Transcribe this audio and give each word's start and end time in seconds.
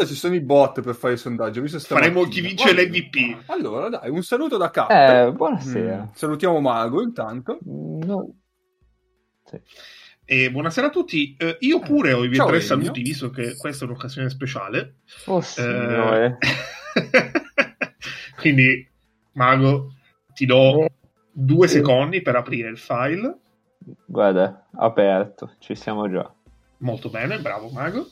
Tanto 0.00 0.14
ci 0.14 0.18
sono 0.18 0.34
i 0.34 0.40
bot 0.40 0.80
per 0.80 0.94
fare 0.94 1.12
il 1.12 1.18
sondaggio. 1.18 1.62
Faremo 1.66 2.24
chi 2.24 2.40
vince 2.40 2.72
l'MVP. 2.72 3.50
Allora, 3.50 3.90
dai, 3.90 4.08
un 4.08 4.22
saluto 4.22 4.56
da 4.56 4.70
capo. 4.70 4.94
Eh, 4.94 5.30
buonasera. 5.30 6.04
Mm, 6.04 6.14
salutiamo 6.14 6.58
Mago 6.58 7.02
intanto. 7.02 7.58
No. 7.62 8.34
Sì. 9.44 9.60
E 10.24 10.50
buonasera 10.50 10.86
a 10.86 10.90
tutti. 10.90 11.36
Eh, 11.38 11.58
io 11.60 11.80
pure 11.80 12.14
ho 12.14 12.24
i 12.24 12.28
miei 12.28 12.46
tre 12.46 12.62
saluti, 12.62 13.02
visto 13.02 13.28
che 13.28 13.58
questa 13.58 13.84
è 13.84 13.88
un'occasione 13.88 14.30
speciale. 14.30 15.00
Oh. 15.26 15.44
Eh... 15.58 16.36
Quindi, 18.40 18.90
Mago, 19.32 19.96
ti 20.32 20.46
do 20.46 20.84
eh, 20.84 20.92
due 21.30 21.68
secondi 21.68 22.22
per 22.22 22.36
aprire 22.36 22.70
il 22.70 22.78
file. 22.78 23.38
Guarda, 24.06 24.66
aperto, 24.76 25.56
ci 25.58 25.74
siamo 25.74 26.08
già. 26.08 26.32
Molto 26.78 27.10
bene, 27.10 27.38
bravo 27.38 27.68
Mago. 27.68 28.06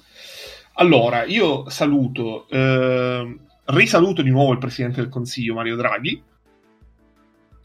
Allora, 0.80 1.24
io 1.24 1.68
saluto, 1.70 2.48
eh, 2.48 3.36
risaluto 3.64 4.22
di 4.22 4.30
nuovo 4.30 4.52
il 4.52 4.58
Presidente 4.58 5.00
del 5.00 5.10
Consiglio 5.10 5.54
Mario 5.54 5.74
Draghi, 5.74 6.22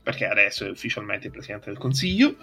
perché 0.02 0.26
adesso 0.26 0.66
è 0.66 0.70
ufficialmente 0.72 1.28
il 1.28 1.32
Presidente 1.32 1.70
del 1.70 1.78
Consiglio. 1.78 2.36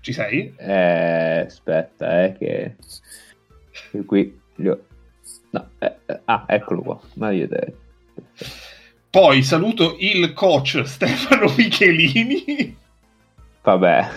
Ci 0.00 0.12
sei? 0.14 0.54
Eh, 0.56 1.40
aspetta, 1.40 2.24
eh, 2.24 2.32
che... 2.38 2.76
che 3.90 4.04
qui... 4.06 4.40
Ho... 4.64 4.86
No, 5.50 5.70
eh, 5.80 5.96
eh, 6.06 6.20
ah, 6.24 6.46
eccolo 6.48 6.80
qua, 6.80 7.00
Mario 7.16 7.48
Draghi. 7.48 7.74
Poi 9.10 9.42
saluto 9.42 9.94
il 9.98 10.32
coach 10.32 10.80
Stefano 10.86 11.52
Michelini. 11.54 12.74
Vabbè, 13.60 14.08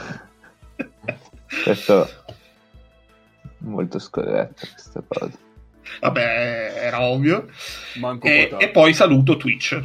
questo 1.65 2.19
molto 3.61 3.99
scorretta 3.99 4.67
questa 4.67 5.03
cosa. 5.07 5.37
Vabbè, 5.99 6.73
era 6.75 7.01
ovvio. 7.01 7.47
E, 8.21 8.55
e, 8.57 8.69
poi 8.69 8.93
saluto 8.93 9.37
Twitch. 9.37 9.83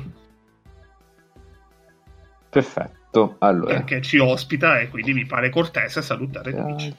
Perfetto, 2.48 3.36
allora. 3.38 3.74
Perché 3.74 4.00
ci 4.02 4.18
ospita 4.18 4.80
e 4.80 4.88
quindi 4.88 5.12
mi 5.12 5.26
pare 5.26 5.50
cortese 5.50 6.02
salutare 6.02 6.54
Twitch. 6.54 6.94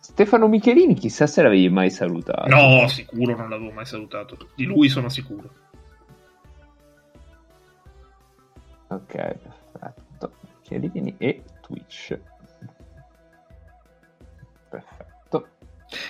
Stefano 0.00 0.48
Michelini, 0.48 0.94
chissà 0.94 1.26
se 1.26 1.42
l'avevi 1.42 1.68
mai 1.68 1.90
salutato. 1.90 2.48
No, 2.48 2.86
sicuro 2.88 3.36
non 3.36 3.48
l'avevo 3.48 3.70
mai 3.70 3.86
salutato. 3.86 4.50
Di 4.54 4.64
lui 4.64 4.88
sono 4.88 5.08
sicuro. 5.08 5.50
Ok, 8.88 9.14
perfetto. 9.14 10.32
Michelini 10.60 11.14
e 11.18 11.42
Twitch. 11.62 12.18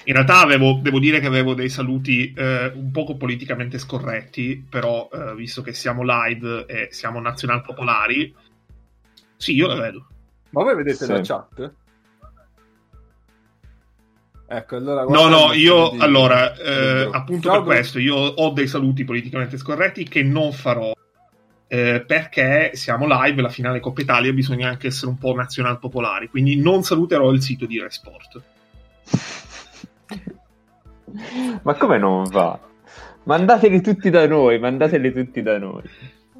In 0.04 0.14
realtà 0.14 0.40
avevo, 0.40 0.78
devo 0.82 0.98
dire 0.98 1.20
che 1.20 1.26
avevo 1.26 1.54
dei 1.54 1.68
saluti 1.68 2.32
eh, 2.32 2.72
un 2.74 2.90
poco 2.90 3.16
politicamente 3.16 3.78
scorretti, 3.78 4.66
però 4.68 5.08
eh, 5.12 5.34
visto 5.34 5.62
che 5.62 5.72
siamo 5.72 6.02
live 6.04 6.66
e 6.66 6.88
siamo 6.90 7.20
nazional 7.20 7.62
popolari, 7.62 8.34
sì, 9.36 9.54
io 9.54 9.66
la 9.66 9.74
vedo. 9.74 10.06
Ma 10.50 10.62
voi 10.62 10.76
vedete 10.76 11.04
sì. 11.04 11.12
la 11.12 11.20
chat? 11.20 11.72
Ecco, 14.46 14.76
allora 14.76 15.04
no, 15.04 15.28
no, 15.28 15.52
io 15.54 15.90
di... 15.90 16.00
allora, 16.00 16.54
eh, 16.54 17.08
appunto 17.10 17.48
Ciao, 17.48 17.62
per 17.62 17.74
questo, 17.74 17.98
io 17.98 18.14
ho 18.14 18.50
dei 18.50 18.66
saluti 18.66 19.02
politicamente 19.02 19.56
scorretti 19.56 20.04
che 20.04 20.22
non 20.22 20.52
farò 20.52 20.92
eh, 21.66 22.04
perché 22.06 22.72
siamo 22.74 23.06
live, 23.08 23.40
la 23.40 23.48
finale 23.48 23.80
Coppa 23.80 24.02
Italia, 24.02 24.30
bisogna 24.34 24.68
anche 24.68 24.88
essere 24.88 25.10
un 25.10 25.16
po' 25.16 25.34
nazional 25.34 25.78
popolari, 25.78 26.28
quindi 26.28 26.54
non 26.56 26.82
saluterò 26.82 27.30
il 27.30 27.40
sito 27.40 27.64
di 27.64 27.80
Resport. 27.80 28.42
Ma 31.62 31.74
come 31.74 31.98
non 31.98 32.24
va? 32.24 32.58
Mandateli 33.24 33.80
tutti 33.80 34.10
da 34.10 34.26
noi, 34.26 34.58
mandateli 34.58 35.12
tutti 35.12 35.42
da 35.42 35.58
noi. 35.58 35.82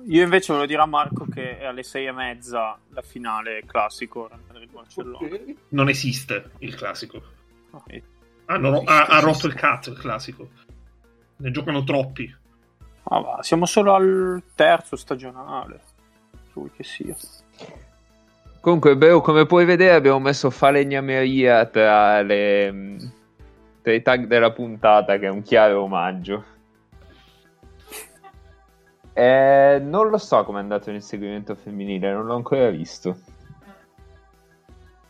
Io 0.06 0.22
invece 0.22 0.52
volevo 0.52 0.66
dire 0.66 0.82
a 0.82 0.86
Marco 0.86 1.26
che 1.32 1.58
è 1.58 1.64
alle 1.64 1.84
sei 1.84 2.06
e 2.06 2.12
mezza 2.12 2.76
la 2.88 3.02
finale 3.02 3.62
classico 3.66 4.28
Non 5.68 5.88
esiste 5.88 6.50
il 6.58 6.74
classico. 6.74 7.22
Ah, 8.46 8.56
no, 8.56 8.82
ha, 8.84 9.04
ha 9.04 9.20
rotto 9.20 9.46
il 9.46 9.54
cazzo 9.54 9.90
il 9.90 9.98
classico. 9.98 10.48
Ne 11.36 11.50
giocano 11.52 11.84
troppi. 11.84 12.34
Ah, 13.04 13.20
va, 13.20 13.38
siamo 13.42 13.64
solo 13.66 13.94
al 13.94 14.42
terzo 14.54 14.96
stagionale. 14.96 15.80
Lui 16.54 16.70
che 16.76 16.82
sia. 16.82 17.16
Comunque, 18.60 18.96
Beo, 18.96 19.20
come 19.20 19.46
puoi 19.46 19.64
vedere, 19.64 19.94
abbiamo 19.94 20.20
messo 20.20 20.50
falegnameria 20.50 21.66
tra, 21.66 22.22
le, 22.22 22.96
tra 23.82 23.92
i 23.92 24.02
tag 24.02 24.26
della 24.26 24.52
puntata, 24.52 25.18
che 25.18 25.26
è 25.26 25.30
un 25.30 25.42
chiaro 25.42 25.82
omaggio. 25.82 26.44
Eh, 29.12 29.78
non 29.82 30.08
lo 30.08 30.16
so 30.16 30.42
come 30.44 30.60
è 30.60 30.62
andato 30.62 30.90
l'inseguimento 30.90 31.54
femminile, 31.54 32.12
non 32.12 32.24
l'ho 32.24 32.36
ancora 32.36 32.70
visto. 32.70 33.18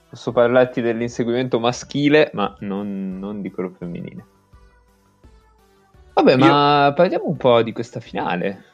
Posso 0.08 0.32
parlarti 0.32 0.80
dell'inseguimento 0.80 1.60
maschile, 1.60 2.30
ma 2.34 2.54
non, 2.60 3.18
non 3.18 3.40
di 3.40 3.50
quello 3.50 3.70
femminile. 3.70 4.26
Vabbè, 6.14 6.36
ma 6.36 6.86
Io... 6.86 6.92
parliamo 6.94 7.26
un 7.26 7.36
po' 7.36 7.62
di 7.62 7.72
questa 7.72 8.00
finale. 8.00 8.64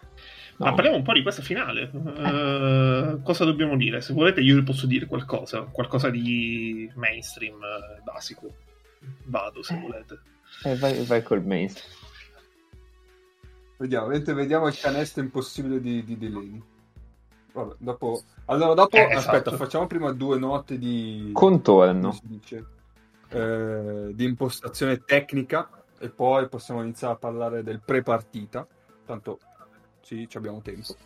No. 0.56 0.66
Ma 0.66 0.74
parliamo 0.74 0.96
un 0.96 1.04
po' 1.04 1.12
di 1.12 1.22
questa 1.22 1.42
finale. 1.42 1.88
Uh, 1.92 3.22
cosa 3.22 3.44
dobbiamo 3.44 3.76
dire? 3.76 4.00
Se 4.00 4.12
volete, 4.12 4.40
io 4.40 4.56
vi 4.56 4.64
posso 4.64 4.88
dire 4.88 5.06
qualcosa, 5.06 5.60
qualcosa 5.70 6.10
di 6.10 6.90
mainstream 6.96 7.54
uh, 7.54 8.02
basico. 8.02 8.52
Vado 9.24 9.62
se 9.62 9.78
volete. 9.78 10.20
Eh, 10.64 10.76
vai, 10.76 11.04
vai 11.04 11.22
col 11.22 11.44
mainstream. 11.44 11.96
Vediamo, 13.76 14.08
vediamo 14.08 14.66
il 14.66 14.78
canestro 14.78 15.22
impossibile 15.22 15.80
di, 15.80 16.02
di 16.02 16.18
Delaney. 16.18 16.62
Vabbè, 17.52 17.74
dopo... 17.78 18.22
Allora, 18.46 18.74
dopo, 18.74 18.96
eh, 18.96 19.02
esatto. 19.02 19.18
aspetta, 19.18 19.56
facciamo 19.56 19.86
prima 19.86 20.10
due 20.12 20.38
note 20.38 20.78
di... 20.78 21.30
Contorno. 21.32 22.18
Eh, 23.30 24.10
di 24.14 24.24
impostazione 24.24 25.04
tecnica 25.04 25.68
e 25.98 26.08
poi 26.08 26.48
possiamo 26.48 26.82
iniziare 26.82 27.14
a 27.14 27.18
parlare 27.18 27.62
del 27.62 27.80
pre-partita. 27.84 28.66
Tanto 29.04 29.38
sì, 30.00 30.26
abbiamo 30.34 30.60
tempo. 30.60 30.96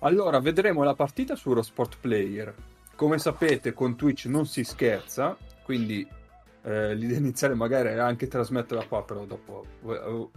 Allora, 0.00 0.40
vedremo 0.40 0.82
la 0.82 0.94
partita 0.94 1.36
su 1.36 1.48
Eurosport 1.48 1.98
Player. 2.00 2.54
Come 2.96 3.18
sapete, 3.18 3.72
con 3.72 3.96
Twitch 3.96 4.26
non 4.26 4.46
si 4.46 4.64
scherza, 4.64 5.36
quindi 5.62 6.06
eh, 6.62 6.94
l'idea 6.94 7.18
iniziale 7.18 7.54
magari 7.54 7.88
era 7.88 8.06
anche 8.06 8.28
trasmetterla 8.28 8.84
qua, 8.86 9.04
però 9.04 9.24
dopo 9.24 9.64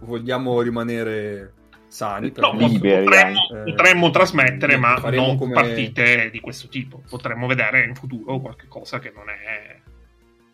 vogliamo 0.00 0.60
rimanere 0.60 1.52
sani. 1.88 2.32
No, 2.36 2.52
liberi, 2.56 3.04
potremmo, 3.04 3.40
eh, 3.50 3.70
potremmo 3.70 4.10
trasmettere, 4.10 4.76
ma 4.76 4.94
non 5.10 5.36
come... 5.36 5.52
partite 5.52 6.30
di 6.30 6.40
questo 6.40 6.68
tipo. 6.68 7.02
Potremmo 7.08 7.46
vedere 7.46 7.84
in 7.84 7.94
futuro 7.94 8.40
qualche 8.40 8.66
cosa 8.66 8.98
che 8.98 9.12
non 9.14 9.28
è 9.28 9.80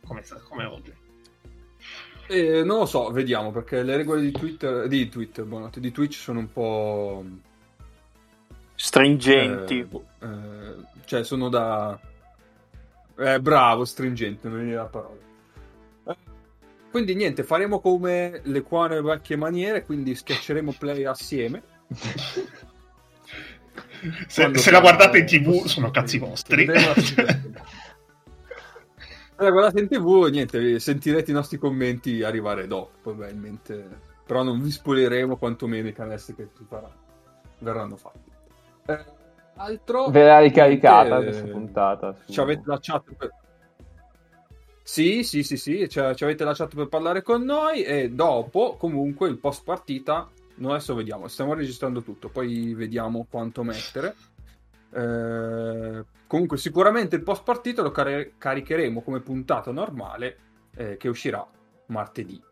come, 0.04 0.22
come 0.48 0.64
oggi. 0.64 0.92
Eh, 2.30 2.62
non 2.62 2.80
lo 2.80 2.86
so, 2.86 3.10
vediamo, 3.10 3.52
perché 3.52 3.82
le 3.82 3.96
regole 3.96 4.20
di 4.20 4.32
Twitter, 4.32 4.86
di 4.86 5.08
Twitter, 5.08 5.44
buonanotte, 5.44 5.80
di 5.80 5.92
Twitch 5.92 6.14
sono 6.14 6.40
un 6.40 6.52
po'... 6.52 7.24
Stringenti. 8.74 9.78
Eh, 9.78 9.84
boh, 9.84 10.04
eh, 10.20 10.74
cioè, 11.06 11.24
sono 11.24 11.48
da... 11.48 11.98
Eh, 13.16 13.40
bravo, 13.40 13.84
stringente, 13.84 14.48
non 14.48 14.68
è 14.68 14.72
la 14.72 14.84
parola. 14.84 15.26
Eh, 16.88 16.90
quindi 16.90 17.14
niente, 17.14 17.44
faremo 17.44 17.80
come 17.80 18.40
le 18.44 18.62
quane 18.62 19.00
vecchie 19.00 19.36
maniere, 19.36 19.84
quindi 19.84 20.14
schiacceremo 20.14 20.72
play 20.78 21.04
assieme. 21.04 21.62
se, 24.26 24.54
se 24.54 24.70
la 24.70 24.80
guardate 24.80 25.18
in 25.18 25.26
tv 25.26 25.64
sono 25.66 25.90
cazzi 25.90 26.18
vostri. 26.18 26.66
Allora, 29.36 29.54
guardate 29.54 29.80
in 29.80 29.88
tv 29.88 30.28
niente, 30.30 30.80
sentirete 30.80 31.30
i 31.30 31.34
nostri 31.34 31.58
commenti 31.58 32.22
arrivare 32.22 32.66
dopo, 32.66 32.90
probabilmente. 33.02 34.06
Però 34.26 34.42
non 34.42 34.60
vi 34.60 34.70
spoileremo 34.70 35.36
quantomeno 35.36 35.88
i 35.88 35.92
canestri 35.92 36.34
che 36.34 36.48
ci 36.56 36.64
faranno. 36.68 37.06
verranno 37.60 37.96
fatti. 37.96 38.30
Eh, 38.86 39.04
altro... 39.56 40.08
Verrà 40.08 40.40
ricaricata 40.40 41.18
niente, 41.18 41.24
questa 41.24 41.46
puntata. 41.46 42.16
Su... 42.24 42.32
Ci 42.32 42.40
avete 42.40 42.62
la 42.64 42.78
chat 42.80 43.04
per... 43.16 43.32
Sì, 44.88 45.22
sì, 45.22 45.42
sì, 45.42 45.58
sì, 45.58 45.86
ci 45.86 45.98
avete 45.98 46.44
la 46.44 46.54
chat 46.54 46.74
per 46.74 46.88
parlare 46.88 47.20
con 47.20 47.42
noi 47.42 47.82
e 47.82 48.08
dopo, 48.08 48.76
comunque, 48.78 49.28
il 49.28 49.36
post 49.36 49.62
partita, 49.62 50.26
noi 50.54 50.72
adesso 50.72 50.94
vediamo, 50.94 51.28
stiamo 51.28 51.52
registrando 51.52 52.00
tutto, 52.02 52.30
poi 52.30 52.72
vediamo 52.72 53.26
quanto 53.30 53.62
mettere. 53.62 54.16
Eh, 54.90 56.04
comunque, 56.26 56.56
sicuramente 56.56 57.16
il 57.16 57.22
post 57.22 57.42
partita 57.42 57.82
lo 57.82 57.90
car- 57.90 58.30
caricheremo 58.38 59.02
come 59.02 59.20
puntata 59.20 59.70
normale 59.72 60.38
eh, 60.74 60.96
che 60.96 61.08
uscirà 61.08 61.46
martedì. 61.88 62.42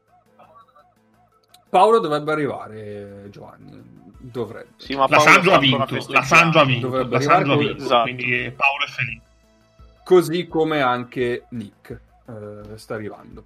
Paolo 1.71 2.01
dovrebbe 2.01 2.33
arrivare, 2.33 3.29
Giovanni. 3.31 3.83
Dovrebbe. 4.19 4.73
Sì, 4.77 4.95
ma 4.95 5.07
la 5.09 5.21
Sandro 5.21 5.55
ha 5.55 5.59
vinto. 5.59 6.05
La 6.11 6.23
Sandro 6.23 6.61
ha 6.61 6.65
vinto. 6.67 6.89
Dovrebbe 6.89 7.15
la 7.15 7.21
Sandro 7.23 7.53
ha 7.55 7.57
vinto. 7.57 7.83
Esatto. 7.83 8.03
Quindi 8.03 8.53
Paolo 8.55 8.85
è 8.85 8.89
felice. 8.89 9.23
Così 10.05 10.47
come 10.47 10.83
anche 10.83 11.47
Nick. 11.49 12.05
Eh, 12.29 12.77
sta 12.77 12.95
arrivando. 12.95 13.45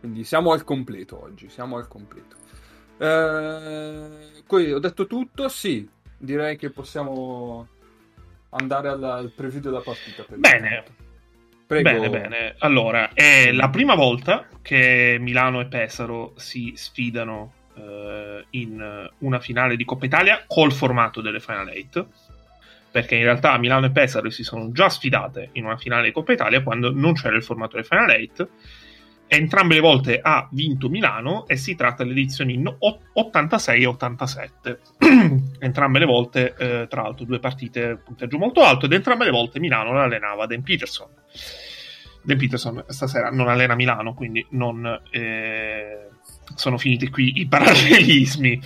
Quindi 0.00 0.24
siamo 0.24 0.52
al 0.52 0.64
completo 0.64 1.22
oggi, 1.22 1.48
siamo 1.48 1.76
al 1.76 1.88
completo. 1.88 2.36
Eh, 2.98 4.42
qui 4.46 4.72
ho 4.72 4.78
detto 4.78 5.06
tutto, 5.06 5.48
sì, 5.48 5.88
direi 6.16 6.56
che 6.56 6.70
possiamo 6.70 7.68
andare 8.50 8.88
alla, 8.88 9.14
al 9.14 9.32
preview 9.34 9.60
della 9.60 9.80
partita. 9.80 10.24
Bene. 10.28 10.84
Prego. 11.66 11.90
Bene, 11.90 12.10
bene. 12.10 12.54
Allora, 12.58 13.10
è 13.14 13.50
la 13.50 13.70
prima 13.70 13.94
volta 13.94 14.46
che 14.60 15.16
Milano 15.18 15.60
e 15.60 15.66
Pesaro 15.66 16.34
si 16.36 16.74
sfidano 16.76 17.52
eh, 17.74 18.44
in 18.50 19.10
una 19.18 19.40
finale 19.40 19.76
di 19.76 19.84
Coppa 19.84 20.04
Italia 20.04 20.44
col 20.46 20.72
formato 20.72 21.20
delle 21.22 21.40
Final 21.40 21.68
8 21.68 22.08
perché 22.94 23.16
in 23.16 23.24
realtà 23.24 23.58
Milano 23.58 23.86
e 23.86 23.90
Pesaro 23.90 24.30
si 24.30 24.44
sono 24.44 24.70
già 24.70 24.88
sfidate 24.88 25.48
in 25.54 25.64
una 25.64 25.76
finale 25.76 26.12
Coppa 26.12 26.32
Italia 26.32 26.62
quando 26.62 26.92
non 26.92 27.14
c'era 27.14 27.34
il 27.34 27.42
formato 27.42 27.74
delle 27.74 27.88
Final 27.88 28.08
8 28.08 28.48
entrambe 29.26 29.74
le 29.74 29.80
volte 29.80 30.20
ha 30.22 30.46
vinto 30.52 30.88
Milano 30.88 31.44
e 31.48 31.56
si 31.56 31.74
tratta 31.74 32.04
delle 32.04 32.20
edizioni 32.20 32.62
86 33.14 33.82
e 33.82 33.86
87 33.86 34.80
entrambe 35.58 35.98
le 35.98 36.04
volte 36.04 36.54
eh, 36.56 36.86
tra 36.88 37.02
l'altro 37.02 37.24
due 37.24 37.40
partite 37.40 37.96
punteggio 37.96 38.38
molto 38.38 38.62
alto 38.62 38.86
ed 38.86 38.92
entrambe 38.92 39.24
le 39.24 39.32
volte 39.32 39.58
Milano 39.58 39.92
l'allenava 39.92 40.46
Dan 40.46 40.62
Peterson. 40.62 41.08
Dan 42.22 42.38
Peterson 42.38 42.84
stasera 42.86 43.30
non 43.30 43.48
allena 43.48 43.74
Milano 43.74 44.14
quindi 44.14 44.46
non 44.50 44.86
eh, 45.10 46.10
sono 46.54 46.78
finiti 46.78 47.10
qui 47.10 47.40
i 47.40 47.46
parallelismi. 47.46 48.60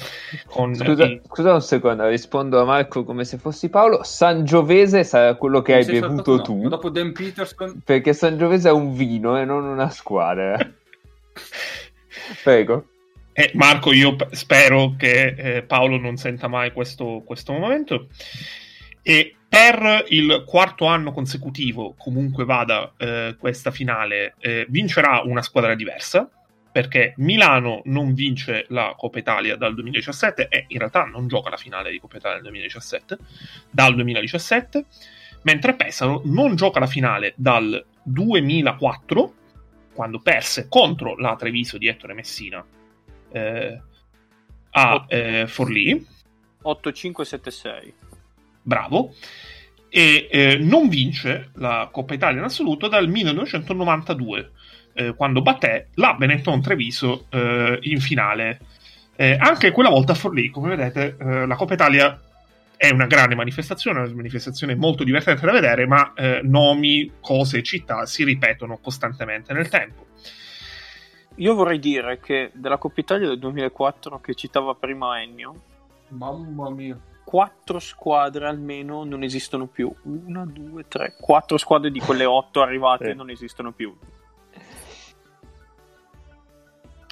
Scusa, 0.48 1.04
i... 1.04 1.20
scusa, 1.26 1.54
un 1.54 1.62
secondo, 1.62 2.06
rispondo 2.06 2.60
a 2.60 2.64
Marco 2.64 3.04
come 3.04 3.24
se 3.24 3.38
fossi 3.38 3.68
Paolo. 3.68 4.02
Sangiovese 4.02 5.04
sarà 5.04 5.34
quello 5.34 5.62
che 5.62 5.74
hai 5.74 5.84
bevuto 5.84 6.36
no, 6.36 6.42
tu. 6.42 6.68
Dopo 6.68 6.90
Dan 6.90 7.12
Peterson. 7.12 7.80
Perché 7.84 8.12
Sangiovese 8.12 8.68
è 8.68 8.72
un 8.72 8.94
vino 8.94 9.38
e 9.38 9.44
non 9.44 9.64
una 9.64 9.90
squadra. 9.90 10.58
Prego. 12.42 12.86
Eh, 13.32 13.52
Marco, 13.54 13.92
io 13.92 14.16
p- 14.16 14.32
spero 14.32 14.94
che 14.96 15.34
eh, 15.36 15.62
Paolo 15.62 15.96
non 15.98 16.16
senta 16.16 16.48
mai 16.48 16.72
questo, 16.72 17.22
questo 17.24 17.52
momento. 17.52 18.08
E 19.02 19.36
per 19.48 20.04
il 20.08 20.44
quarto 20.46 20.84
anno 20.86 21.12
consecutivo, 21.12 21.94
comunque 21.96 22.44
vada 22.44 22.92
eh, 22.98 23.36
questa 23.38 23.70
finale, 23.70 24.34
eh, 24.40 24.66
vincerà 24.68 25.22
una 25.24 25.40
squadra 25.40 25.74
diversa 25.74 26.28
perché 26.70 27.14
Milano 27.16 27.80
non 27.84 28.14
vince 28.14 28.66
la 28.68 28.94
Coppa 28.96 29.18
Italia 29.18 29.56
dal 29.56 29.74
2017 29.74 30.48
e 30.48 30.64
in 30.68 30.78
realtà 30.78 31.04
non 31.04 31.26
gioca 31.26 31.50
la 31.50 31.56
finale 31.56 31.90
di 31.90 31.98
Coppa 31.98 32.18
Italia 32.18 32.36
del 32.36 32.44
2017, 32.44 33.18
dal 33.70 33.94
2017, 33.94 34.84
mentre 35.42 35.74
Pesaro 35.74 36.22
non 36.24 36.56
gioca 36.56 36.78
la 36.78 36.86
finale 36.86 37.32
dal 37.36 37.84
2004, 38.02 39.34
quando 39.94 40.20
perse 40.20 40.68
contro 40.68 41.16
la 41.16 41.34
Treviso 41.36 41.78
di 41.78 41.88
Ettore 41.88 42.14
Messina 42.14 42.64
eh, 43.32 43.80
a 44.70 45.04
eh, 45.08 45.46
Forlì. 45.46 46.06
8-5-7-6. 46.62 47.92
Bravo. 48.62 49.14
E 49.88 50.28
eh, 50.30 50.56
non 50.58 50.88
vince 50.88 51.50
la 51.54 51.88
Coppa 51.90 52.14
Italia 52.14 52.38
in 52.38 52.44
assoluto 52.44 52.88
dal 52.88 53.08
1992 53.08 54.52
eh, 54.98 55.14
quando 55.14 55.42
batté 55.42 55.90
la 55.94 56.14
Benetton 56.14 56.60
Treviso 56.60 57.26
eh, 57.30 57.78
in 57.82 58.00
finale. 58.00 58.58
Eh, 59.14 59.36
anche 59.38 59.70
quella 59.70 59.90
volta 59.90 60.12
a 60.12 60.14
Forlì, 60.16 60.50
come 60.50 60.74
vedete, 60.74 61.16
eh, 61.18 61.46
la 61.46 61.54
Coppa 61.54 61.74
Italia 61.74 62.20
è 62.76 62.90
una 62.90 63.06
grande 63.06 63.34
manifestazione, 63.34 64.00
una 64.00 64.14
manifestazione 64.14 64.74
molto 64.74 65.04
divertente 65.04 65.46
da 65.46 65.52
vedere, 65.52 65.86
ma 65.86 66.12
eh, 66.14 66.40
nomi, 66.42 67.12
cose 67.20 67.62
città 67.62 68.06
si 68.06 68.24
ripetono 68.24 68.78
costantemente 68.78 69.52
nel 69.52 69.68
tempo. 69.68 70.06
Io 71.36 71.54
vorrei 71.54 71.78
dire 71.78 72.18
che 72.18 72.50
della 72.54 72.78
Coppa 72.78 73.00
Italia 73.00 73.28
del 73.28 73.38
2004 73.38 74.20
che 74.20 74.34
citava 74.34 74.74
prima 74.74 75.22
Ennio, 75.22 75.54
mamma 76.08 76.70
mia, 76.70 76.98
quattro 77.22 77.78
squadre 77.78 78.46
almeno 78.46 79.04
non 79.04 79.22
esistono 79.22 79.66
più. 79.66 79.92
Una, 80.02 80.44
due, 80.44 80.86
tre, 80.88 81.14
quattro 81.20 81.56
squadre 81.56 81.92
di 81.92 82.00
quelle 82.00 82.24
otto 82.24 82.62
arrivate 82.62 83.14
non 83.14 83.30
esistono 83.30 83.70
più. 83.72 83.96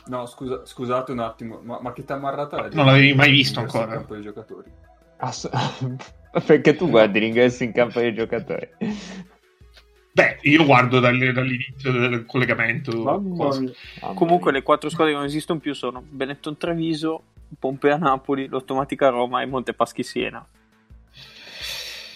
No, 0.06 0.26
scusa, 0.26 0.64
scusate 0.64 1.12
un 1.12 1.18
attimo, 1.18 1.60
ma, 1.62 1.80
ma 1.80 1.92
che 1.92 2.04
tamarrata 2.04 2.66
è? 2.66 2.74
Non 2.74 2.86
l'avevi 2.86 3.14
mai 3.14 3.30
visto 3.30 3.60
ancora? 3.60 3.86
campo 3.86 4.14
dei 4.14 4.22
giocatori. 4.22 4.70
Ass- 5.18 5.50
perché 6.46 6.76
tu 6.76 6.88
guardi 6.88 7.20
l'ingresso 7.20 7.64
in 7.64 7.72
campo 7.72 8.00
dei 8.00 8.14
giocatori? 8.14 8.68
Beh, 10.12 10.38
io 10.42 10.64
guardo 10.64 10.98
dall'inizio 10.98 11.92
del 11.92 12.24
collegamento. 12.24 13.22
Comunque 14.14 14.52
le 14.52 14.62
quattro 14.62 14.88
squadre 14.88 15.12
che 15.12 15.18
non 15.18 15.28
esistono 15.28 15.58
più 15.58 15.74
sono 15.74 16.02
Benetton 16.08 16.56
Treviso, 16.56 17.22
Pompea 17.58 17.96
Napoli, 17.98 18.48
l'Automatica 18.48 19.08
Roma 19.08 19.42
e 19.42 19.46
Montepaschi 19.46 20.02
Siena. 20.02 20.46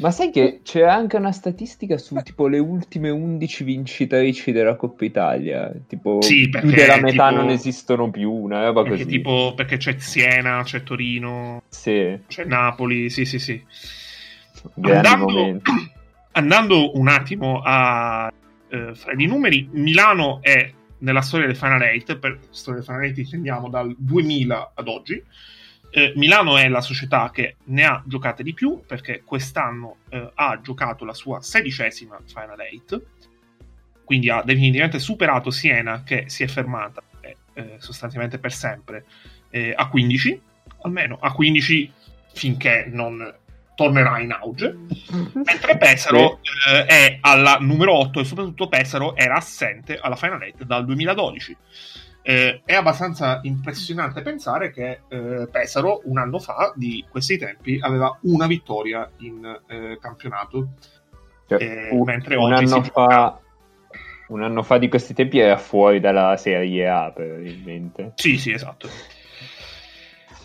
Ma 0.00 0.10
sai 0.10 0.30
che 0.30 0.60
c'è 0.62 0.82
anche 0.82 1.16
una 1.16 1.32
statistica 1.32 1.98
su 1.98 2.16
tipo 2.22 2.46
le 2.46 2.58
ultime 2.58 3.10
11 3.10 3.64
vincitrici 3.64 4.50
della 4.50 4.74
Coppa 4.74 5.04
Italia? 5.04 5.70
Tipo 5.86 6.22
sì, 6.22 6.48
più 6.48 6.70
della 6.70 6.98
metà 7.00 7.28
tipo, 7.28 7.40
non 7.40 7.50
esistono 7.50 8.10
più, 8.10 8.32
una 8.32 8.64
roba 8.64 8.82
perché, 8.82 9.04
così. 9.04 9.16
Tipo, 9.16 9.52
perché 9.54 9.76
c'è 9.76 9.98
Siena, 9.98 10.62
c'è 10.64 10.82
Torino, 10.82 11.62
sì. 11.68 12.18
c'è 12.26 12.44
Napoli, 12.44 13.10
sì 13.10 13.24
sì 13.26 13.38
sì. 13.38 13.62
Andando, 14.80 15.60
andando, 16.32 16.98
un 16.98 17.08
attimo 17.08 17.60
a 17.62 18.32
eh, 18.68 18.94
fare 18.94 19.22
i 19.22 19.26
numeri, 19.26 19.68
Milano 19.72 20.38
è 20.40 20.72
nella 20.98 21.22
storia 21.22 21.46
del 21.46 21.56
Final 21.56 21.82
8, 21.82 22.18
per 22.18 22.38
storia 22.50 22.80
del 22.80 22.88
Final 22.88 23.10
8 23.10 23.20
intendiamo 23.20 23.68
dal 23.68 23.94
2000 23.98 24.72
ad 24.74 24.88
oggi, 24.88 25.22
eh, 25.90 26.12
Milano 26.16 26.56
è 26.56 26.68
la 26.68 26.80
società 26.80 27.30
che 27.32 27.56
ne 27.64 27.84
ha 27.84 28.02
giocate 28.06 28.42
di 28.42 28.54
più 28.54 28.82
perché 28.86 29.22
quest'anno 29.24 29.96
eh, 30.08 30.30
ha 30.34 30.60
giocato 30.60 31.04
la 31.04 31.14
sua 31.14 31.40
sedicesima 31.42 32.18
Final 32.26 32.58
8, 32.82 33.02
quindi 34.04 34.30
ha 34.30 34.42
definitivamente 34.42 34.98
superato 34.98 35.50
Siena 35.50 36.02
che 36.04 36.24
si 36.28 36.42
è 36.42 36.46
fermata 36.46 37.02
eh, 37.20 37.36
eh 37.54 37.76
sostanzialmente 37.78 38.38
per 38.38 38.52
sempre 38.52 39.04
eh, 39.50 39.72
a 39.76 39.88
15, 39.88 40.40
almeno 40.82 41.18
a 41.20 41.32
15 41.32 41.92
finché 42.34 42.86
non 42.88 43.34
tornerà 43.74 44.20
in 44.20 44.30
auge, 44.30 44.76
mentre 45.44 45.76
Pesaro 45.76 46.40
eh, 46.68 46.84
è 46.84 47.18
alla 47.20 47.56
numero 47.60 47.94
8 47.94 48.20
e 48.20 48.24
soprattutto 48.24 48.68
Pesaro 48.68 49.16
era 49.16 49.36
assente 49.36 49.98
alla 49.98 50.16
Final 50.16 50.42
8 50.54 50.64
dal 50.64 50.84
2012 50.84 51.56
eh, 52.22 52.62
è 52.64 52.74
abbastanza 52.74 53.40
impressionante 53.42 54.22
pensare 54.22 54.70
che 54.70 55.00
eh, 55.08 55.48
Pesaro 55.50 56.02
un 56.04 56.18
anno 56.18 56.38
fa 56.38 56.72
di 56.74 57.04
questi 57.08 57.38
tempi 57.38 57.78
aveva 57.80 58.16
una 58.22 58.46
vittoria 58.46 59.08
in 59.18 59.44
eh, 59.66 59.98
campionato. 60.00 60.68
Cioè, 61.46 61.62
eh, 61.62 61.88
un, 61.90 62.02
mentre 62.02 62.36
un 62.36 62.52
oggi 62.52 62.64
anno 62.64 62.82
fa 62.82 63.40
un 64.28 64.42
anno 64.44 64.62
fa 64.62 64.78
di 64.78 64.88
questi 64.88 65.12
tempi 65.12 65.40
era 65.40 65.56
fuori 65.56 65.98
dalla 65.98 66.36
Serie 66.36 66.88
A 66.88 67.10
probabilmente. 67.10 68.12
Sì 68.16 68.38
sì 68.38 68.52
esatto. 68.52 68.88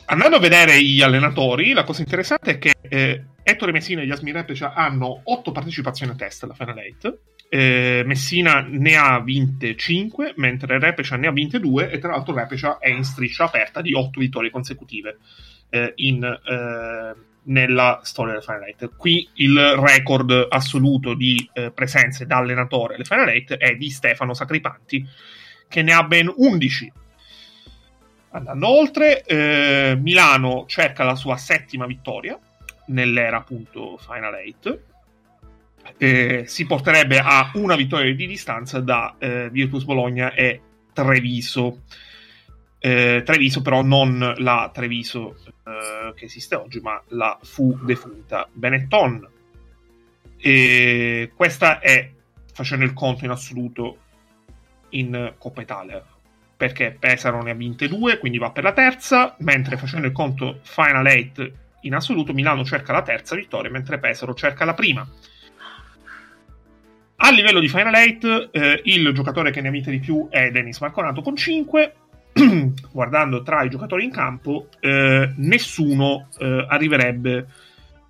Andando 0.05 0.38
a 0.38 0.39
vedere 0.39 0.82
gli 0.82 1.01
allenatori 1.01 1.74
la 1.74 1.84
cosa 1.84 2.01
interessante 2.01 2.51
è 2.51 2.58
che 2.58 2.74
eh, 2.82 3.25
Ettore 3.44 3.72
Messina 3.72 4.01
e 4.01 4.05
Yasmin 4.05 4.34
Repecia 4.34 4.74
hanno 4.74 5.22
otto 5.24 5.51
partecipazioni 5.51 6.12
a 6.12 6.15
test 6.15 6.44
alla 6.44 6.53
Final 6.53 6.77
8 6.98 7.20
eh, 7.55 8.03
Messina 8.05 8.65
ne 8.67 8.97
ha 8.97 9.21
vinte 9.21 9.77
5, 9.77 10.33
mentre 10.35 10.77
Repecia 10.77 11.15
ne 11.15 11.27
ha 11.27 11.31
vinte 11.31 11.57
2 11.57 11.89
e 11.89 12.00
tra 12.00 12.12
l'altro 12.12 12.35
Repecia 12.35 12.79
è 12.79 12.89
in 12.89 13.05
striscia 13.05 13.45
aperta 13.45 13.81
di 13.81 13.93
8 13.93 14.19
vittorie 14.19 14.50
consecutive 14.50 15.19
eh, 15.69 15.93
in, 15.95 16.21
eh, 16.21 17.15
nella 17.43 18.01
storia 18.03 18.33
del 18.33 18.43
Final 18.43 18.74
8. 18.74 18.91
Qui 18.97 19.29
il 19.35 19.57
record 19.57 20.47
assoluto 20.50 21.13
di 21.13 21.50
eh, 21.53 21.71
presenze 21.71 22.25
da 22.25 22.38
allenatore 22.38 22.95
alle 22.95 23.05
Final 23.05 23.29
8 23.29 23.57
è 23.57 23.75
di 23.75 23.89
Stefano 23.89 24.33
Sacripanti, 24.33 25.07
che 25.69 25.81
ne 25.81 25.93
ha 25.93 26.03
ben 26.03 26.29
11. 26.35 26.91
Andando 28.31 28.67
oltre, 28.67 29.24
eh, 29.24 29.97
Milano 29.97 30.65
cerca 30.67 31.05
la 31.05 31.15
sua 31.15 31.38
settima 31.38 31.85
vittoria 31.85 32.38
nell'era 32.88 33.38
appunto 33.38 33.97
Final 33.97 34.33
8 34.33 34.79
eh, 35.98 36.44
si 36.48 36.65
porterebbe 36.65 37.20
a 37.20 37.51
una 37.56 37.75
vittoria 37.75 38.13
di 38.13 38.27
distanza 38.27 38.80
da 38.80 39.15
eh, 39.18 39.50
Virtus 39.50 39.84
Bologna 39.84 40.34
e 40.34 40.62
Treviso. 40.94 41.82
Eh, 42.80 43.24
Treviso, 43.25 43.62
però, 43.62 43.82
non 43.82 44.34
la 44.38 44.70
Treviso 44.74 45.38
eh, 45.65 46.13
che 46.15 46.25
esiste 46.25 46.56
oggi, 46.56 46.80
ma 46.80 47.01
la 47.10 47.38
fu 47.42 47.77
defunta 47.84 48.48
Benetton. 48.51 49.30
E 50.38 51.32
questa 51.36 51.80
è 51.80 52.12
facendo 52.54 52.86
il 52.86 52.94
conto 52.94 53.25
in 53.25 53.32
assoluto 53.32 53.98
in 54.89 55.34
Coppa 55.38 55.62
Italia 55.62 56.06
perché 56.56 56.96
Pesaro 56.98 57.42
ne 57.42 57.51
ha 57.51 57.56
vinte 57.56 57.88
due, 57.88 58.18
quindi 58.18 58.38
va 58.38 58.51
per 58.51 58.63
la 58.63 58.72
terza, 58.72 59.36
mentre 59.39 59.77
facendo 59.77 60.08
il 60.08 60.13
conto 60.13 60.60
Final 60.63 61.06
8 61.06 61.51
in 61.82 61.94
assoluto 61.94 62.34
Milano 62.34 62.63
cerca 62.63 62.94
la 62.94 63.01
terza 63.01 63.36
vittoria, 63.36 63.70
mentre 63.70 64.00
Pesaro 64.00 64.34
cerca 64.34 64.65
la 64.65 64.74
prima. 64.74 65.08
A 67.17 67.31
livello 67.31 67.60
di 67.60 67.69
Final 67.69 67.93
8, 67.93 68.51
eh, 68.51 68.81
il 68.86 69.13
giocatore 69.13 69.50
che 69.51 69.62
ne 69.62 69.69
ha 69.69 69.72
vinte 69.72 69.89
di 69.89 70.00
più 70.00 70.27
è 70.29 70.51
Dennis 70.51 70.79
Marconato 70.79 71.22
con 71.22 71.36
5. 71.36 71.95
Guardando 72.91 73.41
tra 73.41 73.63
i 73.63 73.69
giocatori 73.69 74.03
in 74.03 74.12
campo, 74.12 74.67
eh, 74.81 75.31
nessuno 75.38 76.27
eh, 76.38 76.65
arriverebbe 76.67 77.48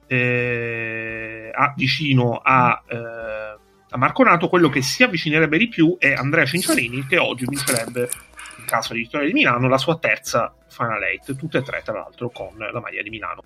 eh, 0.07 1.51
a, 1.53 1.73
vicino 1.77 2.41
a, 2.43 2.83
eh, 2.87 3.57
a 3.89 3.97
Marconato. 3.97 4.49
Quello 4.49 4.69
che 4.69 4.81
si 4.81 5.03
avvicinerebbe 5.03 5.59
di 5.59 5.67
più 5.67 5.97
è 5.99 6.13
Andrea 6.13 6.45
Cinciarini, 6.45 7.05
che 7.05 7.19
oggi 7.19 7.45
vincerebbe, 7.47 8.09
in 8.57 8.65
caso 8.65 8.93
di 8.93 9.01
vittoria 9.01 9.27
di 9.27 9.33
Milano, 9.33 9.67
la 9.67 9.77
sua 9.77 9.99
terza 9.99 10.51
Final 10.67 10.99
8, 11.21 11.35
tutte 11.35 11.59
e 11.59 11.61
tre, 11.61 11.83
tra 11.83 11.93
l'altro, 11.93 12.31
con 12.31 12.57
la 12.57 12.79
maglia 12.79 13.03
di 13.03 13.09
Milano. 13.11 13.43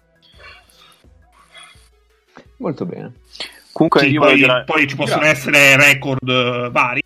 Molto 2.58 2.86
bene. 2.86 3.14
Comunque 3.80 4.02
sì, 4.02 4.14
poi, 4.16 4.36
dire... 4.36 4.64
poi, 4.66 4.88
ci 4.88 4.96
possono 4.98 5.22
Grazie. 5.22 5.52
essere 5.52 5.78
record 5.78 6.28
uh, 6.28 6.70
vari 6.70 7.02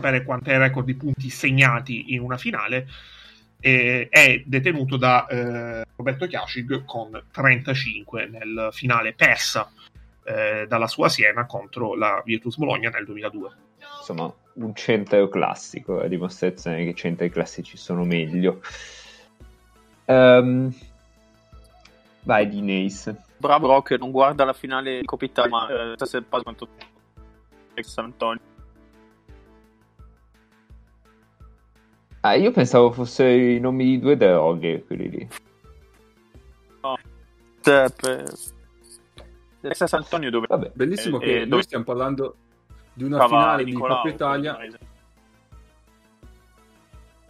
per 0.00 0.24
quanti 0.24 0.56
record 0.56 0.86
di 0.86 0.94
punti 0.94 1.28
segnati 1.28 2.14
in 2.14 2.20
una 2.20 2.38
finale. 2.38 2.86
E 3.60 4.08
è 4.08 4.42
detenuto 4.46 4.96
da 4.96 5.26
eh, 5.26 5.84
Roberto 5.96 6.26
Chiascig 6.26 6.84
con 6.86 7.22
35 7.30 8.26
nel 8.26 8.68
finale 8.72 9.12
persa 9.12 9.70
eh, 10.24 10.66
dalla 10.66 10.86
sua 10.86 11.10
Siena 11.10 11.44
contro 11.44 11.94
la 11.94 12.22
Virtus 12.24 12.56
Bologna 12.56 12.88
nel 12.88 13.04
2002. 13.04 13.50
Insomma, 13.98 14.32
un 14.54 14.74
centro 14.74 15.28
classico, 15.28 16.00
a 16.00 16.06
dimostrazione 16.06 16.84
che 16.84 16.90
i 16.90 16.94
centri 16.94 17.28
classici 17.28 17.76
sono 17.76 18.04
meglio. 18.04 18.62
Um, 20.06 20.74
vai, 22.26 22.48
Dinace. 22.48 23.24
Bravo 23.38 23.68
Rock 23.68 23.92
non 23.98 24.10
guarda 24.10 24.44
la 24.44 24.52
finale 24.52 25.00
di 25.00 25.06
Coppa 25.06 25.24
Italia 25.24 25.50
ma 25.50 25.94
eh, 25.94 26.06
se 26.06 26.22
passa 26.22 26.42
quanto 26.42 26.68
San 27.80 28.04
Antonio. 28.06 28.40
Ah 32.20 32.34
io 32.34 32.50
pensavo 32.50 32.90
fossero 32.90 33.28
i 33.30 33.60
nomi 33.60 33.84
di 33.84 33.98
due 34.00 34.16
droghe 34.16 34.84
quelli 34.84 35.10
lì. 35.10 35.28
No. 36.82 36.98
Per... 37.60 37.92
San 39.72 39.88
Antonio 40.02 40.30
dove 40.30 40.46
Vabbè, 40.48 40.72
bellissimo 40.74 41.20
eh, 41.20 41.24
che 41.24 41.40
eh, 41.42 41.44
noi 41.44 41.62
stiamo 41.62 41.84
parlando 41.84 42.36
di 42.92 43.04
una 43.04 43.18
Cava 43.18 43.28
finale 43.28 43.64
Nicolau, 43.64 43.88
di 43.88 43.94
Coppa 43.94 44.08
Italia. 44.08 44.58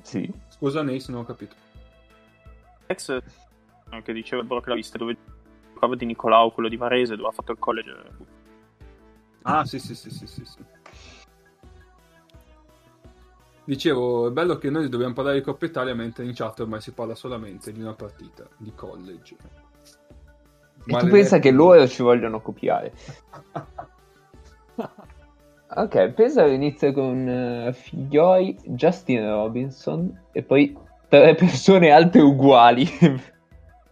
Sì. 0.03 0.33
Scusa 0.49 0.83
Neis 0.83 1.09
non 1.09 1.23
ho 1.23 1.25
capito. 1.25 1.55
Ex 2.87 3.21
che 4.03 4.12
diceva 4.12 4.43
Brock 4.43 4.67
l'ha 4.69 4.75
vista 4.75 4.99
dove 4.99 5.17
giocava 5.73 5.95
di 5.95 6.07
Nicolau, 6.07 6.53
quello 6.53 6.69
di 6.69 6.76
Varese, 6.76 7.17
dove 7.17 7.29
ha 7.29 7.33
fatto 7.33 7.53
il 7.53 7.59
college. 7.59 7.95
Ah, 9.43 9.65
sì, 9.65 9.79
sì, 9.79 9.95
sì, 9.95 10.11
sì, 10.11 10.26
sì. 10.26 10.45
sì. 10.45 10.59
Dicevo, 13.65 14.29
è 14.29 14.31
bello 14.31 14.59
che 14.59 14.71
noi 14.71 14.88
dobbiamo 14.88 15.12
parlare 15.12 15.38
di 15.38 15.45
Coppa 15.45 15.67
Italia, 15.67 15.95
mentre 15.95 16.25
in 16.25 16.33
chat 16.35 16.61
ormai 16.61 16.81
si 16.81 16.93
parla 16.93 17.15
solamente 17.15 17.73
di 17.73 17.81
una 17.81 17.95
partita 17.95 18.47
di 18.57 18.73
college. 18.75 19.37
E 20.87 20.97
tu 20.97 21.09
pensa 21.09 21.41
che 21.41 21.50
loro 21.50 21.87
ci 21.88 22.03
vogliono 22.03 22.41
copiare? 22.41 22.93
ok, 25.69 26.09
pensa 26.11 26.47
inizia 26.47 26.93
con 26.93 27.26
uh, 27.26 27.73
Figlioi, 27.73 28.57
Justin 28.67 29.29
Robinson 29.29 30.26
e 30.31 30.43
poi 30.45 30.76
tre 31.09 31.35
persone 31.35 31.91
alte 31.91 32.21
uguali. 32.21 32.88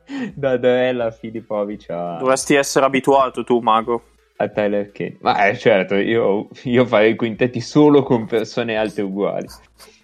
da 0.34 0.56
Dorella 0.56 1.10
Filipovic 1.10 1.90
a... 1.90 2.16
Dovresti 2.18 2.54
essere 2.54 2.84
abituato 2.84 3.44
tu, 3.44 3.58
Mago. 3.60 4.04
A 4.36 4.48
Tyler 4.48 4.90
Kane. 4.90 5.18
Ma 5.20 5.46
eh, 5.46 5.56
certo, 5.56 5.94
io, 5.94 6.48
io 6.64 6.84
farei 6.86 7.12
i 7.12 7.16
quintetti 7.16 7.60
solo 7.60 8.02
con 8.02 8.26
persone 8.26 8.76
alte 8.76 9.02
uguali. 9.02 9.46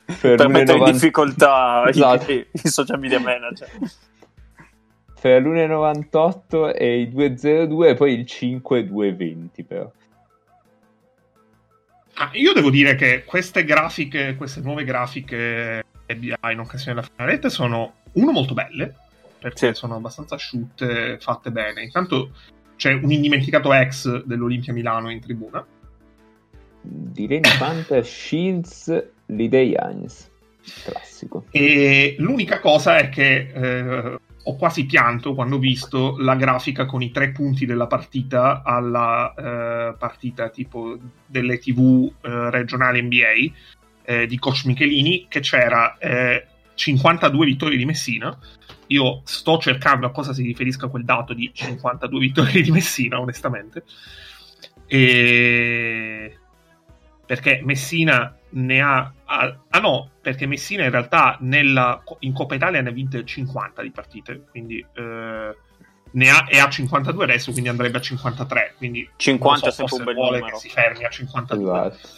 Per, 0.05 0.37
per 0.37 0.49
mettere 0.49 0.79
90... 0.79 0.87
in 0.87 0.93
difficoltà 0.93 1.85
esatto. 1.89 2.33
i, 2.33 2.47
i 2.51 2.69
social 2.69 2.99
media 2.99 3.21
manager. 3.21 3.69
Per 5.21 5.43
l'1,98 5.43 6.75
e 6.75 7.01
i 7.01 7.07
2,02 7.09 7.89
e 7.89 7.95
poi 7.95 8.15
il 8.15 8.25
5,220 8.25 9.65
però. 9.65 9.93
Ah, 12.15 12.31
io 12.33 12.55
devo 12.55 12.71
dire 12.71 12.95
che 12.95 13.25
queste 13.25 13.65
grafiche, 13.65 14.35
queste 14.37 14.61
nuove 14.61 14.85
grafiche 14.85 15.85
in 16.07 16.59
occasione 16.59 16.95
della 16.95 17.07
finaletta 17.15 17.49
sono, 17.51 17.95
uno, 18.13 18.33
molto 18.33 18.55
belle, 18.55 18.95
perché 19.41 19.69
sì. 19.69 19.75
sono 19.75 19.97
abbastanza 19.97 20.35
asciutte, 20.35 21.19
fatte 21.19 21.51
bene. 21.51 21.83
Intanto 21.83 22.31
c'è 22.77 22.93
un 22.93 23.11
indimenticato 23.11 23.73
ex 23.73 24.25
dell'Olimpia 24.25 24.73
Milano 24.73 25.11
in 25.11 25.21
tribuna. 25.21 25.67
Direi 26.83 27.41
Panther 27.59 28.05
Shields 28.05 29.11
Lidei 29.27 29.77
Hines. 29.79 30.31
Classico. 30.85 31.47
E 31.51 32.17
l'unica 32.19 32.61
cosa 32.61 32.99
è 32.99 33.09
che 33.09 33.51
eh, 33.53 34.19
ho 34.43 34.57
quasi 34.57 34.87
pianto 34.87 35.35
quando 35.35 35.57
ho 35.57 35.59
visto 35.59 36.17
la 36.19 36.37
grafica 36.37 36.87
con 36.87 37.03
i 37.03 37.11
tre 37.11 37.31
punti 37.31 37.67
della 37.67 37.87
partita 37.87 38.63
alla 38.63 39.35
eh, 39.37 39.95
partita 39.99 40.49
tipo 40.49 40.99
delle 41.27 41.59
tv 41.59 42.13
eh, 42.21 42.51
regionali 42.51 43.03
NBA 43.03 43.55
eh, 44.05 44.27
di 44.27 44.39
coach 44.39 44.65
Michelini, 44.65 45.27
che 45.29 45.41
c'era 45.41 45.97
52 46.75 47.43
eh, 47.43 47.47
vittorie 47.49 47.79
di 47.79 47.85
Messina 47.85 48.37
io 48.91 49.23
sto 49.25 49.59
cercando 49.59 50.07
a 50.07 50.11
cosa 50.11 50.33
si 50.33 50.43
riferisca 50.43 50.89
quel 50.89 51.05
dato 51.05 51.33
di 51.33 51.51
52 51.53 52.19
vittorie 52.19 52.63
di 52.63 52.71
Messina, 52.71 53.21
onestamente. 53.21 53.85
E... 54.87 56.39
Perché 57.25 57.61
Messina 57.63 58.37
ne 58.51 58.81
ha, 58.81 59.13
Ah 59.25 59.79
no, 59.81 60.11
perché 60.21 60.47
Messina 60.47 60.83
in 60.85 60.91
realtà 60.91 61.37
nella, 61.41 62.03
in 62.21 62.33
Coppa 62.33 62.57
Italia 62.57 62.81
ne 62.81 62.89
ha 62.89 62.93
vinte 62.93 63.25
50 63.25 63.83
di 63.83 63.91
partite, 63.93 64.45
quindi 64.51 64.85
eh, 64.93 65.57
ne 66.11 66.31
ha, 66.31 66.47
e 66.49 66.59
ha 66.59 66.69
52 66.69 67.23
adesso, 67.23 67.53
quindi 67.53 67.69
andrebbe 67.69 67.99
a 67.99 68.01
53. 68.01 68.75
Quindi 68.77 69.09
50 69.15 69.71
so, 69.71 69.87
se 69.87 70.03
vuole 70.03 70.39
numero. 70.39 70.47
che 70.47 70.57
si 70.57 70.69
fermi 70.69 71.05
a 71.05 71.09
52. 71.09 71.79
Esatto. 71.79 72.09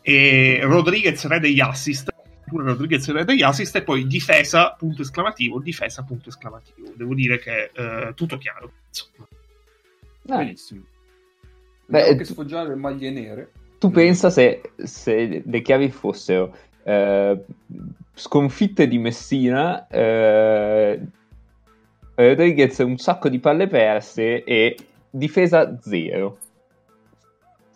E 0.00 0.60
Rodriguez 0.62 1.24
re 1.26 1.38
degli 1.38 1.60
assist 1.60 2.11
pure 2.52 2.64
Rodriguez 2.64 3.08
e 3.08 3.24
degli 3.24 3.42
assist 3.42 3.74
e 3.76 3.82
poi 3.82 4.06
difesa 4.06 4.74
punto 4.78 5.02
esclamativo 5.02 5.58
difesa 5.58 6.02
punto 6.02 6.28
esclamativo. 6.28 6.92
Devo 6.94 7.14
dire 7.14 7.38
che 7.38 7.70
eh, 7.72 8.12
tutto 8.14 8.36
chiaro 8.36 8.70
insomma. 8.88 9.26
benissimo. 10.22 10.84
Beh, 11.86 12.16
che 12.16 12.24
sfoggiare 12.24 12.68
le 12.68 12.74
maglie 12.76 13.10
nere. 13.10 13.50
tu 13.78 13.90
pensa 13.90 14.30
se, 14.30 14.72
se 14.76 15.42
le 15.44 15.62
chiavi 15.62 15.90
fossero 15.90 16.56
eh, 16.84 17.44
sconfitte 18.14 18.86
di 18.86 18.98
Messina 18.98 19.86
eh, 19.88 21.00
Rodriguez 22.14 22.78
un 22.78 22.98
sacco 22.98 23.28
di 23.28 23.38
palle 23.38 23.66
perse 23.66 24.44
e 24.44 24.76
difesa 25.10 25.78
zero 25.80 26.38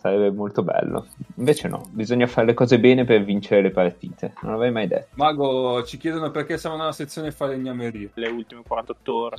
sarebbe 0.06 0.30
molto 0.30 0.62
bello. 0.62 1.06
Invece 1.36 1.68
no, 1.68 1.88
bisogna 1.90 2.26
fare 2.26 2.46
le 2.46 2.54
cose 2.54 2.78
bene 2.78 3.04
per 3.04 3.24
vincere 3.24 3.62
le 3.62 3.70
partite. 3.70 4.34
Non 4.42 4.52
l'avrei 4.52 4.70
mai 4.70 4.86
detto. 4.86 5.08
Mago, 5.14 5.82
ci 5.84 5.98
chiedono 5.98 6.30
perché 6.30 6.58
siamo 6.58 6.76
nella 6.76 6.92
sezione 6.92 7.32
falegnameria. 7.32 8.08
Le 8.14 8.28
ultime 8.28 8.62
48 8.66 9.14
ore. 9.14 9.36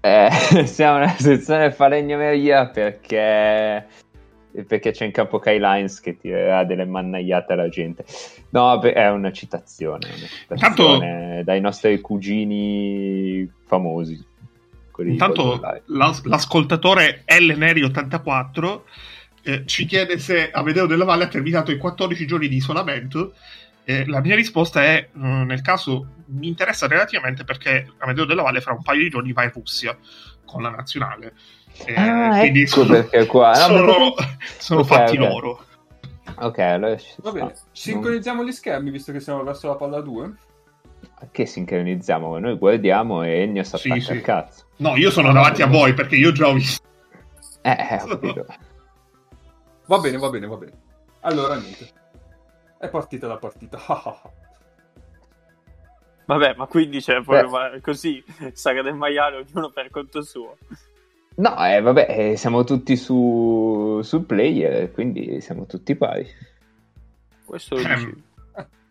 Eh, 0.00 0.30
siamo 0.66 0.98
nella 0.98 1.10
sezione 1.10 1.72
falegnameria 1.72 2.68
perché... 2.68 3.86
Perché 4.66 4.90
c'è 4.90 5.04
in 5.04 5.12
campo 5.12 5.38
Kai 5.38 5.60
Lines 5.60 6.00
che 6.00 6.16
tirerà 6.16 6.64
delle 6.64 6.84
mannaiate 6.84 7.52
alla 7.52 7.68
gente. 7.68 8.04
No, 8.50 8.80
è 8.80 9.08
una 9.08 9.30
citazione, 9.30 10.08
una 10.08 10.26
citazione 10.26 11.06
Intanto... 11.06 11.44
dai 11.44 11.60
nostri 11.60 12.00
cugini 12.00 13.48
famosi. 13.64 14.26
Intanto 14.98 15.60
l'ascoltatore 16.24 17.22
L 17.26 17.52
Neri 17.56 17.84
84 17.84 18.84
eh, 19.42 19.64
ci 19.66 19.86
chiede 19.86 20.18
se 20.18 20.50
Amedeo 20.50 20.86
della 20.86 21.04
Valle 21.04 21.24
ha 21.24 21.28
terminato 21.28 21.70
i 21.70 21.78
14 21.78 22.26
giorni 22.26 22.48
di 22.48 22.56
isolamento. 22.56 23.34
Eh, 23.84 24.06
la 24.06 24.20
mia 24.20 24.36
risposta 24.36 24.82
è: 24.82 25.08
mm, 25.16 25.42
nel 25.42 25.62
caso 25.62 26.06
mi 26.26 26.48
interessa 26.48 26.86
relativamente 26.86 27.44
perché 27.44 27.92
Amedeo 27.98 28.24
della 28.24 28.42
Valle 28.42 28.60
fra 28.60 28.72
un 28.72 28.82
paio 28.82 29.02
di 29.02 29.08
giorni 29.08 29.32
va 29.32 29.44
in 29.44 29.52
Russia 29.52 29.96
con 30.44 30.62
la 30.62 30.70
nazionale. 30.70 31.34
Eh, 31.86 31.94
ah, 31.94 32.38
quindi 32.38 32.62
ecco 32.62 32.70
sono, 32.70 32.92
perché 32.92 33.26
qua. 33.26 33.52
No, 33.52 33.54
sono, 33.54 34.14
perché... 34.14 34.36
sono 34.58 34.80
okay, 34.80 34.98
fatti 34.98 35.16
okay. 35.16 35.28
loro. 35.28 35.64
Ok, 36.36 36.58
allora 36.58 36.96
va 37.18 37.32
bene. 37.32 37.54
Sincronizziamo 37.72 38.44
gli 38.44 38.52
schermi 38.52 38.90
visto 38.90 39.12
che 39.12 39.20
siamo 39.20 39.42
verso 39.42 39.68
la 39.68 39.76
palla 39.76 40.00
2. 40.00 40.32
Che 41.30 41.46
sincronizziamo? 41.46 42.38
Noi 42.38 42.56
guardiamo 42.56 43.22
e 43.22 43.40
Ennio 43.40 43.62
attacca 43.62 43.78
sì, 43.78 44.00
sì. 44.00 44.20
cazzo. 44.20 44.64
No, 44.76 44.96
io 44.96 45.10
sono 45.10 45.32
davanti 45.32 45.62
a 45.62 45.66
voi 45.66 45.94
perché 45.94 46.16
io 46.16 46.32
già 46.32 46.48
ho 46.48 46.54
visto. 46.54 46.82
Eh, 47.62 47.70
eh 47.70 48.00
ho 48.02 48.06
capito. 48.06 48.46
Va 49.90 49.98
bene, 49.98 50.18
va 50.18 50.30
bene, 50.30 50.46
va 50.46 50.56
bene. 50.56 50.72
Allora, 51.22 51.56
niente. 51.56 51.88
È 52.78 52.88
partita 52.88 53.26
la 53.26 53.38
partita. 53.38 53.76
Vabbè, 56.26 56.54
ma 56.54 56.66
quindi 56.66 57.00
c'è 57.00 57.20
cioè, 57.24 57.80
così, 57.80 58.22
saga 58.52 58.82
del 58.82 58.94
maiale, 58.94 59.38
ognuno 59.38 59.70
per 59.70 59.90
conto 59.90 60.22
suo. 60.22 60.58
No, 61.34 61.66
eh, 61.66 61.80
vabbè, 61.80 62.06
eh, 62.08 62.36
siamo 62.36 62.62
tutti 62.62 62.94
su, 62.94 63.98
sul 64.00 64.24
player, 64.26 64.92
quindi 64.92 65.40
siamo 65.40 65.66
tutti 65.66 65.96
pari. 65.96 66.24
Questo 67.44 67.74
lo 67.74 67.82
dici. 67.82 68.24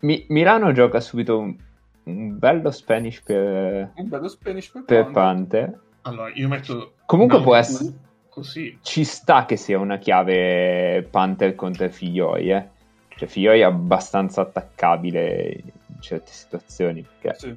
Mi- 0.00 0.26
Milano 0.28 0.70
gioca 0.72 1.00
subito 1.00 1.38
un, 1.38 1.56
un 2.02 2.38
bello 2.38 2.70
Spanish 2.70 3.22
per, 3.22 3.92
Un 3.94 4.06
bello 4.06 4.28
Spanish 4.28 4.68
per, 4.68 4.84
per 4.84 5.04
Panther. 5.04 5.64
Panther. 5.64 5.80
Allora, 6.02 6.30
io 6.34 6.46
metto... 6.46 6.92
Comunque 7.06 7.36
una 7.36 7.44
può 7.44 7.56
essere- 7.56 7.94
Così. 8.30 8.78
Ci 8.82 9.04
sta 9.04 9.44
che 9.44 9.56
sia 9.56 9.78
una 9.78 9.98
chiave 9.98 11.06
Panther 11.10 11.54
contro 11.54 11.88
Figlioi, 11.88 12.50
eh. 12.50 12.68
Cioè, 13.08 13.28
Figlioi 13.28 13.60
è 13.60 13.64
abbastanza 13.64 14.40
attaccabile 14.40 15.62
in 15.64 16.00
certe 16.00 16.30
situazioni. 16.30 17.04
Perché 17.20 17.38
Sì. 17.38 17.56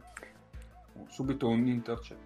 Subito 1.08 1.48
un 1.48 1.68
intercept. 1.68 2.20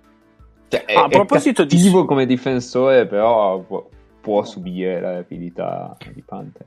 Cioè, 0.70 0.86
è, 0.86 0.94
Ah, 0.96 1.04
a 1.04 1.08
proposito 1.08 1.66
di- 1.66 1.92
come 1.92 2.25
difensore, 2.25 3.06
però 3.06 3.60
può, 3.60 3.88
può 4.22 4.44
subire 4.44 5.00
la 5.01 5.13
rapidità 5.16 5.96
di 6.13 6.22
Panther. 6.22 6.66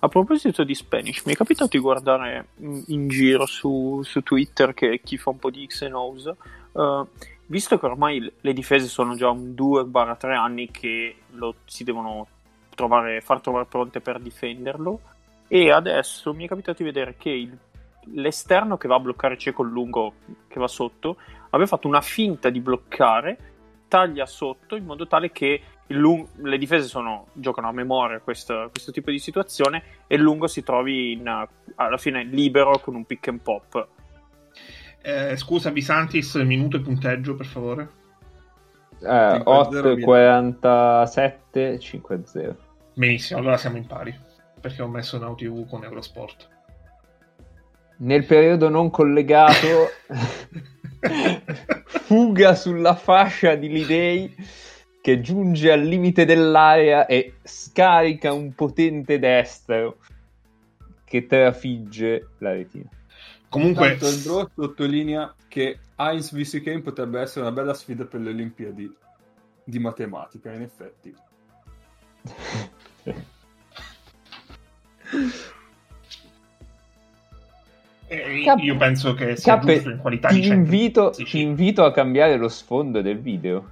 A 0.00 0.08
proposito 0.08 0.64
di 0.64 0.74
Spanish, 0.74 1.24
mi 1.24 1.32
è 1.34 1.36
capitato 1.36 1.68
di 1.76 1.78
guardare 1.78 2.48
in 2.58 3.06
giro 3.08 3.46
su, 3.46 4.00
su 4.02 4.20
Twitter 4.22 4.74
che 4.74 5.00
chi 5.04 5.16
fa 5.16 5.30
un 5.30 5.38
po' 5.38 5.50
di 5.50 5.64
X 5.64 5.82
e 5.82 5.88
Nose, 5.88 6.34
eh, 6.74 7.04
visto 7.46 7.78
che 7.78 7.86
ormai 7.86 8.32
le 8.40 8.52
difese 8.52 8.86
sono 8.86 9.14
già 9.14 9.30
un 9.30 9.54
2-3 9.54 10.34
anni 10.34 10.70
che 10.70 11.16
lo, 11.32 11.56
si 11.64 11.84
devono 11.84 12.26
trovare, 12.74 13.20
far 13.20 13.40
trovare 13.40 13.66
pronte 13.66 14.00
per 14.00 14.18
difenderlo, 14.18 15.00
e 15.48 15.70
adesso 15.70 16.32
mi 16.32 16.44
è 16.44 16.48
capitato 16.48 16.78
di 16.78 16.84
vedere 16.84 17.16
che 17.18 17.30
il- 17.30 17.58
l'esterno 18.06 18.76
che 18.76 18.88
va 18.88 18.96
a 18.96 19.00
bloccare 19.00 19.38
Cieco 19.38 19.62
il 19.62 19.70
lungo 19.70 20.14
che 20.48 20.58
va 20.58 20.66
sotto 20.66 21.16
aveva 21.50 21.68
fatto 21.68 21.86
una 21.86 22.00
finta 22.00 22.48
di 22.50 22.60
bloccare, 22.60 23.50
taglia 23.86 24.26
sotto 24.26 24.74
in 24.74 24.84
modo 24.84 25.06
tale 25.06 25.30
che 25.30 25.60
il 25.88 25.98
lung- 25.98 26.26
le 26.36 26.56
difese 26.56 26.88
sono, 26.88 27.26
giocano 27.34 27.68
a 27.68 27.72
memoria 27.72 28.20
questo, 28.20 28.68
questo 28.70 28.90
tipo 28.90 29.10
di 29.10 29.18
situazione 29.18 29.82
e 30.06 30.16
il 30.16 30.22
lungo 30.22 30.46
si 30.46 30.62
trovi 30.62 31.12
in, 31.12 31.46
alla 31.74 31.98
fine 31.98 32.24
libero 32.24 32.78
con 32.78 32.94
un 32.94 33.04
pick 33.04 33.28
and 33.28 33.40
pop. 33.40 33.88
Eh, 35.02 35.36
scusa, 35.36 35.70
Bisantis, 35.70 36.34
minuto 36.36 36.76
e 36.76 36.80
punteggio, 36.80 37.34
per 37.34 37.46
favore. 37.46 37.88
Eh, 39.00 39.06
5-0 39.06 39.42
8, 39.44 39.96
47, 39.98 41.78
5-0. 41.78 42.54
Benissimo, 42.94 43.40
allora 43.40 43.56
siamo 43.56 43.76
in 43.76 43.86
pari. 43.86 44.16
Perché 44.60 44.80
ho 44.80 44.88
messo 44.88 45.18
Now 45.18 45.34
TV 45.34 45.68
con 45.68 45.82
Eurosport. 45.82 46.48
Nel 47.98 48.24
periodo 48.24 48.68
non 48.68 48.90
collegato, 48.90 49.90
fuga 51.84 52.54
sulla 52.54 52.94
fascia 52.94 53.54
di 53.54 53.68
Lidei 53.68 54.34
che 55.00 55.20
giunge 55.20 55.72
al 55.72 55.82
limite 55.82 56.24
dell'area 56.24 57.06
e 57.06 57.34
scarica 57.42 58.32
un 58.32 58.54
potente 58.54 59.18
destro 59.18 59.98
che 61.04 61.26
trafigge 61.26 62.28
la 62.38 62.52
retina. 62.52 62.88
Comunque, 63.52 63.98
Tanto 63.98 64.08
il 64.08 64.50
sottolinea 64.54 65.34
che 65.46 65.78
Heinz 65.96 66.30
Kane 66.64 66.80
potrebbe 66.80 67.20
essere 67.20 67.42
una 67.42 67.52
bella 67.52 67.74
sfida 67.74 68.06
per 68.06 68.20
le 68.20 68.30
Olimpiadi 68.30 68.90
di 69.62 69.78
matematica, 69.78 70.50
in 70.52 70.62
effetti. 70.62 71.14
eh, 78.06 78.42
Cap- 78.42 78.58
io 78.60 78.76
penso 78.78 79.12
che 79.12 79.36
sia 79.36 79.58
Cappe, 79.58 79.74
giusto 79.74 79.90
in 79.90 79.98
qualità 79.98 80.28
ti 80.28 80.36
di 80.36 80.42
centro. 80.44 80.58
invito, 80.58 81.10
ti 81.10 81.26
sì. 81.26 81.40
invito 81.42 81.84
a 81.84 81.92
cambiare 81.92 82.38
lo 82.38 82.48
sfondo 82.48 83.02
del 83.02 83.18
video. 83.20 83.70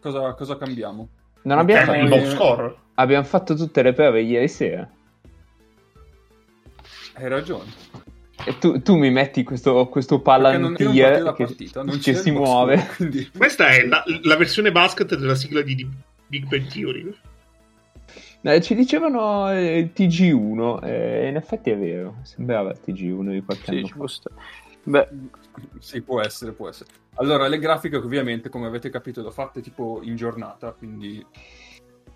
Cosa, 0.00 0.34
cosa 0.34 0.58
cambiamo? 0.58 1.08
Non 1.44 1.58
abbiamo, 1.58 1.86
fatto, 1.86 1.98
il 1.98 2.08
box 2.08 2.34
score. 2.34 2.76
abbiamo 2.96 3.24
fatto 3.24 3.54
tutte 3.54 3.80
le 3.80 3.94
prove 3.94 4.20
ieri 4.20 4.48
sera. 4.48 4.86
Hai 7.14 7.28
ragione. 7.28 7.70
E 8.46 8.58
tu, 8.58 8.80
tu 8.82 8.96
mi 8.96 9.10
metti 9.10 9.42
questo, 9.42 9.86
questo 9.88 10.20
palantir 10.20 10.90
che, 10.90 11.22
partita, 11.22 11.82
non 11.82 11.94
che 11.94 12.12
c'è 12.12 12.14
si 12.14 12.30
box 12.30 12.40
muove. 12.40 12.86
quindi... 12.96 13.30
Questa 13.36 13.68
è 13.68 13.86
la, 13.86 14.02
la 14.22 14.36
versione 14.36 14.70
basket 14.70 15.16
della 15.16 15.34
sigla 15.34 15.62
di, 15.62 15.88
Big 16.26 16.46
Bang 16.48 16.66
Theory. 16.66 17.14
Eh, 18.42 18.60
ci 18.60 18.74
dicevano 18.74 19.50
eh, 19.50 19.78
il 19.78 19.92
TG1, 19.94 20.84
eh, 20.84 21.28
in 21.28 21.36
effetti 21.36 21.70
è 21.70 21.78
vero, 21.78 22.16
sembrava 22.22 22.72
il 22.72 22.80
TG1 22.84 23.30
di 23.30 23.42
qualche 23.42 23.72
Sì, 23.72 23.90
anno 23.92 24.06
stare. 24.06 24.34
Beh, 24.82 25.08
Sì, 25.78 26.02
può 26.02 26.20
essere, 26.20 26.52
può 26.52 26.68
essere. 26.68 26.90
Allora, 27.14 27.48
le 27.48 27.58
grafiche 27.58 27.96
ovviamente, 27.96 28.50
come 28.50 28.66
avete 28.66 28.90
capito, 28.90 29.22
le 29.22 29.28
ho 29.28 29.30
fatte 29.30 29.62
tipo 29.62 30.00
in 30.02 30.16
giornata, 30.16 30.72
quindi... 30.72 31.24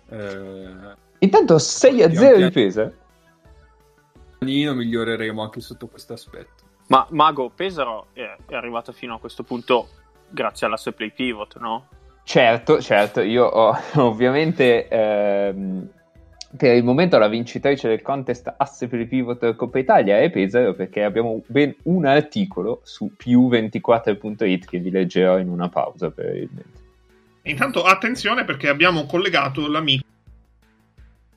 Eh, 0.09 1.07
Intanto 1.19 1.57
6 1.57 2.03
a 2.03 2.09
0 2.09 2.19
Pian 2.19 2.31
piano. 2.31 2.45
difesa. 2.45 2.93
Miglioreremo 4.39 5.41
anche 5.41 5.61
sotto 5.61 5.87
questo 5.87 6.13
aspetto. 6.13 6.63
ma 6.87 7.05
Mago 7.11 7.49
Pesaro 7.49 8.07
è, 8.13 8.35
è 8.47 8.55
arrivato 8.55 8.91
fino 8.91 9.15
a 9.15 9.19
questo 9.19 9.43
punto 9.43 9.89
grazie 10.29 10.67
alla 10.67 10.77
sua 10.77 10.91
play 10.91 11.11
pivot, 11.11 11.57
no? 11.59 11.87
Certo, 12.23 12.81
certo, 12.81 13.21
io 13.21 13.45
ho 13.45 13.77
ovviamente 14.05 14.87
ehm, 14.87 15.89
per 16.55 16.75
il 16.75 16.83
momento 16.83 17.17
la 17.17 17.27
vincitrice 17.27 17.87
del 17.87 18.01
contest 18.01 18.53
asse 18.57 18.87
per 18.87 18.99
il 18.99 19.07
pivot 19.07 19.55
Coppa 19.55 19.79
Italia 19.79 20.19
è 20.19 20.29
Pesaro 20.29 20.73
perché 20.73 21.03
abbiamo 21.03 21.43
ben 21.47 21.75
un 21.83 22.05
articolo 22.05 22.81
su 22.83 23.11
più24.it 23.17 24.65
che 24.65 24.79
vi 24.79 24.89
leggerò 24.89 25.37
in 25.37 25.49
una 25.49 25.69
pausa 25.69 26.09
probabilmente. 26.09 26.77
Intanto 27.43 27.83
attenzione 27.83 28.45
perché 28.45 28.67
abbiamo 28.67 29.05
collegato 29.05 29.67
l'amico 29.67 30.05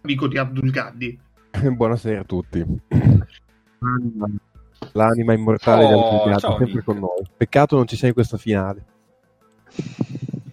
amico 0.03 0.27
di 0.29 0.39
Abdul 0.39 0.71
Gaddi. 0.71 1.19
Buonasera 1.77 2.21
a 2.21 2.25
tutti. 2.25 2.65
L'anima 4.93 5.33
immortale 5.33 5.85
Oh, 5.85 6.25
del 6.27 6.39
ciao, 6.39 6.51
sempre 6.57 6.67
Nick. 6.75 6.85
con 6.85 6.99
noi. 6.99 7.23
Peccato 7.37 7.77
non 7.77 7.87
ci 7.87 7.97
sei 7.97 8.09
in 8.09 8.15
questa 8.15 8.37
finale. 8.37 8.85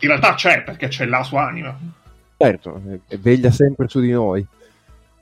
In 0.02 0.08
realtà 0.08 0.34
c'è 0.36 0.64
perché 0.64 0.88
c'è 0.88 1.06
la 1.06 1.24
sua 1.24 1.48
anima. 1.48 1.78
Certo, 2.38 2.82
eh, 3.08 3.18
veglia 3.18 3.52
sempre 3.52 3.88
su 3.88 4.00
di 4.00 4.12
noi. 4.12 4.46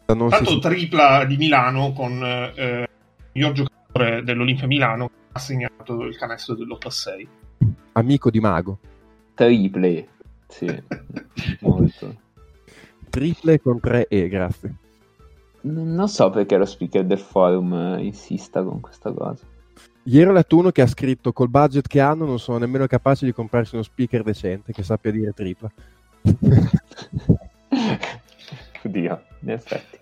Non 0.07 0.29
si- 0.31 0.35
Tanto 0.43 0.59
tripla 0.59 1.25
di 1.25 1.35
Milano 1.37 1.91
con 1.93 2.23
eh, 2.23 2.51
il 2.55 2.89
miglior 3.33 3.51
giocatore 3.53 4.23
dell'Olimpia 4.23 4.67
Milano 4.67 5.07
che 5.07 5.13
ha 5.33 5.39
segnato 5.39 6.03
il 6.03 6.15
canestro 6.17 6.55
dell'8 6.55 6.87
a 6.87 6.91
6. 6.91 7.27
amico 7.93 8.29
di 8.29 8.39
Mago. 8.39 8.79
Triple, 9.33 10.07
sì, 10.47 10.65
molto. 11.61 12.15
Triple 13.09 13.59
con 13.59 13.79
3 13.79 14.07
E, 14.07 14.27
grazie. 14.29 14.75
Non 15.61 16.07
so 16.07 16.29
perché 16.29 16.57
lo 16.57 16.65
speaker 16.65 17.03
del 17.03 17.19
forum 17.19 17.73
eh, 17.73 18.03
insista 18.03 18.63
con 18.63 18.79
questa 18.79 19.11
cosa. 19.11 19.43
Ieri 20.03 20.29
ho 20.29 20.33
letto 20.33 20.57
uno 20.57 20.71
che 20.71 20.81
ha 20.81 20.87
scritto 20.87 21.33
col 21.33 21.49
budget 21.49 21.87
che 21.87 21.99
hanno 21.99 22.25
non 22.25 22.39
sono 22.39 22.59
nemmeno 22.59 22.87
capaci 22.87 23.25
di 23.25 23.33
comprarsi 23.33 23.75
uno 23.75 23.83
speaker 23.83 24.23
decente 24.23 24.71
che 24.71 24.83
sappia 24.83 25.11
dire 25.11 25.33
tripla. 25.33 25.69
Oddio, 28.83 29.21
in 29.41 29.49
effetti. 29.49 29.97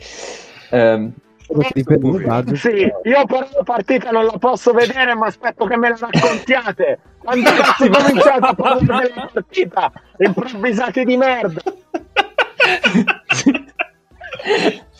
Budget. 1.47 2.55
Sì, 2.55 2.91
io 3.03 3.25
però 3.25 3.47
la 3.53 3.63
partita 3.63 4.09
non 4.11 4.25
la 4.25 4.37
posso 4.37 4.73
vedere, 4.73 5.15
ma 5.15 5.27
aspetto 5.27 5.65
che 5.65 5.77
me 5.77 5.89
la 5.89 5.97
raccontiate. 5.99 6.99
Quando 7.19 7.49
cazzo 7.53 7.89
cominciate 7.89 8.45
a 8.45 8.53
parlare 8.53 9.09
della 9.09 9.29
partita? 9.31 9.91
Improvvisati 10.17 11.03
di 11.03 11.17
merda. 11.17 11.61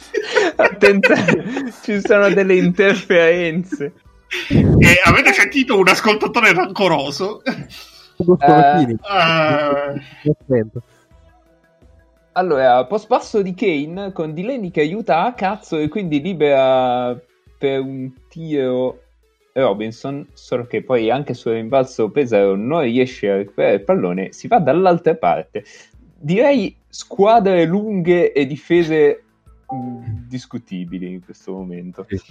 Attenzione, 0.56 1.74
ci 1.84 2.00
sono 2.02 2.30
delle 2.30 2.56
interferenze. 2.56 3.94
E 4.50 5.02
avete 5.04 5.34
sentito 5.34 5.78
un 5.78 5.88
ascoltatore 5.88 6.54
rancoroso? 6.54 7.42
Eh, 7.44 8.98
attento. 10.24 10.84
Allora, 12.34 12.86
post 12.86 13.08
passo 13.08 13.42
di 13.42 13.54
Kane 13.54 14.12
con 14.12 14.34
Delaney 14.34 14.72
che 14.72 14.82
aiuta 14.82 15.24
a 15.24 15.34
cazzo 15.34 15.78
e 15.78 15.88
quindi 15.88 16.22
libera 16.22 17.18
per 17.58 17.80
un 17.80 18.12
tiro 18.28 19.00
Robinson, 19.54 20.28
solo 20.34 20.66
che 20.66 20.84
poi 20.84 21.10
anche 21.10 21.34
sul 21.34 21.54
rimbalzo 21.54 22.12
Pesaro 22.12 22.56
non 22.56 22.82
riesce 22.82 23.30
a 23.30 23.36
recuperare 23.38 23.76
il 23.76 23.84
pallone, 23.84 24.34
si 24.34 24.48
va 24.48 24.60
dall'altra 24.60 25.16
parte. 25.16 25.64
Direi 26.18 26.76
squadre 26.90 27.64
lunghe 27.66 28.34
e 28.34 28.46
difese 28.46 29.25
discutibili 30.28 31.12
in 31.12 31.24
questo 31.24 31.54
momento. 31.54 32.06
Sì. 32.08 32.22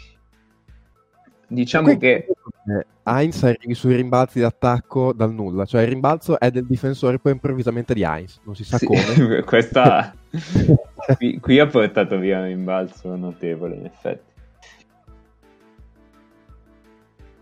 Diciamo 1.47 1.89
Qui- 1.89 1.99
che 1.99 2.15
eh, 2.17 2.87
Heinz 3.05 3.43
arrivi 3.45 3.75
sui 3.75 3.95
rimbalzi 3.95 4.41
d'attacco 4.41 5.13
dal 5.13 5.33
nulla, 5.33 5.67
cioè 5.67 5.83
il 5.83 5.89
rimbalzo 5.89 6.41
è 6.41 6.51
del 6.51 6.65
difensore 6.67 7.19
poi 7.19 7.33
improvvisamente 7.33 7.93
di 7.95 8.03
Heinz, 8.03 8.41
non 8.45 8.57
si 8.57 8.65
sa 8.65 8.79
sì, 8.79 8.87
come. 8.87 9.43
questa 9.45 10.15
qui, 11.19 11.39
qui 11.39 11.59
ha 11.59 11.67
portato 11.67 12.19
via 12.19 12.39
un 12.39 12.47
rimbalzo 12.47 13.15
notevole 13.15 13.77
in 13.77 13.85
effetti. 13.85 14.33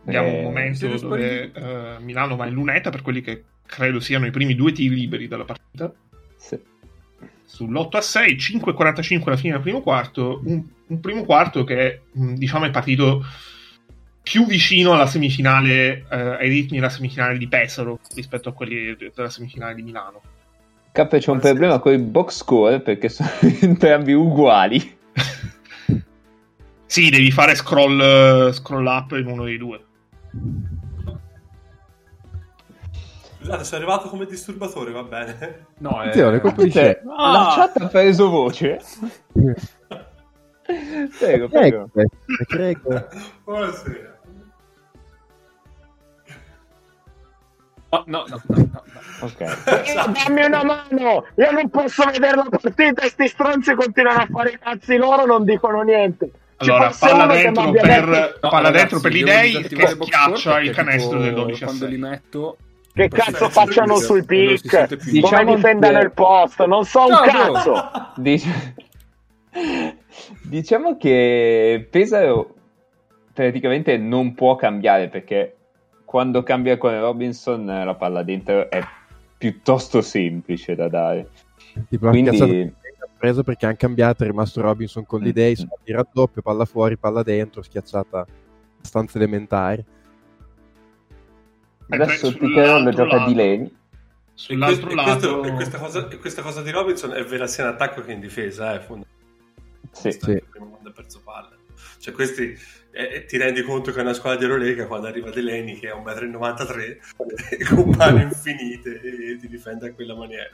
Abbiamo 0.05 0.29
Eh, 0.29 0.39
un 0.39 0.45
momento 0.45 0.79
siete 0.79 0.99
dove 0.99 1.53
eh, 1.53 1.97
Milano 2.01 2.35
va 2.35 2.47
in 2.47 2.55
lunetta 2.55 2.91
per 2.91 3.03
quelli 3.03 3.21
che 3.21 3.45
credo 3.65 4.01
siano 4.01 4.27
i 4.27 4.33
primi 4.33 4.57
due 4.57 4.73
tiri 4.73 4.97
liberi 4.97 5.29
della 5.29 5.45
partita. 5.45 5.93
Sì. 6.37 6.61
Sull'8 7.47 7.97
a 7.97 8.01
6, 8.01 8.37
5-45 8.37 9.23
alla 9.27 9.37
fine 9.37 9.53
del 9.53 9.63
primo 9.63 9.83
quarto, 9.83 10.41
un, 10.45 10.63
un 10.87 11.01
primo 11.01 11.25
quarto 11.25 11.65
che 11.65 12.03
diciamo 12.13 12.65
è 12.65 12.71
partito 12.71 13.25
più 14.23 14.47
vicino 14.47 14.93
alla 14.93 15.07
semifinale, 15.07 16.05
eh, 16.09 16.17
ai 16.17 16.49
ritmi 16.49 16.79
della 16.79 16.89
semifinale 16.89 17.37
di 17.37 17.49
Pesaro 17.49 17.99
rispetto 18.15 18.49
a 18.49 18.53
quelli 18.53 18.97
della 19.15 19.31
semifinale 19.31 19.75
di 19.75 19.83
Milano. 19.83 20.21
K 20.93 21.07
c'è 21.07 21.31
un 21.31 21.41
problema 21.41 21.79
con 21.79 21.93
i 21.93 21.99
box 21.99 22.37
score 22.37 22.81
perché 22.81 23.09
sono 23.09 23.31
entrambi 23.61 24.13
uguali. 24.13 24.99
sì, 26.87 27.11
devi 27.11 27.31
fare 27.31 27.55
scroll, 27.55 28.53
scroll 28.53 28.87
up 28.87 29.13
in 29.13 29.27
uno 29.27 29.45
dei 29.45 29.59
due. 29.59 29.85
Scusate, 33.43 33.65
sono 33.65 33.81
arrivato 33.83 34.09
come 34.09 34.25
disturbatore, 34.25 34.93
va 34.93 35.03
bene? 35.03 35.67
No, 35.79 36.01
è... 36.01 36.07
Attenzione, 36.07 36.41
colpo 36.41 36.63
di 36.63 36.71
scena. 36.71 37.01
Ah! 37.17 37.33
La 37.33 37.53
chat 37.57 37.83
ha 37.83 37.89
preso 37.89 38.31
voce. 38.31 38.81
prego, 41.19 41.49
prego. 41.49 41.91
prego. 42.47 43.09
Buonasera. 43.43 44.11
Oh, 47.89 48.05
no, 48.07 48.25
no, 48.29 48.41
no, 48.47 48.57
no, 48.57 48.83
Ok. 49.23 49.41
Eh, 49.41 49.95
dammi 49.95 50.45
una 50.45 50.63
mano! 50.63 51.27
Io 51.35 51.51
non 51.51 51.69
posso 51.69 52.05
vedere 52.05 52.37
la 52.37 52.47
partita 52.49 53.03
e 53.03 53.09
sti 53.09 53.27
stronzi 53.27 53.75
continuano 53.75 54.23
a 54.23 54.29
fare 54.31 54.53
i 54.53 54.59
cazzi 54.59 54.97
loro, 54.97 55.27
non 55.27 55.45
dicono 55.45 55.83
niente. 55.83 56.31
allora, 56.59 56.93
palla 56.97 57.27
dentro, 57.27 57.71
per, 57.73 58.09
detto... 58.09 58.49
palla 58.49 58.71
no, 58.71 58.77
dentro 58.77 59.01
per 59.01 59.13
gli 59.13 59.25
dei 59.25 59.63
che 59.65 59.89
schiaccia 59.89 60.61
il 60.61 60.71
canestro 60.71 61.19
del 61.19 61.35
12 61.35 61.65
quando 61.65 61.87
li 61.87 61.99
metto 61.99 62.57
che 62.93 63.09
cazzo 63.09 63.49
facciano 63.49 63.97
sui 63.97 64.25
pick 64.25 64.97
diciamo 65.11 65.45
come 65.45 65.55
difendano 65.57 65.99
che... 65.99 66.05
il 66.05 66.13
posto 66.13 66.67
non 66.67 66.85
so 66.85 67.07
un 67.07 67.21
cazzo 67.25 67.91
Dic... 68.17 68.75
diciamo 70.43 70.97
che 70.97 71.87
Pesaro 71.91 72.55
praticamente 73.33 73.97
non 73.97 74.35
può 74.35 74.57
cambiare 74.57 75.09
perché 75.09 75.57
quando 76.05 76.43
cambia 76.43 76.77
con 76.77 76.99
Robinson 77.01 77.65
la 77.65 77.95
palla 77.95 78.23
dentro 78.23 78.69
è 78.69 78.83
piuttosto 79.43 80.03
semplice 80.03 80.77
da 80.77 80.89
dare. 80.89 81.31
Tipo, 81.89 82.11
Quindi... 82.11 82.73
preso 83.19 83.43
perché 83.43 83.67
hanno 83.67 83.75
cambiato, 83.77 84.23
è 84.23 84.27
rimasto 84.27 84.61
Robinson 84.61 85.05
con 85.05 85.21
l'idea, 85.21 85.51
mm. 85.51 85.55
sono 85.55 85.79
di 85.83 85.91
raddoppio, 85.91 86.43
palla 86.43 86.65
fuori, 86.65 86.97
palla 86.97 87.25
dentro, 87.25 87.61
schiacciata 87.63 88.25
abbastanza 88.77 89.19
elementare. 89.19 89.85
Adesso 91.93 92.29
il 92.29 92.39
pick 92.39 92.89
gioca 92.91 93.25
di 93.27 93.35
Leni. 93.35 93.77
Sull'altro 94.35 94.91
e 94.91 94.95
questo, 94.95 95.11
lato... 95.11 95.45
E 95.45 95.53
questa, 95.53 95.79
cosa, 95.79 96.05
questa, 96.07 96.43
cosa, 96.43 96.63
di 96.63 96.71
Robinson 96.71 97.13
è 97.13 97.23
vera 97.25 97.47
sia 97.47 97.65
in 97.65 97.71
attacco 97.71 98.03
che 98.03 98.13
in 98.13 98.21
difesa, 98.21 98.75
eh, 98.75 98.85
Sì, 99.91 100.11
sì. 100.11 100.31
Il 100.31 100.45
primo 100.51 100.69
quando 100.71 100.89
ha 100.89 100.93
perso 100.93 101.21
palla. 101.23 101.51
Cioè 101.99 102.13
questi 102.13 102.57
e 102.93 103.25
ti 103.25 103.39
rendi 103.39 103.63
conto 103.63 103.91
che 103.91 104.01
è 104.01 104.03
una 104.03 104.13
squadra 104.13 104.39
di 104.39 104.45
Eurolega 104.45 104.87
quando 104.87 105.07
arriva 105.07 105.31
Delaney 105.31 105.79
che 105.79 105.89
è 105.89 105.95
1,93 105.95 106.99
m 107.17 107.65
con 107.75 107.95
mani 107.97 108.23
infinite 108.23 109.01
e 109.01 109.39
ti 109.39 109.49
difende 109.49 109.89
a 109.89 109.93
quella 109.95 110.15
maniera 110.15 110.51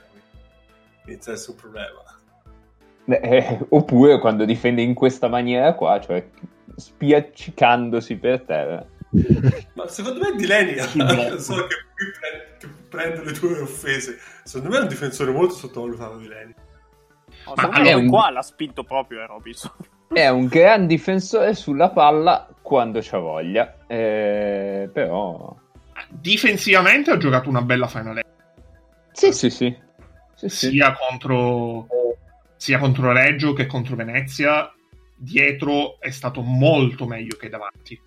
inizia 1.05 1.33
a 1.33 1.35
essere 1.35 1.51
un 1.51 1.57
problema 1.57 3.21
eh, 3.21 3.59
oppure 3.67 4.19
quando 4.19 4.45
difende 4.45 4.81
in 4.81 4.93
questa 4.93 5.27
maniera 5.27 5.73
qua 5.73 5.99
cioè 5.99 6.25
spiaccicandosi 6.77 8.15
per 8.15 8.41
terra 8.43 8.85
ma 9.73 9.87
secondo 9.87 10.19
me 10.19 10.35
Delaney 10.35 10.79
so 11.39 11.65
che 11.65 11.75
qui 11.95 12.69
prende 12.89 13.23
le 13.23 13.31
tue 13.31 13.59
offese 13.59 14.19
secondo 14.43 14.69
me 14.69 14.79
è 14.79 14.81
un 14.83 14.87
difensore 14.87 15.31
molto 15.31 15.55
sottovalutato 15.55 16.17
Delaney 16.17 16.53
no, 17.45 17.53
ma 17.55 17.81
è 17.81 17.93
un... 17.93 18.07
qua 18.07 18.29
l'ha 18.29 18.43
spinto 18.43 18.83
proprio 18.83 19.21
eh, 19.21 19.25
Robinson 19.25 19.71
è 20.13 20.27
un 20.27 20.47
gran 20.47 20.87
difensore 20.87 21.53
sulla 21.53 21.89
palla 21.89 22.47
quando 22.61 22.99
c'ha 23.01 23.17
voglia, 23.17 23.77
eh, 23.87 24.89
però... 24.93 25.55
Difensivamente 26.07 27.09
ha 27.09 27.17
giocato 27.17 27.49
una 27.49 27.63
bella 27.63 27.87
finale. 27.87 28.23
Sì, 29.11 29.33
sì, 29.33 29.49
sì. 29.49 29.75
sì, 30.35 30.49
sia, 30.49 30.95
Contro, 30.95 31.87
sia 32.55 32.77
contro 32.77 33.11
Reggio 33.11 33.53
che 33.53 33.65
contro 33.65 33.95
Venezia. 33.95 34.71
Dietro 35.15 35.99
è 35.99 36.11
stato 36.11 36.41
molto 36.41 37.05
meglio 37.05 37.35
che 37.37 37.49
davanti. 37.49 37.99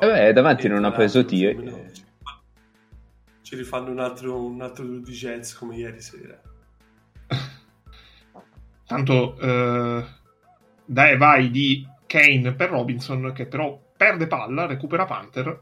Eh 0.00 0.06
beh, 0.06 0.32
davanti 0.32 0.68
non 0.68 0.84
ha 0.84 0.92
preso 0.92 1.24
tiri. 1.24 1.90
Ci 3.42 3.56
rifanno 3.56 3.90
un 3.90 3.98
altro, 3.98 4.44
un 4.44 4.60
altro 4.62 4.84
di 4.84 5.12
Jets 5.12 5.54
come 5.54 5.76
ieri 5.76 6.00
sera. 6.00 6.40
Tanto... 8.86 9.38
Eh 9.38 10.20
dai 10.84 11.16
vai 11.16 11.50
di 11.50 11.86
Kane 12.06 12.52
per 12.52 12.70
Robinson 12.70 13.32
che 13.34 13.46
però 13.46 13.80
perde 13.96 14.26
palla, 14.26 14.66
recupera 14.66 15.06
Panther 15.06 15.60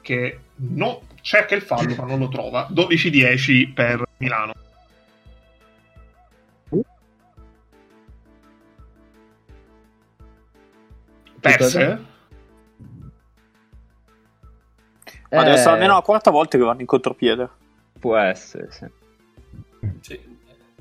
che 0.00 0.40
no, 0.56 1.02
cerca 1.20 1.54
il 1.54 1.62
fallo 1.62 1.94
ma 1.94 2.04
non 2.04 2.18
lo 2.18 2.28
trova 2.28 2.68
12-10 2.70 3.72
per 3.72 4.02
Milano 4.16 4.52
perse 11.40 12.10
eh... 15.32 15.36
Ma 15.36 15.44
deve 15.44 15.56
essere 15.56 15.72
almeno 15.72 15.94
la 15.94 16.02
quarta 16.02 16.30
volta 16.30 16.58
che 16.58 16.64
vanno 16.64 16.80
in 16.80 16.86
contropiede. 16.86 17.48
Può 17.98 18.16
essere, 18.16 18.68
sì. 18.70 18.86
sì. 20.00 20.20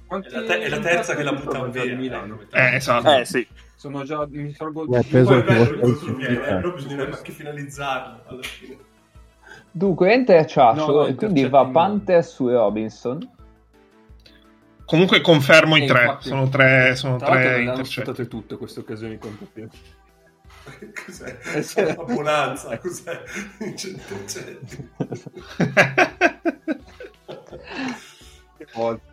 Quanti... 0.06 0.28
È, 0.28 0.32
la 0.32 0.46
te- 0.46 0.60
è 0.60 0.68
la 0.68 0.80
terza 0.80 1.16
che 1.16 1.24
la 1.24 1.32
butta 1.32 1.64
via. 1.68 1.96
Milano. 1.96 2.40
Eh, 2.52 2.76
esatto. 2.76 3.14
Eh, 3.16 3.24
sì. 3.24 3.48
Sono 3.76 4.04
già... 4.04 4.28
Mi 4.30 4.52
tolgo 4.52 4.84
il 4.84 5.06
peso 5.10 5.42
che 5.42 5.56
però 5.56 6.74
bisogna 6.74 7.04
anche 7.04 7.32
finalizzarlo 7.32 8.24
alla 8.26 8.42
fine. 8.42 8.78
Dunque, 9.72 10.12
entra 10.12 10.38
acciasso 10.38 10.86
no, 10.88 10.94
no, 10.94 11.06
e 11.06 11.16
quindi 11.16 11.48
va 11.48 11.66
Panther 11.66 12.26
su 12.26 12.50
Robinson. 12.50 13.30
Comunque 14.84 15.22
confermo 15.22 15.78
i 15.78 15.86
tre, 15.86 16.02
infatti, 16.02 16.28
sono 16.28 16.50
tre, 16.50 16.96
sono 16.98 17.16
tre 17.16 17.62
intercetti. 17.62 18.28
tutte 18.28 18.58
queste 18.58 18.82
occasioni 18.82 19.18
con 19.18 19.38
Cos'è? 21.06 21.96
Una 21.96 22.04
bonanza, 22.04 22.78
cos'è? 22.78 23.22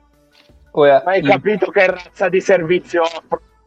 Ora, 0.72 1.02
hai 1.04 1.22
capito 1.22 1.70
che 1.70 1.87
razza 1.87 2.28
di 2.28 2.40
servizio 2.40 3.02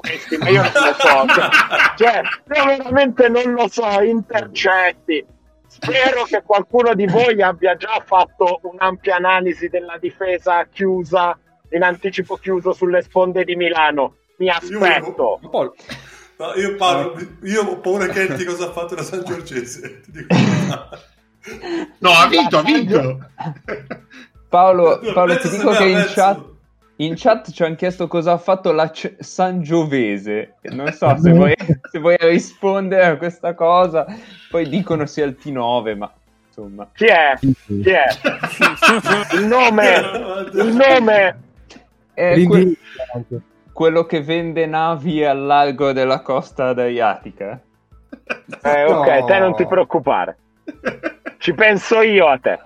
questi? 0.02 0.38
Ma 0.38 0.50
io 0.50 0.62
non 0.62 0.72
lo 0.74 0.94
so. 0.98 1.26
Cioè, 1.96 2.22
io 2.56 2.66
veramente 2.66 3.30
non 3.30 3.54
lo 3.54 3.68
so. 3.68 4.02
Intercetti. 4.02 5.26
Spero 5.68 6.24
che 6.24 6.42
qualcuno 6.44 6.94
di 6.94 7.06
voi 7.06 7.42
abbia 7.42 7.76
già 7.76 8.02
fatto 8.06 8.60
un'ampia 8.64 9.16
analisi 9.16 9.70
della 9.70 9.98
difesa 9.98 10.66
chiusa, 10.66 11.38
in 11.70 11.84
anticipo 11.84 12.36
chiuso 12.36 12.74
sulle 12.74 13.02
sponde 13.02 13.44
di 13.44 13.56
Milano. 13.56 14.16
Mi 14.38 14.50
aspetto. 14.50 15.40
Io, 15.44 15.76
no, 16.42 16.54
io, 16.56 16.76
parlo, 16.76 17.16
io 17.44 17.64
ho 17.64 17.78
paura 17.78 18.08
che 18.08 18.34
ti 18.36 18.44
cosa 18.46 18.68
ha 18.68 18.72
fatto 18.72 18.96
la 18.96 19.04
San 19.04 19.24
Giorgese. 19.24 20.02
no, 22.00 22.10
ha 22.10 22.28
vinto, 22.28 22.58
ha 22.58 22.64
vinto. 22.64 23.20
Paolo, 24.50 25.00
Paolo 25.14 25.38
ti 25.38 25.50
dico 25.50 25.72
che 25.72 25.86
in 25.86 26.04
chat 26.08 26.50
in 27.02 27.16
chat 27.16 27.52
ci 27.52 27.64
hanno 27.64 27.76
chiesto 27.76 28.08
cosa 28.08 28.34
ha 28.34 28.38
fatto 28.38 28.72
la 28.72 28.92
C- 28.92 29.16
Sangiovese. 29.18 30.58
Non 30.64 30.92
so 30.94 31.16
se 31.18 31.32
vuoi, 31.32 31.56
se 31.90 32.00
vuoi, 32.00 32.16
rispondere 32.20 33.06
a 33.06 33.18
questa 33.18 33.56
cosa. 33.56 34.06
Poi 34.50 34.70
dicono 34.70 35.06
sia 35.08 35.26
il 35.26 35.38
T9, 35.42 35.98
ma 35.98 36.12
insomma. 36.48 36.88
Chi 36.94 37.06
è? 37.06 37.34
Chi 37.40 37.90
è? 37.90 38.06
il 39.34 39.46
nome! 39.46 39.96
Il 40.54 40.76
nome! 40.76 41.40
È 42.14 42.44
que- 42.46 42.76
quello 43.82 44.06
che 44.06 44.22
vende 44.22 44.68
navi 44.68 45.26
al 45.26 45.44
largo 45.44 45.92
della 45.92 46.22
costa 46.22 46.68
adriatica. 46.68 47.60
Eh, 48.64 48.84
ok, 48.84 49.08
no. 49.08 49.26
te 49.26 49.40
non 49.40 49.56
ti 49.56 49.66
preoccupare. 49.66 50.38
Ci 51.40 51.52
penso 51.56 52.02
io 52.02 52.28
a 52.28 52.38
te. 52.38 52.60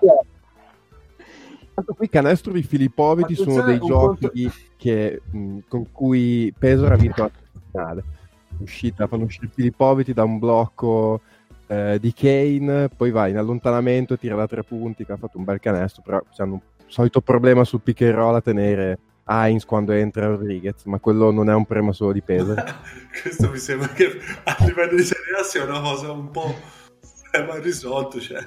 Tanto 1.72 1.94
qui 1.94 2.10
canestro 2.10 2.52
di 2.52 2.62
Filippoviti 2.62 3.34
sono 3.34 3.62
dei 3.62 3.78
giochi 3.78 4.42
conto... 4.42 4.58
che, 4.76 5.22
mh, 5.30 5.58
con 5.68 5.90
cui 5.90 6.52
Pesaro 6.58 6.92
ha 6.92 6.98
vinto 6.98 7.22
la 7.22 7.30
finale. 7.70 8.04
Uscita, 8.58 9.06
fanno 9.06 9.24
uscire 9.24 9.48
Filippoviti 9.50 10.12
da 10.12 10.24
un 10.24 10.38
blocco 10.38 11.22
eh, 11.66 11.96
di 11.98 12.12
Kane, 12.12 12.90
poi 12.94 13.10
va 13.10 13.26
in 13.26 13.38
allontanamento, 13.38 14.18
tira 14.18 14.36
da 14.36 14.46
tre 14.46 14.62
punti, 14.64 15.06
che 15.06 15.12
ha 15.12 15.16
fatto 15.16 15.38
un 15.38 15.44
bel 15.44 15.60
canestro, 15.60 16.02
però 16.04 16.22
hanno 16.36 16.52
un 16.52 16.60
solito 16.88 17.22
problema 17.22 17.64
sul 17.64 17.80
pick 17.80 18.02
and 18.02 18.12
roll 18.12 18.34
a 18.34 18.42
tenere 18.42 18.98
Heinz 19.26 19.64
quando 19.64 19.92
entra 19.92 20.26
Rodriguez, 20.26 20.84
ma 20.84 20.98
quello 21.00 21.30
non 21.30 21.50
è 21.50 21.54
un 21.54 21.66
problema 21.66 21.92
solo 21.92 22.12
di 22.12 22.22
Pesaro. 22.22 22.62
Questo 23.22 23.50
mi 23.50 23.58
sembra 23.58 23.88
che 23.88 24.20
a 24.44 24.56
livello 24.60 24.96
di 24.96 25.02
Serie 25.02 25.34
A 25.40 25.42
sia 25.42 25.64
una 25.64 25.80
cosa 25.80 26.12
un 26.12 26.30
po' 26.30 26.54
ma 27.44 27.58
risolto, 27.58 28.18
cioè 28.18 28.42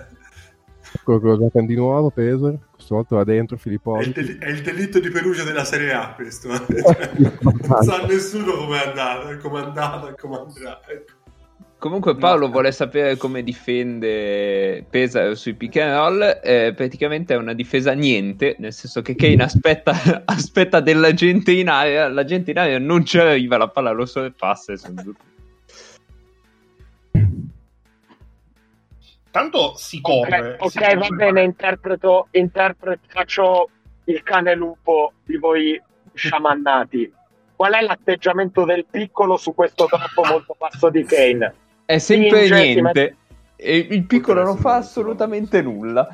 Quello 1.03 1.19
che 1.19 1.25
lo 1.27 1.37
giocano 1.37 1.67
di 1.67 1.75
nuovo, 1.75 2.09
Peser. 2.09 2.57
Questa 2.73 2.95
volta 2.95 3.15
va 3.15 3.23
dentro 3.23 3.57
Filippo. 3.57 3.97
È, 3.97 4.11
è, 4.11 4.49
il 4.49 4.61
delitto 4.63 4.99
di 4.99 5.09
Perugia 5.09 5.43
della 5.43 5.63
Serie 5.63 5.93
A 5.93 6.13
questo. 6.13 6.47
non 6.47 6.63
sa 7.83 8.05
nessuno 8.07 8.53
come 8.53 8.83
è 8.83 8.87
andato, 8.87 9.37
come 9.37 9.59
è 9.61 9.63
andato, 9.65 10.15
come 10.19 10.37
andrà. 10.37 10.79
Ecco. 10.87 11.13
Comunque 11.79 12.17
Paolo 12.17 12.47
no. 12.47 12.51
vuole 12.51 12.73
sapere 12.73 13.15
come 13.15 13.41
difende 13.41 14.83
Pesa 14.89 15.33
sui 15.33 15.53
pick 15.53 15.77
and 15.77 15.93
roll, 15.93 16.39
eh, 16.43 16.73
praticamente 16.75 17.33
è 17.33 17.37
una 17.37 17.53
difesa 17.53 17.93
niente, 17.93 18.57
nel 18.59 18.73
senso 18.73 19.01
che 19.01 19.15
Kane 19.15 19.41
aspetta, 19.41 19.93
aspetta 20.25 20.81
della 20.81 21.13
gente 21.13 21.53
in 21.53 21.69
area, 21.69 22.09
la 22.09 22.25
gente 22.25 22.51
in 22.51 22.59
area 22.59 22.79
non 22.79 23.05
ci 23.05 23.17
arriva, 23.17 23.55
la 23.55 23.69
palla 23.69 23.91
lo 23.91 24.05
sorpassa 24.05 24.73
e 24.73 24.77
sono 24.77 25.15
Tanto 29.31 29.73
si 29.77 30.01
corre. 30.01 30.57
Ok, 30.59 30.71
si 30.71 30.77
okay 30.79 30.97
va 30.97 31.07
bene, 31.07 31.43
interpreto, 31.43 32.27
interpreto, 32.31 33.03
faccio 33.07 33.69
il 34.03 34.21
cane 34.23 34.53
lupo 34.53 35.13
di 35.23 35.37
voi 35.37 35.81
sciamannati. 36.13 37.13
Qual 37.55 37.71
è 37.71 37.81
l'atteggiamento 37.81 38.65
del 38.65 38.85
piccolo 38.85 39.37
su 39.37 39.53
questo 39.53 39.85
troppo 39.85 40.25
molto 40.27 40.57
basso 40.59 40.89
di 40.89 41.05
Kane? 41.05 41.67
È 41.89 41.97
sempre 41.97 42.45
Spinge, 42.45 42.63
niente. 42.63 43.15
E 43.55 43.87
il 43.89 44.05
piccolo 44.05 44.43
non 44.43 44.57
fa 44.57 44.75
assolutamente 44.75 45.59
nulla. 45.63 46.07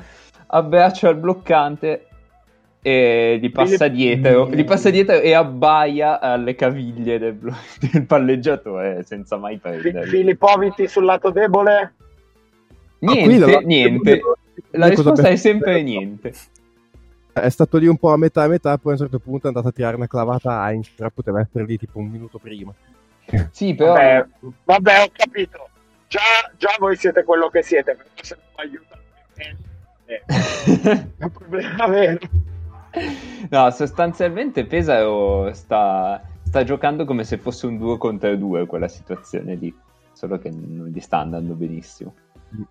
Abbraccia 0.46 1.10
il 1.10 1.16
bloccante 1.16 2.06
e 2.80 3.38
gli 3.38 3.50
passa 3.50 3.86
dietro, 3.88 4.48
gli 4.48 4.64
passa 4.64 4.88
dietro 4.88 5.20
e 5.20 5.34
abbaia 5.34 6.18
alle 6.18 6.54
caviglie 6.54 7.18
del, 7.18 7.36
del 7.92 8.06
palleggiatore 8.06 9.02
senza 9.04 9.36
mai 9.36 9.58
prendere. 9.58 10.06
Filipoviti 10.06 10.88
sul 10.88 11.04
lato 11.04 11.28
debole? 11.28 11.92
Niente, 13.00 13.56
ah, 13.56 13.60
niente. 13.60 14.20
La 14.70 14.86
risposta 14.86 15.28
è 15.28 15.36
sempre 15.36 15.82
niente. 15.82 16.32
È 17.34 17.50
stato 17.50 17.76
lì 17.76 17.86
un 17.86 17.98
po' 17.98 18.14
a 18.14 18.16
metà 18.16 18.44
a 18.44 18.48
metà, 18.48 18.78
poi 18.78 18.92
a 18.92 18.94
un 18.94 19.02
certo 19.02 19.18
punto 19.18 19.44
è 19.44 19.48
andato 19.48 19.68
a 19.68 19.72
tirare 19.72 19.96
una 19.96 20.06
clavata 20.06 20.62
a 20.62 20.72
però 20.96 21.10
poteva 21.12 21.40
essere 21.40 21.66
lì 21.66 21.76
tipo 21.76 21.98
un 21.98 22.08
minuto 22.08 22.38
prima. 22.38 22.74
Sì, 23.50 23.74
però... 23.74 23.92
Vabbè, 23.94 24.26
vabbè 24.64 25.02
ho 25.02 25.10
capito. 25.12 25.68
Già, 26.08 26.20
già, 26.56 26.74
voi 26.78 26.96
siete 26.96 27.24
quello 27.24 27.48
che 27.48 27.62
siete, 27.62 27.94
però 27.94 28.08
se 28.20 28.36
non 28.36 28.66
aiuta 28.66 28.96
eh, 30.06 30.24
è 31.18 31.24
un 31.24 31.30
problema 31.30 31.86
vero. 31.86 32.18
No, 33.50 33.70
sostanzialmente 33.70 34.64
Pesaro 34.64 35.52
sta, 35.52 36.22
sta 36.44 36.64
giocando 36.64 37.04
come 37.04 37.24
se 37.24 37.36
fosse 37.36 37.66
un 37.66 37.76
2 37.76 37.98
contro 37.98 38.34
2 38.34 38.66
quella 38.66 38.88
situazione 38.88 39.54
lì, 39.54 39.74
solo 40.12 40.38
che 40.38 40.50
non 40.50 40.86
gli 40.86 41.00
sta 41.00 41.18
andando 41.18 41.54
benissimo. 41.54 42.14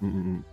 Mm-mm. 0.04 0.44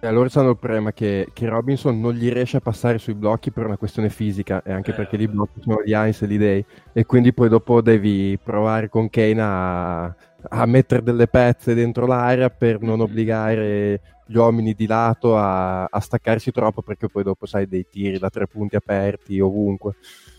E 0.00 0.06
allora 0.06 0.28
hanno 0.34 0.50
il 0.50 0.58
problema 0.58 0.92
che, 0.92 1.28
che, 1.32 1.48
Robinson 1.48 1.98
non 1.98 2.14
gli 2.14 2.30
riesce 2.30 2.58
a 2.58 2.60
passare 2.60 2.98
sui 2.98 3.14
blocchi 3.14 3.50
per 3.50 3.66
una 3.66 3.76
questione 3.76 4.10
fisica 4.10 4.62
e 4.62 4.70
anche 4.70 4.92
eh, 4.92 4.94
perché 4.94 5.16
i 5.16 5.26
blocchi 5.26 5.60
sono 5.60 5.82
gli 5.84 5.92
Heinz 5.92 6.22
e 6.22 6.28
gli 6.28 6.38
Day 6.38 6.64
e 6.92 7.04
quindi 7.04 7.32
poi 7.32 7.48
dopo 7.48 7.80
devi 7.80 8.38
provare 8.40 8.88
con 8.88 9.10
Kane 9.10 9.42
a, 9.42 10.04
a 10.04 10.66
mettere 10.66 11.02
delle 11.02 11.26
pezze 11.26 11.74
dentro 11.74 12.06
l'area 12.06 12.48
per 12.48 12.80
non 12.80 13.00
obbligare 13.00 14.00
gli 14.24 14.36
uomini 14.36 14.72
di 14.74 14.86
lato 14.86 15.36
a, 15.36 15.84
a, 15.86 16.00
staccarsi 16.00 16.52
troppo 16.52 16.80
perché 16.80 17.08
poi 17.08 17.24
dopo 17.24 17.46
sai 17.46 17.66
dei 17.66 17.86
tiri 17.90 18.20
da 18.20 18.30
tre 18.30 18.46
punti 18.46 18.76
aperti 18.76 19.40
ovunque. 19.40 19.96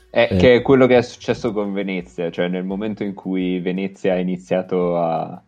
Eh, 0.10 0.30
eh. 0.32 0.38
Che 0.38 0.56
è 0.56 0.62
quello 0.62 0.88
che 0.88 0.98
è 0.98 1.02
successo 1.02 1.52
con 1.52 1.74
Venezia, 1.74 2.32
cioè 2.32 2.48
nel 2.48 2.63
momento 2.63 3.04
in 3.04 3.13
cui 3.13 3.60
Venezia 3.60 4.13
ha 4.13 4.19
iniziato 4.19 4.95
a 4.98 5.43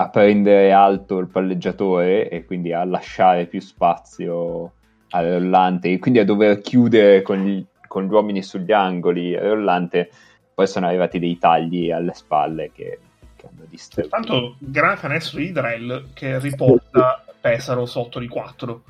a 0.00 0.08
prendere 0.08 0.72
alto 0.72 1.18
il 1.18 1.28
palleggiatore 1.28 2.30
e 2.30 2.46
quindi 2.46 2.72
a 2.72 2.84
lasciare 2.84 3.44
più 3.44 3.60
spazio 3.60 4.72
al 5.10 5.26
rollante 5.26 5.92
e 5.92 5.98
quindi 5.98 6.20
a 6.20 6.24
dover 6.24 6.60
chiudere 6.60 7.20
con 7.20 7.44
gli, 7.44 7.62
con 7.86 8.04
gli 8.04 8.10
uomini 8.10 8.42
sugli 8.42 8.72
angoli 8.72 9.36
al 9.36 9.44
rollante 9.44 10.10
poi 10.54 10.66
sono 10.66 10.86
arrivati 10.86 11.18
dei 11.18 11.36
tagli 11.36 11.90
alle 11.90 12.14
spalle 12.14 12.70
che, 12.72 12.98
che 13.36 13.46
hanno 13.46 13.66
distrutto. 13.68 14.08
Tanto 14.08 14.56
gran 14.58 14.96
canestro 14.96 15.38
di 15.38 15.52
Drell 15.52 16.06
che 16.14 16.38
riporta 16.38 17.22
Pesaro 17.38 17.84
sotto 17.84 18.18
di 18.18 18.28
4 18.28 18.82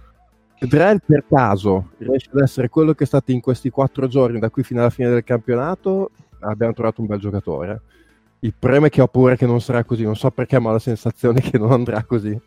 Drell 0.60 0.98
per 1.04 1.24
caso 1.28 1.90
riesce 1.98 2.30
ad 2.32 2.40
essere 2.40 2.68
quello 2.68 2.92
che 2.92 3.02
è 3.02 3.06
stato 3.06 3.32
in 3.32 3.40
questi 3.40 3.68
4 3.68 4.06
giorni 4.06 4.38
da 4.38 4.50
qui 4.50 4.62
fino 4.62 4.78
alla 4.78 4.90
fine 4.90 5.08
del 5.08 5.24
campionato 5.24 6.12
abbiamo 6.38 6.72
trovato 6.72 7.00
un 7.00 7.08
bel 7.08 7.18
giocatore 7.18 7.80
il 8.40 8.54
problema 8.58 8.86
è 8.86 8.90
che 8.90 9.02
ho 9.02 9.08
paura 9.08 9.36
che 9.36 9.46
non 9.46 9.60
sarà 9.60 9.84
così, 9.84 10.04
non 10.04 10.16
so 10.16 10.30
perché, 10.30 10.58
ma 10.58 10.70
ho 10.70 10.72
la 10.72 10.78
sensazione 10.78 11.40
che 11.40 11.58
non 11.58 11.72
andrà 11.72 12.02
così. 12.04 12.38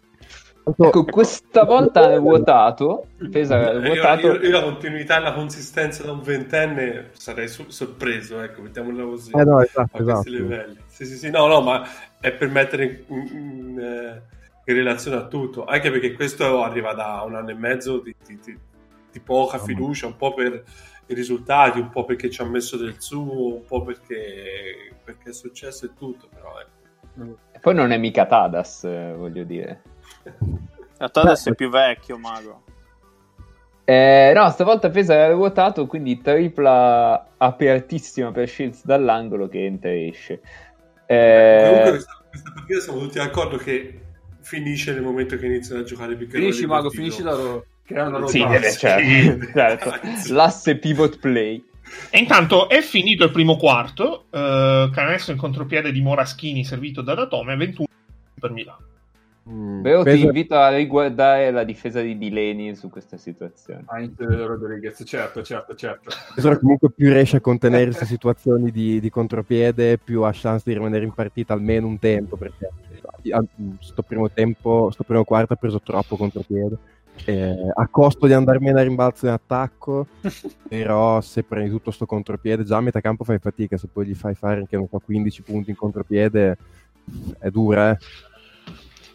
Tanto... 0.64 0.86
Ecco, 0.86 1.04
questa 1.04 1.66
volta 1.66 2.12
è 2.12 2.20
vuotato. 2.20 3.08
Pesa, 3.30 3.72
è 3.72 3.80
vuotato. 3.82 4.28
Io, 4.28 4.34
io, 4.36 4.42
io, 4.44 4.52
la 4.52 4.64
continuità 4.64 5.18
e 5.18 5.20
la 5.20 5.34
consistenza 5.34 6.04
da 6.04 6.14
un 6.14 6.22
ventenne 6.22 7.10
sarei 7.12 7.50
su- 7.50 7.70
sorpreso, 7.70 8.42
ecco, 8.42 8.62
mettiamola 8.62 9.04
così. 9.04 9.32
Eh 9.36 9.44
no, 9.44 9.62
esatto, 9.62 9.98
esatto. 9.98 10.30
livelli. 10.30 10.78
Sì, 10.88 11.06
sì, 11.06 11.18
sì, 11.18 11.30
no, 11.30 11.48
no, 11.48 11.62
ma 11.62 11.86
è 12.20 12.32
per 12.32 12.50
mettere 12.50 13.04
in, 13.08 13.16
in, 13.18 13.80
eh, 13.80 14.22
in, 14.64 14.74
relazione 14.74 15.18
a 15.18 15.28
tutto, 15.28 15.66
anche 15.66 15.92
perché 15.92 16.14
questo 16.14 16.64
arriva 16.64 16.94
da 16.94 17.24
un 17.26 17.36
anno 17.36 17.50
e 17.50 17.56
mezzo 17.56 18.00
di, 18.00 18.16
di, 18.26 18.40
di, 18.42 18.58
di 19.12 19.20
poca 19.20 19.58
fiducia, 19.60 20.08
un 20.08 20.16
po' 20.16 20.34
per 20.34 20.64
i 21.08 21.14
risultati, 21.14 21.80
un 21.80 21.90
po' 21.90 22.06
perché 22.06 22.30
ci 22.30 22.42
ha 22.42 22.46
messo 22.46 22.78
del 22.78 22.96
suo, 23.00 23.56
un 23.56 23.66
po' 23.66 23.84
perché, 23.84 24.96
perché 25.04 25.30
è 25.30 25.34
successo 25.34 25.86
e 25.86 25.94
tutto, 25.98 26.28
però 26.34 26.54
ecco. 26.60 27.38
E 27.52 27.60
poi 27.60 27.76
non 27.76 27.92
è 27.92 27.98
mica 27.98 28.26
Tadas, 28.26 28.84
eh, 28.86 29.14
voglio 29.16 29.44
dire. 29.44 29.82
La 30.98 31.10
Tadas 31.10 31.44
Beh, 31.46 31.52
è 31.52 31.56
più 31.56 31.70
vecchio, 31.70 32.18
mago. 32.18 32.64
Eh, 33.86 34.32
no, 34.34 34.50
stavolta 34.50 34.90
Pesa 34.90 35.14
era 35.14 35.34
ruotato, 35.34 35.86
quindi 35.88 36.22
tripla 36.22 37.32
apertissima 37.38 38.32
per 38.32 38.48
Shields 38.48 38.86
dall'angolo 38.86 39.48
che 39.48 39.66
entra 39.66 39.90
e 39.90 40.08
esce. 40.08 40.42
Eh... 41.06 41.66
Comunque 41.68 41.90
questa, 41.90 42.24
questa 42.30 42.52
partita 42.54 42.80
siamo 42.80 43.00
tutti 43.00 43.18
d'accordo 43.18 43.58
che 43.58 44.02
finisce 44.40 44.94
nel 44.94 45.02
momento 45.02 45.36
che 45.36 45.46
iniziano 45.46 45.82
a 45.82 45.84
giocare 45.84 46.16
più 46.16 46.28
Finisci 46.28 46.66
Mago, 46.66 46.90
finisci 46.90 47.22
la 47.22 47.34
loro 47.34 47.66
che 47.94 48.00
erano 48.00 48.28
sì, 48.28 48.42
eh, 48.42 48.72
certo, 48.72 49.46
certo. 49.54 50.34
l'asse 50.34 50.78
pivot 50.78 51.20
play. 51.20 51.64
E 52.10 52.18
intanto 52.18 52.68
è 52.70 52.82
finito 52.82 53.24
il 53.24 53.32
primo 53.32 53.56
quarto, 53.56 54.26
uh, 54.30 54.90
canestro 54.90 55.34
in 55.34 55.38
contropiede 55.38 55.92
di 55.92 56.02
Moraschini 56.02 56.66
servito 56.66 57.02
da 57.02 57.14
Datome, 57.14 57.56
21 57.56 57.88
per 58.40 58.52
Milano. 58.52 58.82
Mm, 59.48 59.82
Però 59.82 60.04
ti 60.04 60.22
invito 60.22 60.56
a 60.56 60.70
riguardare 60.70 61.52
la 61.52 61.66
difesa 61.66 62.00
di 62.00 62.18
Dileni 62.18 62.76
su 62.76 62.90
questa 62.90 63.18
situazione. 63.18 63.84
Anche 63.88 64.26
Rodriguez, 64.26 65.04
certo, 65.06 65.44
certo, 65.44 65.76
certo. 65.76 66.12
Pesaro 66.34 66.58
comunque 66.60 66.90
più 66.92 67.12
riesce 67.12 67.38
a 67.38 67.42
contenere 67.42 67.86
queste 67.86 68.06
situazioni 68.06 68.72
di, 68.72 69.02
di, 69.02 69.10
contropiede, 69.10 69.98
più 69.98 70.22
ha 70.22 70.32
chance 70.34 70.64
di 70.66 70.74
rimanere 70.74 71.04
in 71.04 71.14
partita 71.14 71.54
almeno 71.54 71.88
un 71.88 72.00
tempo, 72.00 72.38
perché 72.38 72.70
sto 73.80 74.02
primo 74.02 74.32
tempo, 74.32 74.90
sto 74.92 75.04
primo 75.04 75.26
quarto 75.26 75.54
ha 75.54 75.58
preso 75.58 75.82
troppo 75.82 76.16
contropiede 76.16 76.78
eh, 77.26 77.72
a 77.74 77.88
costo 77.88 78.28
di 78.28 78.34
andare 78.34 78.60
meno 78.60 78.80
a 78.80 78.84
rimbalzo 78.84 79.26
in 79.26 79.32
attacco, 79.32 80.08
però 80.68 81.22
se 81.22 81.44
prendi 81.44 81.70
tutto 81.70 81.92
sto 81.92 82.06
contropiede, 82.06 82.64
già 82.64 82.78
a 82.78 82.82
metà 82.82 83.02
campo 83.02 83.24
fai 83.24 83.40
fatica, 83.40 83.78
se 83.78 83.88
poi 83.92 84.08
gli 84.08 84.16
fai 84.16 84.36
fare 84.36 84.60
anche 84.60 84.76
non 84.76 84.88
so, 84.90 85.00
15 85.00 85.42
punti 85.44 85.70
in 85.70 85.76
contropiede 85.76 86.58
è 87.40 87.50
dura, 87.50 87.92
eh. 87.92 87.98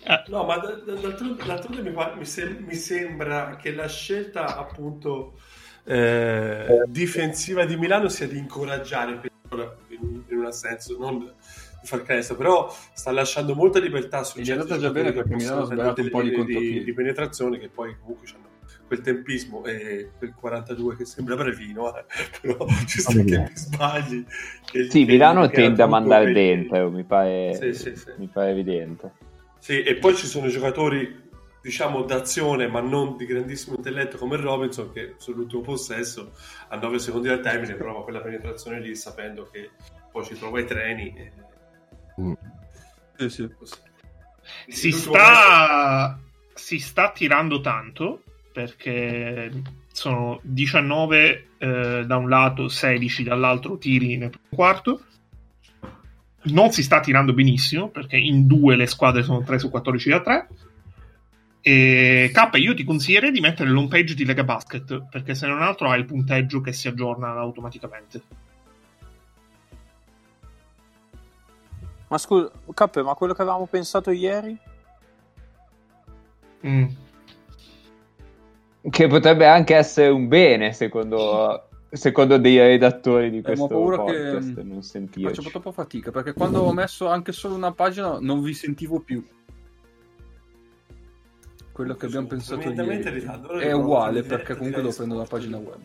Eh, 0.05 0.23
no, 0.29 0.45
ma 0.45 0.57
d'altronde 0.57 1.83
mi, 1.83 1.95
mi, 2.17 2.25
sem- 2.25 2.65
mi, 2.65 2.75
sembra 2.75 3.57
che 3.57 3.75
la 3.75 3.89
scelta 3.89 4.57
appunto 4.57 5.35
eh, 5.85 6.85
difensiva 6.87 7.67
di 7.67 7.77
Milano 7.77 8.09
sia 8.09 8.27
di 8.27 8.39
incoraggiare 8.39 9.21
in, 9.89 10.23
in 10.29 10.39
un 10.39 10.53
senso, 10.53 10.97
non 10.99 11.31
far 11.83 12.03
canestro, 12.03 12.37
però 12.37 12.75
sta 12.93 13.11
lasciando 13.11 13.55
molta 13.55 13.79
libertà 13.79 14.25
sui 14.25 14.43
gli 14.43 14.49
è 14.49 14.53
andata 14.53 14.79
già 14.79 14.91
bene 14.91 15.13
perché 15.13 15.35
Milano 15.35 15.63
ha 15.63 15.65
sbagliato 15.65 16.01
un 16.01 16.11
po' 16.11 16.23
di, 16.23 16.45
di, 16.45 16.85
di 16.85 16.93
penetrazione 16.93 17.59
che 17.59 17.69
poi 17.69 17.97
comunque 18.01 18.29
hanno 18.35 18.47
quel 18.89 19.01
tempismo 19.03 19.65
e 19.67 20.11
quel 20.17 20.35
42 20.35 20.97
che 20.97 21.05
sembra 21.05 21.37
brevino, 21.37 21.95
eh, 21.95 22.05
però 22.41 22.67
ci 22.87 23.01
sta 23.01 23.13
che 23.13 23.39
mi 23.39 23.51
sbagli. 23.55 24.25
Che 24.65 24.91
sì, 24.91 25.05
Milano 25.05 25.47
che 25.47 25.55
tende 25.55 25.83
a 25.83 25.87
mandare 25.87 26.33
dentro, 26.33 26.91
mi 26.91 27.05
pare, 27.05 27.55
sì, 27.55 27.75
sì, 27.75 27.95
sì. 27.95 28.13
mi 28.17 28.29
pare 28.33 28.51
evidente. 28.51 29.13
Sì, 29.59 29.83
e 29.83 29.97
poi 29.97 30.15
ci 30.17 30.27
sono 30.27 30.49
giocatori 30.49 31.27
diciamo 31.61 32.03
d'azione 32.03 32.69
ma 32.69 32.81
non 32.81 33.17
di 33.17 33.27
grandissimo 33.27 33.77
intelletto 33.77 34.17
come 34.17 34.37
Robinson 34.37 34.93
che 34.93 35.15
sull'ultimo 35.19 35.61
possesso 35.61 36.33
a 36.69 36.77
9 36.77 37.01
secondi 37.01 37.27
dal 37.27 37.41
termine 37.41 37.75
prova 37.75 38.05
quella 38.05 38.21
penetrazione 38.21 38.81
lì 38.81 38.95
sapendo 38.95 39.49
che 39.51 39.71
poi 40.11 40.25
ci 40.25 40.35
trova 40.35 40.61
i 40.61 40.65
treni 40.65 41.13
e 41.17 41.33
Mm. 42.21 42.33
Sì, 43.17 43.29
sì. 43.29 43.49
Si, 44.69 44.93
sta, 44.93 46.19
si 46.55 46.79
sta 46.79 47.11
tirando 47.11 47.61
tanto 47.61 48.23
perché 48.53 49.51
sono 49.93 50.41
19 50.43 51.49
eh, 51.59 52.05
da 52.07 52.17
un 52.17 52.29
lato, 52.29 52.69
16 52.69 53.25
dall'altro 53.25 53.79
tiri 53.79 54.17
nel 54.17 54.31
primo 54.31 54.47
quarto. 54.49 55.03
Non 56.41 56.71
si 56.71 56.83
sta 56.83 57.01
tirando 57.01 57.35
benissimo 57.35 57.89
perché 57.89 58.17
in 58.17 58.47
due 58.47 58.77
le 58.77 58.87
squadre 58.87 59.23
sono 59.23 59.43
3 59.43 59.59
su 59.59 59.71
14 59.71 60.09
da 60.09 60.21
3. 60.21 60.49
E 61.61 62.31
K, 62.33 62.51
io 62.55 62.75
ti 62.75 62.85
consiglierei 62.85 63.33
di 63.33 63.41
mettere 63.41 63.71
l'home 63.71 63.89
page 63.89 64.15
di 64.15 64.25
Lega 64.25 64.45
Basket, 64.45 65.09
perché 65.11 65.35
se 65.35 65.47
non 65.47 65.61
altro 65.61 65.91
hai 65.91 65.99
il 65.99 66.07
punteggio 66.07 66.61
che 66.61 66.73
si 66.73 66.89
aggiorna 66.89 67.33
automaticamente. 67.33 68.23
Ma 72.09 72.19
scusa, 72.19 72.51
K, 72.73 73.03
ma 73.03 73.15
quello 73.15 73.35
che 73.35 73.43
avevamo 73.43 73.67
pensato 73.67 74.11
ieri? 74.11 74.59
Mm. 76.67 76.87
Che 78.89 79.07
potrebbe 79.07 79.47
anche 79.47 79.75
essere 79.75 80.09
un 80.09 80.29
bene, 80.29 80.73
secondo, 80.73 81.69
secondo 81.91 82.39
dei 82.39 82.59
redattori 82.59 83.31
di 83.31 83.43
questo 83.43 83.67
eh, 83.67 83.97
podcast. 83.97 84.55
Che 84.55 84.63
non 84.63 84.83
sentirci. 84.83 85.35
Faccio 85.35 85.51
troppo 85.51 85.73
fatica, 85.73 86.11
perché 86.11 86.33
quando 86.33 86.61
ho 86.61 86.73
messo 86.73 87.09
anche 87.09 87.33
solo 87.33 87.55
una 87.55 87.73
pagina 87.73 88.19
non 88.21 88.43
vi 88.43 88.55
sentivo 88.55 89.01
più 89.01 89.23
quello 91.79 91.95
che 91.95 92.07
abbiamo 92.07 92.27
pensato 92.27 92.71
ieri 92.71 93.23
è 93.61 93.71
uguale 93.71 94.25
perché 94.25 94.57
comunque 94.57 94.83
devo 94.83 94.93
prendere 94.93 95.21
la 95.21 95.27
pagina 95.27 95.59
web 95.59 95.79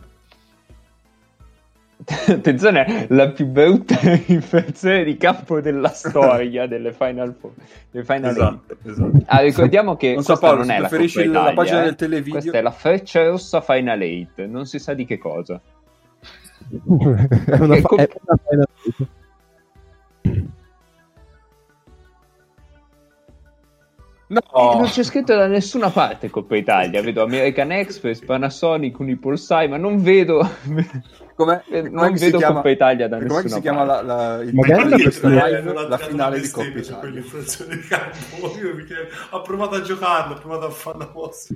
attenzione 2.27 3.05
la 3.09 3.29
più 3.29 3.47
brutta 3.47 3.95
infezione 4.27 5.03
di 5.03 5.17
campo 5.17 5.61
della 5.61 5.89
storia 5.89 6.67
delle 6.67 6.93
Final 6.93 7.35
Four 7.39 7.51
delle 7.91 8.05
Final 8.05 8.31
esatto, 8.31 8.77
esatto. 8.83 9.23
Ah, 9.25 9.39
ricordiamo 9.39 9.95
che 9.95 10.13
non 10.13 10.23
so 10.23 10.37
Paolo, 10.37 10.59
non 10.59 10.71
è 10.71 10.79
la 10.79 10.87
preferisci 10.87 11.21
Italia, 11.21 11.41
la 11.41 11.53
pagina 11.53 11.81
eh? 11.81 11.83
del 11.85 11.95
televideo 11.95 12.39
questa 12.39 12.57
è 12.57 12.61
la 12.61 12.71
freccia 12.71 13.23
rossa 13.27 13.61
Final 13.61 14.01
8 14.01 14.45
non 14.47 14.65
si 14.65 14.79
sa 14.79 14.93
di 14.93 15.05
che 15.05 15.17
cosa 15.17 15.59
è 16.69 17.57
una, 17.57 17.75
fa- 17.77 17.95
è 17.95 18.09
una 18.25 18.39
Final 18.47 18.67
8 18.87 19.07
No. 24.33 24.73
Non 24.79 24.85
c'è 24.85 25.03
scritto 25.03 25.35
da 25.35 25.45
nessuna 25.45 25.91
parte 25.91 26.31
Coppa 26.31 26.55
Italia. 26.55 27.03
Vedo 27.03 27.21
American 27.21 27.71
Express, 27.71 28.23
Panasonic, 28.25 28.97
Unipolsai, 28.97 29.67
ma 29.67 29.77
non 29.77 30.01
vedo. 30.01 30.49
Come, 31.35 31.63
non 31.89 32.13
vedo 32.13 32.37
chiama, 32.37 32.55
Coppa 32.55 32.69
Italia 32.69 33.07
da 33.07 33.17
nessuna 33.17 33.33
parte. 33.33 33.49
Come 33.49 33.61
si 33.61 33.61
chiama 33.61 33.83
la, 33.83 34.01
la, 34.01 34.41
il 34.41 34.53
Magari 34.53 34.89
la, 35.21 35.73
la, 35.73 35.87
la 35.87 35.97
finale 35.97 36.39
di 36.39 36.49
Coppa 36.49 36.67
Italia? 36.67 36.97
Quell'inflazione 36.97 37.75
di 37.75 37.81
campo. 37.81 38.59
Io 38.61 38.75
mi 38.75 38.85
chiedo, 38.85 39.07
ha 39.31 39.41
provato 39.41 39.75
a 39.75 39.81
giocarlo, 39.81 40.35
ha 40.35 40.37
provato 40.37 40.65
a 40.65 40.69
fare 40.69 40.97
la 40.97 41.11
mossa. 41.13 41.55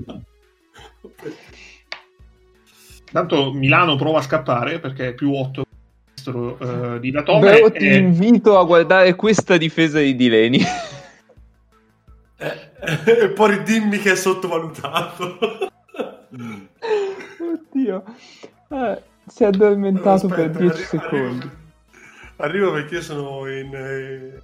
Tanto 3.11 3.53
Milano 3.53 3.95
prova 3.95 4.19
a 4.19 4.21
scappare 4.21 4.79
perché 4.79 5.09
è 5.09 5.13
più 5.13 5.33
8 5.33 5.65
uh, 6.25 6.99
di 6.99 7.11
Datome. 7.11 7.51
Però 7.51 7.71
ti 7.71 7.87
e... 7.87 7.97
invito 7.97 8.57
a 8.57 8.65
guardare 8.65 9.15
questa 9.15 9.57
difesa 9.57 9.99
di 9.99 10.15
Dileni. 10.15 10.61
Eh, 12.39 13.23
e 13.23 13.29
poi 13.29 13.63
dimmi 13.63 13.97
che 13.97 14.11
è 14.11 14.15
sottovalutato. 14.15 15.39
Oddio, 17.39 18.03
eh, 18.69 19.01
si 19.27 19.43
è 19.43 19.47
addormentato 19.47 20.27
Aspetta, 20.27 20.35
per 20.35 20.51
10 20.51 20.73
arrivo, 20.73 20.83
secondi. 20.83 21.49
Arrivo, 22.37 22.71
perché 22.71 22.95
io 22.95 23.01
sono 23.01 23.51
in, 23.51 23.75
eh, 23.75 24.41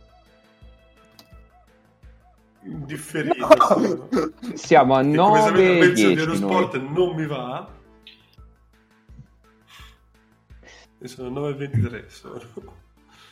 in 2.64 2.86
differito. 2.86 3.48
No. 3.48 4.10
Siamo 4.54 4.96
a 4.96 5.02
9 5.02 5.80
e 5.80 5.94
10 5.94 6.28
di 6.28 6.36
sport 6.36 6.76
non 6.78 7.16
mi 7.16 7.26
va. 7.26 7.68
E 11.00 11.08
sono 11.08 11.50
9.23 11.50 12.08
sono. 12.08 12.42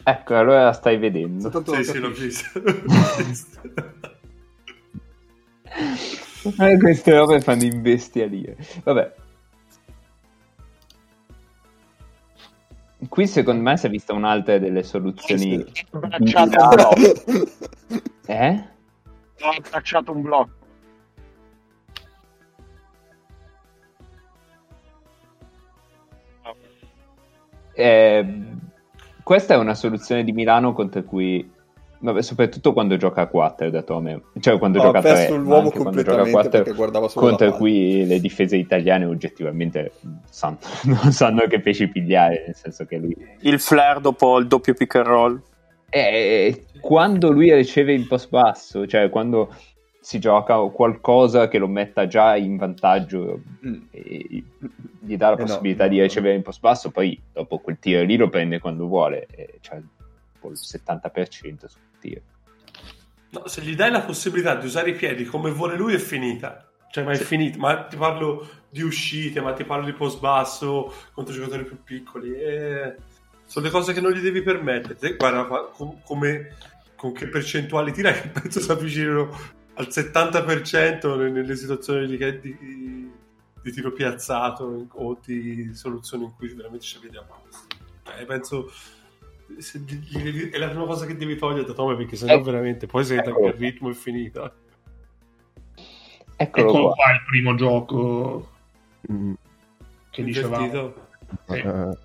Ecco, 0.03 0.35
allora 0.35 0.63
la 0.63 0.73
stai 0.73 0.97
vedendo. 0.97 1.63
Sì, 1.63 1.83
sì, 1.83 1.99
l'ho 1.99 2.11
vista. 2.11 2.49
eh, 6.65 6.77
queste 6.77 7.15
robe 7.15 7.39
fanno 7.41 7.63
imbestialire. 7.63 8.57
Vabbè. 8.83 9.13
Qui 13.09 13.27
secondo 13.27 13.61
me 13.61 13.77
si 13.77 13.87
è 13.87 13.89
vista 13.89 14.13
un'altra 14.13 14.57
delle 14.57 14.83
soluzioni. 14.83 15.65
Eh? 18.27 18.63
Ho 19.41 19.49
abbracciato 19.49 20.11
un 20.11 20.21
blocco. 20.21 20.59
Eh, 27.73 28.43
questa 29.23 29.53
è 29.55 29.57
una 29.57 29.73
soluzione 29.73 30.23
di 30.23 30.31
Milano 30.33 30.73
contro 30.73 31.03
cui 31.03 31.49
Vabbè, 32.03 32.23
soprattutto 32.23 32.73
quando 32.73 32.97
gioca 32.97 33.21
a 33.21 33.27
4 33.27 33.69
da 33.69 33.83
Tome, 33.83 34.23
cioè 34.39 34.57
quando 34.57 34.79
no, 34.79 34.85
gioca 34.85 34.97
a 34.97 35.01
3, 35.01 35.29
l'uomo 35.37 35.69
quando 35.69 36.01
gioca 36.01 36.23
a 36.23 36.29
4 36.29 37.09
contro 37.13 37.51
cui 37.51 38.07
le 38.07 38.19
difese 38.19 38.57
italiane 38.57 39.05
oggettivamente 39.05 39.91
sanno, 40.27 40.57
non 40.85 41.11
sanno 41.11 41.45
che 41.47 41.59
pesci 41.59 41.87
pigliare, 41.89 42.43
nel 42.47 42.55
senso 42.55 42.85
che 42.85 42.97
lui... 42.97 43.15
Il 43.41 43.59
flare 43.59 44.01
dopo 44.01 44.39
il 44.39 44.47
doppio 44.47 44.73
pick 44.73 44.95
and 44.95 45.05
roll. 45.05 45.41
E 45.89 46.65
quando 46.79 47.31
lui 47.31 47.53
riceve 47.53 47.93
in 47.93 48.07
post 48.07 48.29
basso, 48.29 48.87
cioè 48.87 49.09
quando 49.09 49.53
si 49.99 50.17
gioca 50.17 50.57
qualcosa 50.57 51.47
che 51.47 51.59
lo 51.59 51.67
metta 51.67 52.07
già 52.07 52.35
in 52.35 52.57
vantaggio 52.57 53.41
mm. 53.63 53.81
e 53.91 54.43
gli 55.01 55.17
dà 55.17 55.29
la 55.29 55.35
possibilità 55.35 55.83
eh 55.83 55.87
no, 55.89 55.93
di 55.93 56.01
ricevere 56.01 56.33
in 56.33 56.41
post 56.41 56.61
basso, 56.61 56.89
poi 56.89 57.21
dopo 57.31 57.59
quel 57.59 57.77
tiro 57.77 58.01
lì 58.01 58.17
lo 58.17 58.27
prende 58.27 58.57
quando 58.57 58.87
vuole, 58.87 59.27
cioè 59.59 59.77
il 59.77 59.85
70% 60.53 61.65
tiro. 62.01 62.21
No, 63.29 63.47
se 63.47 63.61
gli 63.61 63.75
dai 63.75 63.91
la 63.91 64.01
possibilità 64.01 64.55
di 64.55 64.65
usare 64.65 64.89
i 64.89 64.95
piedi 64.95 65.23
come 65.23 65.51
vuole 65.51 65.77
lui 65.77 65.93
è 65.93 65.99
finita. 65.99 66.69
Cioè, 66.91 67.05
ma 67.05 67.11
è 67.11 67.15
sì. 67.15 67.23
finita. 67.23 67.57
Ma 67.57 67.83
ti 67.83 67.95
parlo 67.95 68.49
di 68.69 68.81
uscite, 68.81 69.39
ma 69.39 69.53
ti 69.53 69.63
parlo 69.63 69.85
di 69.85 69.93
post 69.93 70.19
basso 70.19 70.93
contro 71.13 71.33
giocatori 71.33 71.63
più 71.63 71.81
piccoli. 71.83 72.33
E... 72.33 72.95
Sono 73.45 73.65
le 73.65 73.71
cose 73.71 73.93
che 73.93 74.01
non 74.01 74.11
gli 74.11 74.19
devi 74.19 74.41
permettere. 74.41 75.15
Guarda 75.15 75.45
com- 75.45 76.01
come, 76.03 76.55
con 76.95 77.13
che 77.13 77.27
percentuali 77.27 77.93
tira 77.93 78.11
che 78.19 78.27
penso 78.27 78.59
si 78.59 78.69
avvicinano 78.69 79.59
al 79.75 79.87
70% 79.87 81.31
nelle 81.31 81.55
situazioni 81.55 82.07
di, 82.07 82.39
di, 82.39 83.11
di 83.61 83.71
tiro 83.71 83.91
piazzato 83.93 84.87
o 84.91 85.19
di 85.23 85.73
soluzioni 85.73 86.25
in 86.25 86.35
cui 86.35 86.53
veramente 86.53 86.85
ci 86.85 86.99
vediamo. 87.01 87.43
Eh, 88.17 88.25
penso 88.25 88.69
è 90.51 90.57
la 90.57 90.67
prima 90.69 90.85
cosa 90.85 91.05
che 91.05 91.15
devi 91.15 91.35
togliere 91.35 91.65
da 91.65 91.73
Tome 91.73 91.95
perché 91.95 92.15
sennò 92.15 92.33
ecco. 92.33 92.43
veramente 92.43 92.87
poi 92.87 93.03
senta 93.03 93.29
ecco. 93.29 93.47
il 93.47 93.53
ritmo 93.53 93.89
è 93.89 93.93
finito. 93.93 94.51
Eccolo, 96.35 96.67
Eccolo 96.67 96.83
qua. 96.83 96.93
qua. 96.93 97.11
il 97.11 97.23
primo 97.27 97.55
gioco 97.55 98.49
mm. 99.11 99.33
che 100.09 100.23
dicevamo. 100.23 100.93
Eh. 101.47 101.67
Uh, 101.67 101.95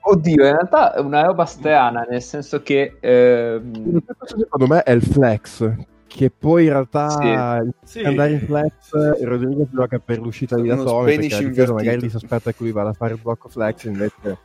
oddio, 0.00 0.44
in 0.44 0.52
realtà 0.52 0.94
è 0.94 1.00
una 1.00 1.22
roba 1.22 1.44
strana, 1.44 2.06
nel 2.08 2.22
senso 2.22 2.62
che... 2.62 2.96
Ehm... 3.00 4.02
Secondo 4.24 4.66
me 4.66 4.82
è 4.82 4.90
il 4.92 5.02
flex, 5.02 5.72
che 6.06 6.30
poi 6.30 6.64
in 6.64 6.70
realtà 6.70 7.64
sì. 7.82 8.00
andare 8.00 8.32
in 8.32 8.40
flex 8.40 8.92
Rodriguez 9.22 9.68
gioca 9.72 9.98
per 9.98 10.20
l'uscita 10.20 10.56
di 10.56 10.68
Datome 10.68 11.16
perché 11.16 11.72
magari 11.72 12.04
gli 12.04 12.08
si 12.08 12.16
aspetta 12.16 12.52
che 12.52 12.62
lui 12.62 12.72
vada 12.72 12.90
a 12.90 12.92
fare 12.92 13.14
il 13.14 13.20
blocco 13.20 13.48
flex 13.48 13.84
invece 13.84 14.38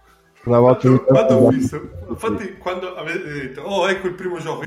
una 0.45 0.59
volta 0.59 0.87
quando, 0.87 1.03
quando 1.03 1.35
ho 1.35 1.49
visto, 1.49 1.89
infatti, 2.09 2.57
quando 2.57 2.95
avete 2.95 3.31
detto, 3.31 3.61
oh, 3.61 3.89
ecco 3.89 4.07
il 4.07 4.13
primo 4.13 4.39
gioco 4.39 4.63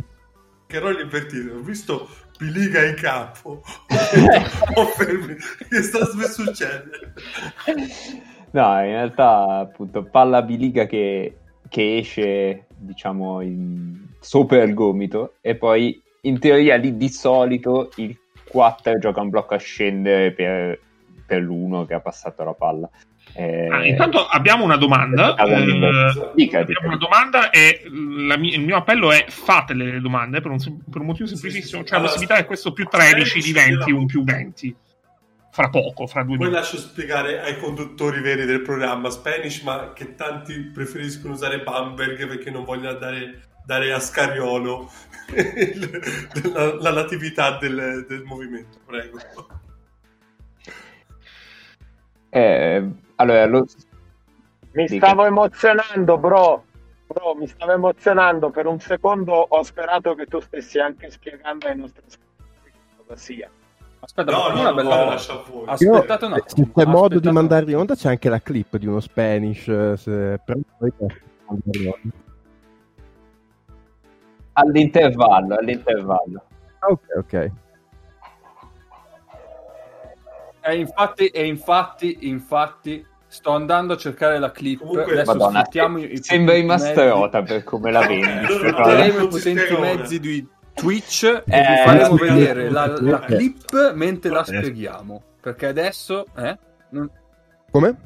che 0.67 0.79
roll 0.79 1.01
invertito, 1.01 1.55
ho 1.55 1.61
visto 1.61 2.09
Piliga 2.37 2.85
in 2.85 2.97
ho 4.75 4.85
fermi, 4.87 5.37
che 5.69 5.83
sta 5.83 6.05
succedendo? 6.05 6.91
No, 8.51 8.79
in 8.81 8.91
realtà, 8.91 9.59
appunto, 9.61 10.03
palla 10.03 10.43
biliga 10.43 10.87
che, 10.87 11.37
che 11.69 11.99
esce, 11.99 12.67
diciamo, 12.77 13.41
in... 13.43 14.07
sopra 14.19 14.63
il 14.63 14.75
gomito 14.75 15.35
e 15.41 15.55
poi, 15.55 16.03
in 16.23 16.39
teoria, 16.39 16.77
lì 16.77 16.97
di 16.97 17.09
solito 17.09 17.91
il 17.97 18.19
4 18.49 18.99
gioca 18.99 19.21
un 19.21 19.31
blocco 19.31 19.55
a 19.55 19.59
scendere 19.59 20.33
per, 20.33 20.79
per 21.25 21.43
l'1 21.43 21.87
che 21.87 21.95
ha 21.95 22.01
passato 22.01 22.45
la 22.45 22.55
palla. 22.55 22.91
Eh, 23.35 23.69
ah, 23.69 23.87
intanto 23.87 24.27
abbiamo 24.27 24.65
una 24.65 24.77
domanda. 24.77 25.35
Eh, 25.37 26.33
dica, 26.35 26.61
abbiamo 26.61 26.89
una 26.89 26.97
domanda 26.97 27.51
e 27.51 27.85
mia, 27.91 28.37
il 28.37 28.61
mio 28.61 28.77
appello 28.77 29.11
è 29.11 29.25
fate 29.29 29.75
le 29.75 30.01
domande 30.01 30.41
per 30.41 30.51
un, 30.51 30.59
per 30.59 31.01
un 31.01 31.07
motivo 31.07 31.29
semplicissimo. 31.29 31.85
Cioè 31.85 31.99
la 31.99 32.05
possibilità 32.05 32.37
che 32.37 32.45
questo 32.45 32.73
più 32.73 32.87
13 32.87 33.41
diventi 33.41 33.91
un 33.91 34.07
più 34.07 34.23
20 34.23 34.77
fra 35.51 35.69
poco, 35.69 36.07
fra 36.07 36.23
due 36.23 36.39
Poi 36.39 36.47
minuti. 36.47 36.63
lascio 36.63 36.79
spiegare 36.79 37.41
ai 37.41 37.59
conduttori 37.59 38.21
veri 38.21 38.47
del 38.47 38.63
programma 38.63 39.11
Spanish, 39.11 39.61
ma 39.63 39.93
che 39.93 40.15
tanti 40.15 40.59
preferiscono 40.73 41.35
usare 41.35 41.63
Bamberg 41.63 42.27
perché 42.27 42.51
non 42.51 42.65
vogliono 42.65 42.99
dare, 42.99 43.49
dare 43.65 43.93
a 43.93 44.01
Scariolo 44.01 44.91
la, 46.55 46.75
la, 46.81 46.91
natività 46.91 47.59
del, 47.59 48.07
del 48.09 48.23
movimento. 48.25 48.79
Prego. 48.87 49.19
Eh, 52.31 52.91
allora, 53.23 53.47
lo... 53.47 53.67
Mi 54.73 54.87
Dica. 54.87 55.07
stavo 55.07 55.25
emozionando, 55.25 56.19
bro. 56.19 56.65
Bro, 57.07 57.35
mi 57.37 57.47
stavo 57.47 57.73
emozionando. 57.73 58.51
Per 58.51 58.67
un 58.67 58.81
secondo 58.81 59.33
ho 59.33 59.63
sperato 59.63 60.15
che 60.15 60.27
tu 60.27 60.41
stessi 60.41 60.79
anche 60.79 61.11
spiegando 61.11 61.67
ai 61.67 61.77
nostri 61.77 62.03
ascoltatori 62.07 62.73
cosa 62.97 63.17
sia. 63.17 63.51
Aspetta, 64.01 64.33
no, 64.33 64.49
no, 64.49 64.61
una 64.61 64.73
bella 64.73 65.05
no, 65.05 65.65
Aspettate 65.67 66.25
un 66.25 66.33
attimo. 66.33 66.67
Se 66.67 66.73
c'è 66.75 66.85
modo 66.87 67.21
di 67.21 67.31
mandare 67.31 67.71
in 67.71 67.77
onda 67.77 67.95
c'è 67.95 68.09
anche 68.09 68.29
la 68.29 68.41
clip 68.41 68.77
di 68.77 68.87
uno 68.87 69.01
Spanish. 69.01 69.69
Eh, 69.69 69.97
se... 69.97 70.41
All'intervallo, 74.55 75.57
all'intervallo. 75.57 76.43
Ok, 76.81 77.03
ok. 77.17 77.51
E 80.65 80.77
infatti, 80.77 81.27
e 81.27 81.47
infatti, 81.47 82.19
infatti, 82.29 83.07
sto 83.33 83.53
andando 83.53 83.95
a 83.95 83.97
cercare 83.97 84.39
la 84.39 84.51
clip. 84.51 84.81
Comunque, 84.81 85.13
Adesso 85.13 85.35
Madonna, 85.35 85.67
i, 85.99 86.19
sembra 86.23 86.55
i 86.55 86.65
Masterota 86.65 87.43
per 87.43 87.65
come 87.65 87.91
la 87.91 88.07
vendi. 88.07 88.53
Sfrutteremo 88.53 89.23
i 89.23 89.29
potenti 89.29 89.77
mezzi 89.79 90.21
di 90.21 90.47
Twitch 90.75 91.25
e 91.25 91.43
eh, 91.47 91.61
vi 91.61 91.77
faremo 91.85 92.17
vedere 92.17 92.71
la, 92.71 92.95
la, 93.01 93.21
clip 93.21 93.93
mentre 93.95 94.31
la 94.31 94.45
spieghiamo. 94.45 95.23
Perché 95.41 95.67
adesso... 95.67 96.27
Eh? 96.37 96.59
Non... 96.91 97.11
Come? 97.71 97.97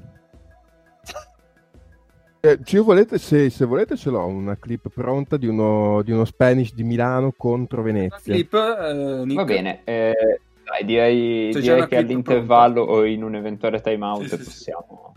Eh, 2.40 2.80
volete, 2.80 3.18
se, 3.18 3.50
se, 3.50 3.64
volete 3.64 3.96
ce 3.96 4.10
l'ho 4.10 4.24
una 4.24 4.56
clip 4.56 4.88
pronta 4.94 5.36
di 5.36 5.48
uno, 5.48 6.02
di 6.02 6.12
uno 6.12 6.24
Spanish 6.24 6.72
di 6.72 6.84
Milano 6.84 7.32
contro 7.36 7.82
Venezia. 7.82 8.32
Clip, 8.32 8.54
eh, 8.54 9.24
Va 9.34 9.44
bene, 9.44 9.80
eh, 9.82 10.14
dai, 10.62 10.84
direi, 10.84 11.52
direi 11.52 11.88
che 11.88 11.96
all'intervallo 11.96 12.84
pronta. 12.84 13.00
o 13.00 13.04
in 13.04 13.24
un 13.24 13.34
eventuale 13.34 13.80
timeout 13.80 14.22
sì, 14.22 14.36
sì, 14.36 14.44
possiamo... 14.44 15.12
Sì. 15.12 15.15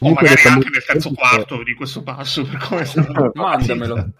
O 0.00 0.12
magari 0.12 0.48
anche 0.48 0.68
nel 0.70 0.84
terzo 0.84 1.12
quarto 1.12 1.62
di 1.62 1.74
questo 1.74 2.02
passo, 2.02 2.44
per 2.44 2.56
come 2.58 2.84
Mandamelo. 3.34 4.10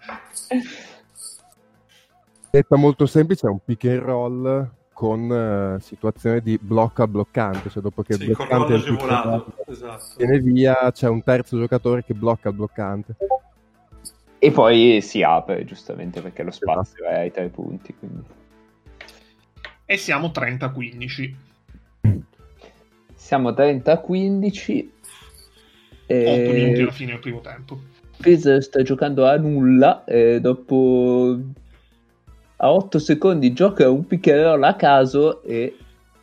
Detta 2.51 2.75
molto 2.75 3.05
semplice, 3.05 3.47
è 3.47 3.49
un 3.49 3.59
pick 3.63 3.85
and 3.85 3.99
roll 3.99 4.71
con 4.91 5.29
uh, 5.29 5.79
situazione 5.79 6.41
di 6.41 6.57
blocco 6.61 7.03
a 7.03 7.07
bloccante, 7.07 7.69
cioè 7.69 7.81
dopo 7.81 8.01
che 8.01 8.15
sì, 8.15 8.23
il 8.23 8.35
bloccante 8.35 8.73
è 8.73 9.71
esatto. 9.71 10.03
viene 10.17 10.39
via, 10.39 10.91
c'è 10.91 11.07
un 11.07 11.23
terzo 11.23 11.57
giocatore 11.57 12.03
che 12.03 12.13
blocca 12.13 12.49
il 12.49 12.55
bloccante. 12.55 13.15
E 14.41 14.51
poi 14.51 15.01
si 15.01 15.21
apre, 15.21 15.65
giustamente, 15.65 16.21
perché 16.21 16.43
lo 16.43 16.51
spazio 16.51 17.03
esatto. 17.03 17.15
è 17.15 17.19
ai 17.19 17.31
tre 17.31 17.49
punti. 17.49 17.93
Quindi. 17.93 18.23
E 19.85 19.97
siamo 19.97 20.27
30-15. 20.27 21.33
Siamo 23.13 23.49
30-15. 23.51 24.89
8 26.09 26.49
e... 26.49 26.51
minuti 26.51 26.81
alla 26.81 26.91
fine 26.91 27.11
del 27.11 27.19
primo 27.19 27.41
tempo. 27.41 27.79
Pisa 28.19 28.59
sta 28.61 28.81
giocando 28.81 29.25
a 29.25 29.37
nulla 29.37 30.03
eh, 30.03 30.41
dopo 30.41 31.39
a 32.57 32.71
8 32.71 32.99
secondi 32.99 33.53
gioca 33.53 33.89
un 33.89 34.05
pick 34.05 34.27
a 34.27 34.75
caso 34.75 35.41
e 35.43 35.77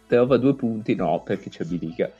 trova 0.07 0.37
due 0.37 0.55
punti. 0.55 0.95
No, 0.95 1.23
perché 1.23 1.49
c'è 1.49 1.65
Biliga. 1.65 2.11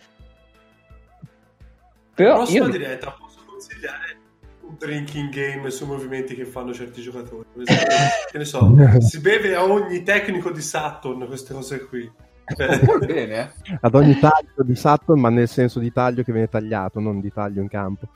Però 2.15 2.37
prossima 2.37 2.65
io... 2.67 2.71
diretta 2.71 3.11
posso 3.11 3.41
consigliare 3.47 4.17
un 4.63 4.77
drinking 4.79 5.29
game 5.29 5.71
sui 5.71 5.87
movimenti 5.87 6.35
che 6.35 6.47
fanno 6.47 6.73
certi 6.73 7.03
giocatori. 7.03 7.47
che 8.31 8.39
ne 8.39 8.45
so, 8.45 8.75
si 9.01 9.21
beve 9.21 9.55
a 9.55 9.65
ogni 9.65 10.03
tecnico 10.03 10.51
di 10.51 10.63
Saturn 10.63 11.27
queste 11.27 11.53
cose 11.53 11.85
qui. 11.85 12.11
Bene, 12.55 13.41
eh? 13.65 13.79
Ad 13.81 13.95
ogni 13.95 14.19
taglio 14.19 14.63
di 14.63 14.77
Saturn, 14.77 15.19
ma 15.19 15.31
nel 15.31 15.49
senso 15.49 15.81
di 15.81 15.93
taglio 15.93 16.23
che 16.23 16.33
viene 16.33 16.49
tagliato, 16.49 17.01
non 17.01 17.21
di 17.21 17.33
taglio 17.33 17.61
in 17.61 17.69
campo. 17.69 18.07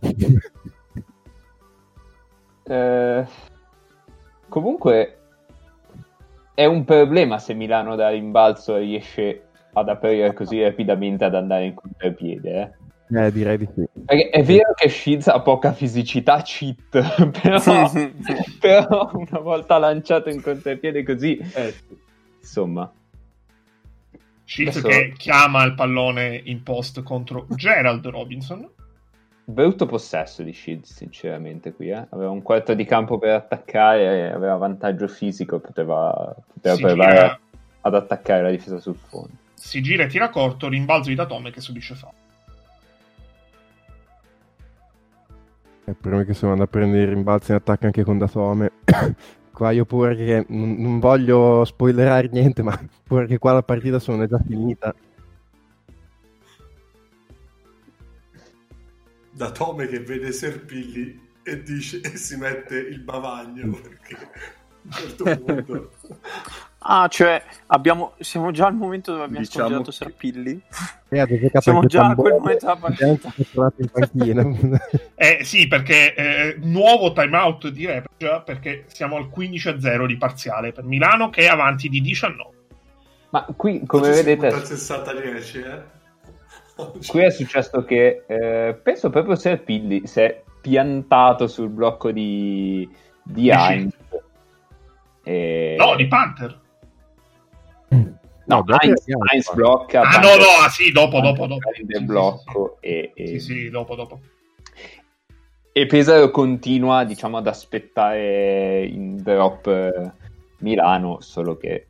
eh, 2.64 3.26
comunque, 4.48 5.18
è 6.54 6.64
un 6.64 6.84
problema 6.84 7.38
se 7.38 7.52
Milano 7.52 7.96
da 7.96 8.08
rimbalzo 8.08 8.76
riesce 8.76 9.42
ad 9.74 9.90
aprire 9.90 10.32
così 10.32 10.62
rapidamente 10.62 11.24
ad 11.24 11.34
andare 11.34 11.66
in 11.66 11.74
contropiede. 11.74 12.74
Eh? 13.08 13.24
Eh, 13.26 13.30
direi 13.30 13.58
di 13.58 13.68
sì. 13.74 13.86
Perché 14.04 14.30
è 14.30 14.42
vero 14.42 14.72
che 14.74 14.88
Shiz 14.88 15.28
ha 15.28 15.40
poca 15.40 15.72
fisicità 15.72 16.40
cheat, 16.42 17.30
però, 17.40 17.90
però 18.58 19.10
una 19.12 19.38
volta 19.40 19.76
lanciato 19.76 20.30
in 20.30 20.40
contropiede 20.40 21.04
così, 21.04 21.36
eh, 21.36 21.74
insomma. 22.40 22.90
Shiz 24.46 24.76
Adesso... 24.76 24.88
che 24.88 25.12
chiama 25.18 25.64
il 25.64 25.74
pallone 25.74 26.40
in 26.44 26.62
post 26.62 27.02
contro 27.02 27.46
Gerald 27.54 28.06
Robinson 28.06 28.66
brutto 29.48 29.86
possesso 29.86 30.42
di 30.42 30.52
Shields, 30.52 30.92
sinceramente, 30.92 31.72
qui. 31.72 31.90
Eh? 31.90 32.06
Aveva 32.10 32.30
un 32.30 32.42
quarto 32.42 32.74
di 32.74 32.84
campo 32.84 33.18
per 33.18 33.34
attaccare, 33.34 34.32
aveva 34.32 34.56
vantaggio 34.56 35.06
fisico, 35.06 35.60
poteva, 35.60 36.34
poteva 36.52 36.76
provare 36.76 37.12
gira... 37.12 37.40
ad 37.82 37.94
attaccare 37.94 38.42
la 38.42 38.50
difesa 38.50 38.80
sul 38.80 38.96
fondo. 38.96 39.30
Si 39.54 39.80
gira 39.82 40.04
e 40.04 40.08
tira 40.08 40.30
corto, 40.30 40.68
rimbalzo 40.68 41.08
di 41.08 41.14
Datome 41.14 41.50
che 41.50 41.60
subisce 41.60 41.94
fa. 41.94 42.12
E 45.88 45.92
prima 45.94 46.24
che 46.24 46.34
sono 46.34 46.52
andato 46.52 46.68
a 46.68 46.72
prendere 46.72 47.04
i 47.04 47.14
rimbalzi 47.14 47.52
in 47.52 47.58
attacco 47.58 47.86
anche 47.86 48.02
con 48.02 48.18
Datome. 48.18 48.72
Qua 49.56 49.70
io 49.70 49.86
pure 49.86 50.14
che 50.14 50.44
non, 50.48 50.76
non 50.76 51.00
voglio 51.00 51.64
spoilerare 51.64 52.28
niente, 52.30 52.62
ma 52.62 52.78
pure 53.02 53.26
che 53.26 53.38
qua 53.38 53.54
la 53.54 53.62
partita 53.62 53.98
sono 53.98 54.26
già 54.26 54.38
finita. 54.46 54.94
da 59.36 59.50
Tome 59.50 59.86
che 59.86 60.00
vede 60.00 60.32
Serpilli 60.32 61.28
e 61.42 61.62
dice 61.62 62.00
e 62.00 62.16
si 62.16 62.36
mette 62.36 62.78
il 62.78 63.00
bavagno 63.00 63.66
mm. 63.66 63.72
perché 63.72 64.14
a 64.14 64.28
un 64.82 64.90
certo 64.90 65.24
punto 65.24 65.90
ah 66.86 67.08
cioè 67.08 67.42
abbiamo, 67.66 68.14
siamo 68.20 68.50
già 68.50 68.66
al 68.66 68.74
momento 68.74 69.12
dove 69.12 69.24
abbiamo 69.24 69.44
diciamo 69.44 69.68
scongiato 69.68 69.90
che... 69.90 69.96
Serpilli. 69.96 70.62
Eh, 71.08 71.52
siamo 71.60 71.86
già 71.86 72.06
a 72.06 72.14
quel 72.16 72.32
momento 72.32 72.66
della 72.66 72.78
partita. 72.78 73.32
eh 75.14 75.38
sì 75.44 75.68
perché 75.68 76.14
eh, 76.14 76.56
nuovo 76.58 77.12
timeout 77.12 77.68
di 77.68 77.86
Repegia 77.86 78.40
perché 78.40 78.86
siamo 78.88 79.14
al 79.16 79.28
15 79.28 79.80
0 79.80 80.04
di 80.04 80.16
parziale 80.16 80.72
per 80.72 80.82
Milano 80.82 81.30
che 81.30 81.42
è 81.42 81.46
avanti 81.46 81.88
di 81.88 82.00
19 82.00 82.50
ma 83.30 83.46
qui 83.56 83.86
come 83.86 84.10
vedete 84.10 84.48
60-10 84.48 85.56
eh? 85.64 85.94
Qui 87.06 87.20
è 87.20 87.30
successo 87.30 87.84
che 87.84 88.24
eh, 88.26 88.78
penso 88.82 89.10
proprio 89.10 89.34
Serpilli 89.34 90.06
si 90.06 90.20
è 90.20 90.42
piantato 90.60 91.46
sul 91.46 91.70
blocco 91.70 92.10
di, 92.10 92.88
di 93.22 93.50
Heinz. 93.50 93.94
E... 95.22 95.76
No, 95.78 95.96
di 95.96 96.06
Panther. 96.06 96.60
No, 97.88 98.64
no 98.64 98.76
Heinz, 98.80 99.04
Heinz 99.06 99.52
blocca. 99.54 100.02
Ah, 100.02 100.20
no, 100.20 100.36
no, 100.36 100.64
ah, 100.64 100.68
sì, 100.68 100.92
dopo, 100.92 101.20
dopo, 101.20 101.46
dopo. 101.46 101.70
Del 101.82 102.04
blocco 102.04 102.78
e, 102.80 103.12
e... 103.14 103.26
Sì, 103.26 103.40
sì, 103.40 103.70
dopo, 103.70 103.94
dopo. 103.94 104.20
E 105.72 105.86
Pesaro 105.86 106.30
continua, 106.30 107.04
diciamo, 107.04 107.36
ad 107.36 107.46
aspettare 107.46 108.86
in 108.86 109.16
drop 109.16 109.66
eh, 109.66 110.12
Milano, 110.58 111.20
solo 111.20 111.56
che 111.56 111.88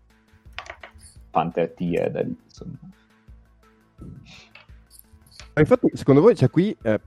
Panther 1.30 1.70
tira 1.70 2.08
da 2.08 2.22
lì, 2.22 2.36
insomma. 2.42 2.78
Infatti, 5.58 5.90
secondo 5.94 6.20
voi 6.20 6.34
c'è 6.34 6.50
qui 6.50 6.76
eh, 6.82 7.00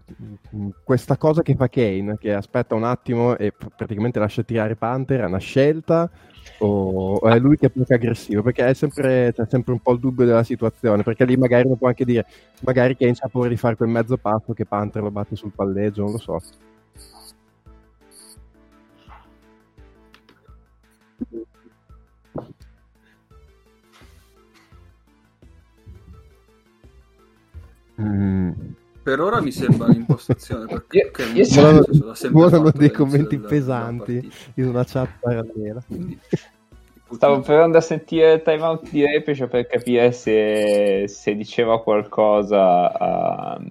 questa 0.83 1.17
cosa 1.17 1.41
che 1.41 1.55
fa 1.55 1.67
Kane, 1.67 2.17
che 2.17 2.33
aspetta 2.33 2.75
un 2.75 2.83
attimo 2.83 3.35
e 3.37 3.51
praticamente 3.51 4.17
lascia 4.17 4.41
tirare 4.43 4.75
Panther, 4.75 5.21
è 5.21 5.25
una 5.25 5.37
scelta 5.37 6.09
o 6.59 7.21
è 7.21 7.39
lui 7.39 7.57
che 7.57 7.67
è 7.67 7.69
più 7.69 7.83
aggressivo? 7.87 8.41
Perché 8.41 8.67
è 8.67 8.73
sempre, 8.73 9.31
c'è 9.33 9.45
sempre 9.47 9.73
un 9.73 9.79
po' 9.79 9.93
il 9.93 9.99
dubbio 9.99 10.25
della 10.25 10.43
situazione, 10.43 11.03
perché 11.03 11.25
lì 11.25 11.37
magari 11.37 11.65
uno 11.67 11.75
può 11.75 11.87
anche 11.87 12.05
dire, 12.05 12.25
magari 12.61 12.97
Kane 12.97 13.15
ha 13.19 13.27
paura 13.29 13.49
di 13.49 13.57
fare 13.57 13.75
quel 13.75 13.89
mezzo 13.89 14.17
passo 14.17 14.53
che 14.53 14.65
Panther 14.65 15.03
lo 15.03 15.11
batte 15.11 15.35
sul 15.35 15.51
palleggio, 15.53 16.03
non 16.03 16.11
lo 16.13 16.17
so. 16.17 16.39
Mm. 27.99 28.78
Per 29.01 29.19
ora 29.19 29.41
mi 29.41 29.51
sembra 29.51 29.87
l'impostazione 29.87 30.65
perché 30.67 31.11
io, 31.33 31.33
io 31.33 31.43
sono, 31.45 31.83
volano 32.31 32.71
dei 32.71 32.91
commenti 32.91 33.37
pesanti 33.37 34.31
in 34.55 34.65
una 34.67 34.83
chat 34.83 35.09
parallela. 35.19 35.81
Stavo 37.11 37.39
provando 37.39 37.77
a 37.77 37.81
sentire 37.81 38.33
il 38.33 38.41
timeout 38.43 38.89
di 38.89 39.03
Repice 39.03 39.47
per 39.47 39.65
capire 39.65 40.11
se, 40.11 41.05
se 41.07 41.35
diceva 41.35 41.81
qualcosa 41.81 42.91
a, 42.91 43.61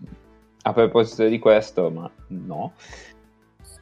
a, 0.63 0.73
proposito 0.73 1.29
di 1.29 1.39
questo, 1.39 1.89
ma 1.91 2.11
no. 2.29 2.73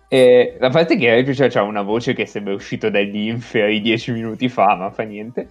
E 0.08 0.56
la 0.60 0.68
parte 0.68 0.96
che 0.96 1.14
Repice 1.14 1.46
ha 1.46 1.62
una 1.62 1.82
voce 1.82 2.12
che 2.12 2.26
sembra 2.26 2.52
uscito 2.52 2.90
dagli 2.90 3.28
inferi 3.28 3.80
dieci 3.80 4.12
minuti 4.12 4.48
fa, 4.50 4.74
ma 4.74 4.90
fa 4.90 5.04
niente. 5.04 5.48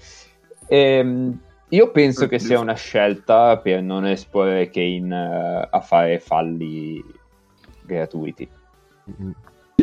E, 0.67 0.77
ehm, 0.77 1.39
io 1.69 1.91
penso 1.91 2.27
che 2.27 2.39
sia 2.39 2.59
una 2.59 2.75
scelta 2.75 3.57
per 3.57 3.81
non 3.81 4.05
esporre 4.05 4.69
Kane 4.69 5.61
uh, 5.63 5.67
a 5.69 5.79
fare 5.81 6.19
falli 6.19 7.03
gratuiti. 7.81 8.47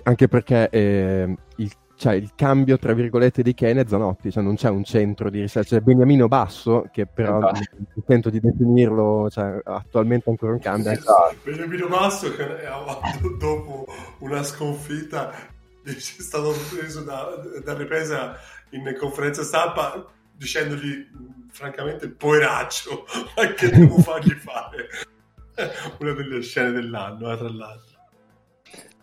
Anche 0.04 0.28
perché 0.28 0.68
eh, 0.70 1.36
il 1.56 1.72
cioè, 2.02 2.14
il 2.14 2.32
cambio, 2.34 2.78
tra 2.78 2.94
virgolette, 2.94 3.44
di 3.44 3.54
Kane 3.54 3.82
è 3.82 3.86
Zanotti, 3.86 4.32
cioè 4.32 4.42
non 4.42 4.56
c'è 4.56 4.68
un 4.68 4.82
centro 4.82 5.30
di 5.30 5.40
riserva, 5.40 5.68
c'è 5.68 5.80
Beniamino 5.80 6.26
Basso, 6.26 6.88
che 6.90 7.06
però 7.06 7.38
esatto. 7.38 8.02
tento 8.04 8.28
di 8.28 8.40
definirlo, 8.40 9.30
cioè, 9.30 9.60
attualmente 9.62 10.28
ancora 10.28 10.50
un 10.50 10.58
cambio. 10.58 10.90
Esatto. 10.90 11.36
Beniamino 11.44 11.86
Basso 11.86 12.34
che 12.34 12.44
dopo 13.38 13.86
una 14.18 14.42
sconfitta 14.42 15.30
è 15.84 15.90
stato 15.92 16.52
preso 16.74 17.04
da, 17.04 17.40
da 17.62 17.74
ripresa 17.74 18.36
in 18.70 18.96
conferenza 18.98 19.44
stampa 19.44 20.04
dicendogli 20.42 21.08
francamente 21.50 22.08
poveraccio, 22.08 23.06
ma 23.36 23.46
che 23.54 23.68
devo 23.68 23.98
fargli 23.98 24.32
fare? 24.32 24.88
Una 26.00 26.12
delle 26.12 26.42
scene 26.42 26.72
dell'anno, 26.72 27.32
eh, 27.32 27.36
tra 27.36 27.50
l'altro. 27.50 27.90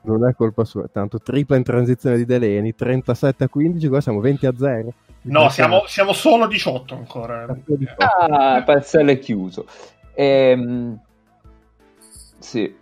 Non 0.02 0.28
è 0.28 0.34
colpa 0.34 0.64
sua, 0.64 0.88
tanto 0.88 1.20
tripla 1.20 1.56
in 1.56 1.64
transizione 1.64 2.18
di 2.18 2.26
Deleni, 2.26 2.74
37 2.74 3.44
a 3.44 3.50
15, 3.50 3.88
qua 3.88 4.02
siamo 4.02 4.20
20 4.20 4.46
a 4.46 4.54
0. 4.58 4.94
No, 5.22 5.50
siamo, 5.50 5.84
siamo, 5.88 6.14
solo 6.14 6.48
18 6.48 6.96
ancora. 6.96 7.46
Ah, 7.98 8.64
parziale 8.64 9.20
chiuso. 9.20 9.66
Ehm... 10.14 11.00
Sì. 12.40 12.74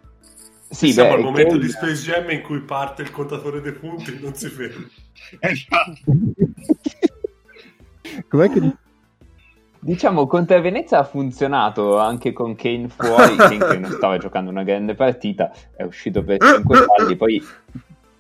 Sì, 0.70 0.92
siamo 0.92 1.10
beh, 1.10 1.16
al 1.16 1.22
momento 1.24 1.54
che... 1.56 1.62
di 1.62 1.70
Space 1.70 2.04
Jam 2.04 2.30
in 2.30 2.42
cui 2.42 2.62
parte 2.62 3.02
il 3.02 3.10
contatore 3.12 3.62
dei 3.62 3.72
punti 3.72 4.16
e 4.16 4.20
non 4.20 4.34
si 4.36 4.50
ferma. 4.50 4.86
Esatto. 5.40 5.94
Com'è 8.28 8.50
che 8.50 8.76
Diciamo, 9.80 10.26
contro 10.26 10.60
Venezia 10.60 11.00
ha 11.00 11.04
funzionato 11.04 11.98
anche 11.98 12.34
con 12.34 12.56
Kane 12.56 12.90
fuori. 12.90 13.36
Kane 13.38 13.58
che 13.58 13.78
non 13.78 13.92
stava 13.92 14.18
giocando 14.18 14.50
una 14.50 14.64
grande 14.64 14.96
partita, 14.96 15.52
è 15.76 15.84
uscito 15.84 16.24
per 16.24 16.38
5 16.42 16.78
falli. 16.78 17.16
Poi 17.16 17.42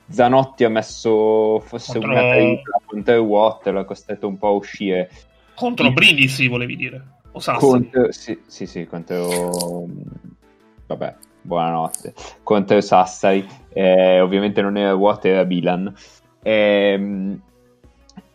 Zanotti 0.07 0.63
ha 0.63 0.69
messo 0.69 1.59
forse 1.65 1.99
contro... 1.99 2.11
una 2.11 2.31
tripla 2.31 2.81
contro 2.85 3.15
Watt, 3.15 3.67
l'ha 3.67 3.83
costretto 3.83 4.27
un 4.27 4.37
po' 4.37 4.47
a 4.47 4.51
uscire. 4.51 5.09
Contro 5.55 5.91
Brindisi, 5.91 6.47
volevi 6.47 6.75
dire? 6.75 7.03
O 7.31 7.41
Contro... 7.57 8.11
Sì, 8.11 8.39
sì, 8.45 8.65
sì, 8.65 8.85
contro. 8.85 9.85
Vabbè, 10.85 11.15
buonanotte. 11.41 12.13
Contro 12.43 12.79
Sassari, 12.81 13.45
eh, 13.73 14.21
ovviamente 14.21 14.61
non 14.61 14.77
era 14.77 14.93
Watt, 14.93 15.25
era 15.25 15.43
Milan. 15.43 15.93
Eh, 16.41 17.39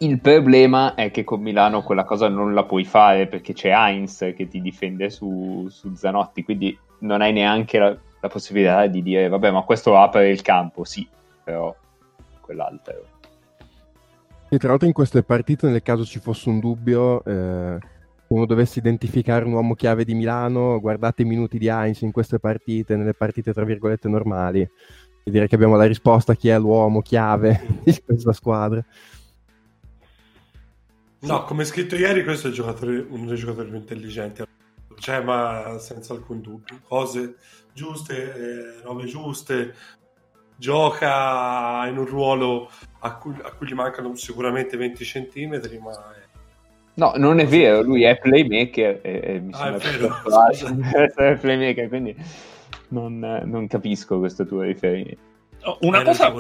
il 0.03 0.19
problema 0.21 0.95
è 0.95 1.11
che 1.11 1.23
con 1.23 1.41
Milano 1.41 1.83
quella 1.83 2.05
cosa 2.05 2.29
non 2.29 2.55
la 2.55 2.65
puoi 2.65 2.85
fare 2.85 3.29
perché 3.29 3.53
c'è 3.53 3.71
Heinz 3.71 4.33
che 4.37 4.49
ti 4.49 4.61
difende 4.61 5.11
su, 5.11 5.67
su 5.71 5.95
Zanotti, 5.95 6.43
quindi 6.43 6.77
non 7.01 7.21
hai 7.21 7.33
neanche 7.33 7.79
la, 7.79 7.97
la, 8.21 8.29
possibilità 8.29 8.87
di 8.87 9.03
dire 9.03 9.29
vabbè 9.29 9.51
ma 9.51 9.63
questo 9.63 9.97
apre 9.97 10.31
il 10.31 10.43
campo, 10.43 10.85
sì, 10.85 11.07
però 11.45 11.75
quell'altro. 12.41 13.05
E 14.49 14.59
tra 14.59 14.69
l'altro 14.69 14.87
in 14.87 14.93
queste 14.93 15.23
partite, 15.23 15.69
nel 15.69 15.83
caso 15.83 16.05
ci 16.05 16.19
fosse 16.19 16.49
un 16.49 16.59
dubbio, 16.59 17.25
eh, 17.25 17.79
uno 18.27 18.47
dovesse 18.47 18.81
identificare 18.81 19.45
un 19.45 19.53
uomo 19.53 19.75
chiave 19.75 20.05
di 20.05 20.15
Milano, 20.15 20.81
guardate 20.81 21.23
i 21.23 21.27
minuti 21.27 21.59
di 21.59 21.69
Heinz 21.69 22.01
in 22.01 22.11
queste 22.11 22.39
partite, 22.39 22.97
nelle 22.97 23.15
partite 23.15 23.53
tra 23.53 23.65
virgolette 23.65 24.09
normali, 24.09 24.61
e 24.61 25.31
direi 25.31 25.47
che 25.47 25.55
abbiamo 25.55 25.77
la 25.77 25.87
risposta 25.87 26.35
chi 26.35 26.49
è 26.49 26.59
l'uomo 26.59 27.01
chiave 27.03 27.63
di 27.85 28.03
questa 28.05 28.33
squadra. 28.33 28.85
No, 31.23 31.45
come 31.45 31.65
scritto 31.65 31.95
ieri, 31.95 32.25
questo 32.25 32.47
è 32.47 32.51
un 32.51 32.57
giocatore, 32.57 33.07
uno 33.09 33.27
dei 33.27 33.37
giocatori 33.37 33.69
più 33.69 33.79
intelligenti. 33.79 34.43
Cioè, 34.99 35.21
ma 35.21 35.77
senza 35.79 36.15
alcun 36.15 36.41
dubbio. 36.41 36.81
Cose 36.83 37.37
giuste, 37.73 38.35
eh, 38.35 38.83
robe 38.83 39.05
giuste. 39.05 39.75
Gioca 40.57 41.87
in 41.89 41.97
un 41.97 42.07
ruolo 42.07 42.71
a 43.01 43.17
cui, 43.17 43.35
a 43.43 43.53
cui 43.53 43.69
gli 43.69 43.73
mancano 43.73 44.15
sicuramente 44.17 44.77
20 44.77 45.05
centimetri, 45.05 45.79
ma... 45.79 45.93
È... 45.93 46.21
No, 46.95 47.15
non 47.17 47.39
è 47.39 47.47
vero, 47.47 47.83
lui 47.83 48.03
è 48.03 48.19
playmaker 48.19 49.01
e, 49.03 49.21
e 49.25 49.41
mi 49.41 49.53
ah, 49.55 49.79
sembra 49.81 50.23
essere 51.05 51.37
playmaker, 51.37 51.89
quindi 51.89 52.15
non, 52.89 53.19
non, 53.45 53.67
capisco 53.67 54.19
questo 54.19 54.45
tuo 54.45 54.63
riferimento. 54.63 55.23
Oh, 55.63 55.79
una, 55.83 56.03
cosa, 56.03 56.33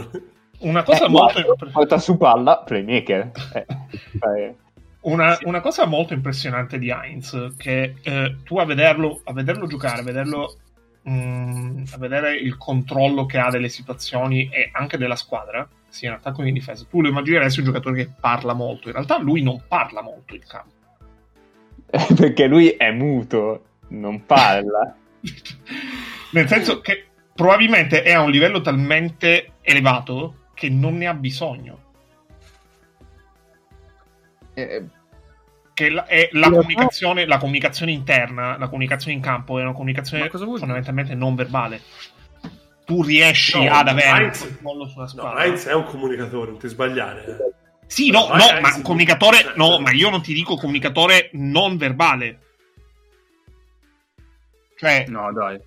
una 0.58 0.82
cosa, 0.82 1.06
eh, 1.06 1.08
molto... 1.08 1.56
Porta 1.72 1.98
su 1.98 2.16
palla, 2.16 2.62
playmaker. 2.64 3.30
Eh, 3.54 4.56
una, 5.02 5.38
una, 5.42 5.60
cosa 5.60 5.86
molto 5.86 6.12
impressionante 6.14 6.78
di 6.78 6.90
Heinz, 6.90 7.54
che 7.56 7.94
eh, 8.02 8.36
tu 8.44 8.58
a 8.58 8.64
vederlo, 8.64 9.20
a 9.24 9.32
vederlo 9.32 9.66
giocare, 9.66 10.00
a 10.00 10.04
vederlo 10.04 10.58
mh, 11.02 11.12
mm, 11.12 11.82
a 11.92 11.98
vedere 11.98 12.36
il 12.36 12.56
controllo 12.56 13.26
che 13.26 13.38
ha 13.38 13.50
delle 13.50 13.68
situazioni 13.68 14.48
e 14.50 14.70
anche 14.72 14.98
della 14.98 15.16
squadra, 15.16 15.68
sia 15.88 16.10
in 16.10 16.14
attacco 16.14 16.42
che 16.42 16.48
in 16.48 16.54
difesa, 16.54 16.86
tu 16.88 17.00
lo 17.00 17.08
immagineresti 17.08 17.60
un 17.60 17.66
giocatore 17.66 17.96
che 17.96 18.10
parla 18.18 18.52
molto. 18.52 18.88
In 18.88 18.94
realtà 18.94 19.18
lui 19.18 19.42
non 19.42 19.62
parla 19.66 20.02
molto 20.02 20.34
in 20.34 20.42
campo. 20.46 20.70
Perché 22.14 22.46
lui 22.46 22.70
è 22.70 22.90
muto, 22.90 23.64
non 23.88 24.24
parla. 24.24 24.96
Nel 26.30 26.48
senso 26.48 26.80
che 26.80 27.06
probabilmente 27.34 28.02
è 28.02 28.12
a 28.12 28.22
un 28.22 28.30
livello 28.30 28.60
talmente 28.60 29.52
elevato 29.60 30.48
che 30.54 30.68
non 30.70 30.96
ne 30.96 31.06
ha 31.06 31.14
bisogno 31.14 31.90
eh, 34.54 34.84
che 35.74 35.90
la, 35.90 36.06
è 36.06 36.28
la 36.32 36.50
comunicazione, 36.50 37.26
la 37.26 37.38
comunicazione 37.38 37.92
interna, 37.92 38.58
la 38.58 38.68
comunicazione 38.68 39.16
in 39.16 39.22
campo 39.22 39.58
è 39.58 39.62
una 39.62 39.72
comunicazione 39.72 40.28
fondamentalmente 40.28 41.14
non 41.14 41.34
verbale. 41.34 41.80
Tu 42.84 43.02
riesci 43.02 43.64
no, 43.64 43.72
ad 43.72 43.88
avere 43.88 44.24
Heinz, 44.24 44.40
un 44.42 44.48
controllo 44.48 44.86
sulla 44.88 45.06
squadra. 45.06 45.32
No, 45.32 45.38
Heinz 45.38 45.66
è 45.66 45.74
un 45.74 45.84
comunicatore, 45.84 46.50
non 46.50 46.58
ti 46.58 46.68
sbagliare. 46.68 47.24
Eh. 47.26 47.36
Sì, 47.86 48.10
no, 48.10 48.28
no, 48.28 48.60
ma 48.60 48.74
un 48.74 48.82
comunicatore, 48.82 49.38
cioè, 49.38 49.52
no, 49.56 49.78
ma 49.78 49.92
io 49.92 50.10
non 50.10 50.22
ti 50.22 50.34
dico 50.34 50.56
comunicatore 50.56 51.30
non 51.32 51.76
verbale. 51.76 52.40
Cioè, 54.76 55.04
no, 55.08 55.32
dai. 55.32 55.60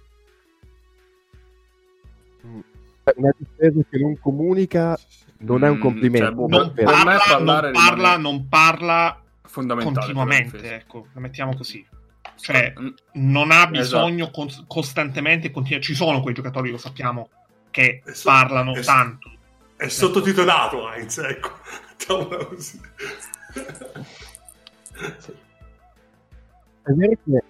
Una 3.15 3.31
difesa 3.37 3.79
che 3.89 3.97
non 3.99 4.19
comunica 4.19 4.97
non 5.39 5.63
è 5.63 5.69
un 5.69 5.77
mm, 5.77 5.81
complimento. 5.81 6.25
Cioè, 6.25 6.33
boh, 6.33 6.47
non, 6.47 6.73
parla, 6.73 7.37
non, 7.37 7.71
parla, 7.71 8.17
non 8.17 8.47
parla 8.47 9.21
continuamente, 9.51 10.75
ecco, 10.75 11.07
la 11.13 11.19
mettiamo 11.19 11.55
così. 11.55 11.85
Cioè, 12.39 12.73
non 13.13 13.51
ha 13.51 13.67
bisogno 13.67 14.25
esatto. 14.25 14.39
con, 14.39 14.49
costantemente, 14.67 15.51
continu- 15.51 15.83
ci 15.83 15.95
sono 15.95 16.21
quei 16.21 16.33
giocatori, 16.33 16.71
lo 16.71 16.77
sappiamo, 16.77 17.29
che 17.71 18.01
so, 18.05 18.29
parlano 18.29 18.73
è, 18.73 18.81
tanto. 18.81 19.31
È 19.75 19.87
sottotitolato 19.87 20.91
Heinz, 20.91 21.17
ecco. 21.17 21.51
È 26.85 26.91
vero 26.91 27.17
che, 27.23 27.43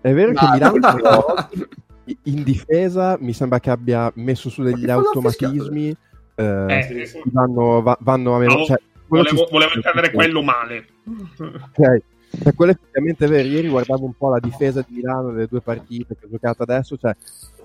è 0.00 0.12
vero 0.12 0.32
no, 0.32 0.40
che 0.40 0.46
Milano 0.52 0.76
no. 0.76 1.48
in 2.24 2.42
difesa 2.42 3.16
mi 3.20 3.32
sembra 3.32 3.60
che 3.60 3.70
abbia 3.70 4.10
messo 4.16 4.50
su 4.50 4.62
degli 4.62 4.90
automatismi 4.90 5.96
eh, 6.40 7.02
eh, 7.02 7.22
vanno, 7.24 7.82
va, 7.82 7.96
vanno, 8.00 8.36
a 8.36 8.38
meno... 8.38 8.54
No, 8.54 8.64
cioè, 8.64 8.80
volevo, 9.06 9.48
volevo 9.50 9.72
intendere 9.74 10.10
quello 10.10 10.42
male. 10.42 10.86
Ok. 11.38 12.02
Cioè, 12.42 12.54
quello 12.54 12.72
effettivamente 12.72 13.24
è 13.24 13.28
vero. 13.28 13.48
Ieri 13.48 13.68
guardavo 13.68 14.04
un 14.04 14.14
po' 14.16 14.30
la 14.30 14.38
difesa 14.38 14.84
di 14.86 14.94
Milano 14.96 15.32
delle 15.32 15.48
due 15.48 15.60
partite 15.60 16.16
che 16.16 16.26
ho 16.26 16.30
giocato 16.30 16.62
adesso. 16.62 16.96
Cioè, 16.96 17.14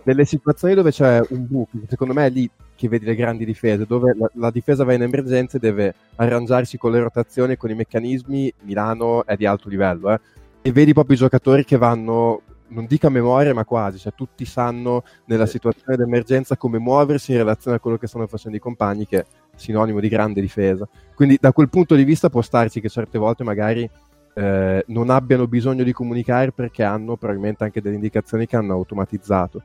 nelle 0.04 0.26
situazioni 0.26 0.74
dove 0.74 0.92
c'è 0.92 1.22
un 1.30 1.46
buco, 1.48 1.78
secondo 1.88 2.14
me 2.14 2.26
è 2.26 2.30
lì 2.30 2.50
che 2.76 2.90
vedi 2.90 3.06
le 3.06 3.16
grandi 3.16 3.46
difese, 3.46 3.86
dove 3.86 4.16
la, 4.18 4.30
la 4.34 4.52
difesa 4.52 4.84
va 4.84 4.94
in 4.94 5.04
emergenza 5.04 5.58
e 5.58 5.60
deve 5.60 5.94
arrangiarsi 6.16 6.78
con 6.78 6.92
le 6.92 7.00
rotazioni 7.00 7.54
e 7.54 7.58
con 7.58 7.70
i 7.70 7.76
meccanismi. 7.76 8.54
Milano 8.62 9.26
è 9.26 9.36
di 9.36 9.46
alto 9.46 9.70
livello, 9.70 10.12
eh. 10.12 10.20
E 10.62 10.72
vedi 10.72 10.94
proprio 10.94 11.16
i 11.16 11.20
giocatori 11.20 11.64
che 11.64 11.78
vanno 11.78 12.42
non 12.68 12.86
dico 12.86 13.08
a 13.08 13.10
memoria, 13.10 13.54
ma 13.54 13.66
quasi, 13.66 13.98
cioè 14.00 14.14
tutti 14.16 14.46
sanno 14.46 15.04
nella 15.26 15.46
situazione 15.46 15.98
d'emergenza 15.98 16.58
come 16.58 16.80
muoversi 16.80 17.32
in 17.32 17.38
relazione 17.38 17.78
a 17.78 17.80
quello 17.80 17.98
che 17.98 18.08
stanno 18.08 18.28
facendo 18.28 18.58
i 18.58 18.62
compagni, 18.62 19.06
che 19.06 19.20
è 19.20 19.26
sinonimo 19.56 20.00
di 20.00 20.10
grande 20.10 20.42
difesa. 20.42 20.88
Quindi 21.14 21.38
da 21.40 21.52
quel 21.52 21.70
punto 21.70 21.96
di 21.96 22.04
vista 22.04 22.30
può 22.30 22.42
starci 22.42 22.82
che 22.82 22.90
certe 22.90 23.18
volte 23.18 23.44
magari 23.44 23.90
eh, 24.34 24.84
non 24.88 25.10
abbiano 25.10 25.48
bisogno 25.48 25.84
di 25.84 25.94
comunicare 25.94 26.52
perché 26.52 26.84
hanno 26.84 27.16
probabilmente 27.16 27.64
anche 27.64 27.82
delle 27.82 27.96
indicazioni 27.96 28.46
che 28.46 28.56
hanno 28.56 28.74
automatizzato. 28.74 29.64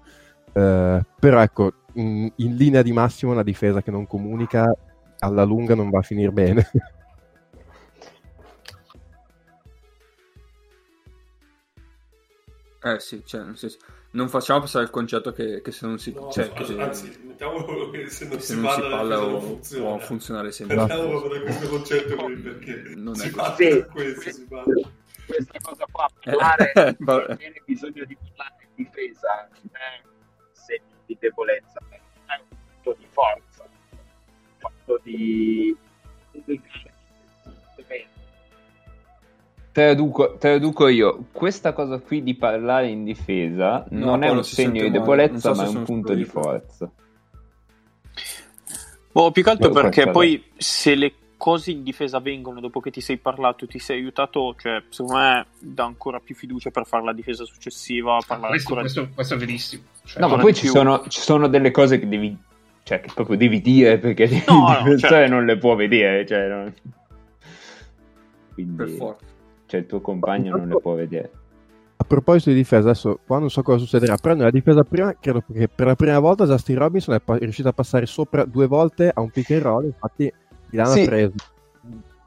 Eh, 0.53 1.01
però 1.19 1.41
ecco, 1.41 1.73
in, 1.95 2.31
in 2.37 2.57
linea 2.57 2.83
di 2.83 2.93
massimo 2.93 3.33
una 3.33 3.43
difesa 3.43 3.83
che 3.83 3.91
non 3.91 4.07
comunica 4.07 4.73
alla 5.21 5.45
lunga 5.45 5.75
non 5.75 5.91
va 5.91 5.99
a 5.99 6.03
finire 6.03 6.31
bene. 6.31 6.71
Eh 12.83 12.99
sì, 12.99 13.23
cioè, 13.27 13.43
nel 13.43 13.59
senso, 13.59 13.79
non 14.13 14.29
facciamo 14.29 14.61
passare 14.61 14.85
il 14.85 14.91
concetto 14.91 15.33
che, 15.33 15.61
che 15.61 15.71
se 15.71 15.87
non 15.87 15.99
si... 15.99 16.13
No, 16.13 16.31
cioè, 16.31 16.51
che, 16.53 16.81
anzi, 16.81 17.21
mettiamolo 17.23 17.91
che 17.91 18.09
se 18.09 18.25
non, 18.25 18.37
che 18.37 18.41
si, 18.41 18.55
se 18.55 18.61
non 18.61 18.71
si 18.73 18.81
parla 18.81 19.23
o, 19.23 19.41
funziona. 19.41 19.85
può 19.85 19.99
funzionare 19.99 20.53
sempre. 20.53 20.77
Mettiamolo 20.77 21.29
da 21.29 21.41
questo 21.41 21.69
concetto 21.69 22.17
qui 22.17 22.37
perché 22.37 22.83
non 22.97 23.15
si 23.15 23.29
è 23.29 23.31
parla 23.33 23.55
sì, 23.57 23.85
questo, 23.91 24.31
si 24.31 24.47
parla. 24.47 24.91
Questa 25.27 25.59
cosa 25.61 25.85
qua, 25.93 26.11
parlare, 26.23 26.73
eh, 26.73 26.97
non 27.05 27.37
viene 27.39 27.63
bisogno 27.65 28.05
di 28.05 28.17
parlare 28.17 28.69
in 28.75 28.85
difesa, 28.85 29.49
non 29.53 29.71
è 29.73 30.03
un 30.05 30.49
segno 30.53 30.97
di 31.05 31.17
debolezza, 31.21 31.81
è 31.91 32.41
un 32.41 32.57
punto 32.83 32.99
di 32.99 33.07
forza, 33.11 33.69
un 33.91 33.99
fatto 34.59 35.01
di 35.05 35.77
Traduco, 39.73 40.37
traduco, 40.37 40.89
io, 40.89 41.27
questa 41.31 41.73
cosa 41.73 41.99
qui 41.99 42.25
di 42.25 42.35
parlare 42.35 42.89
in 42.89 43.05
difesa 43.05 43.87
no, 43.91 44.07
non 44.07 44.25
è 44.25 44.29
un 44.29 44.43
segno 44.43 44.83
di 44.83 44.91
debolezza, 44.91 45.55
so 45.55 45.61
ma 45.63 45.69
è 45.69 45.69
un 45.69 45.85
punto 45.85 46.13
di 46.13 46.25
forza. 46.25 46.91
Oh, 49.13 49.31
più 49.31 49.43
che 49.43 49.51
altro 49.51 49.71
perché 49.71 50.11
poi 50.11 50.45
se 50.57 50.95
le 50.95 51.15
cose 51.37 51.71
in 51.71 51.83
difesa 51.83 52.21
vengono 52.21 52.61
dopo 52.61 52.81
che 52.81 52.91
ti 52.91 53.01
sei 53.01 53.17
parlato, 53.17 53.67
ti 53.67 53.79
sei 53.79 53.99
aiutato, 53.99 54.55
cioè 54.59 54.83
secondo 54.91 55.15
me 55.15 55.47
dà 55.59 55.85
ancora 55.85 56.21
più 56.21 56.35
fiducia 56.35 56.71
per 56.71 56.85
fare 56.85 57.05
la 57.05 57.15
difesa 57.15 57.45
successiva. 57.45 58.19
Ah, 58.27 58.39
questo, 58.39 58.75
questo, 58.75 59.09
questo, 59.15 59.35
è 59.35 59.37
verissimo. 59.39 59.83
Cioè, 60.05 60.21
no, 60.21 60.29
ma 60.29 60.37
poi 60.37 60.53
ci 60.53 60.67
sono, 60.67 61.03
ci 61.09 61.21
sono, 61.21 61.49
delle 61.49 61.71
cose 61.71 61.99
che 61.99 62.07
devi, 62.07 62.37
cioè, 62.83 63.01
che 63.01 63.11
proprio 63.15 63.37
devi 63.37 63.63
dire 63.63 63.99
perché 63.99 64.45
no, 64.47 64.67
il 64.77 64.83
difensore 64.83 64.93
no, 64.93 64.99
certo. 64.99 65.35
non 65.35 65.47
le 65.47 65.57
può 65.57 65.75
vedere. 65.77 66.27
Cioè, 66.27 66.49
no. 66.49 66.73
Quindi, 68.53 68.77
per 68.77 68.89
forza. 68.91 69.30
Cioè, 69.71 69.81
il 69.81 69.87
tuo 69.87 70.01
compagno 70.01 70.57
non 70.57 70.67
le 70.67 70.81
può 70.81 70.95
vedere. 70.95 71.31
A 71.97 72.05
proposito 72.05 72.51
di 72.51 72.57
difesa, 72.57 72.89
adesso 72.89 73.21
qua 73.25 73.39
non 73.39 73.51
so 73.51 73.63
cosa 73.63 73.79
succederà, 73.79 74.17
però 74.17 74.35
nella 74.35 74.51
difesa 74.51 74.83
prima 74.83 75.15
credo 75.21 75.45
che 75.53 75.69
per 75.69 75.87
la 75.87 75.95
prima 75.95 76.19
volta 76.19 76.45
Justin 76.45 76.79
Robinson 76.79 77.15
è, 77.15 77.21
pa- 77.21 77.37
è 77.37 77.41
riuscito 77.41 77.69
a 77.69 77.73
passare 77.73 78.07
sopra 78.07 78.45
due 78.45 78.67
volte 78.67 79.13
a 79.15 79.21
un 79.21 79.31
pick 79.31 79.51
and 79.53 79.63
roll, 79.63 79.85
infatti 79.85 80.33
Milano 80.71 80.91
sì. 80.91 81.03
ha 81.03 81.05
preso 81.05 81.33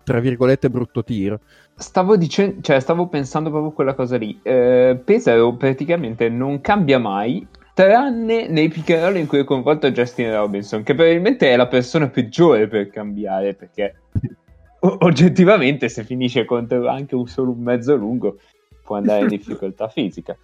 tra 0.04 0.20
virgolette 0.20 0.70
brutto 0.70 1.04
tiro. 1.04 1.40
Stavo 1.76 2.16
dicendo, 2.16 2.62
cioè 2.62 2.80
stavo 2.80 3.08
pensando 3.08 3.50
proprio 3.50 3.72
quella 3.72 3.94
cosa 3.94 4.18
lì. 4.18 4.40
Eh, 4.42 5.00
Pesaro 5.04 5.56
praticamente 5.56 6.30
non 6.30 6.62
cambia 6.62 7.00
mai, 7.00 7.46
tranne 7.74 8.48
nei 8.48 8.70
pick 8.70 8.92
and 8.92 9.04
roll 9.04 9.18
in 9.18 9.28
cui 9.28 9.40
è 9.40 9.44
coinvolto 9.44 9.92
Justin 9.92 10.32
Robinson, 10.32 10.84
che 10.84 10.94
probabilmente 10.94 11.52
è 11.52 11.56
la 11.56 11.68
persona 11.68 12.08
peggiore 12.10 12.68
per 12.68 12.90
cambiare, 12.90 13.56
perché 13.56 13.96
o- 14.84 14.98
oggettivamente 15.00 15.90
se 15.90 16.04
finisce 16.04 16.46
contro 16.46 16.88
anche 16.88 17.16
un 17.16 17.28
solo 17.28 17.52
un 17.52 17.62
mezzo 17.62 17.96
lungo 17.96 18.40
può 18.84 18.96
andare 18.98 19.22
in 19.22 19.28
difficoltà 19.36 19.88
fisica. 19.88 20.38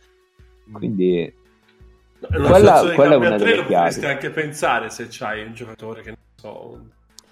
Quindi 0.72 1.34
quella, 2.20 2.92
quella 2.94 3.14
è 3.14 3.18
una 3.18 3.38
delle 3.38 3.66
chiavi. 3.66 3.74
Potresti 3.74 4.06
anche 4.06 4.30
pensare 4.30 4.90
se 4.90 5.08
c'hai 5.10 5.44
un 5.44 5.54
giocatore 5.54 6.02
che 6.02 6.10
non 6.10 6.18
so 6.36 6.82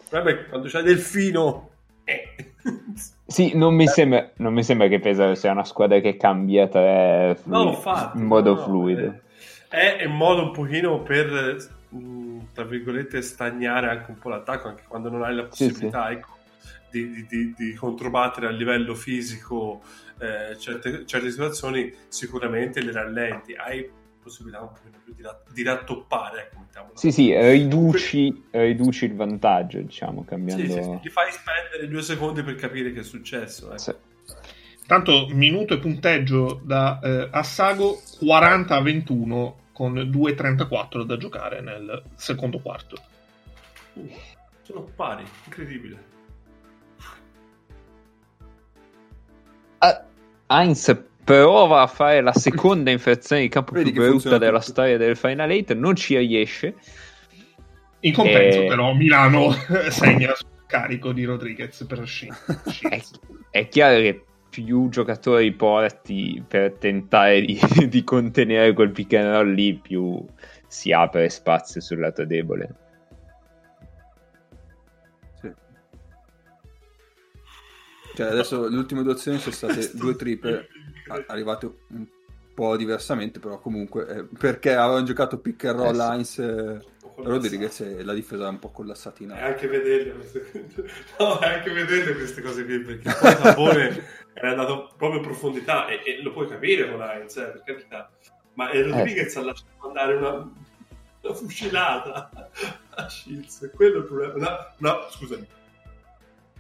Vabbè, 0.09 0.45
quando 0.47 0.67
c'è 0.67 0.81
Delfino... 0.81 1.69
Eh. 2.03 2.35
Sì, 3.29 3.57
non 3.57 3.75
mi, 3.75 3.87
sembra, 3.87 4.31
non 4.37 4.53
mi, 4.53 4.63
sembra, 4.63 4.87
che 4.87 5.01
Pesaro 5.01 5.35
sia 5.35 5.51
una 5.51 5.65
squadra 5.65 5.99
che 5.99 6.15
cambia 6.15 6.69
tre 6.69 7.37
flu- 7.37 7.53
no, 7.53 7.71
infatti, 7.71 8.17
in 8.17 8.23
modo 8.23 8.53
no, 8.53 8.61
fluido. 8.61 9.19
È, 9.67 9.97
è 9.99 10.05
un 10.05 10.15
modo 10.15 10.43
un 10.43 10.51
pochino 10.51 11.01
per, 11.01 11.57
mm, 11.93 12.39
tra 12.53 12.63
virgolette, 12.63 13.21
stagnare 13.21 13.89
anche 13.89 14.11
un 14.11 14.17
po' 14.17 14.29
l'attacco, 14.29 14.69
anche 14.69 14.83
quando 14.87 15.09
non 15.09 15.23
hai 15.23 15.35
la 15.35 15.43
possibilità 15.43 16.07
sì, 16.07 16.13
sì. 16.13 16.17
Ecco, 16.17 16.36
di, 16.89 17.09
di, 17.09 17.25
di, 17.27 17.53
di, 17.55 17.73
controbattere 17.73 18.47
a 18.47 18.51
livello 18.51 18.95
fisico 18.95 19.81
eh, 20.19 20.57
certe, 20.57 21.05
certe 21.05 21.29
situazioni, 21.29 21.93
sicuramente 22.07 22.81
le 22.81 22.91
rallenti. 22.91 23.53
Hai 23.53 23.89
possibilità 24.21 24.61
un 24.61 24.69
pochino 24.73 24.97
più 25.03 25.13
di, 25.13 25.23
di 25.53 25.63
rattoppare. 25.63 26.51
Ecco, 26.51 26.91
sì, 26.93 27.11
sì, 27.11 27.33
riduci, 27.35 28.43
riduci, 28.51 29.05
il 29.05 29.15
vantaggio, 29.15 29.79
diciamo, 29.79 30.23
cambiando... 30.25 30.63
Sì, 30.63 30.71
sì, 30.71 30.81
sì, 30.81 30.99
ti 31.01 31.09
fai 31.09 31.31
spendere 31.31 31.88
due 31.88 32.01
secondi 32.01 32.43
per 32.43 32.55
capire 32.55 32.91
che 32.91 32.99
è 32.99 33.03
successo. 33.03 33.67
Ecco. 33.67 33.77
Sì. 33.77 33.95
Tanto 34.85 35.27
minuto 35.31 35.73
e 35.73 35.79
punteggio 35.79 36.61
da 36.63 36.99
eh, 37.03 37.27
Assago 37.31 38.01
40 38.19 38.75
a 38.75 38.81
21 38.81 39.57
con 39.73 39.93
2.34 39.93 41.03
da 41.03 41.17
giocare 41.17 41.61
nel 41.61 42.03
secondo 42.15 42.59
quarto. 42.59 42.95
Uh, 43.93 44.09
sono 44.61 44.89
pari, 44.95 45.25
incredibile. 45.45 46.15
Heinz 50.47 51.03
prova 51.23 51.81
a 51.81 51.87
fare 51.87 52.21
la 52.21 52.33
seconda 52.33 52.89
infezione 52.89 53.41
di 53.41 53.49
campo 53.49 53.73
Vedi 53.73 53.91
più 53.91 54.01
brutta 54.01 54.37
della 54.37 54.59
tutto. 54.59 54.71
storia 54.71 54.97
del 54.97 55.17
Final 55.17 55.51
8, 55.51 55.73
non 55.73 55.95
ci 55.95 56.17
riesce. 56.17 56.75
In 58.01 58.13
compenso, 58.13 58.61
e... 58.61 58.65
Eh, 58.65 58.67
però, 58.67 58.93
Milano 58.93 59.51
segna 59.89 60.33
sul 60.35 60.47
carico 60.65 61.11
di 61.11 61.25
Rodriguez 61.25 61.85
per 61.85 62.07
Shin. 62.07 62.33
è, 62.89 63.01
è 63.49 63.67
chiaro 63.67 63.97
che 63.97 64.23
più 64.49 64.87
giocatori 64.89 65.51
porti 65.51 66.41
per 66.47 66.73
tentare 66.73 67.41
di, 67.41 67.59
di 67.89 68.03
contenere 68.03 68.73
quel 68.73 68.91
pick 68.91 69.11
lì, 69.45 69.75
più 69.75 70.25
si 70.67 70.91
apre 70.91 71.29
spazio 71.29 71.81
sul 71.81 71.99
lato 71.99 72.25
debole. 72.25 72.86
Cioè, 78.18 78.30
adesso 78.30 78.68
le 78.68 78.78
ultime 78.78 79.03
due 79.03 79.11
azioni 79.11 79.38
sono 79.38 79.53
state 79.53 79.91
due 79.93 80.15
triple 80.15 80.68
arrivate 81.28 81.72
un 81.89 82.07
po' 82.51 82.76
diversamente, 82.76 83.39
però 83.39 83.59
comunque 83.59 84.07
eh, 84.07 84.24
perché 84.24 84.74
avevano 84.74 85.05
giocato 85.05 85.38
pick 85.38 85.65
and 85.65 85.80
roll 85.80 85.99
eh, 85.99 86.03
Heinz 86.03 86.39
e 86.39 86.82
Rodriguez 87.18 87.80
e 87.82 88.03
la 88.03 88.15
difesa 88.15 88.47
è 88.47 88.49
un 88.49 88.57
po' 88.57 88.72
collasatina. 88.72 89.38
E 89.38 89.41
anche 89.43 89.68
vederle 89.68 90.13
queste... 90.13 90.65
no, 91.20 91.38
anche 91.38 91.72
vederle 91.72 92.15
queste 92.15 92.41
cose 92.41 92.65
qui, 92.65 92.80
perché 92.80 93.15
poi 93.22 93.36
Sapone 93.36 94.03
è 94.34 94.47
andato 94.47 94.93
proprio 94.97 95.20
in 95.20 95.26
profondità 95.28 95.86
e, 95.86 96.01
e, 96.03 96.20
lo 96.24 96.32
puoi 96.32 96.47
capire 96.47 96.89
con 96.89 96.99
Heinz, 96.99 97.38
eh, 97.38 97.51
per 97.51 97.61
carità. 97.63 98.09
Ma 98.55 98.72
Rodriguez 98.72 99.36
eh. 99.36 99.39
ha 99.39 99.43
lasciato 99.43 99.88
andare 99.88 100.15
una, 100.15 100.51
una 101.22 101.34
fucilata 101.36 102.32
a 102.95 103.09
Shields, 103.09 103.70
quello 103.76 103.97
è 103.97 103.99
il 103.99 104.05
problema. 104.05 104.34
No, 104.34 104.89
no 104.89 105.07
scusami. 105.11 105.56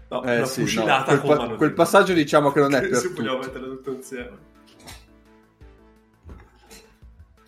No, 0.09 0.23
eh, 0.23 0.45
sì, 0.45 0.75
no. 0.75 1.03
Quel, 1.03 1.19
pa- 1.21 1.47
quel 1.55 1.73
passaggio 1.73 2.13
diciamo 2.13 2.51
che 2.51 2.59
non 2.59 2.73
è 2.73 2.81
per 2.87 2.97
se 2.97 3.09
vogliamo 3.09 3.39
mettere 3.39 3.65
tutto 3.65 3.91
insieme. 3.91 4.45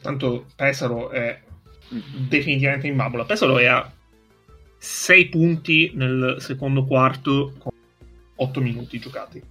Tanto 0.02 0.46
Pesaro 0.56 1.10
è 1.10 1.42
definitivamente 1.90 2.88
in 2.88 2.96
bambola. 2.96 3.26
Pesaro 3.26 3.58
è 3.58 3.66
a 3.66 3.92
6 4.78 5.30
punti 5.30 5.92
nel 5.96 6.38
secondo 6.40 6.86
quarto 6.86 7.54
con 7.58 7.72
8 8.36 8.62
minuti 8.62 9.00
giocati. 9.00 9.42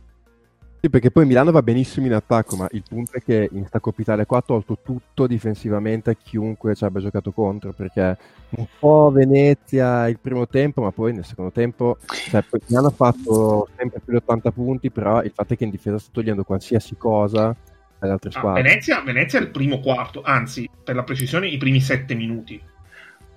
Sì, 0.81 0.91
perché 0.91 1.11
poi 1.11 1.27
Milano 1.27 1.51
va 1.51 1.61
benissimo 1.61 2.07
in 2.07 2.13
attacco, 2.13 2.55
ma 2.55 2.69
il 2.71 2.85
punto 2.89 3.17
è 3.17 3.23
che 3.23 3.49
in 3.51 3.67
sta 3.67 3.81
Coppa 3.81 4.01
Italia 4.01 4.27
qua 4.27 4.39
ha 4.39 4.43
tolto 4.43 4.79
tutto 4.81 5.27
difensivamente 5.27 6.11
a 6.11 6.15
chiunque 6.15 6.77
ci 6.77 6.85
abbia 6.85 7.01
giocato 7.01 7.33
contro, 7.33 7.73
perché 7.73 8.17
un 8.51 8.67
po' 8.79 9.11
Venezia 9.13 10.07
il 10.07 10.21
primo 10.21 10.47
tempo, 10.47 10.83
ma 10.83 10.93
poi 10.93 11.13
nel 11.13 11.25
secondo 11.25 11.51
tempo 11.51 11.99
cioè, 12.07 12.45
Milano 12.69 12.87
ha 12.87 12.93
fatto 12.93 13.69
sempre 13.77 13.99
più 13.99 14.13
di 14.13 14.19
80 14.19 14.53
punti, 14.53 14.91
però 14.93 15.21
il 15.25 15.33
fatto 15.35 15.55
è 15.55 15.57
che 15.57 15.65
in 15.65 15.71
difesa 15.71 15.99
sta 15.99 16.11
togliendo 16.13 16.45
qualsiasi 16.45 16.97
cosa 16.97 17.57
alle 17.99 18.13
altre 18.13 18.31
ah, 18.31 18.33
squadre. 18.33 18.63
Venezia, 18.63 19.01
Venezia 19.01 19.41
è 19.41 19.43
il 19.43 19.51
primo 19.51 19.81
quarto, 19.81 20.23
anzi, 20.23 20.71
per 20.85 20.95
la 20.95 21.03
precisione, 21.03 21.49
i 21.49 21.57
primi 21.57 21.81
7 21.81 22.15
minuti. 22.15 22.63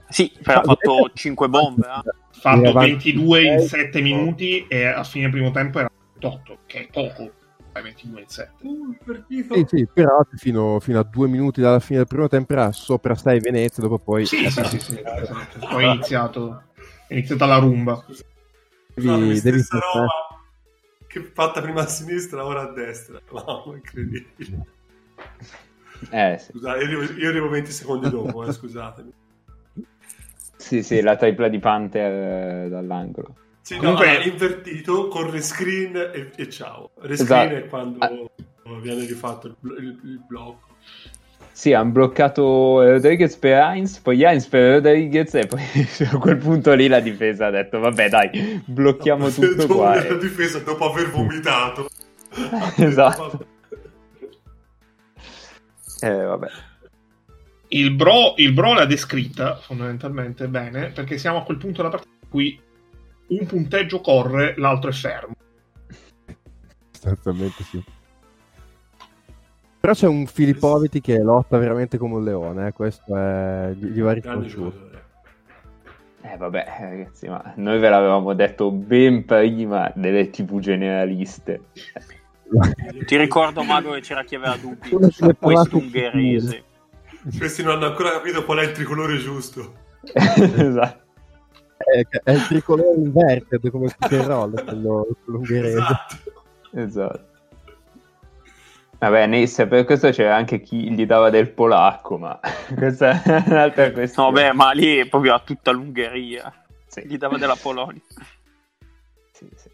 Sì, 0.10 0.32
ha 0.44 0.62
fatto 0.62 1.10
5 1.12 1.50
bombe. 1.50 1.88
Ha 1.88 2.04
eh. 2.06 2.38
fatto 2.38 2.72
22 2.72 3.44
in 3.44 3.60
7 3.62 4.00
minuti 4.02 4.68
e 4.68 4.86
a 4.86 5.04
fine 5.04 5.30
primo 5.30 5.50
tempo 5.50 5.80
era 5.80 5.90
28, 6.22 6.58
che 6.66 6.80
è 6.80 6.88
poco. 6.92 7.32
22 7.74 8.20
in 8.20 8.28
7. 8.28 8.68
Uh, 8.68 8.98
sì, 9.54 9.66
sì, 9.66 9.88
però 9.92 10.26
fino, 10.36 10.80
fino, 10.82 11.00
a 11.00 11.04
due 11.04 11.30
minuti 11.30 11.62
dalla 11.62 11.80
fine 11.80 12.00
del 12.00 12.08
primo 12.08 12.28
tempo 12.28 12.52
era 12.52 12.72
sopra 12.74 13.16
6 13.16 13.40
Venezia, 13.40 13.82
dopo 13.82 13.98
poi... 13.98 14.26
Sì, 14.26 14.50
sì, 14.50 14.64
sì, 14.66 14.80
sì, 14.80 15.02
poi 15.70 15.86
è 15.86 15.88
iniziato, 15.88 16.64
è 17.08 17.14
iniziata 17.14 17.46
la 17.46 17.58
rumba. 17.60 18.04
Devi, 18.94 19.40
devi 19.40 19.64
roba 19.70 20.08
che 21.12 21.22
fatta 21.22 21.62
prima 21.62 21.82
a 21.82 21.88
sinistra, 21.88 22.46
ora 22.46 22.62
a 22.62 22.72
destra. 22.72 23.20
Wow, 23.30 23.76
incredibile. 23.76 24.66
Eh, 26.10 26.38
sì. 26.40 26.52
Scusate, 26.52 26.80
io 26.80 26.86
arrivo, 26.86 27.02
io 27.20 27.30
arrivo 27.30 27.50
20 27.50 27.72
secondi 27.72 28.10
dopo, 28.10 28.46
eh, 28.46 28.52
scusatemi. 28.52 29.14
Sì, 30.56 30.84
sì, 30.84 31.02
la 31.02 31.16
tripla 31.16 31.48
di 31.48 31.60
Panther 31.60 32.66
eh, 32.66 32.70
dall'angolo. 32.70 33.36
Sì, 33.62 33.78
Comunque... 33.78 34.18
no, 34.18 34.24
invertito 34.24 35.08
con 35.08 35.30
rescreen 35.30 35.96
e, 35.96 36.32
e 36.36 36.50
ciao. 36.50 36.92
Rescreen 37.00 37.52
esatto. 37.52 37.66
è 37.66 37.70
quando 37.70 38.00
ah. 38.00 38.80
viene 38.82 39.06
rifatto 39.06 39.48
il, 39.48 39.56
il, 39.62 40.00
il, 40.04 40.24
blocco. 40.28 40.70
Sì, 41.52 41.74
hanno 41.74 41.92
bloccato 41.92 42.82
Rodriguez 42.82 43.36
per 43.36 43.58
Heinz, 43.58 44.00
poi 44.00 44.24
Heinz 44.24 44.48
per 44.48 44.74
Rodriguez 44.76 45.36
e 45.36 45.46
poi 45.46 45.62
a 46.12 46.18
quel 46.18 46.38
punto 46.38 46.74
lì 46.74 46.88
la 46.88 47.00
difesa 47.00 47.48
ha 47.48 47.50
detto 47.52 47.78
vabbè 47.80 48.10
dai, 48.10 48.64
blocchiamo 48.66 49.26
no, 49.26 49.32
tutto 49.32 49.68
qua. 49.68 49.96
La 49.96 50.16
difesa 50.16 50.60
dopo 50.60 50.90
aver 50.90 51.12
vomitato. 51.12 51.88
esatto. 52.78 53.46
eh, 56.02 56.14
vabbè. 56.14 56.48
Il 57.68 57.92
bro, 57.94 58.34
il 58.38 58.54
bro 58.54 58.74
l'ha 58.74 58.86
descritta 58.86 59.56
fondamentalmente 59.56 60.48
bene 60.48 60.90
perché 60.90 61.18
siamo 61.18 61.38
a 61.38 61.44
quel 61.44 61.58
punto 61.58 61.78
della 61.78 61.90
partita 61.90 62.18
in 62.22 62.30
cui 62.30 62.60
un 63.40 63.46
punteggio 63.46 64.02
corre, 64.02 64.56
l'altro 64.58 64.90
è 64.90 64.94
fermo. 64.94 65.36
Sostanzialmente 66.92 67.64
sì. 67.64 67.84
Però 69.80 69.94
c'è 69.94 70.08
un 70.08 70.28
Filippoviti 70.28 71.02
che 71.02 71.18
lotta 71.18 71.58
veramente 71.58 71.98
come 71.98 72.16
un 72.16 72.24
leone, 72.24 72.68
eh? 72.68 72.72
questo 72.72 73.18
è... 73.18 73.72
gli 73.74 74.00
va 74.02 74.12
riconosciuto. 74.14 74.90
Eh 76.24 76.38
vabbè 76.38 76.66
ragazzi, 76.80 77.28
ma 77.28 77.54
noi 77.56 77.80
ve 77.80 77.90
l'avevamo 77.90 78.34
detto 78.34 78.70
ben 78.70 79.26
prima 79.26 79.92
delle 79.96 80.30
tv 80.30 80.60
generaliste. 80.60 81.62
Ti 83.06 83.18
ricordo, 83.18 83.64
Mago, 83.64 83.94
che 83.94 84.02
c'era 84.02 84.24
chi 84.24 84.36
aveva 84.36 84.56
dubbi 84.58 84.90
su 85.12 85.36
questo 85.40 85.78
ungherese. 85.78 86.64
Questi 87.36 87.64
non 87.64 87.78
hanno 87.78 87.88
ancora 87.88 88.12
capito 88.12 88.46
qual 88.46 88.60
è 88.60 88.64
il 88.64 88.72
tricolore 88.72 89.18
giusto. 89.18 89.74
esatto. 90.14 91.11
È, 91.92 92.08
è, 92.24 92.32
il 92.32 92.48
tricolore 92.48 92.94
inverted 92.96 93.70
come 93.70 93.86
il 93.86 94.24
roll, 94.24 94.64
quello, 94.64 95.08
quello 95.24 95.40
ungherese. 95.40 95.78
Esatto. 95.78 96.16
esatto. 96.72 97.30
Vabbè, 99.02 99.26
Nisse, 99.26 99.66
per 99.66 99.84
questo 99.84 100.12
c'era 100.12 100.36
anche 100.36 100.62
chi 100.62 100.94
gli 100.94 101.08
dava 101.08 101.32
del 101.32 101.50
polacco, 101.50 102.20
ma 102.20 102.40
questa 102.78 103.22
è 103.24 103.44
un'altra 103.48 103.92
questione. 103.92 104.30
No, 104.30 104.34
beh, 104.36 104.54
ma 104.54 104.72
lì 104.72 104.98
è 104.98 105.08
proprio 105.08 105.34
a 105.34 105.40
tutta 105.40 105.72
l'Ungheria. 105.72 106.54
Sì. 106.86 107.08
Gli 107.08 107.18
dava 107.18 107.38
della 107.38 107.58
Polonia. 107.60 108.02
Sì, 109.32 109.50
sì. 109.56 109.70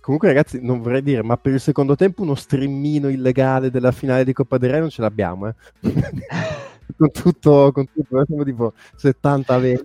Comunque, 0.00 0.28
ragazzi, 0.28 0.60
non 0.62 0.82
vorrei 0.82 1.02
dire, 1.02 1.22
ma 1.22 1.36
per 1.36 1.54
il 1.54 1.60
secondo 1.60 1.96
tempo 1.96 2.22
uno 2.22 2.34
streamino 2.34 3.08
illegale 3.08 3.70
della 3.70 3.90
finale 3.90 4.22
di 4.22 4.32
Coppa 4.32 4.56
del 4.56 4.70
Re 4.70 4.78
non 4.78 4.90
ce 4.90 5.02
l'abbiamo, 5.02 5.48
eh. 5.48 5.54
con 6.96 7.10
tutto, 7.10 7.72
con 7.72 7.86
tutto, 7.92 8.24
siamo 8.24 8.44
tipo 8.44 8.72
70-20. 9.00 9.80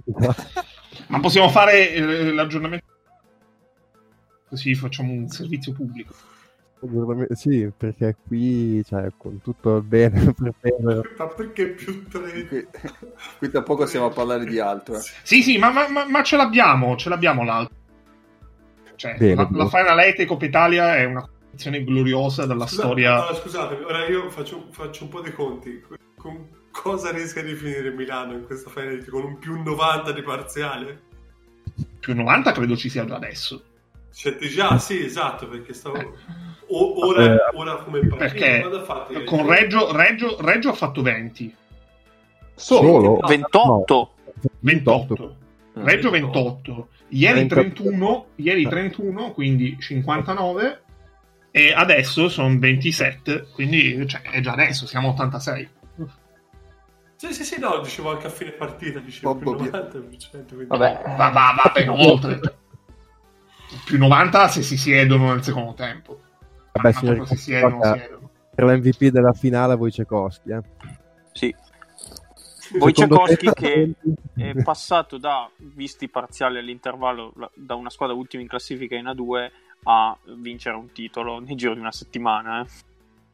Ma 1.08 1.20
possiamo 1.20 1.50
fare 1.50 1.93
eh, 1.93 2.32
l'aggiornamento? 2.32 2.86
Così 4.47 4.74
facciamo 4.76 5.14
un 5.14 5.28
servizio 5.28 5.74
pubblico. 5.74 6.14
Sì, 7.32 7.70
perché 7.76 8.16
qui, 8.26 8.82
cioè, 8.86 9.10
con 9.18 9.41
tutto 9.41 9.78
il 9.78 9.84
bene 9.84 10.34
per. 10.34 11.14
Ma 11.18 11.28
perché 11.28 11.68
più 11.68 12.08
tre? 12.08 12.47
Qui, 12.47 12.68
qui 13.38 13.50
tra 13.50 13.62
poco 13.64 13.86
stiamo 13.86 14.06
a 14.06 14.12
parlare 14.12 14.45
di 14.45 14.60
altro. 14.60 14.95
Eh. 14.95 15.02
Sì, 15.24 15.43
sì, 15.43 15.58
ma, 15.58 15.72
ma, 15.72 16.06
ma, 16.08 16.24
ce 16.24 16.38
l'abbiamo, 16.38 16.95
ce 16.95 17.10
l'abbiamo 17.10 17.43
l'altro. 17.43 17.76
Cioè, 18.95 19.16
bene, 19.18 19.36
la, 19.36 19.50
la 19.52 19.68
Final 19.68 20.00
Eight 20.00 20.26
Coppa 20.26 20.45
Italia 20.45 20.95
è 20.95 21.04
una 21.04 21.22
competizione 21.22 21.84
gloriosa 21.84 22.45
della 22.45 22.66
Scusa, 22.66 22.82
storia. 22.82 23.16
Allora, 23.16 23.36
scusate, 23.36 23.76
ora 23.84 24.08
io 24.08 24.30
faccio, 24.30 24.68
faccio, 24.72 25.04
un 25.04 25.10
po' 25.10 25.22
di 25.22 25.32
conti. 25.32 25.84
Con 26.16 26.47
cosa 26.72 27.11
rischia 27.11 27.43
di 27.43 27.55
finire 27.55 27.91
Milano 27.91 28.34
in 28.34 28.45
questa 28.45 28.70
Final 28.70 28.89
Eight? 28.89 29.09
Con 29.09 29.24
un 29.24 29.38
più 29.38 29.61
90 29.61 30.11
di 30.11 30.22
parziale? 30.22 31.01
Più 31.99 32.15
90 32.15 32.51
credo 32.51 32.76
ci 32.76 32.89
sia 32.89 33.05
già 33.05 33.15
adesso. 33.15 33.63
C'è 34.13 34.38
già, 34.38 34.78
sì, 34.78 35.03
esatto, 35.03 35.47
perché 35.47 35.74
stavo... 35.74 36.17
O, 36.72 37.07
ora, 37.07 37.24
eh, 37.24 37.38
ora, 37.53 37.78
come 37.78 38.05
perché 38.05 38.70
con 39.26 39.47
Reggio, 39.47 39.91
Reggio, 39.91 40.38
Reggio, 40.39 40.70
ha 40.70 40.74
fatto 40.74 41.01
20 41.01 41.55
solo? 42.53 43.20
28 43.26 44.13
28 44.59 45.36
Reggio 45.74 46.09
28 46.11 46.88
ieri 47.09 47.47
31 47.47 48.26
ieri 48.36 48.67
31 48.67 49.32
quindi 49.32 49.78
59 49.80 50.82
e 51.51 51.74
adesso 51.74 52.30
sono 52.30 52.55
27 52.59 53.47
quindi 53.53 54.05
cioè, 54.07 54.22
è 54.22 54.39
già 54.41 54.51
adesso 54.51 54.86
siamo 54.86 55.09
86 55.09 55.70
sì, 57.20 57.34
sì, 57.34 57.43
sì, 57.43 57.59
no, 57.59 57.82
dicevo 57.82 58.11
anche 58.11 58.28
a 58.28 58.30
fine 58.30 58.51
partita, 58.51 58.99
dicevo 58.99 59.36
più 59.36 59.51
90%. 59.51 60.47
Quindi... 60.47 60.67
Vabbè, 60.67 61.01
va, 61.17 61.30
va, 61.32 61.53
va 61.53 61.72
ben 61.74 61.89
oltre. 61.89 62.39
più 63.84 63.97
90 63.97 64.47
se 64.47 64.61
si 64.61 64.78
siedono 64.78 65.34
nel 65.34 65.43
secondo 65.43 65.74
tempo. 65.74 66.17
Vabbè, 66.72 66.93
signori, 66.93 67.26
si 67.26 67.36
siedono, 67.36 67.82
per 68.55 68.63
l'MVP 68.63 69.07
della 69.07 69.34
finale 69.34 69.74
Wojciechowski. 69.74 70.49
Eh. 70.49 70.61
Sì. 71.34 71.53
Wojciechowski 72.80 73.51
che 73.51 73.91
è 74.38 74.63
passato 74.63 75.17
da, 75.17 75.49
visti 75.57 76.07
parziali 76.07 76.59
all'intervallo, 76.59 77.34
da 77.53 77.76
una 77.76 77.89
squadra 77.89 78.15
ultima 78.15 78.43
in 78.43 78.47
classifica 78.47 78.95
in 78.95 79.07
A2 79.07 79.51
a 79.84 80.17
vincere 80.38 80.78
un 80.78 80.89
titolo 80.93 81.39
nel 81.39 81.57
giro 81.57 81.74
di 81.74 81.82
una 81.82 81.91
settimana. 81.91 82.61
Eh. 82.61 82.67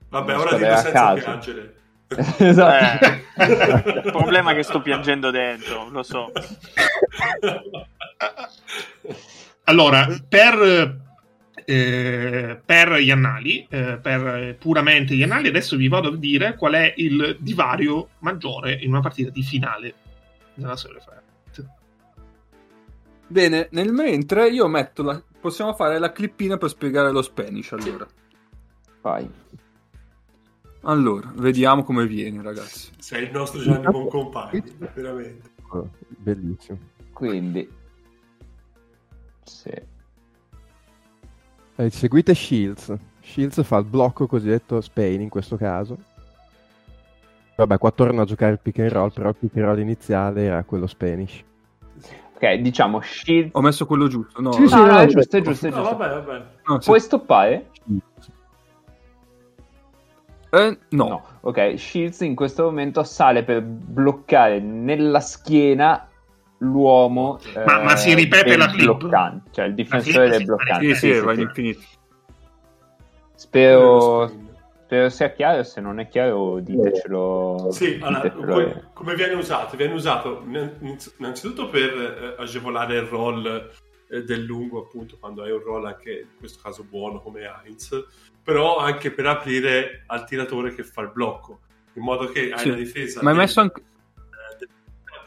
Vabbè, 0.10 0.40
ora 0.40 0.58
dico 0.58 0.76
senza 0.76 1.14
piangere. 1.14 1.84
Esatto. 2.08 3.06
Eh, 3.06 3.24
il 4.06 4.12
problema 4.12 4.52
è 4.52 4.56
che 4.56 4.64
sto 4.64 4.82
piangendo 4.82 5.32
dentro, 5.32 5.90
lo 5.90 6.04
so. 6.04 6.32
Allora, 9.64 10.08
per 10.28 11.04
eh, 11.66 12.62
per 12.64 12.94
gli 12.98 13.10
annali, 13.10 13.66
eh, 13.70 13.98
per 13.98 14.56
puramente 14.58 15.16
gli 15.16 15.24
annali, 15.24 15.48
adesso 15.48 15.76
vi 15.76 15.88
vado 15.88 16.10
a 16.10 16.16
dire 16.16 16.56
qual 16.56 16.74
è 16.74 16.94
il 16.98 17.38
divario 17.40 18.10
maggiore 18.20 18.74
in 18.74 18.90
una 18.90 19.02
partita 19.02 19.32
di 19.32 19.42
finale 19.42 19.94
della 20.54 20.76
storia 20.76 21.02
Fight. 21.02 21.66
Bene, 23.28 23.68
nel 23.72 23.92
mentre 23.92 24.50
io 24.50 24.68
metto 24.68 25.02
la... 25.02 25.22
possiamo 25.40 25.74
fare 25.74 25.98
la 25.98 26.12
clippina 26.12 26.58
per 26.58 26.70
spiegare 26.70 27.12
lo 27.12 27.24
Spanish 27.24 27.72
allora. 27.72 28.06
Vai. 29.02 29.28
Allora, 30.88 31.32
vediamo 31.36 31.84
come 31.84 32.06
viene, 32.06 32.44
ragazzi. 32.44 32.92
Sei 33.00 33.24
il 33.24 33.32
nostro 33.32 33.60
Gianni 33.60 33.90
Boncompagni, 33.90 34.64
veramente. 34.94 35.50
Bellissimo. 36.08 36.78
Quindi, 37.12 37.68
sì. 39.44 39.72
Eh, 41.78 41.90
seguite 41.90 42.36
Shields. 42.36 42.96
Shields 43.20 43.64
fa 43.64 43.78
il 43.78 43.86
blocco 43.86 44.28
cosiddetto 44.28 44.80
Spain 44.80 45.22
in 45.22 45.30
questo 45.30 45.58
caso. 45.58 45.98
Vabbè, 47.56 47.78
qua 47.80 47.90
torna 47.92 48.22
a 48.22 48.26
giocare 48.26 48.52
il 48.52 48.60
pick 48.60 48.80
and 48.80 48.92
roll, 48.92 49.12
però 49.12 49.30
il 49.30 49.36
pick 49.36 49.56
and 49.56 49.66
roll 49.66 49.80
iniziale 49.80 50.44
era 50.44 50.64
quello 50.64 50.86
Spanish. 50.86 51.44
Ok, 52.36 52.54
diciamo 52.56 53.02
Shields. 53.02 53.50
Ho 53.54 53.62
messo 53.62 53.88
quello 53.88 54.08
giusto. 54.08 54.40
No, 54.40 54.52
sì, 54.52 54.68
sì, 54.68 54.76
no, 54.76 54.86
no, 54.86 55.00
è 55.00 55.08
giusto, 55.08 55.38
è 55.38 55.42
giusto, 55.42 55.66
è 55.66 55.72
giusto. 55.72 55.90
No, 55.90 55.98
vabbè, 55.98 56.22
vabbè. 56.22 56.46
No, 56.68 56.78
Puoi 56.78 57.00
sì. 57.00 57.06
stoppare? 57.06 57.72
Eh, 60.50 60.78
no. 60.90 61.08
no. 61.08 61.24
Ok, 61.42 61.74
Shields 61.78 62.22
in 62.22 62.36
questo 62.36 62.64
momento 62.64 63.04
sale 63.04 63.44
per 63.44 63.62
bloccare 63.62 64.60
nella 64.60 65.20
schiena 65.20 66.08
l'uomo 66.60 67.40
ma, 67.54 67.80
eh, 67.80 67.84
ma 67.84 67.96
si 67.96 68.14
ripete 68.14 68.56
la 68.56 68.68
clip 68.68 68.98
bloccante, 68.98 69.50
cioè 69.52 69.66
il 69.66 69.74
difensore 69.74 70.30
del 70.30 70.46
bloccante 70.46 70.94
sì, 70.94 70.96
sì, 70.96 71.14
sì, 71.14 71.20
va 71.20 71.32
all'infinito 71.32 71.82
spero, 73.36 74.32
spero 74.86 75.10
sia 75.10 75.32
chiaro 75.32 75.64
se 75.64 75.82
non 75.82 76.00
è 76.00 76.08
chiaro 76.08 76.60
ditecelo 76.60 77.68
sì, 77.72 78.00
allora, 78.02 78.32
come, 78.32 78.90
come, 78.94 79.16
viene 79.16 79.34
usato? 79.34 79.76
viene 79.76 79.94
usato 79.94 80.44
innanzitutto 81.18 81.70
per 81.70 82.36
eh, 82.38 82.42
agevolare 82.42 82.96
il 82.96 83.04
roll 83.04 83.70
eh, 84.10 84.24
del 84.24 84.44
lungo 84.44 84.84
appunto 84.84 85.18
quando 85.20 85.44
hai 85.44 85.52
un 85.52 85.62
roll 85.62 85.86
anche 85.86 86.12
in 86.12 86.38
questo 86.40 86.60
caso 86.64 86.84
buono 86.84 87.22
come 87.22 87.42
Heinz 87.42 87.90
però 88.46 88.78
anche 88.78 89.12
per 89.12 89.26
aprire 89.26 90.04
al 90.06 90.24
tiratore 90.26 90.74
che 90.74 90.84
fa 90.84 91.02
il 91.02 91.12
blocco 91.12 91.60
in 91.94 92.04
modo 92.04 92.28
che 92.28 92.52
hai 92.54 92.70
la 92.70 92.76
difesa 92.76 93.22
ma 93.22 93.32
hai 93.32 93.38
messo 93.38 93.60
anche 93.60 93.84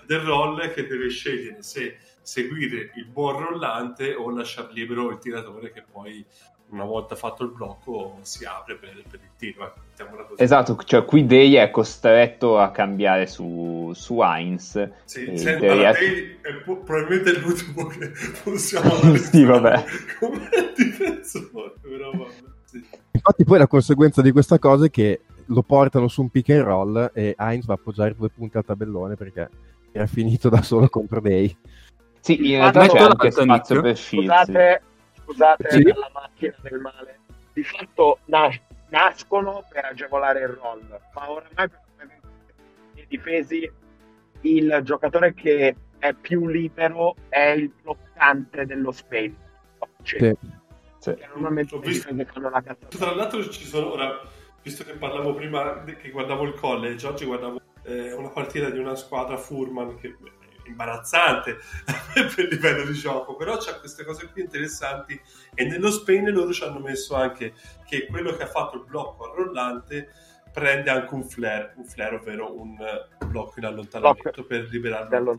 del 0.06 0.20
roll 0.20 0.72
che 0.72 0.86
deve 0.86 1.10
scegliere 1.10 1.62
se 1.62 1.98
seguire 2.22 2.92
il 2.94 3.06
buon 3.06 3.44
rollante 3.44 4.14
o 4.14 4.30
lasciar 4.30 4.70
libero 4.72 5.10
il 5.10 5.18
tiratore 5.18 5.70
che 5.70 5.84
poi 5.90 6.24
una 6.70 6.84
volta 6.84 7.14
fatto 7.14 7.44
il 7.44 7.50
blocco 7.50 8.18
si 8.22 8.44
apre 8.44 8.76
per, 8.76 9.02
per 9.08 9.20
il 9.22 9.30
tiro. 9.36 9.74
Esatto, 10.36 10.76
cioè 10.84 11.04
qui 11.04 11.26
Day 11.26 11.54
è 11.54 11.70
costretto 11.70 12.58
a 12.58 12.70
cambiare 12.70 13.26
su, 13.26 13.90
su 13.94 14.20
Heinz. 14.20 14.90
Sì, 15.04 15.24
Day 15.24 15.68
allora, 15.68 15.90
è... 15.90 15.92
Day 15.92 16.38
è 16.42 16.54
probabilmente 16.62 17.38
l'ultimo 17.38 17.86
che 17.86 18.12
possiamo 18.44 19.16
sì, 19.16 19.44
vabbè. 19.44 19.84
come 20.18 20.48
difensore, 20.76 21.74
però 21.80 22.10
vabbè. 22.10 22.56
Infatti 23.12 23.44
poi 23.44 23.58
la 23.58 23.66
conseguenza 23.66 24.22
di 24.22 24.32
questa 24.32 24.58
cosa 24.58 24.86
è 24.86 24.90
che 24.90 25.22
lo 25.46 25.62
portano 25.62 26.08
su 26.08 26.20
un 26.22 26.28
pick 26.28 26.50
and 26.50 26.62
roll 26.62 27.10
e 27.14 27.34
Heinz 27.38 27.64
va 27.64 27.74
a 27.74 27.76
appoggiare 27.76 28.14
due 28.14 28.28
punti 28.28 28.56
al 28.56 28.64
tabellone 28.64 29.16
perché 29.16 29.48
era 29.92 30.06
finito 30.06 30.48
da 30.48 30.62
solo 30.62 30.88
contro 30.88 31.20
Day. 31.20 31.56
Sì, 32.20 32.50
in 32.50 32.58
realtà 32.58 32.86
c'è 32.86 32.98
anche 32.98 33.30
spazio 33.30 33.80
per 33.80 33.96
Scusate, 33.96 34.82
scusate 35.22 35.70
sì. 35.70 35.82
la 35.84 36.10
macchina 36.12 36.54
del 36.62 36.80
male. 36.80 37.18
Di 37.52 37.64
fatto 37.64 38.18
nas- 38.26 38.60
nascono 38.90 39.64
per 39.70 39.86
agevolare 39.86 40.40
il 40.40 40.48
roll, 40.48 41.00
ma 41.14 41.30
oramai 41.30 41.68
per 41.68 42.20
i 42.94 43.06
difesi 43.08 43.70
il 44.42 44.80
giocatore 44.84 45.34
che 45.34 45.74
è 45.98 46.12
più 46.12 46.46
libero 46.46 47.16
è 47.28 47.48
il 47.50 47.72
bloccante 47.82 48.66
dello 48.66 48.92
space. 48.92 49.34
Cioè, 50.02 50.18
sì. 50.18 50.57
Sì. 50.99 51.16
normalmente 51.32 51.74
ho 51.74 51.78
visto 51.78 52.14
che 52.14 52.24
fanno 52.24 52.51
la 52.51 52.61
cazzata. 52.61 52.96
Tra 52.96 53.14
l'altro 53.14 53.49
ci 53.49 53.64
sono 53.64 53.92
ora, 53.92 54.20
visto 54.62 54.84
che 54.84 54.92
parlavo 54.92 55.34
prima 55.34 55.84
che 55.84 56.11
guardavo 56.11 56.44
il 56.44 56.55
college, 56.55 57.07
oggi 57.07 57.24
guardavo 57.24 57.61
eh, 57.84 58.12
una 58.12 58.28
partita 58.28 58.70
di 58.70 58.78
una 58.78 58.94
squadra 58.94 59.36
Furman 59.36 59.96
che 59.96 60.09
è 60.09 60.68
imbarazzante 60.68 61.57
per 62.12 62.44
il 62.44 62.49
livello 62.49 62.84
di 62.84 62.92
gioco, 62.92 63.36
però 63.36 63.57
c'ha 63.57 63.78
queste 63.78 64.05
cose 64.05 64.30
qui 64.30 64.42
interessanti 64.42 65.18
e 65.55 65.64
nello 65.64 65.90
Spain 65.90 66.30
loro 66.30 66.53
ci 66.53 66.62
hanno 66.62 66.78
messo 66.78 67.14
anche 67.14 67.55
che 67.86 68.07
quello 68.07 68.36
che 68.36 68.44
ha 68.44 68.49
fatto 68.49 68.76
il 68.76 68.84
blocco 68.84 69.30
al 69.30 69.36
rollante 69.36 70.09
prende 70.53 70.90
anche 70.90 71.14
un 71.14 71.24
flare, 71.24 71.72
un 71.76 71.84
flare 71.84 72.16
ovvero 72.16 72.59
un 72.59 72.76
blocco 73.26 73.55
in 73.59 73.64
allontanamento 73.64 74.30
blocco. 74.30 74.46
per 74.46 74.68
liberarlo. 74.70 75.38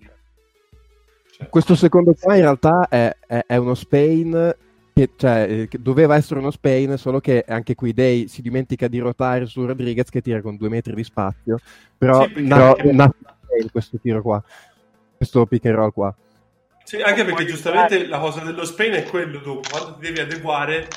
Cioè, 1.31 1.49
Questo 1.49 1.75
secondo 1.75 2.13
qua 2.19 2.35
in 2.35 2.41
realtà 2.41 2.87
è, 2.89 3.15
è, 3.27 3.43
è 3.47 3.55
uno 3.57 3.75
Spain 3.75 4.55
che, 4.99 5.11
cioè, 5.15 5.47
eh, 5.49 5.67
che 5.69 5.81
doveva 5.81 6.15
essere 6.15 6.39
uno 6.41 6.51
Spain, 6.51 6.97
solo 6.97 7.21
che 7.21 7.45
anche 7.47 7.75
qui 7.75 7.93
Day 7.93 8.27
si 8.27 8.41
dimentica 8.41 8.89
di 8.89 8.99
rotare 8.99 9.45
su 9.45 9.65
Rodriguez 9.65 10.09
che 10.09 10.21
tira 10.21 10.41
con 10.41 10.57
due 10.57 10.67
metri 10.67 10.93
di 10.93 11.03
spazio, 11.03 11.57
però 11.97 12.27
sì, 12.27 12.45
nasce 12.45 12.91
na- 12.91 13.13
questo 13.71 13.97
tiro 13.97 14.21
qua, 14.21 14.43
questo 15.15 15.45
pick 15.45 15.65
and 15.65 15.75
roll 15.75 15.93
qua. 15.93 16.13
Sì, 16.83 16.97
anche 17.01 17.23
perché 17.23 17.45
giustamente 17.45 18.07
la 18.07 18.19
cosa 18.19 18.41
dello 18.41 18.65
Spain 18.65 18.93
è 18.93 19.03
quello, 19.03 19.41
tu 19.41 19.61
quando 19.69 19.95
ti 19.95 20.07
devi 20.07 20.19
adeguare 20.19 20.87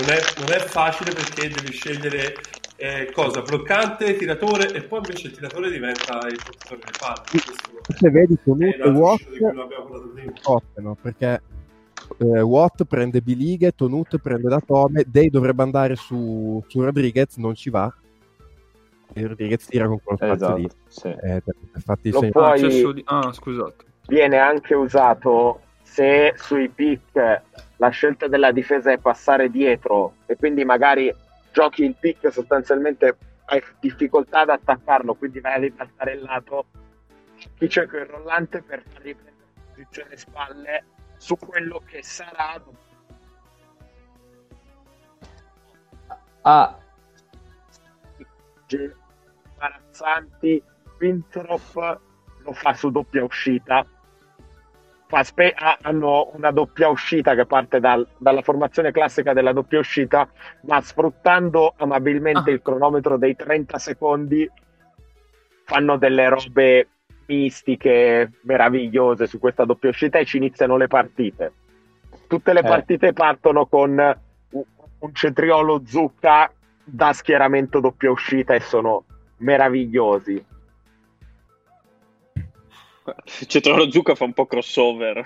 non 0.00 0.10
è, 0.10 0.18
non 0.38 0.52
è 0.52 0.58
facile 0.58 1.12
perché 1.12 1.48
devi 1.48 1.72
scegliere 1.72 2.34
eh, 2.76 3.10
cosa, 3.12 3.40
bloccante, 3.42 4.16
tiratore 4.16 4.72
e 4.72 4.82
poi 4.82 4.98
invece 4.98 5.28
il 5.28 5.34
tiratore 5.34 5.70
diventa 5.70 6.26
il 6.26 6.38
portatore 6.44 6.80
di 6.84 6.98
palle. 6.98 7.96
Se 7.96 8.10
vedi 8.10 8.38
Tonut 8.42 8.74
e 8.74 8.88
Watt 8.88 10.42
coppano 10.42 10.98
perché 11.00 11.40
eh, 12.18 12.40
Watt 12.40 12.84
prende 12.84 13.20
bilighe, 13.20 13.72
Tonut 13.72 14.18
prende 14.18 14.48
da 14.48 14.60
Tome, 14.60 15.04
Day 15.06 15.28
dovrebbe 15.28 15.62
andare 15.62 15.96
su, 15.96 16.62
su 16.66 16.82
Rodriguez, 16.82 17.36
non 17.36 17.54
ci 17.54 17.70
va. 17.70 17.92
E 19.12 19.26
Rodriguez 19.26 19.66
tira 19.66 19.86
con 19.86 20.00
quello 20.02 20.18
spazio 20.18 20.34
esatto, 20.34 20.56
lì. 20.56 20.68
Sì. 20.88 21.08
Eh, 21.08 21.42
infatti 21.74 22.10
Lo 22.10 22.20
se... 22.20 22.28
puoi... 22.30 23.02
Ah, 23.06 23.32
scusate. 23.32 23.84
Viene 24.08 24.38
anche 24.38 24.74
usato 24.74 25.60
se 25.82 26.34
sui 26.36 26.68
pick 26.68 27.42
la 27.76 27.88
scelta 27.88 28.28
della 28.28 28.52
difesa 28.52 28.92
è 28.92 28.98
passare 28.98 29.50
dietro 29.50 30.14
e 30.26 30.36
quindi 30.36 30.64
magari 30.64 31.12
giochi 31.52 31.84
il 31.84 31.96
pick 31.98 32.30
sostanzialmente 32.32 33.16
hai 33.46 33.62
difficoltà 33.80 34.40
ad 34.40 34.50
attaccarlo, 34.50 35.14
quindi 35.14 35.40
vai 35.40 35.54
a 35.54 35.58
ribaltare 35.58 36.12
il 36.14 36.22
lato, 36.22 36.66
chi 37.56 37.66
c'è 37.68 37.86
quel 37.86 38.06
rollante 38.06 38.62
per 38.62 38.82
far 38.88 39.02
riprendere 39.02 39.34
posizione 39.72 40.16
spalle 40.16 40.84
su 41.26 41.36
quello 41.36 41.82
che 41.84 42.04
sarà 42.04 42.62
ah 46.42 46.78
imbarazzanti 49.56 50.62
Winthrop 51.00 52.00
lo 52.44 52.52
fa 52.52 52.74
su 52.74 52.92
doppia 52.92 53.24
uscita. 53.24 53.84
Fa 55.08 55.24
spe- 55.24 55.54
hanno 55.82 56.30
una 56.34 56.52
doppia 56.52 56.88
uscita 56.88 57.34
che 57.34 57.44
parte 57.44 57.80
dal, 57.80 58.06
dalla 58.18 58.42
formazione 58.42 58.92
classica 58.92 59.32
della 59.32 59.52
doppia 59.52 59.80
uscita 59.80 60.28
ma 60.62 60.80
sfruttando 60.80 61.74
amabilmente 61.76 62.50
ah. 62.50 62.54
il 62.54 62.62
cronometro 62.62 63.18
dei 63.18 63.34
30 63.34 63.78
secondi 63.78 64.48
fanno 65.64 65.96
delle 65.96 66.28
robe 66.28 66.88
mistiche 67.26 68.32
meravigliose 68.42 69.26
su 69.26 69.38
questa 69.38 69.64
doppia 69.64 69.90
uscita 69.90 70.18
e 70.18 70.24
ci 70.24 70.36
iniziano 70.36 70.76
le 70.76 70.86
partite. 70.86 71.52
Tutte 72.26 72.52
le 72.52 72.60
eh. 72.60 72.64
partite 72.64 73.12
partono 73.12 73.66
con 73.66 74.18
un 74.98 75.14
cetriolo 75.14 75.82
zucca 75.84 76.50
da 76.82 77.12
schieramento 77.12 77.80
doppia 77.80 78.10
uscita 78.10 78.54
e 78.54 78.60
sono 78.60 79.04
meravigliosi. 79.38 80.44
Cetriolo 83.24 83.90
zucca 83.90 84.14
fa 84.14 84.24
un 84.24 84.32
po' 84.32 84.46
crossover. 84.46 85.24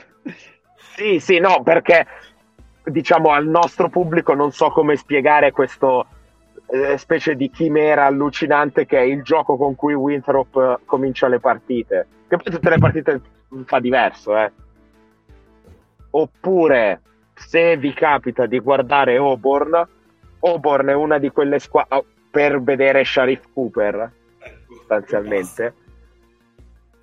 Sì, 0.77 1.19
sì, 1.19 1.39
no, 1.39 1.63
perché 1.63 2.07
diciamo 2.85 3.31
al 3.31 3.47
nostro 3.47 3.89
pubblico 3.89 4.35
non 4.35 4.53
so 4.53 4.71
come 4.71 4.97
spiegare 4.97 5.53
questo 5.53 6.07
eh, 6.71 6.97
specie 6.99 7.35
di 7.35 7.51
chimera 7.51 8.07
allucinante 8.07 8.87
che 8.87 8.99
è 8.99 9.03
il 9.03 9.23
gioco 9.23 9.57
con 9.57 9.75
cui 9.75 9.95
Winthrop 9.95 10.57
eh, 10.57 10.85
comincia 10.85 11.27
le 11.27 11.41
partite. 11.41 12.07
Che 12.29 12.37
poi 12.37 12.53
tutte 12.53 12.71
le 12.71 12.79
partite 12.79 13.21
fa 13.65 13.81
diverso, 13.81 14.37
eh. 14.37 14.53
Oppure, 16.11 17.01
se 17.35 17.77
vi 17.77 17.93
capita 17.93 18.47
di 18.47 18.61
guardare 18.61 19.17
Auburn, 19.17 19.89
Auburn 20.41 20.89
è 20.89 20.95
una 20.95 21.19
di 21.19 21.31
quelle 21.31 21.59
squadre 21.59 21.97
oh, 21.97 22.05
per 22.31 22.63
vedere 22.63 23.05
Sharif 23.05 23.53
Cooper, 23.53 24.13
sostanzialmente. 24.69 25.75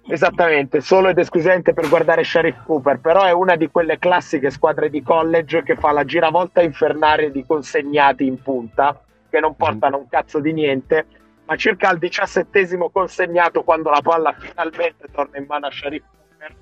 Esattamente, 0.10 0.80
solo 0.80 1.10
ed 1.10 1.18
esclusivamente 1.18 1.74
per 1.74 1.90
guardare 1.90 2.24
Sharif 2.24 2.64
Cooper, 2.64 3.00
però 3.00 3.24
è 3.24 3.32
una 3.32 3.58
di 3.58 3.68
quelle 3.70 4.00
classiche 4.00 4.50
squadre 4.50 4.90
di 4.90 5.04
college 5.04 5.64
che 5.64 5.76
fa 5.76 5.92
la 5.92 6.06
giravolta 6.06 6.62
infernale 6.62 7.30
di 7.30 7.46
consegnati 7.46 8.26
in 8.26 8.42
punta 8.42 9.02
che 9.30 9.40
non 9.40 9.56
portano 9.56 9.98
un 9.98 10.08
cazzo 10.08 10.40
di 10.40 10.54
niente, 10.54 11.06
ma 11.46 11.56
circa 11.56 11.90
al 11.90 11.98
diciassettesimo 11.98 12.90
consegnato 12.90 13.64
quando 13.64 13.90
la 13.90 14.02
palla 14.02 14.34
finalmente 14.34 15.08
torna 15.12 15.38
in 15.38 15.46
mano 15.46 15.68
a 15.68 15.72
Sharif 15.72 16.04
Cooper, 16.06 16.56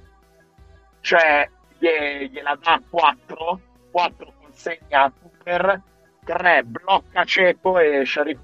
cioè 1.02 1.50
gliela 1.78 2.58
dà 2.62 2.82
4, 2.90 3.60
4 3.92 4.34
consegna 4.40 5.04
a 5.04 5.12
Cooper, 5.12 5.82
3 6.24 6.64
blocca 6.64 7.24
Ceco 7.24 7.80
e 7.80 8.06
Sharif 8.06 8.40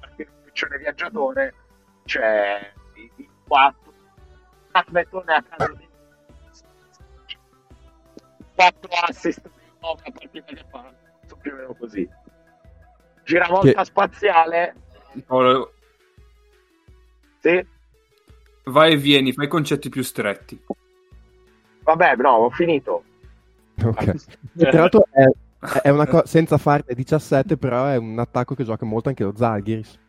Cooper, 0.00 0.26
il 0.72 0.78
viaggiatore, 0.78 1.54
cioè 2.04 2.72
i 3.16 3.28
4 3.46 3.92
atletone 4.72 5.34
a 5.34 5.42
caso 5.42 5.74
di 5.74 5.88
4 8.54 8.90
assist 9.08 9.50
9 9.80 10.02
partite 10.02 10.44
che 10.44 10.64
fa, 10.70 10.92
più 11.40 11.52
o 11.52 11.56
meno 11.56 11.74
così 11.74 12.08
giravolta 13.24 13.80
che... 13.80 13.84
spaziale. 13.84 14.74
Oh, 15.28 15.72
sì. 17.40 17.66
Vai 18.64 18.92
e 18.92 18.96
vieni, 18.96 19.32
fai 19.32 19.48
concetti 19.48 19.88
più 19.88 20.02
stretti. 20.02 20.58
Vabbè, 21.82 22.16
no, 22.16 22.30
ho 22.30 22.50
finito. 22.50 23.04
Ok. 23.82 24.14
Tra 24.56 24.72
l'altro 24.72 25.06
è, 25.10 25.26
è 25.82 25.90
una 25.90 26.06
cosa 26.08 26.26
senza 26.26 26.56
farne 26.56 26.94
17, 26.94 27.56
però 27.56 27.86
è 27.86 27.96
un 27.96 28.18
attacco 28.18 28.54
che 28.54 28.64
gioca 28.64 28.86
molto 28.86 29.08
anche 29.08 29.24
lo 29.24 29.34
Zalgiris. 29.36 30.00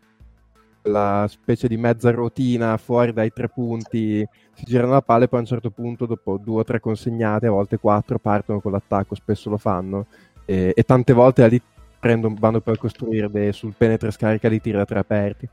La 0.84 1.26
specie 1.28 1.68
di 1.68 1.78
mezza 1.78 2.12
rotina 2.12 2.78
fuori 2.78 3.12
dai 3.12 3.34
tre 3.34 3.50
punti, 3.50 4.26
si 4.54 4.64
girano 4.66 4.92
la 4.94 5.02
palla 5.02 5.26
e 5.26 5.28
poi 5.28 5.40
a 5.40 5.42
un 5.42 5.48
certo 5.48 5.72
punto, 5.72 6.06
dopo 6.06 6.38
due 6.38 6.62
o 6.62 6.64
tre 6.64 6.80
consegnate, 6.80 7.48
a 7.48 7.52
volte 7.52 7.78
quattro, 7.78 8.20
partono 8.20 8.62
con 8.62 8.72
l'attacco, 8.72 9.16
spesso 9.16 9.50
lo 9.50 9.58
fanno. 9.58 10.06
E, 10.46 10.74
e 10.76 10.84
tante 10.84 11.12
volte 11.12 11.48
lì 11.48 11.62
prendono, 12.06 12.36
vanno 12.38 12.62
per 12.62 12.78
costruire 12.78 13.32
dei, 13.32 13.52
sul 13.52 13.74
penetra 13.76 14.12
scarica 14.12 14.48
di 14.48 14.62
tiri 14.62 14.78
da 14.78 14.86
tre 14.86 15.00
aperti. 15.00 15.50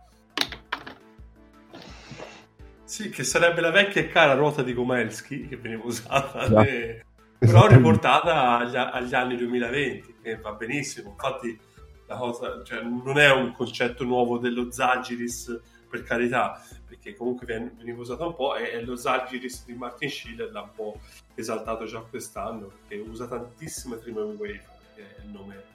Sì, 2.85 3.09
che 3.09 3.25
sarebbe 3.25 3.63
la 3.63 3.71
vecchia 3.71 4.03
e 4.03 4.09
cara 4.09 4.35
ruota 4.35 4.63
di 4.63 4.75
Gomelski 4.75 5.49
che 5.49 5.57
veniva 5.57 5.85
usata, 5.87 6.47
no. 6.49 6.63
e... 6.63 7.07
però 7.39 7.67
riportata 7.67 8.59
agli, 8.59 8.77
agli, 8.77 9.15
anni 9.15 9.37
2020, 9.39 10.17
che 10.21 10.37
va 10.37 10.53
benissimo. 10.53 11.13
Infatti, 11.13 11.59
la 12.07 12.17
cosa, 12.17 12.63
cioè, 12.63 12.83
non 12.83 13.19
è 13.19 13.33
un 13.33 13.55
concetto 13.55 14.05
nuovo 14.05 14.37
dello 14.37 14.71
Zagiris, 14.71 15.59
per 15.89 16.03
carità, 16.03 16.63
perché 16.87 17.15
comunque 17.15 17.47
veniva 17.47 17.99
usato 17.99 18.27
un 18.27 18.35
po', 18.35 18.57
e, 18.57 18.85
lo 18.85 18.97
Zagiris 18.97 19.65
di 19.65 19.73
Martin 19.73 20.11
Schiller 20.11 20.53
l'ha 20.53 20.61
un 20.61 20.73
po' 20.75 21.01
esaltato 21.35 21.87
già 21.87 22.01
quest'anno, 22.01 22.67
perché 22.67 23.03
usa 23.09 23.27
tantissime 23.27 23.99
trim 24.01 24.17
wave, 24.17 24.65
che 24.95 25.17
è 25.17 25.23
il 25.25 25.31
nome 25.31 25.72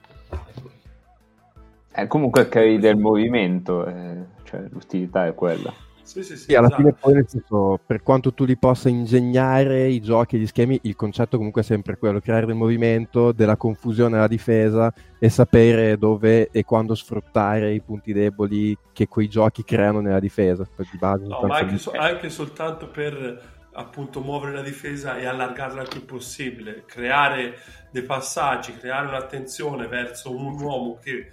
eh, 1.92 2.06
comunque 2.06 2.48
crei 2.48 2.78
del 2.78 2.96
movimento, 2.96 3.86
eh, 3.86 4.24
cioè 4.44 4.64
l'utilità 4.70 5.26
è 5.26 5.34
quella. 5.34 5.72
Sì, 6.08 6.22
sì, 6.22 6.36
sì, 6.36 6.44
sì 6.44 6.54
alla 6.54 6.68
esatto. 6.68 6.82
fine 6.82 6.94
poi 6.94 7.12
nel 7.12 7.28
senso, 7.28 7.78
per 7.84 8.02
quanto 8.02 8.32
tu 8.32 8.44
li 8.44 8.56
possa 8.56 8.88
ingegnare 8.88 9.88
i 9.88 10.00
giochi 10.00 10.36
e 10.36 10.38
gli 10.38 10.46
schemi, 10.46 10.78
il 10.84 10.96
concetto 10.96 11.36
comunque 11.36 11.60
è 11.60 11.64
sempre 11.64 11.98
quello, 11.98 12.18
creare 12.20 12.46
del 12.46 12.54
movimento, 12.54 13.32
della 13.32 13.56
confusione 13.56 14.16
alla 14.16 14.26
difesa 14.26 14.90
e 15.18 15.28
sapere 15.28 15.98
dove 15.98 16.48
e 16.50 16.64
quando 16.64 16.94
sfruttare 16.94 17.74
i 17.74 17.82
punti 17.82 18.14
deboli 18.14 18.74
che 18.94 19.06
quei 19.06 19.28
giochi 19.28 19.64
creano 19.64 20.00
nella 20.00 20.20
difesa. 20.20 20.66
Di 20.76 20.98
base, 20.98 21.26
no, 21.26 21.40
ma 21.42 21.58
anche, 21.58 21.76
so, 21.76 21.90
anche 21.90 22.30
soltanto 22.30 22.88
per 22.88 23.56
appunto 23.72 24.20
muovere 24.20 24.54
la 24.54 24.62
difesa 24.62 25.18
e 25.18 25.26
allargarla 25.26 25.82
il 25.82 25.88
più 25.88 26.04
possibile, 26.04 26.84
creare 26.86 27.54
dei 27.90 28.02
passaggi, 28.02 28.76
creare 28.76 29.08
un'attenzione 29.08 29.86
verso 29.86 30.34
un 30.34 30.60
uomo 30.60 30.98
che 31.02 31.30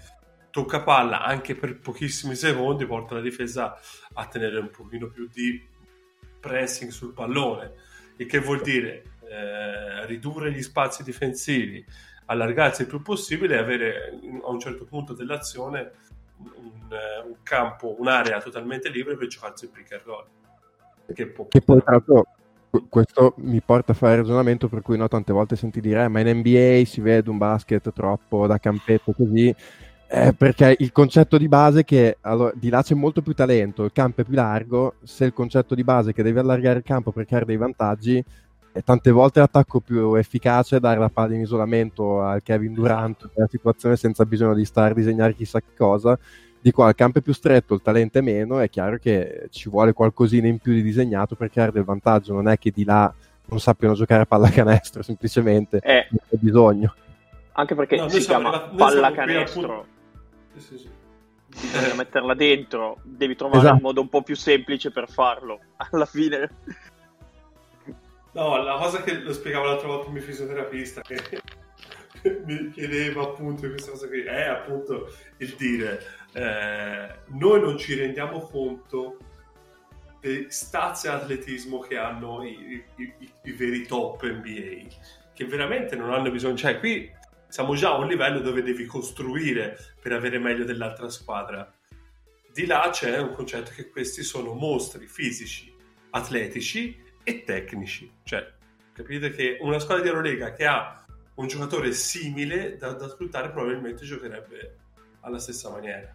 tocca 0.50 0.82
palla 0.82 1.24
anche 1.24 1.56
per 1.56 1.80
pochissimi 1.80 2.36
secondi 2.36 2.86
porta 2.86 3.16
la 3.16 3.22
difesa 3.22 3.78
a 4.14 4.26
tenere 4.28 4.60
un 4.60 4.70
pochino 4.70 5.08
più 5.08 5.28
di 5.28 5.62
pressing 6.40 6.92
sul 6.92 7.14
pallone. 7.14 7.74
Il 8.18 8.28
che 8.28 8.40
vuol 8.40 8.62
dire 8.62 9.04
eh, 9.30 10.06
ridurre 10.06 10.52
gli 10.52 10.62
spazi 10.62 11.04
difensivi 11.04 11.86
allargarsi 12.28 12.84
il 12.84 12.88
più 12.88 13.02
possibile 13.02 13.56
e 13.56 13.60
avere 13.60 14.20
a 14.44 14.50
un 14.50 14.60
certo 14.60 14.86
punto 14.86 15.14
dell'azione 15.14 15.92
un, 16.38 16.90
un 17.26 17.36
campo, 17.44 17.96
un'area 18.00 18.42
totalmente 18.42 18.90
libera 18.90 19.18
per 19.18 19.28
giocarsi 19.28 19.66
il 19.66 19.72
pick 19.72 19.92
and 19.92 20.02
roll. 20.04 20.26
Che, 21.14 21.28
può 21.28 21.48
che 21.48 21.62
poi 21.62 21.82
tra 21.84 21.92
l'altro 21.92 22.35
questo 22.90 23.34
mi 23.38 23.62
porta 23.62 23.92
a 23.94 23.96
fare 23.96 24.14
il 24.14 24.20
ragionamento 24.22 24.68
per 24.68 24.82
cui 24.82 24.98
no, 24.98 25.08
tante 25.08 25.34
volte 25.34 25.56
senti 25.56 25.82
dire 25.82 26.04
eh, 26.04 26.08
ma 26.08 26.20
in 26.22 26.38
NBA 26.38 26.84
si 26.86 27.02
vede 27.02 27.30
un 27.30 27.38
basket 27.38 27.92
troppo 27.92 28.48
da 28.48 28.58
campetto 28.58 29.14
così 29.14 29.54
eh, 30.08 30.34
perché 30.34 30.76
il 30.80 30.92
concetto 30.92 31.38
di 31.38 31.48
base 31.48 31.82
è 31.82 31.84
che 31.84 32.18
allora, 32.22 32.52
di 32.56 32.70
là 32.70 32.84
c'è 32.84 32.94
molto 32.94 33.22
più 33.22 33.34
talento, 33.34 33.84
il 33.84 33.92
campo 33.92 34.22
è 34.22 34.24
più 34.24 34.36
largo, 34.36 34.96
se 35.04 35.26
il 35.26 35.34
concetto 35.34 35.74
di 35.76 35.84
base 35.84 36.12
è 36.12 36.14
che 36.14 36.24
devi 36.24 36.38
allargare 36.40 36.78
il 36.78 36.84
campo 36.84 37.12
per 37.12 37.26
creare 37.26 37.46
dei 37.46 37.58
vantaggi, 37.58 38.24
E 38.74 38.82
tante 38.84 39.12
volte 39.12 39.40
l'attacco 39.40 39.80
più 39.82 40.16
efficace 40.16 40.78
è 40.78 40.80
dare 40.82 41.00
la 41.00 41.10
palla 41.10 41.34
in 41.36 41.42
isolamento 41.42 42.22
al 42.22 42.44
Kevin 42.44 42.74
Durant 42.74 43.30
nella 43.36 43.48
situazione 43.50 43.96
senza 43.96 44.26
bisogno 44.26 44.54
di 44.54 44.66
stare 44.66 44.92
a 44.92 44.96
disegnare 44.96 45.34
chissà 45.34 45.62
che 45.62 45.74
cosa. 45.78 46.18
Di 46.66 46.72
qua 46.72 46.90
il 46.90 46.96
campo 46.96 47.20
è 47.20 47.22
più 47.22 47.32
stretto, 47.32 47.76
il 47.76 47.84
talento 47.84 48.18
è 48.18 48.22
meno, 48.22 48.58
è 48.58 48.72
chiaro 48.72 48.98
che 48.98 49.50
ci 49.52 49.70
vuole 49.70 49.94
qualcosina 49.94 50.48
in 50.48 50.58
più 50.58 50.74
di 50.74 50.82
disegnato 50.82 51.36
per 51.36 51.52
creare 51.52 51.72
del 51.72 51.84
vantaggio, 51.84 52.34
non 52.34 52.48
è 52.48 52.58
che 52.58 52.72
di 52.72 52.84
là 52.84 53.14
non 53.50 53.60
sappiano 53.60 53.94
giocare 53.94 54.24
a 54.24 54.26
pallacanestro, 54.26 55.04
semplicemente 55.06 55.78
eh, 55.84 56.08
non 56.10 56.22
c'è 56.28 56.38
bisogno. 56.38 56.96
Anche 57.52 57.76
perché 57.76 57.98
no, 57.98 58.10
si 58.10 58.20
chiama 58.22 58.50
la, 58.50 58.62
pallacanestro. 58.62 59.86
Sì, 60.56 60.60
sì, 60.60 60.78
sì. 60.80 60.90
Bisogna 61.50 61.94
metterla 62.02 62.34
dentro, 62.34 62.98
devi 63.04 63.36
trovare 63.36 63.60
esatto. 63.60 63.76
un 63.76 63.82
modo 63.82 64.02
un 64.02 64.10
po' 64.10 64.24
più 64.24 64.36
semplice 64.36 64.90
per 64.90 65.08
farlo. 65.08 65.60
Alla 65.92 66.08
fine 66.08 66.50
No, 68.32 68.58
la 68.58 68.78
cosa 68.78 69.04
che 69.04 69.14
lo 69.20 69.34
spiegavo 69.34 69.66
l'altra 69.66 69.88
volta 69.88 70.08
il 70.08 70.14
mio 70.14 70.22
fisioterapista 70.24 71.02
che 71.02 71.22
mi 72.46 72.70
chiedeva 72.72 73.24
appunto 73.24 73.68
questa 73.70 73.92
cosa 73.92 74.08
qui 74.08 74.22
è 74.22 74.46
appunto 74.46 75.14
il 75.38 75.56
dire 75.58 76.02
eh, 76.34 77.20
noi 77.28 77.62
non 77.62 77.78
ci 77.78 77.94
rendiamo 77.94 78.40
conto 78.42 79.18
dei 80.20 80.48
stazzi 80.50 81.08
atletismo 81.08 81.80
che 81.80 81.98
hanno 81.98 82.44
i, 82.44 82.84
i, 82.96 83.14
i, 83.20 83.32
i, 83.44 83.52
veri 83.52 83.86
top 83.86 84.26
NBA 84.26 84.88
che 85.34 85.46
veramente 85.46 85.96
non 85.96 86.12
hanno 86.12 86.32
bisogno 86.32 86.56
cioè 86.56 86.80
qui 86.80 87.12
siamo 87.48 87.76
già 87.76 87.92
a 87.92 87.98
un 87.98 88.08
livello 88.08 88.40
dove 88.40 88.64
devi 88.64 88.86
costruire 88.86 89.78
per 90.02 90.14
avere 90.14 90.40
meglio 90.40 90.66
dell'altra 90.66 91.10
squadra 91.10 91.72
di 92.52 92.66
là 92.66 92.90
c'è 92.92 93.20
un 93.20 93.34
concetto 93.34 93.72
che 93.76 93.90
questi 93.90 94.24
sono 94.24 94.54
mostri 94.54 95.08
fisici 95.08 95.74
atletici 96.12 97.04
e 97.22 97.44
tecnici. 97.44 98.10
Cioè, 98.24 98.50
capite 98.94 99.32
che 99.32 99.58
una 99.60 99.80
squadra 99.80 100.04
di 100.04 100.10
Eurolega 100.10 100.54
che 100.54 100.66
ha 100.66 101.05
un 101.36 101.48
giocatore 101.48 101.92
simile 101.92 102.78
da, 102.78 102.94
da 102.94 103.08
sfruttare 103.08 103.50
probabilmente 103.50 104.06
giocherebbe 104.06 104.78
alla 105.22 105.40
stessa 105.40 105.70
maniera. 105.70 106.14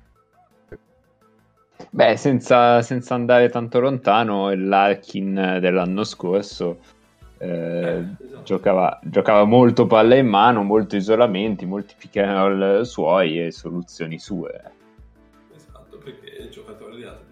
Beh, 1.90 2.16
senza, 2.16 2.82
senza 2.82 3.14
andare 3.14 3.48
tanto 3.48 3.80
lontano, 3.80 4.52
l'Arkin 4.54 5.58
dell'anno 5.60 6.04
scorso 6.04 6.78
eh, 7.42 7.48
eh, 7.48 8.04
esatto. 8.18 8.42
giocava, 8.42 9.00
giocava, 9.02 9.44
molto 9.44 9.86
palla 9.86 10.14
in 10.14 10.26
mano, 10.26 10.62
molto 10.62 10.96
isolamenti, 10.96 11.64
molti 11.64 11.94
pick 11.96 12.18
and 12.18 12.36
roll 12.36 12.82
suoi 12.82 13.46
e 13.46 13.50
soluzioni 13.50 14.18
sue. 14.18 14.62
Esatto, 15.54 15.96
perché 15.96 16.36
è 16.36 16.48
giocatore 16.48 16.96
di 16.96 17.04
altri 17.04 17.29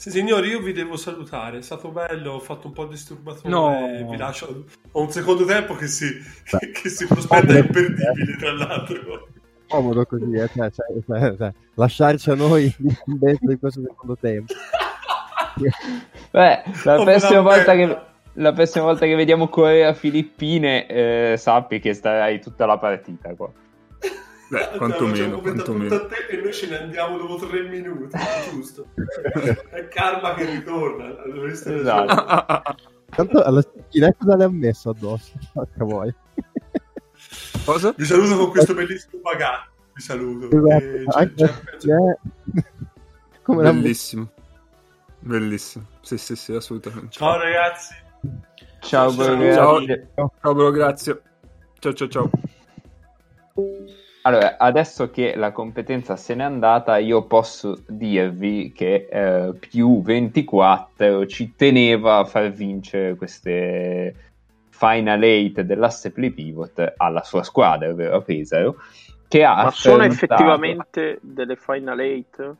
sì, 0.00 0.10
signori, 0.10 0.48
io 0.48 0.62
vi 0.62 0.72
devo 0.72 0.96
salutare. 0.96 1.58
È 1.58 1.60
stato 1.60 1.90
bello, 1.90 2.32
ho 2.32 2.38
fatto 2.38 2.68
un 2.68 2.72
po' 2.72 2.84
di 2.84 2.92
disturbatore. 2.92 3.50
No. 3.50 4.08
Vi 4.08 4.16
lascio. 4.16 4.64
Ho 4.92 5.02
un 5.02 5.10
secondo 5.10 5.44
tempo 5.44 5.74
che 5.74 5.88
si, 5.88 6.06
che, 6.42 6.70
che 6.72 6.88
si 6.88 7.06
prospetta 7.06 7.58
imperdibile, 7.58 8.36
tra 8.38 8.52
l'altro. 8.54 9.28
Comodo 9.68 10.06
così, 10.06 10.32
eh? 10.32 10.48
cioè, 10.54 10.70
cioè, 10.70 10.86
cioè, 11.06 11.36
cioè 11.36 11.52
lasciarci 11.74 12.30
a 12.30 12.34
noi 12.34 12.74
dentro 13.04 13.48
di 13.48 13.58
questo 13.58 13.82
secondo 13.82 14.16
tempo. 14.18 14.54
Beh, 16.32 16.62
la 16.84 17.02
prossima 17.02 17.40
volta 17.42 17.74
che 17.74 17.98
la 18.32 18.52
prossima 18.54 18.84
volta 18.84 19.04
che 19.04 19.14
vediamo 19.14 19.48
Corea 19.48 19.92
Filippine, 19.92 20.86
eh, 20.86 21.34
sappi 21.36 21.78
che 21.78 21.92
starai 21.92 22.40
tutta 22.40 22.64
la 22.64 22.78
partita 22.78 23.34
qua. 23.34 23.52
Beh, 24.50 24.78
quantomeno, 24.78 25.40
quantomeno. 25.40 25.94
A 25.94 26.06
te 26.06 26.26
e 26.28 26.40
noi 26.40 26.52
ce 26.52 26.66
ne 26.66 26.78
andiamo 26.80 27.16
dopo 27.16 27.46
tre 27.46 27.62
minuti, 27.68 28.18
giusto? 28.50 28.88
È 29.70 29.86
karma 29.86 30.34
che 30.34 30.44
ritorna. 30.44 31.14
Esatto. 31.46 32.74
Tanto 33.10 33.42
alla 33.42 33.62
schiena 33.62 34.12
cosa 34.12 34.34
le 34.34 34.44
ha 34.44 34.48
messo 34.48 34.90
addosso? 34.90 35.38
Porca 35.52 35.84
vuoi. 35.84 36.12
Cosa? 37.64 37.94
Vi 37.96 38.04
saluto 38.04 38.36
con 38.38 38.50
questo 38.50 38.74
bellissimo 38.74 39.22
bagatto. 39.22 39.70
Vi 39.94 40.02
saluto. 40.02 40.48
Esatto. 40.50 41.44
E, 41.44 42.18
Come 43.42 43.62
Bellissimo. 43.62 44.32
Bellissimo. 45.20 45.86
Sì, 46.00 46.18
sì, 46.18 46.34
sì, 46.34 46.54
assolutamente. 46.54 47.10
Ciao 47.10 47.38
ragazzi. 47.38 47.94
Ciao, 48.80 49.12
ciao, 49.12 49.52
ciao. 49.52 49.86
ciao. 49.86 50.32
ciao 50.40 50.54
bro, 50.54 50.70
grazie. 50.72 51.22
Ciao, 51.78 51.92
ciao, 51.92 52.08
ciao. 52.08 52.30
Allora, 54.22 54.58
adesso 54.58 55.10
che 55.10 55.34
la 55.34 55.50
competenza 55.50 56.14
se 56.16 56.34
n'è 56.34 56.42
andata, 56.42 56.98
io 56.98 57.24
posso 57.24 57.78
dirvi 57.86 58.70
che 58.72 59.08
eh, 59.10 59.54
più 59.54 60.02
24 60.02 61.26
ci 61.26 61.54
teneva 61.56 62.18
a 62.18 62.24
far 62.24 62.50
vincere 62.50 63.14
queste 63.14 64.14
Final 64.68 65.22
8 65.22 65.62
dell'asse 65.62 66.10
play 66.10 66.30
pivot 66.30 66.94
alla 66.96 67.22
sua 67.22 67.42
squadra, 67.42 67.88
ovvero 67.88 68.16
a 68.16 68.20
Pesaro. 68.20 68.76
Che 69.26 69.44
ha 69.44 69.64
Ma 69.64 69.70
sono 69.70 70.02
effettivamente 70.04 71.18
delle 71.22 71.56
Final 71.56 71.98
8? 71.98 72.56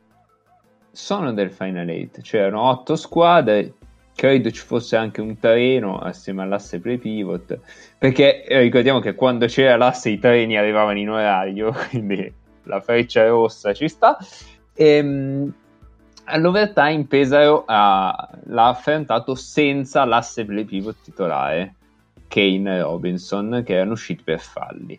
Sono 0.93 1.33
del 1.33 1.51
Final 1.51 1.89
8, 1.89 2.21
c'erano 2.23 2.63
8 2.63 2.97
squadre, 2.97 3.75
credo 4.15 4.51
ci 4.51 4.61
fosse 4.61 4.97
anche 4.97 5.21
un 5.21 5.39
treno 5.39 5.99
assieme 5.99 6.43
all'asse 6.43 6.79
pre-pivot, 6.79 7.59
perché 7.99 8.45
eh, 8.45 8.61
ricordiamo 8.61 9.01
che 9.01 9.15
quando 9.15 9.47
c'era 9.47 9.77
l'asse 9.77 10.11
i 10.11 10.19
treni 10.19 10.57
arrivavano 10.57 10.99
in 10.99 11.11
orario, 11.11 11.73
quindi 11.89 12.33
la 12.65 12.81
freccia 12.81 13.27
rossa 13.27 13.73
ci 13.73 13.89
sta. 13.89 14.19
E, 14.75 14.87
ehm, 14.87 15.55
all'overtime 16.25 17.07
Pesaro 17.07 17.65
ha, 17.67 18.31
l'ha 18.45 18.69
affrontato 18.69 19.35
senza 19.35 20.05
l'asse 20.05 20.45
pre-pivot 20.45 20.97
titolare, 21.03 21.75
Kane 22.29 22.77
e 22.77 22.83
Robinson, 22.83 23.63
che 23.65 23.75
erano 23.75 23.93
usciti 23.93 24.23
per 24.23 24.39
falli. 24.39 24.99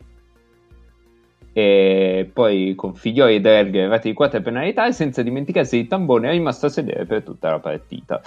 E 1.54 2.30
poi 2.32 2.76
con 2.76 2.96
Figlioli 2.96 3.36
e 3.36 3.42
Delghe 3.42 3.82
arrivati 3.82 4.08
di 4.08 4.14
4 4.16 4.42
penalità 4.42 4.88
e 4.88 4.94
senza 4.94 5.22
dimenticarsi 5.22 5.76
di 5.76 5.88
Tambone 5.88 6.30
è 6.30 6.32
rimasto 6.32 6.68
a 6.68 6.70
sedere 6.70 7.06
per 7.06 7.24
tutta 7.24 7.50
la 7.50 7.60
partita 7.60 8.22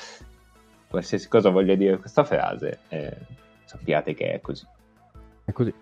qualsiasi 0.95 1.28
cosa 1.28 1.51
voglia 1.51 1.74
dire 1.74 1.99
questa 1.99 2.22
frase, 2.22 2.78
eh, 2.88 3.16
sappiate 3.64 4.14
che 4.14 4.34
è 4.34 4.40
così. 4.40 4.64
È 5.45 5.51
così. 5.53 5.74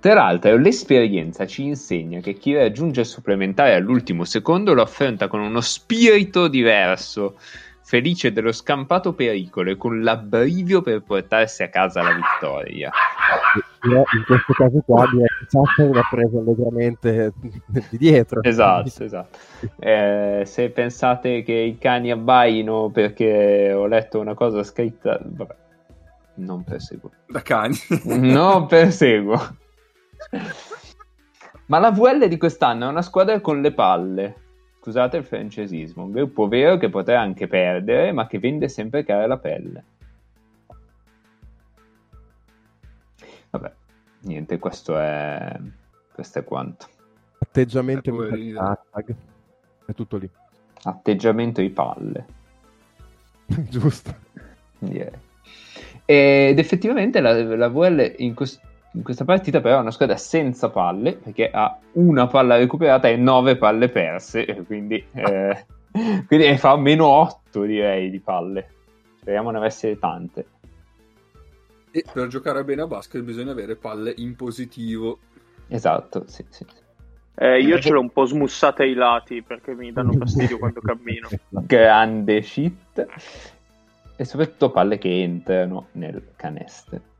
Tra 0.00 0.14
l'altro, 0.14 0.56
l'esperienza 0.56 1.46
ci 1.46 1.64
insegna 1.64 2.20
che 2.20 2.34
chi 2.34 2.54
raggiunge 2.54 3.00
il 3.00 3.06
supplementare 3.06 3.74
all'ultimo 3.74 4.24
secondo 4.24 4.72
lo 4.72 4.82
affronta 4.82 5.28
con 5.28 5.40
uno 5.40 5.60
spirito 5.60 6.48
diverso, 6.48 7.38
felice 7.86 8.32
dello 8.32 8.50
scampato 8.50 9.12
pericolo 9.12 9.70
e 9.70 9.76
con 9.76 10.02
l'abbrivio 10.02 10.82
per 10.82 11.04
portarsi 11.04 11.62
a 11.62 11.68
casa 11.68 12.02
la 12.02 12.14
vittoria. 12.14 12.90
In 13.84 14.24
questo 14.26 14.52
caso 14.54 14.82
qua 14.84 15.08
direi 15.08 15.28
che 15.28 15.46
Sasser 15.46 15.94
l'ha 15.94 16.08
preso 16.10 16.38
allegramente 16.40 17.32
di 17.38 17.96
dietro. 17.96 18.42
Esatto, 18.42 18.90
esatto. 19.04 19.38
Eh, 19.78 20.42
se 20.44 20.70
pensate 20.70 21.44
che 21.44 21.52
i 21.52 21.78
cani 21.78 22.10
abbaino 22.10 22.90
perché 22.90 23.72
ho 23.72 23.86
letto 23.86 24.18
una 24.18 24.34
cosa 24.34 24.64
scritta, 24.64 25.20
vabbè, 25.22 25.54
non 26.38 26.64
perseguo. 26.64 27.12
Da 27.28 27.42
cani. 27.42 27.76
non 28.18 28.66
perseguo. 28.66 29.38
Ma 31.66 31.78
la 31.78 31.92
VL 31.92 32.26
di 32.26 32.36
quest'anno 32.36 32.86
è 32.86 32.90
una 32.90 33.02
squadra 33.02 33.40
con 33.40 33.60
le 33.60 33.72
palle 33.72 34.45
scusate 34.86 35.16
il 35.16 35.24
francesismo, 35.24 36.04
un 36.04 36.12
gruppo 36.12 36.46
vero 36.46 36.76
che 36.76 36.88
potrà 36.88 37.20
anche 37.20 37.48
perdere, 37.48 38.12
ma 38.12 38.28
che 38.28 38.38
vende 38.38 38.68
sempre 38.68 39.02
cara 39.02 39.26
la 39.26 39.36
pelle. 39.36 39.84
Vabbè, 43.50 43.72
niente, 44.20 44.60
questo 44.60 44.96
è, 44.96 45.58
questo 46.12 46.38
è 46.38 46.44
quanto. 46.44 46.86
Atteggiamento 47.38 48.28
di 48.28 48.54
hashtag. 48.56 49.14
È 49.86 49.92
tutto 49.92 50.18
lì. 50.18 50.30
Atteggiamento 50.84 51.60
di 51.60 51.70
palle. 51.70 52.26
Giusto. 53.68 54.14
Yeah. 54.78 55.10
Ed 56.04 56.60
effettivamente 56.60 57.18
la, 57.18 57.32
la 57.56 57.68
VL 57.68 58.14
in, 58.18 58.34
questo 58.34 58.60
in 58.96 59.02
questa 59.02 59.24
partita 59.24 59.60
però 59.60 59.76
è 59.76 59.80
una 59.80 59.90
squadra 59.90 60.16
senza 60.16 60.70
palle, 60.70 61.16
perché 61.16 61.50
ha 61.50 61.78
una 61.92 62.26
palla 62.26 62.56
recuperata 62.56 63.08
e 63.08 63.16
nove 63.16 63.56
palle 63.56 63.90
perse, 63.90 64.64
quindi, 64.66 65.04
eh, 65.12 65.66
quindi 66.26 66.56
fa 66.56 66.76
meno 66.76 67.06
8 67.06 67.62
direi 67.62 68.10
di 68.10 68.20
palle. 68.20 68.70
Speriamo 69.20 69.50
ne 69.50 69.58
avesse 69.58 69.98
tante. 69.98 70.46
E 71.90 72.04
per 72.10 72.28
giocare 72.28 72.64
bene 72.64 72.82
a 72.82 72.86
basket 72.86 73.22
bisogna 73.22 73.52
avere 73.52 73.76
palle 73.76 74.14
in 74.16 74.34
positivo. 74.34 75.18
Esatto, 75.68 76.24
sì, 76.26 76.44
sì. 76.48 76.64
Eh, 77.38 77.60
io 77.60 77.78
ce 77.80 77.90
l'ho 77.90 78.00
un 78.00 78.10
po' 78.10 78.24
smussata 78.24 78.82
ai 78.82 78.94
lati 78.94 79.42
perché 79.42 79.74
mi 79.74 79.92
danno 79.92 80.12
fastidio 80.16 80.58
quando 80.58 80.80
cammino. 80.80 81.28
Grande 81.48 82.40
shit. 82.40 83.06
E 84.16 84.24
soprattutto 84.24 84.70
palle 84.70 84.96
che 84.96 85.22
entrano 85.22 85.88
nel 85.92 86.32
canestro 86.36 87.14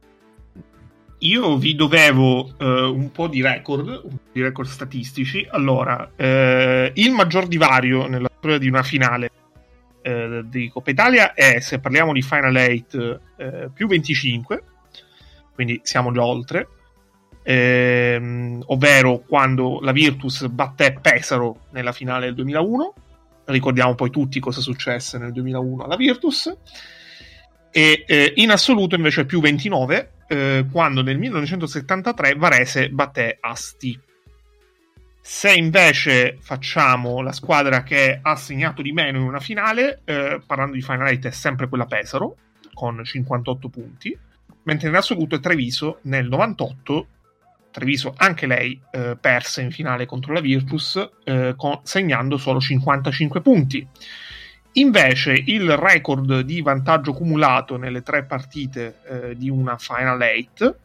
io 1.18 1.56
vi 1.56 1.74
dovevo 1.74 2.52
uh, 2.58 2.64
un 2.64 3.10
po' 3.12 3.28
di 3.28 3.42
record, 3.42 4.02
di 4.32 4.42
record 4.42 4.68
statistici. 4.68 5.46
Allora, 5.50 6.10
uh, 6.14 6.90
il 6.94 7.10
maggior 7.12 7.46
divario 7.46 8.06
nella 8.06 8.30
storia 8.36 8.58
di 8.58 8.68
una 8.68 8.82
finale 8.82 9.30
eh, 10.06 10.42
di 10.44 10.68
Coppa 10.68 10.90
Italia 10.90 11.34
è, 11.34 11.58
se 11.58 11.80
parliamo 11.80 12.12
di 12.12 12.22
Final 12.22 12.54
8, 12.54 13.20
eh, 13.36 13.70
più 13.74 13.88
25, 13.88 14.62
quindi 15.52 15.80
siamo 15.82 16.12
già 16.12 16.24
oltre, 16.24 16.68
ehm, 17.42 18.62
ovvero 18.66 19.18
quando 19.26 19.80
la 19.80 19.90
Virtus 19.90 20.46
batté 20.46 20.96
Pesaro 21.00 21.62
nella 21.72 21.90
finale 21.90 22.26
del 22.26 22.36
2001. 22.36 22.94
Ricordiamo 23.46 23.96
poi 23.96 24.10
tutti 24.10 24.38
cosa 24.38 24.60
successe 24.60 25.18
nel 25.18 25.32
2001 25.32 25.82
alla 25.82 25.96
Virtus. 25.96 26.56
E 27.72 28.04
eh, 28.06 28.32
in 28.36 28.50
assoluto 28.50 28.94
invece 28.94 29.26
più 29.26 29.40
29, 29.40 30.12
eh, 30.28 30.66
quando 30.70 31.02
nel 31.02 31.18
1973 31.18 32.34
Varese 32.34 32.90
batté 32.90 33.38
Asti. 33.40 33.98
Se 35.20 35.52
invece 35.52 36.38
facciamo 36.40 37.20
la 37.20 37.32
squadra 37.32 37.82
che 37.82 38.20
ha 38.22 38.36
segnato 38.36 38.80
di 38.80 38.92
meno 38.92 39.18
in 39.18 39.24
una 39.24 39.40
finale, 39.40 40.02
eh, 40.04 40.40
parlando 40.46 40.74
di 40.74 40.82
Final 40.82 41.12
8 41.12 41.28
è 41.28 41.30
sempre 41.32 41.68
quella 41.68 41.86
Pesaro, 41.86 42.36
con 42.72 43.04
58 43.04 43.68
punti, 43.68 44.16
mentre 44.62 44.88
in 44.88 44.94
assoluto 44.94 45.34
è 45.34 45.40
Treviso 45.40 45.98
nel 46.02 46.28
98 46.28 47.06
Treviso 47.76 48.14
anche 48.16 48.46
lei 48.46 48.80
eh, 48.90 49.18
perse 49.20 49.60
in 49.60 49.70
finale 49.70 50.06
contro 50.06 50.32
la 50.32 50.40
Virtus 50.40 51.10
eh, 51.24 51.52
con, 51.58 51.80
segnando 51.82 52.38
solo 52.38 52.58
55 52.58 53.42
punti. 53.42 53.86
Invece 54.78 55.32
il 55.46 55.74
record 55.74 56.40
di 56.40 56.60
vantaggio 56.60 57.14
cumulato 57.14 57.78
nelle 57.78 58.02
tre 58.02 58.24
partite 58.24 59.00
eh, 59.04 59.36
di 59.36 59.48
una 59.48 59.78
Final 59.78 60.20
8 60.20 60.78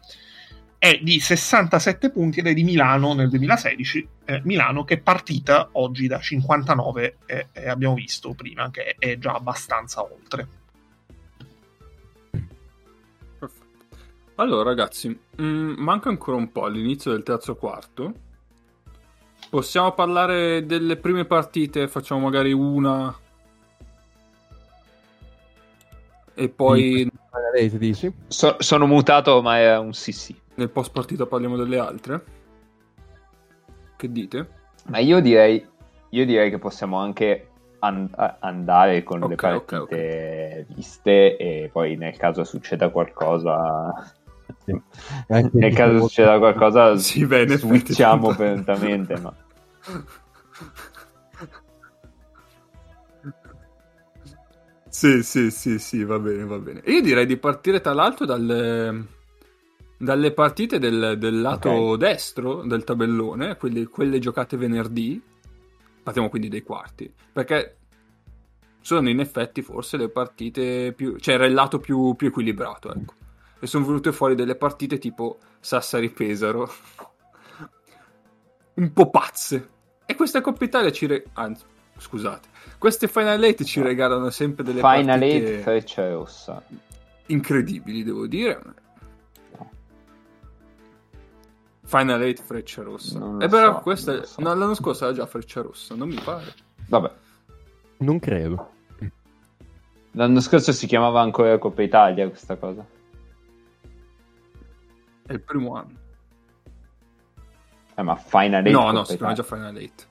è 0.78 0.98
di 1.02 1.20
67 1.20 2.10
punti 2.10 2.40
ed 2.40 2.48
è 2.48 2.54
di 2.54 2.64
Milano 2.64 3.14
nel 3.14 3.30
2016. 3.30 4.08
Eh, 4.24 4.42
Milano 4.46 4.86
che 4.86 4.94
è 4.94 5.00
partita 5.00 5.70
oggi 5.74 6.08
da 6.08 6.20
59 6.20 7.18
e 7.26 7.68
abbiamo 7.68 7.94
visto 7.94 8.34
prima 8.34 8.72
che 8.72 8.96
è 8.98 9.18
già 9.18 9.34
abbastanza 9.34 10.02
oltre. 10.02 10.48
Allora, 14.36 14.70
ragazzi, 14.70 15.10
mh, 15.10 15.44
mm, 15.44 15.74
manca 15.80 16.08
ancora 16.08 16.38
un 16.38 16.50
po' 16.52 16.64
all'inizio 16.64 17.12
del 17.12 17.24
terzo 17.24 17.56
quarto. 17.56 18.14
Possiamo 19.50 19.92
parlare 19.92 20.66
delle 20.66 20.96
prime 20.96 21.26
partite, 21.26 21.90
facciamo 21.90 22.22
magari 22.22 22.54
una 22.54 23.14
e 26.34 26.50
poi 26.50 27.10
sì. 27.70 27.78
dici? 27.78 28.14
So, 28.28 28.56
sono 28.60 28.88
mutato, 28.88 29.42
ma 29.42 29.60
è 29.60 29.78
un 29.78 29.94
sì 29.94 30.12
sì. 30.12 30.36
Nel 30.56 30.70
post 30.70 30.92
partita 30.92 31.26
parliamo 31.26 31.56
delle 31.56 31.78
altre. 31.78 32.24
Che 33.96 34.12
dite? 34.12 34.48
Ma 34.88 35.00
io 35.00 35.20
direi, 35.20 35.66
io 36.10 36.26
direi 36.26 36.50
che 36.50 36.58
possiamo 36.58 36.98
anche 36.98 37.50
and- 37.80 38.36
andare 38.40 39.04
con 39.04 39.24
okay, 39.24 39.30
le 39.30 39.36
partite 39.36 39.76
okay, 39.76 40.60
okay. 40.60 40.66
viste 40.76 41.38
e 41.38 41.70
poi 41.72 41.96
nel 41.96 42.18
caso 42.18 42.44
succeda 42.44 42.90
qualcosa 42.90 43.94
nel 45.28 45.74
caso 45.74 46.08
succeda 46.08 46.38
qualcosa, 46.38 46.98
sì, 46.98 47.26
bene, 47.26 47.58
switchiamo 47.58 48.36
lentamente. 48.38 49.20
Ma... 49.20 49.34
Sì, 55.02 55.24
sì, 55.24 55.50
sì, 55.50 55.80
sì, 55.80 56.04
va 56.04 56.20
bene, 56.20 56.46
va 56.46 56.60
bene. 56.60 56.84
Io 56.86 57.02
direi 57.02 57.26
di 57.26 57.38
partire 57.38 57.82
tra 57.82 57.92
l'altro 57.92 58.28
dalle, 58.28 59.06
dalle 59.98 60.32
partite 60.32 60.78
del, 60.78 61.16
del 61.18 61.42
lato 61.42 61.72
okay. 61.72 61.98
destro 61.98 62.62
del 62.64 62.84
tabellone, 62.84 63.58
quelle, 63.58 63.88
quelle 63.88 64.20
giocate 64.20 64.58
venerdì. 64.58 65.20
Partiamo 66.04 66.30
quindi 66.30 66.50
dai 66.50 66.62
quarti, 66.62 67.12
perché 67.34 67.78
sono 68.80 69.10
in 69.10 69.20
effetti 69.20 69.64
forse 69.64 69.98
le 69.98 70.10
partite 70.10 70.94
più... 70.94 71.18
cioè 71.18 71.34
era 71.34 71.48
il 71.48 71.54
lato 71.54 71.80
più, 71.80 72.14
più 72.14 72.28
equilibrato, 72.28 72.94
ecco 72.94 73.14
e 73.60 73.66
sono 73.66 73.86
venute 73.86 74.12
fuori 74.12 74.36
delle 74.36 74.56
partite 74.56 75.00
tipo 75.00 75.40
Sassari-Pesaro 75.60 76.74
un 78.74 78.94
po' 78.94 79.10
pazze 79.10 79.70
e 80.06 80.16
questa 80.16 80.42
Coppa 80.42 80.64
Italia 80.64 80.92
ci 80.92 81.08
re... 81.08 81.26
anzi 81.34 81.66
scusate 81.98 82.50
queste 82.82 83.08
Final 83.08 83.40
8 83.40 83.64
ci 83.64 83.80
regalano 83.80 84.32
sempre 84.32 84.64
delle 84.64 84.80
Final 84.80 85.20
partite 85.20 85.38
Final 85.38 85.60
8 85.60 85.62
freccia 85.62 86.10
rossa 86.10 86.64
incredibili 87.28 88.04
devo 88.04 88.26
dire 88.26 88.60
Final 91.84 92.22
8 92.24 92.42
freccia 92.42 92.82
rossa 92.82 93.38
e 93.40 93.48
però 93.48 93.76
so, 93.76 93.80
questa 93.82 94.26
so. 94.26 94.42
no, 94.42 94.56
l'anno 94.56 94.74
scorso 94.74 95.04
era 95.04 95.14
già 95.14 95.28
freccia 95.28 95.62
rossa 95.62 95.94
non 95.94 96.08
mi 96.08 96.20
pare 96.24 96.52
vabbè 96.88 97.12
non 97.98 98.18
credo 98.18 98.72
l'anno 100.14 100.40
scorso 100.40 100.72
si 100.72 100.88
chiamava 100.88 101.22
ancora 101.22 101.60
Coppa 101.60 101.84
Italia 101.84 102.28
questa 102.28 102.56
cosa 102.56 102.84
è 105.28 105.34
il 105.34 105.42
primo 105.42 105.76
anno. 105.76 106.00
Eh, 107.96 108.02
ma 108.04 108.16
Final 108.16 108.66
8? 108.66 108.72
No, 108.72 108.92
no, 108.92 109.04
si 109.04 109.18
chiama 109.18 109.34
già 109.34 109.44
Final 109.44 109.76
8. 109.76 110.04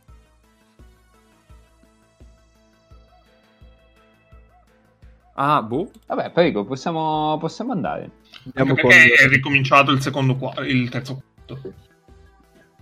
Ah, 5.42 5.62
boh. 5.62 5.90
Vabbè, 6.06 6.32
prego, 6.32 6.64
possiamo, 6.64 7.38
possiamo 7.38 7.72
andare. 7.72 8.10
Andiamo 8.44 8.74
perché 8.74 9.14
con... 9.16 9.26
è 9.26 9.28
ricominciato 9.28 9.90
il 9.90 10.02
secondo 10.02 10.36
quarto, 10.36 10.62
il 10.62 10.90
terzo 10.90 11.22
quarto. 11.46 11.72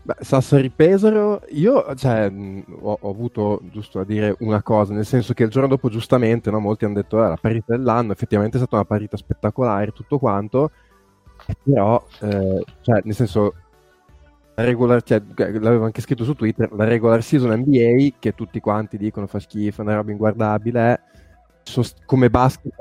Beh, 0.02 0.16
Sassari 0.20 0.70
Pesaro, 0.70 1.42
io 1.50 1.94
cioè, 1.94 2.32
ho, 2.32 2.98
ho, 3.00 3.10
avuto 3.10 3.60
giusto 3.70 4.00
a 4.00 4.04
dire 4.04 4.34
una 4.40 4.62
cosa, 4.62 4.92
nel 4.92 5.06
senso 5.06 5.34
che 5.34 5.44
il 5.44 5.50
giorno 5.50 5.68
dopo, 5.68 5.88
giustamente, 5.88 6.50
no, 6.50 6.58
molti 6.58 6.84
hanno 6.84 6.94
detto 6.94 7.22
eh, 7.22 7.28
la 7.28 7.38
partita 7.40 7.76
dell'anno, 7.76 8.10
effettivamente 8.12 8.56
è 8.56 8.60
stata 8.60 8.76
una 8.76 8.84
partita 8.84 9.16
spettacolare, 9.16 9.92
tutto 9.92 10.18
quanto 10.18 10.70
però, 11.62 12.04
eh, 12.20 12.64
cioè, 12.82 13.00
nel 13.04 13.14
senso, 13.14 13.54
la 14.54 14.64
regular, 14.64 15.02
cioè, 15.02 15.22
l'avevo 15.36 15.84
anche 15.84 16.00
scritto 16.00 16.24
su 16.24 16.34
Twitter, 16.34 16.72
la 16.72 16.84
regular 16.84 17.22
season 17.22 17.52
NBA, 17.52 18.16
che 18.18 18.34
tutti 18.34 18.60
quanti 18.60 18.98
dicono 18.98 19.26
fa 19.26 19.38
schifo, 19.38 19.80
è 19.80 19.84
una 19.84 19.94
roba 19.94 20.10
inguardabile, 20.10 20.80
è, 20.80 21.00
sost- 21.68 22.04
come 22.04 22.30
basket 22.30 22.74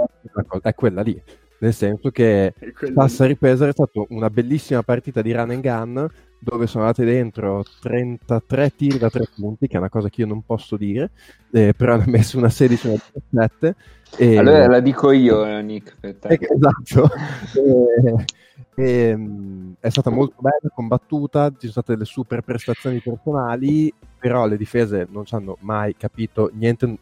è 0.61 0.73
quella 0.73 1.01
lì. 1.01 1.21
Nel 1.59 1.73
senso 1.73 2.11
che 2.11 2.53
Sassari 2.93 3.35
Pesaro 3.35 3.69
è 3.69 3.73
stata 3.73 4.03
una 4.09 4.29
bellissima 4.29 4.83
partita 4.83 5.23
di 5.23 5.33
run 5.33 5.49
and 5.49 5.61
gun 5.61 6.09
dove 6.39 6.67
sono 6.67 6.83
andate 6.83 7.03
dentro 7.03 7.63
33 7.81 8.75
tiri 8.75 8.97
da 8.99 9.09
3 9.09 9.29
punti, 9.35 9.67
che 9.67 9.75
è 9.75 9.79
una 9.79 9.89
cosa 9.89 10.07
che 10.09 10.21
io 10.21 10.27
non 10.27 10.43
posso 10.43 10.77
dire, 10.77 11.11
eh, 11.51 11.73
però 11.75 11.93
hanno 11.93 12.03
messo 12.05 12.37
una 12.37 12.49
16 12.49 12.87
e 12.87 12.89
una 12.89 13.01
17. 13.13 13.75
E... 14.17 14.37
Allora 14.37 14.67
la 14.67 14.79
dico 14.79 15.11
io, 15.11 15.59
Nick. 15.61 15.97
Per 15.99 16.15
te. 16.15 16.27
Eh, 16.27 16.39
esatto. 16.41 17.09
e, 17.57 18.25
e, 18.75 19.13
um, 19.13 19.75
è 19.79 19.89
stata 19.89 20.11
molto 20.11 20.35
bella, 20.39 20.71
combattuta, 20.73 21.49
ci 21.49 21.57
sono 21.61 21.71
state 21.71 21.93
delle 21.93 22.05
super 22.05 22.41
prestazioni 22.41 23.01
personali, 23.01 23.91
però 24.19 24.45
le 24.45 24.57
difese 24.57 25.07
non 25.09 25.25
ci 25.25 25.33
hanno 25.33 25.57
mai 25.61 25.95
capito 25.95 26.51
niente, 26.53 26.97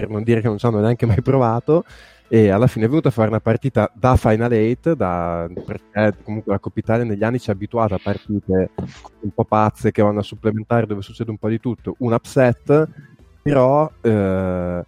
per 0.00 0.08
non 0.08 0.22
dire 0.22 0.40
che 0.40 0.48
non 0.48 0.58
ci 0.58 0.66
hanno 0.66 0.80
neanche 0.80 1.06
mai 1.06 1.20
provato 1.20 1.84
e 2.26 2.48
alla 2.48 2.68
fine 2.68 2.86
è 2.86 2.88
venuta 2.88 3.08
a 3.08 3.10
fare 3.12 3.28
una 3.28 3.40
partita 3.40 3.90
da 3.92 4.16
Final 4.16 4.52
8 4.52 4.94
da, 4.94 5.48
perché 5.66 6.16
comunque 6.22 6.52
la 6.52 6.58
Coppa 6.58 6.78
Italia 6.78 7.04
negli 7.04 7.24
anni 7.24 7.40
ci 7.40 7.50
ha 7.50 7.52
abituato 7.52 7.94
a 7.94 8.00
partite 8.02 8.70
un 9.20 9.30
po' 9.34 9.44
pazze 9.44 9.90
che 9.90 10.00
vanno 10.00 10.20
a 10.20 10.22
supplementare 10.22 10.86
dove 10.86 11.02
succede 11.02 11.30
un 11.30 11.38
po' 11.38 11.48
di 11.48 11.60
tutto 11.60 11.96
un 11.98 12.12
upset 12.12 12.88
però 13.42 13.90
eh, 14.00 14.84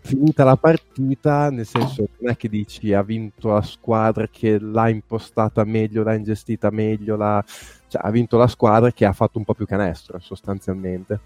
finita 0.00 0.44
la 0.44 0.56
partita, 0.56 1.50
nel 1.50 1.66
senso 1.66 2.06
non 2.18 2.30
è 2.30 2.36
che 2.36 2.48
dici 2.48 2.92
ha 2.92 3.02
vinto 3.02 3.48
la 3.48 3.62
squadra 3.62 4.28
che 4.28 4.58
l'ha 4.60 4.88
impostata 4.88 5.64
meglio, 5.64 6.02
l'ha 6.02 6.14
ingestita 6.14 6.70
meglio, 6.70 7.16
l'ha... 7.16 7.42
Cioè, 7.88 8.02
ha 8.04 8.10
vinto 8.10 8.36
la 8.36 8.48
squadra 8.48 8.92
che 8.92 9.06
ha 9.06 9.12
fatto 9.12 9.38
un 9.38 9.44
po' 9.44 9.54
più 9.54 9.64
canestro 9.64 10.18
sostanzialmente. 10.18 11.20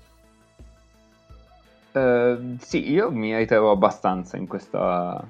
Uh, 1.98 2.56
sì, 2.60 2.90
io 2.90 3.10
mi 3.10 3.36
ritrovo 3.36 3.70
abbastanza 3.70 4.36
in 4.36 4.46
questa, 4.46 5.26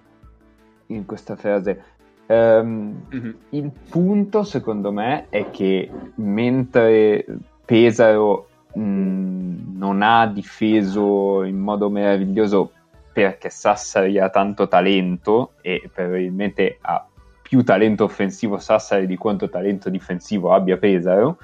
in 0.86 1.06
questa 1.06 1.36
frase. 1.36 1.82
Um, 2.26 3.02
mm-hmm. 3.12 3.30
Il 3.50 3.72
punto, 3.88 4.44
secondo 4.44 4.92
me, 4.92 5.26
è 5.30 5.50
che 5.50 5.90
mentre 6.16 7.24
Pesaro 7.64 8.48
mh, 8.74 8.80
mm, 8.80 9.76
non 9.78 10.02
ha 10.02 10.26
difeso 10.26 11.42
in 11.44 11.58
modo 11.58 11.88
meraviglioso 11.88 12.72
perché 13.12 13.48
Sassari 13.50 14.18
ha 14.18 14.28
tanto 14.28 14.68
talento 14.68 15.54
e 15.62 15.90
probabilmente 15.92 16.78
ha 16.82 17.04
più 17.40 17.64
talento 17.64 18.04
offensivo 18.04 18.58
Sassari 18.58 19.06
di 19.06 19.16
quanto 19.16 19.48
talento 19.48 19.88
difensivo 19.88 20.52
abbia 20.52 20.76
Pesaro. 20.76 21.38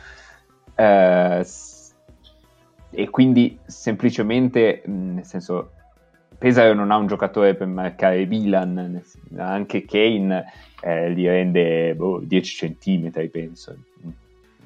Eh, 0.74 1.42
e 2.94 3.10
quindi 3.10 3.58
semplicemente, 3.66 4.82
nel 4.86 5.24
senso, 5.24 5.72
Pesaro 6.38 6.74
non 6.74 6.90
ha 6.90 6.96
un 6.96 7.06
giocatore 7.06 7.54
per 7.54 7.66
marcare 7.66 8.26
Milan, 8.26 9.02
anche 9.36 9.84
Kane 9.84 10.44
eh, 10.80 11.10
li 11.10 11.26
rende 11.26 11.94
boh, 11.94 12.20
10 12.20 12.76
cm, 12.78 13.28
penso. 13.30 13.76
Un 14.02 14.12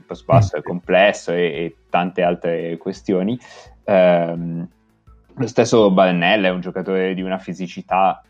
po' 0.06 0.14
spasso, 0.14 0.56
è 0.56 0.62
complesso 0.62 1.32
e, 1.32 1.44
e 1.44 1.76
tante 1.88 2.22
altre 2.22 2.76
questioni. 2.78 3.38
Um, 3.84 4.66
Lo 5.34 5.46
stesso 5.46 5.90
Barnell 5.90 6.44
è 6.44 6.50
un 6.50 6.60
giocatore 6.60 7.14
di 7.14 7.22
una 7.22 7.38
fisicità 7.38 8.22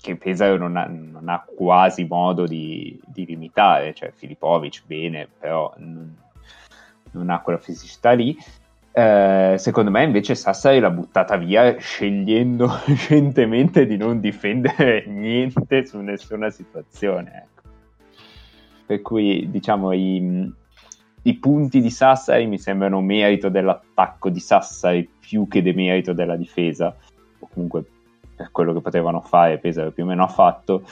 che 0.00 0.16
Pesaro 0.16 0.56
non 0.56 0.76
ha, 0.76 0.86
non 0.86 1.28
ha 1.28 1.44
quasi 1.44 2.04
modo 2.04 2.46
di, 2.46 3.00
di, 3.06 3.26
limitare, 3.26 3.94
cioè 3.94 4.12
Filipovic 4.12 4.82
bene, 4.86 5.28
però 5.38 5.72
non, 5.76 6.16
non 7.12 7.30
ha 7.30 7.40
quella 7.40 7.58
fisicità 7.58 8.12
lì. 8.12 8.36
Eh, 8.92 9.54
secondo 9.56 9.90
me 9.90 10.02
invece 10.02 10.34
Sassari 10.34 10.80
l'ha 10.80 10.90
buttata 10.90 11.36
via 11.36 11.78
scegliendo 11.78 12.68
scientemente 12.94 13.86
di 13.86 13.96
non 13.96 14.18
difendere 14.18 15.04
niente 15.06 15.86
su 15.86 15.98
nessuna 15.98 16.50
situazione. 16.50 17.46
Ecco. 17.46 17.68
Per 18.86 19.00
cui 19.02 19.48
diciamo 19.48 19.92
i, 19.92 20.52
i, 21.22 21.34
punti 21.38 21.80
di 21.80 21.90
Sassari 21.90 22.46
mi 22.46 22.58
sembrano 22.58 23.00
merito 23.00 23.48
dell'attacco 23.48 24.28
di 24.28 24.40
Sassari 24.40 25.08
più 25.20 25.46
che 25.46 25.62
demerito 25.62 26.12
della 26.12 26.36
difesa, 26.36 26.94
o 27.38 27.48
comunque 27.52 27.84
per 28.34 28.50
quello 28.50 28.72
che 28.72 28.80
potevano 28.80 29.20
fare 29.20 29.58
Pesaro 29.58 29.92
più 29.92 30.02
o 30.02 30.06
meno 30.06 30.24
ha 30.24 30.28
fatto, 30.28 30.82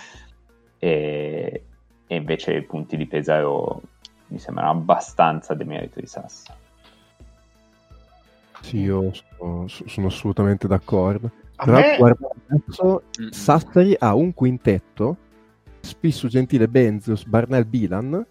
e, 0.79 1.65
e 2.07 2.15
invece 2.15 2.55
i 2.55 2.63
punti 2.63 2.97
di 2.97 3.07
Pesaro 3.07 3.83
mi 4.29 4.39
sembrano 4.39 4.71
abbastanza 4.71 5.55
demerito 5.55 5.99
di 5.99 6.07
Sassari. 6.07 6.67
Sì, 8.61 8.79
io 8.79 9.13
sono, 9.13 9.67
sono 9.69 10.07
assolutamente 10.07 10.67
d'accordo. 10.67 11.31
A 11.57 11.65
Però 11.65 11.79
me... 11.79 11.97
guarda 11.97 12.29
adesso 12.49 13.03
Sassari 13.31 13.95
ha 13.99 14.15
un 14.15 14.33
quintetto, 14.33 15.17
Spissu, 15.81 16.29
Gentile, 16.29 16.69
Benzius, 16.69 17.25
Barnell, 17.25 17.69
Bilan, 17.69 18.25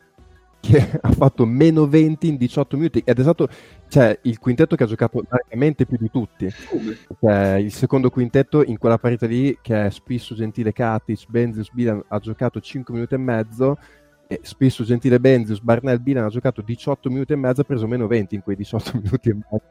che 0.59 0.77
ha 1.01 1.11
fatto 1.11 1.45
meno 1.45 1.87
20 1.87 2.27
in 2.27 2.37
18 2.37 2.77
minuti 2.77 3.01
ed 3.03 3.19
è 3.19 3.21
stato 3.21 3.47
cioè, 3.87 4.17
il 4.23 4.39
quintetto 4.39 4.75
che 4.75 4.83
ha 4.83 4.87
giocato 4.87 5.23
largamente 5.27 5.85
più 5.85 5.97
di 5.97 6.09
tutti. 6.09 6.49
Cioè, 7.19 7.55
il 7.55 7.71
secondo 7.71 8.09
quintetto 8.09 8.63
in 8.63 8.77
quella 8.77 8.97
partita 8.97 9.25
lì, 9.25 9.57
che 9.61 9.85
è 9.85 9.89
Spissu, 9.89 10.35
Gentile, 10.35 10.73
Katic, 10.73 11.25
Benzius, 11.29 11.71
Bilan, 11.71 12.03
ha 12.07 12.19
giocato 12.19 12.59
5 12.59 12.93
minuti 12.93 13.13
e 13.13 13.17
mezzo 13.17 13.77
e 14.27 14.39
Spissu, 14.43 14.83
Gentile, 14.83 15.19
Benzius, 15.19 15.59
Barnell, 15.59 16.01
Bilan 16.01 16.25
ha 16.25 16.29
giocato 16.29 16.61
18 16.61 17.09
minuti 17.09 17.33
e 17.33 17.37
mezzo 17.37 17.61
ha 17.61 17.63
preso 17.63 17.87
meno 17.87 18.07
20 18.07 18.35
in 18.35 18.41
quei 18.41 18.57
18 18.57 18.91
minuti 19.01 19.29
e 19.29 19.33
mezzo 19.33 19.61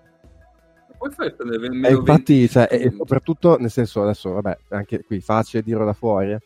come 1.07 1.11
fai 1.11 1.27
a 1.29 1.31
prendere 1.31 1.69
meno 1.69 1.89
eh, 1.89 1.93
infatti, 1.93 2.49
cioè, 2.49 2.69
e 2.71 2.93
soprattutto, 2.97 3.57
nel 3.59 3.71
senso, 3.71 4.03
adesso, 4.03 4.33
vabbè, 4.33 4.59
anche 4.71 5.05
qui 5.05 5.21
facile 5.21 5.63
dirlo 5.63 5.85
da 5.85 5.93
fuori, 5.93 6.37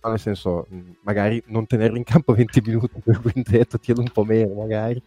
ma 0.00 0.10
nel 0.10 0.18
senso, 0.18 0.66
magari 1.02 1.42
non 1.46 1.66
tenerlo 1.66 1.96
in 1.96 2.04
campo 2.04 2.32
20 2.34 2.62
minuti 2.64 3.00
per 3.02 3.20
quintetto, 3.20 3.78
tirlo 3.78 4.02
un 4.02 4.10
po' 4.10 4.24
meno, 4.24 4.54
magari. 4.54 5.02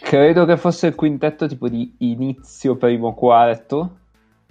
Credo 0.00 0.44
che 0.44 0.56
fosse 0.56 0.86
il 0.88 0.94
quintetto 0.94 1.46
tipo 1.46 1.68
di 1.68 1.94
inizio 1.98 2.76
primo 2.76 3.14
quarto. 3.14 3.96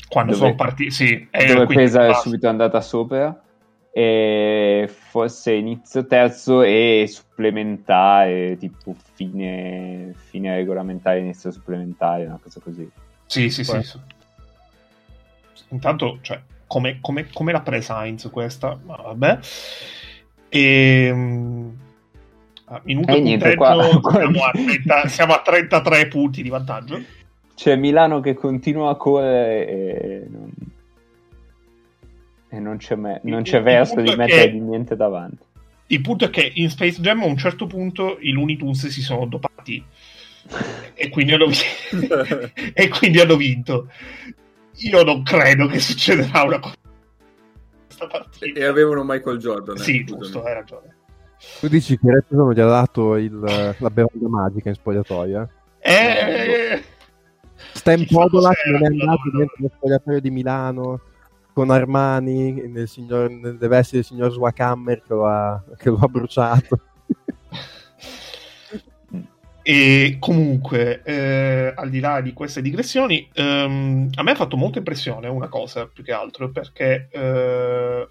Quando 0.09 0.33
dove, 0.33 0.43
sono 0.43 0.55
partiti, 0.55 0.91
sì. 0.91 1.27
dove 1.31 1.65
Pesa 1.65 2.05
è 2.05 2.13
subito 2.13 2.47
andata 2.47 2.81
sopra. 2.81 3.41
E 3.91 4.87
forse 4.87 5.53
inizio 5.53 6.05
terzo 6.05 6.61
e 6.61 7.05
supplementare, 7.07 8.57
tipo 8.57 8.95
fine, 9.13 10.13
fine 10.15 10.55
regolamentare, 10.55 11.19
inizio 11.19 11.49
supplementare, 11.49 12.25
una 12.25 12.39
cosa 12.39 12.59
così. 12.59 12.87
Sì, 13.27 13.49
sì, 13.49 13.63
sì, 13.63 13.83
sì. 13.83 13.99
Intanto, 15.69 16.19
cioè, 16.21 16.41
come, 16.65 16.97
come, 17.01 17.27
come 17.31 17.51
l'ha 17.51 17.61
presa 17.61 18.03
Heinz 18.03 18.29
questa? 18.31 18.77
Ma 18.83 18.95
vabbè. 18.95 19.39
E... 20.49 21.05
Ehm, 21.05 21.77
a 22.69 22.81
minuto 22.83 23.15
e 23.15 23.21
niente, 23.21 23.55
qua, 23.55 23.77
siamo, 24.11 24.43
a 24.43 24.51
30, 24.51 25.07
siamo, 25.07 25.33
a 25.33 25.41
33 25.41 26.07
punti 26.07 26.41
di 26.41 26.49
vantaggio. 26.49 27.01
C'è 27.55 27.75
Milano 27.75 28.19
che 28.19 28.33
continua 28.33 28.91
a 28.91 28.95
correre 28.95 29.67
e 29.67 30.27
non, 30.29 30.51
e 32.49 32.59
non 32.59 32.77
c'è, 32.77 32.95
me... 32.95 33.21
non 33.23 33.43
c'è 33.43 33.61
verso 33.61 34.01
di 34.01 34.13
mettere 34.15 34.51
che... 34.51 34.59
niente 34.59 34.95
davanti. 34.95 35.45
Il 35.87 36.01
punto 36.01 36.25
è 36.25 36.29
che 36.29 36.51
in 36.55 36.69
Space 36.69 36.99
Jam 36.99 37.21
a 37.21 37.25
un 37.25 37.37
certo 37.37 37.67
punto 37.67 38.17
i 38.19 38.31
Looney 38.31 38.57
Tunes 38.57 38.87
si 38.87 39.01
sono 39.01 39.25
dopati 39.25 39.83
e 40.93 41.09
quindi 41.09 41.33
hanno 41.33 41.47
vinto. 41.47 42.51
e 42.73 42.87
quindi 42.89 43.19
hanno 43.19 43.35
vinto. 43.35 43.89
Io 44.77 45.03
non 45.03 45.23
credo 45.23 45.67
che 45.67 45.79
succederà 45.79 46.43
una 46.43 46.59
cosa. 46.59 46.75
E 48.39 48.63
avevano 48.63 49.03
Michael 49.03 49.39
Jordan. 49.39 49.77
Eh, 49.77 49.79
sì, 49.79 50.03
giusto, 50.03 50.43
hai 50.43 50.53
ragione. 50.53 50.95
Tu 51.59 51.67
dici 51.67 51.97
che 51.97 52.11
Repson 52.11 52.51
gli 52.51 52.59
ha 52.59 52.67
dato 52.67 53.15
il, 53.15 53.39
la 53.39 53.89
bevanda 53.89 54.27
magica 54.27 54.69
in 54.69 54.75
spogliatoio? 54.75 55.49
Eh? 55.79 56.83
Stan 57.73 58.05
Podola 58.05 58.49
che 58.51 58.69
non 58.69 58.83
è 58.83 58.87
andato 58.87 59.21
dentro 59.31 59.55
lo 59.57 59.71
spogliatoio 59.75 60.19
di 60.19 60.29
Milano 60.31 60.99
con 61.53 61.69
Armani 61.71 62.67
nel 62.67 62.87
signor, 62.87 63.29
nelle 63.29 63.67
vesti 63.67 63.95
del 63.95 64.05
signor 64.05 64.31
Swakhammer 64.31 65.01
che 65.01 65.13
lo 65.13 65.25
ha, 65.25 65.63
che 65.75 65.89
lo 65.89 65.97
ha 65.99 66.07
bruciato. 66.07 66.79
E 69.69 70.15
comunque, 70.17 71.01
eh, 71.03 71.73
al 71.75 71.89
di 71.89 71.99
là 71.99 72.21
di 72.21 72.31
queste 72.31 72.61
digressioni, 72.61 73.29
ehm, 73.33 74.11
a 74.15 74.23
me 74.23 74.31
ha 74.31 74.35
fatto 74.35 74.55
molta 74.55 74.77
impressione 74.77 75.27
una 75.27 75.49
cosa 75.49 75.87
più 75.87 76.05
che 76.05 76.13
altro, 76.13 76.51
perché 76.51 77.09
eh, 77.11 78.07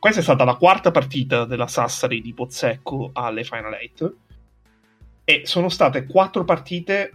questa 0.00 0.18
è 0.18 0.22
stata 0.24 0.42
la 0.42 0.56
quarta 0.56 0.90
partita 0.90 1.44
della 1.44 1.68
Sassari 1.68 2.20
di 2.20 2.34
Pozzecco 2.34 3.10
alle 3.12 3.44
Final 3.44 3.72
8 3.72 4.14
e 5.22 5.42
sono 5.44 5.68
state 5.68 6.06
quattro 6.06 6.42
partite 6.42 7.12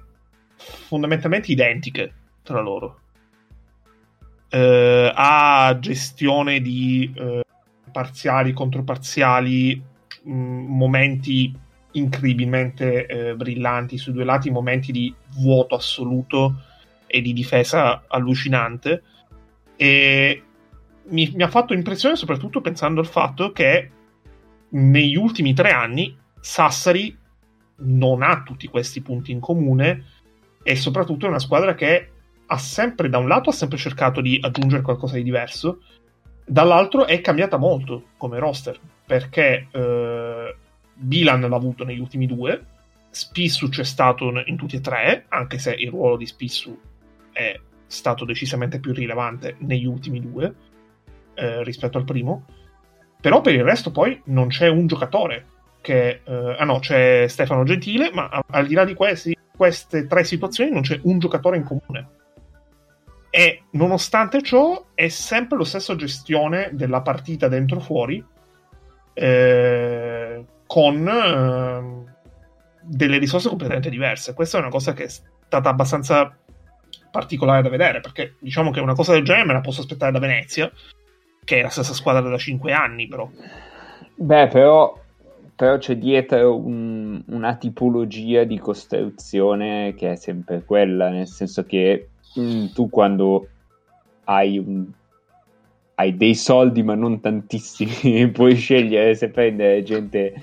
fondamentalmente 0.55 1.51
identiche 1.51 2.13
tra 2.43 2.61
loro. 2.61 2.99
Eh, 4.47 5.11
a 5.13 5.77
gestione 5.81 6.61
di 6.61 7.11
eh, 7.13 7.43
parziali, 7.91 8.53
controparziali, 8.53 9.83
mh, 10.23 10.31
momenti 10.31 11.65
incredibilmente 11.97 13.05
eh, 13.05 13.35
brillanti 13.35 13.97
sui 13.97 14.13
due 14.13 14.23
lati, 14.23 14.49
momenti 14.49 14.91
di 14.91 15.13
vuoto 15.39 15.75
assoluto 15.75 16.61
e 17.05 17.21
di 17.21 17.33
difesa 17.33 18.03
allucinante. 18.07 19.03
E 19.75 20.43
mi, 21.09 21.31
mi, 21.33 21.43
ha 21.43 21.47
fatto 21.47 21.73
impressione 21.73 22.15
soprattutto 22.15 22.61
pensando 22.61 22.99
al 22.99 23.07
fatto 23.07 23.51
che 23.51 23.91
negli 24.69 25.15
ultimi 25.15 25.53
tre 25.53 25.71
anni 25.71 26.15
Sassari 26.39 27.15
non 27.79 28.21
ha 28.23 28.43
tutti 28.43 28.67
questi 28.67 29.01
punti 29.01 29.31
in 29.31 29.39
comune 29.39 30.03
e 30.63 30.75
soprattutto 30.75 31.25
è 31.25 31.29
una 31.29 31.39
squadra 31.39 31.75
che 31.75 32.11
ha 32.47 32.57
sempre, 32.57 33.09
da 33.09 33.17
un 33.17 33.27
lato, 33.27 33.49
ha 33.49 33.53
sempre 33.53 33.77
cercato 33.77 34.21
di 34.21 34.39
aggiungere 34.41 34.81
qualcosa 34.81 35.15
di 35.15 35.23
diverso, 35.23 35.81
dall'altro 36.45 37.05
è 37.05 37.19
cambiata 37.21 37.57
molto 37.57 38.09
come 38.17 38.39
roster 38.39 38.79
perché 39.05 39.67
eh, 39.71 40.55
Bilan 40.97 41.41
l'ha 41.41 41.55
avuto 41.55 41.83
negli 41.83 41.99
ultimi 41.99 42.25
due, 42.25 42.65
Spissu 43.09 43.69
c'è 43.69 43.83
stato 43.83 44.31
in 44.45 44.57
tutti 44.57 44.75
e 44.75 44.81
tre, 44.81 45.25
anche 45.29 45.57
se 45.57 45.73
il 45.73 45.89
ruolo 45.89 46.17
di 46.17 46.25
Spissu 46.25 46.77
è 47.31 47.59
stato 47.87 48.25
decisamente 48.25 48.79
più 48.79 48.93
rilevante 48.93 49.55
negli 49.59 49.85
ultimi 49.85 50.19
due 50.19 50.53
eh, 51.33 51.63
rispetto 51.63 51.97
al 51.97 52.03
primo. 52.03 52.45
Però 53.19 53.41
per 53.41 53.53
il 53.53 53.63
resto 53.63 53.91
poi 53.91 54.21
non 54.25 54.49
c'è 54.49 54.67
un 54.67 54.87
giocatore 54.87 55.45
che... 55.81 56.21
Eh, 56.23 56.55
ah 56.59 56.65
no, 56.65 56.79
c'è 56.79 57.25
Stefano 57.27 57.63
Gentile, 57.63 58.11
ma 58.11 58.29
al 58.47 58.67
di 58.67 58.75
là 58.75 58.85
di 58.85 58.93
questi, 58.93 59.35
queste 59.55 60.05
tre 60.05 60.23
situazioni 60.23 60.69
non 60.69 60.81
c'è 60.81 60.99
un 61.03 61.17
giocatore 61.17 61.57
in 61.57 61.63
comune. 61.63 62.09
E 63.29 63.63
nonostante 63.71 64.41
ciò 64.41 64.87
è 64.93 65.07
sempre 65.07 65.57
la 65.57 65.65
stessa 65.65 65.95
gestione 65.95 66.69
della 66.73 67.01
partita 67.01 67.47
dentro-fuori. 67.47 68.23
Eh, 69.13 70.45
con 70.67 71.07
eh, 71.07 72.15
delle 72.81 73.17
risorse 73.17 73.49
completamente 73.49 73.89
diverse. 73.89 74.33
Questa 74.33 74.57
è 74.57 74.61
una 74.61 74.69
cosa 74.69 74.93
che 74.93 75.05
è 75.05 75.09
stata 75.09 75.69
abbastanza 75.69 76.35
particolare 77.09 77.61
da 77.61 77.69
vedere, 77.69 78.01
perché 78.01 78.35
diciamo 78.39 78.71
che 78.71 78.79
una 78.79 78.93
cosa 78.93 79.13
del 79.13 79.23
genere 79.23 79.47
me 79.47 79.53
la 79.53 79.61
posso 79.61 79.81
aspettare 79.81 80.11
da 80.11 80.19
Venezia, 80.19 80.71
che 81.43 81.59
è 81.59 81.61
la 81.61 81.69
stessa 81.69 81.93
squadra 81.93 82.29
da 82.29 82.37
5 82.37 82.71
anni, 82.71 83.07
però. 83.07 83.29
Beh, 84.15 84.47
però, 84.47 84.99
però 85.55 85.77
c'è 85.77 85.97
dietro 85.97 86.55
un, 86.55 87.23
una 87.27 87.55
tipologia 87.55 88.43
di 88.43 88.59
costruzione 88.59 89.93
che 89.95 90.11
è 90.11 90.15
sempre 90.15 90.63
quella, 90.63 91.09
nel 91.09 91.27
senso 91.27 91.63
che 91.63 92.09
mh, 92.35 92.41
mm, 92.41 92.65
tu 92.73 92.89
quando 92.89 93.47
hai 94.25 94.57
un 94.57 94.85
hai 95.99 96.15
dei 96.15 96.35
soldi 96.35 96.83
ma 96.83 96.93
non 96.93 97.19
tantissimi, 97.19 98.29
puoi 98.31 98.55
scegliere 98.55 99.15
se 99.15 99.29
prendere 99.29 99.81
gente 99.81 100.33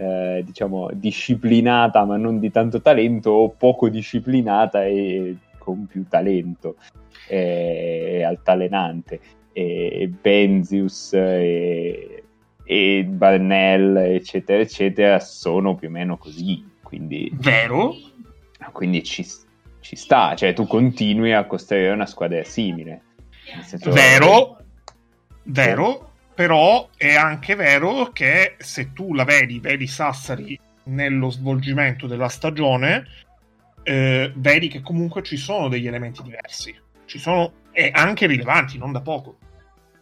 eh, 0.00 0.42
diciamo 0.46 0.88
disciplinata 0.94 2.06
ma 2.06 2.16
non 2.16 2.38
di 2.38 2.50
tanto 2.50 2.80
talento 2.80 3.30
o 3.30 3.50
poco 3.50 3.90
disciplinata 3.90 4.86
e 4.86 5.36
con 5.58 5.86
più 5.86 6.06
talento 6.08 6.76
e 7.28 8.22
altalenante. 8.24 9.20
E 9.52 10.10
Benzius 10.20 11.12
e, 11.12 12.22
e 12.64 13.04
Barnell 13.04 13.96
eccetera 13.96 14.62
eccetera 14.62 15.20
sono 15.20 15.74
più 15.74 15.88
o 15.88 15.90
meno 15.90 16.16
così 16.16 16.64
quindi 16.82 17.30
vero? 17.34 17.94
quindi 18.72 19.02
ci, 19.02 19.26
ci 19.80 19.96
sta, 19.96 20.34
cioè 20.34 20.54
tu 20.54 20.66
continui 20.66 21.34
a 21.34 21.44
costruire 21.44 21.90
una 21.90 22.06
squadra 22.06 22.42
simile. 22.44 23.02
Vero, 23.84 24.58
vero, 25.42 26.09
però 26.40 26.88
è 26.96 27.14
anche 27.16 27.54
vero 27.54 28.12
che 28.14 28.54
se 28.56 28.94
tu 28.94 29.12
la 29.12 29.24
vedi, 29.24 29.60
vedi 29.60 29.86
Sassari 29.86 30.58
nello 30.84 31.28
svolgimento 31.28 32.06
della 32.06 32.30
stagione, 32.30 33.04
eh, 33.82 34.32
vedi 34.34 34.68
che 34.68 34.80
comunque 34.80 35.22
ci 35.22 35.36
sono 35.36 35.68
degli 35.68 35.86
elementi 35.86 36.22
diversi, 36.22 36.74
ci 37.04 37.18
sono 37.18 37.52
e 37.72 37.90
anche 37.92 38.26
rilevanti, 38.26 38.78
non 38.78 38.90
da 38.90 39.02
poco. 39.02 39.36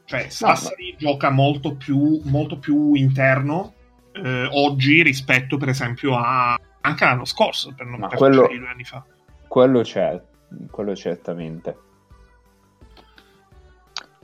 Cioè, 0.05 0.29
Sassari 0.29 0.91
no, 0.91 0.93
ma... 0.93 1.11
gioca 1.11 1.31
molto 1.31 1.75
più, 1.75 2.21
molto 2.27 2.57
più 2.61 2.95
interno 2.95 3.75
eh, 4.13 4.49
oggi 4.53 5.03
rispetto, 5.03 5.57
per 5.57 5.71
esempio, 5.71 6.15
a 6.17 6.57
anche 6.83 7.05
l'anno 7.05 7.25
scorso, 7.25 7.75
per 7.75 7.87
non 7.87 7.99
ma 7.99 8.07
per 8.07 8.17
quello, 8.17 8.47
due 8.47 8.69
anni 8.69 8.85
fa. 8.85 9.05
Quello 9.49 9.81
c'è, 9.81 10.23
quello 10.71 10.95
certamente. 10.95 11.77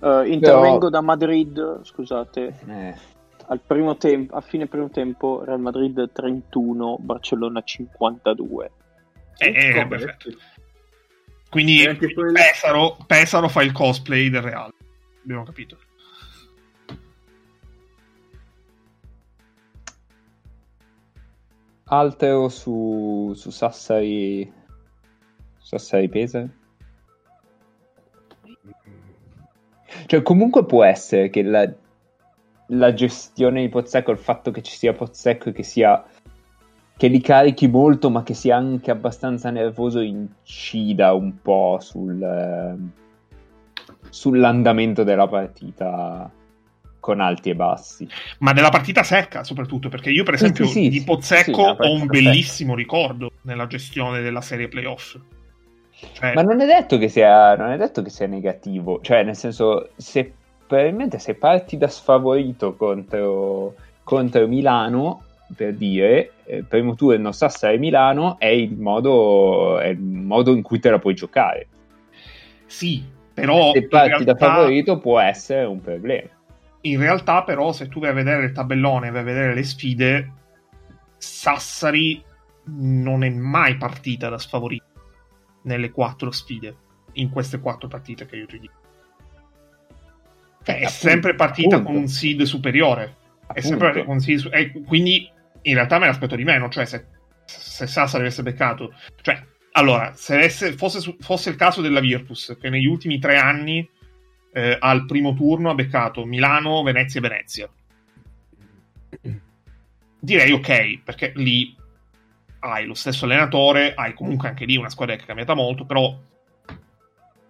Uh, 0.04 0.22
intervengo 0.26 0.78
Però... 0.78 0.90
da 0.90 1.00
Madrid, 1.00 1.82
scusate. 1.82 2.58
Eh. 2.68 2.94
Al 3.46 3.60
primo 3.60 3.96
tempo, 3.96 4.34
a 4.36 4.42
fine 4.42 4.66
primo 4.66 4.90
tempo, 4.90 5.42
Real 5.42 5.60
Madrid 5.60 6.12
31, 6.12 6.98
Barcellona 7.00 7.62
52. 7.62 8.70
Eh, 9.38 9.46
eh, 9.46 9.86
perfetto. 9.86 10.30
Quindi 11.48 11.86
Pesaro, 12.32 12.98
Pesaro 13.06 13.48
fa 13.48 13.62
il 13.62 13.72
cosplay 13.72 14.28
del 14.28 14.42
Real. 14.42 14.70
Abbiamo 15.22 15.44
capito. 15.44 15.78
Altero 21.84 22.48
su, 22.50 23.32
su 23.34 23.50
Sassari 23.50 24.52
Sassari 25.58 26.08
Pesa? 26.10 26.46
Cioè 30.06 30.22
comunque 30.22 30.64
può 30.64 30.84
essere 30.84 31.30
che 31.30 31.42
la, 31.42 31.70
la 32.68 32.94
gestione 32.94 33.60
di 33.60 33.68
Pozzecco, 33.68 34.10
il 34.10 34.18
fatto 34.18 34.50
che 34.50 34.62
ci 34.62 34.76
sia 34.76 34.92
Pozzecco 34.92 35.50
e 35.50 35.52
che 35.52 35.62
sia 35.62 36.04
che 36.96 37.08
li 37.08 37.20
carichi 37.20 37.66
molto 37.66 38.08
ma 38.08 38.22
che 38.22 38.34
sia 38.34 38.56
anche 38.56 38.90
abbastanza 38.90 39.50
nervoso 39.50 40.00
incida 40.00 41.12
un 41.12 41.40
po' 41.42 41.78
sul, 41.80 42.22
eh, 42.22 42.76
sull'andamento 44.10 45.02
della 45.02 45.26
partita 45.26 46.30
con 47.00 47.20
alti 47.20 47.50
e 47.50 47.54
bassi. 47.54 48.08
Ma 48.38 48.52
della 48.52 48.70
partita 48.70 49.02
secca 49.02 49.44
soprattutto, 49.44 49.88
perché 49.88 50.10
io 50.10 50.24
per 50.24 50.34
esempio 50.34 50.66
sì, 50.66 50.84
sì, 50.84 50.88
di 50.88 51.02
Pozzecco 51.02 51.76
sì, 51.78 51.86
ho 51.86 51.92
un 51.92 52.06
bellissimo 52.06 52.70
secca. 52.70 52.82
ricordo 52.82 53.32
nella 53.42 53.66
gestione 53.66 54.22
della 54.22 54.40
serie 54.40 54.68
playoff. 54.68 55.18
Cioè... 56.12 56.34
Ma 56.34 56.42
non 56.42 56.60
è, 56.60 56.66
detto 56.66 56.98
che 56.98 57.08
sia, 57.08 57.56
non 57.56 57.70
è 57.70 57.76
detto 57.76 58.02
che 58.02 58.10
sia 58.10 58.26
negativo, 58.26 59.00
cioè 59.02 59.22
nel 59.22 59.36
senso 59.36 59.90
se 59.96 60.32
probabilmente 60.66 61.18
se 61.18 61.34
parti 61.34 61.76
da 61.76 61.88
sfavorito 61.88 62.74
contro, 62.74 63.74
contro 64.02 64.46
Milano 64.46 65.22
per 65.54 65.74
dire, 65.74 66.32
eh, 66.44 66.64
primo 66.64 66.94
turno 66.94 67.32
Sassari 67.32 67.78
Milano 67.78 68.38
è 68.38 68.46
il, 68.46 68.76
modo, 68.76 69.78
è 69.78 69.88
il 69.88 70.00
modo 70.00 70.52
in 70.52 70.62
cui 70.62 70.80
te 70.80 70.90
la 70.90 70.98
puoi 70.98 71.14
giocare. 71.14 71.68
Sì, 72.66 73.04
però 73.32 73.72
se 73.72 73.86
parti 73.86 74.08
realtà... 74.08 74.32
da 74.32 74.36
favorito 74.36 74.98
può 74.98 75.20
essere 75.20 75.64
un 75.64 75.80
problema. 75.80 76.28
In 76.82 76.98
realtà, 76.98 77.44
però, 77.44 77.72
se 77.72 77.88
tu 77.88 78.00
vai 78.00 78.10
a 78.10 78.14
vedere 78.14 78.44
il 78.44 78.52
tabellone, 78.52 79.10
vai 79.10 79.20
a 79.20 79.24
vedere 79.24 79.54
le 79.54 79.62
sfide, 79.62 80.32
Sassari 81.16 82.22
non 82.64 83.22
è 83.22 83.30
mai 83.30 83.76
partita 83.76 84.28
da 84.28 84.38
sfavorito 84.38 84.83
nelle 85.64 85.90
quattro 85.90 86.30
sfide, 86.30 86.76
in 87.14 87.30
queste 87.30 87.60
quattro 87.60 87.88
partite 87.88 88.26
che 88.26 88.36
io 88.36 88.46
ti 88.46 88.58
dico. 88.58 88.82
Cioè, 90.62 90.78
è 90.78 90.88
sempre 90.88 91.34
partita 91.34 91.76
appunto. 91.76 91.92
con 91.92 92.00
un 92.00 92.08
seed 92.08 92.42
superiore. 92.42 93.16
È 93.52 93.60
sempre 93.60 94.04
con 94.04 94.14
un 94.14 94.20
seed 94.20 94.38
su- 94.38 94.50
e 94.50 94.70
quindi 94.70 95.30
in 95.62 95.74
realtà 95.74 95.98
me 95.98 96.06
l'aspetto 96.06 96.36
di 96.36 96.44
meno. 96.44 96.70
Cioè, 96.70 96.86
se, 96.86 97.04
se 97.44 97.86
Sassari 97.86 98.22
avesse 98.22 98.42
beccato, 98.42 98.94
cioè, 99.20 99.42
allora, 99.72 100.12
se 100.14 100.34
avesse, 100.34 100.72
fosse, 100.72 101.16
fosse, 101.20 101.50
il 101.50 101.56
caso 101.56 101.82
della 101.82 102.00
Virtus, 102.00 102.56
che 102.58 102.70
negli 102.70 102.86
ultimi 102.86 103.18
tre 103.18 103.36
anni 103.36 103.86
eh, 104.52 104.76
al 104.80 105.04
primo 105.04 105.34
turno 105.34 105.70
ha 105.70 105.74
beccato 105.74 106.24
Milano, 106.24 106.82
Venezia 106.82 107.20
e 107.20 107.22
Venezia. 107.22 107.68
Direi 110.18 110.52
ok, 110.52 111.00
perché 111.04 111.32
lì 111.34 111.76
hai 112.64 112.86
lo 112.86 112.94
stesso 112.94 113.26
allenatore, 113.26 113.94
hai 113.94 114.14
comunque 114.14 114.48
anche 114.48 114.64
lì 114.64 114.76
una 114.76 114.88
squadra 114.88 115.16
che 115.16 115.22
è 115.22 115.26
cambiata 115.26 115.54
molto, 115.54 115.84
però, 115.84 116.18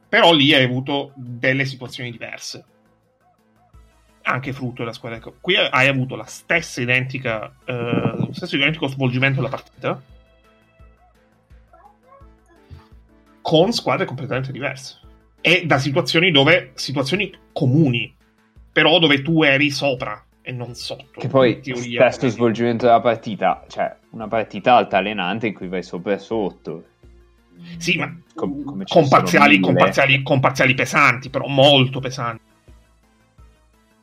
però 0.08 0.32
lì 0.32 0.52
hai 0.52 0.64
avuto 0.64 1.12
delle 1.14 1.64
situazioni 1.64 2.10
diverse. 2.10 2.64
Anche 4.22 4.52
frutto 4.52 4.82
della 4.82 4.92
squadra. 4.92 5.20
Qui 5.40 5.56
hai 5.56 5.86
avuto 5.86 6.16
la 6.16 6.24
stessa 6.24 6.80
identica, 6.80 7.54
eh, 7.64 8.14
lo 8.16 8.32
stesso 8.32 8.56
identico 8.56 8.88
svolgimento 8.88 9.40
della 9.40 9.54
partita 9.54 10.02
con 13.40 13.72
squadre 13.72 14.06
completamente 14.06 14.50
diverse 14.50 15.00
e 15.42 15.66
da 15.66 15.78
situazioni 15.78 16.30
dove 16.30 16.72
situazioni 16.74 17.30
comuni, 17.52 18.16
però 18.72 18.98
dove 18.98 19.20
tu 19.20 19.42
eri 19.42 19.70
sopra 19.70 20.23
e 20.46 20.52
non 20.52 20.74
sotto. 20.74 21.18
Che 21.18 21.28
poi 21.28 21.62
spesso 21.62 22.28
svolgimento 22.28 22.84
della 22.84 23.00
partita, 23.00 23.64
cioè 23.68 23.96
una 24.10 24.28
partita 24.28 24.76
altalenante 24.76 25.46
in 25.46 25.54
cui 25.54 25.68
vai 25.68 25.82
sopra 25.82 26.12
e 26.12 26.18
sotto. 26.18 26.84
Sì, 27.78 27.96
ma 27.96 28.14
Com- 28.34 28.84
con, 28.84 29.08
parziali, 29.08 29.58
con, 29.58 29.74
parziali, 29.74 30.22
con, 30.22 30.40
parziali, 30.40 30.74
pesanti, 30.74 31.30
però 31.30 31.46
molto 31.46 32.00
pesanti. 32.00 32.42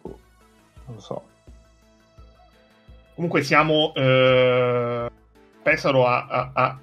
Oh, 0.01 0.19
non 0.85 0.95
lo 0.95 1.01
so. 1.01 1.23
Comunque 3.13 3.43
siamo... 3.43 3.93
Eh, 3.93 5.09
Pesaro 5.61 6.07
a, 6.07 6.26
a, 6.26 6.51
a, 6.53 6.80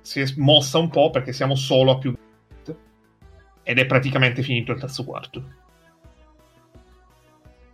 si 0.00 0.20
è 0.20 0.26
mossa 0.38 0.78
un 0.78 0.88
po' 0.88 1.10
perché 1.10 1.32
siamo 1.32 1.54
solo 1.54 1.92
a 1.92 1.98
più 1.98 2.12
ed 3.62 3.78
è 3.78 3.86
praticamente 3.86 4.42
finito 4.42 4.72
il 4.72 4.80
terzo 4.80 5.04
quarto. 5.04 5.44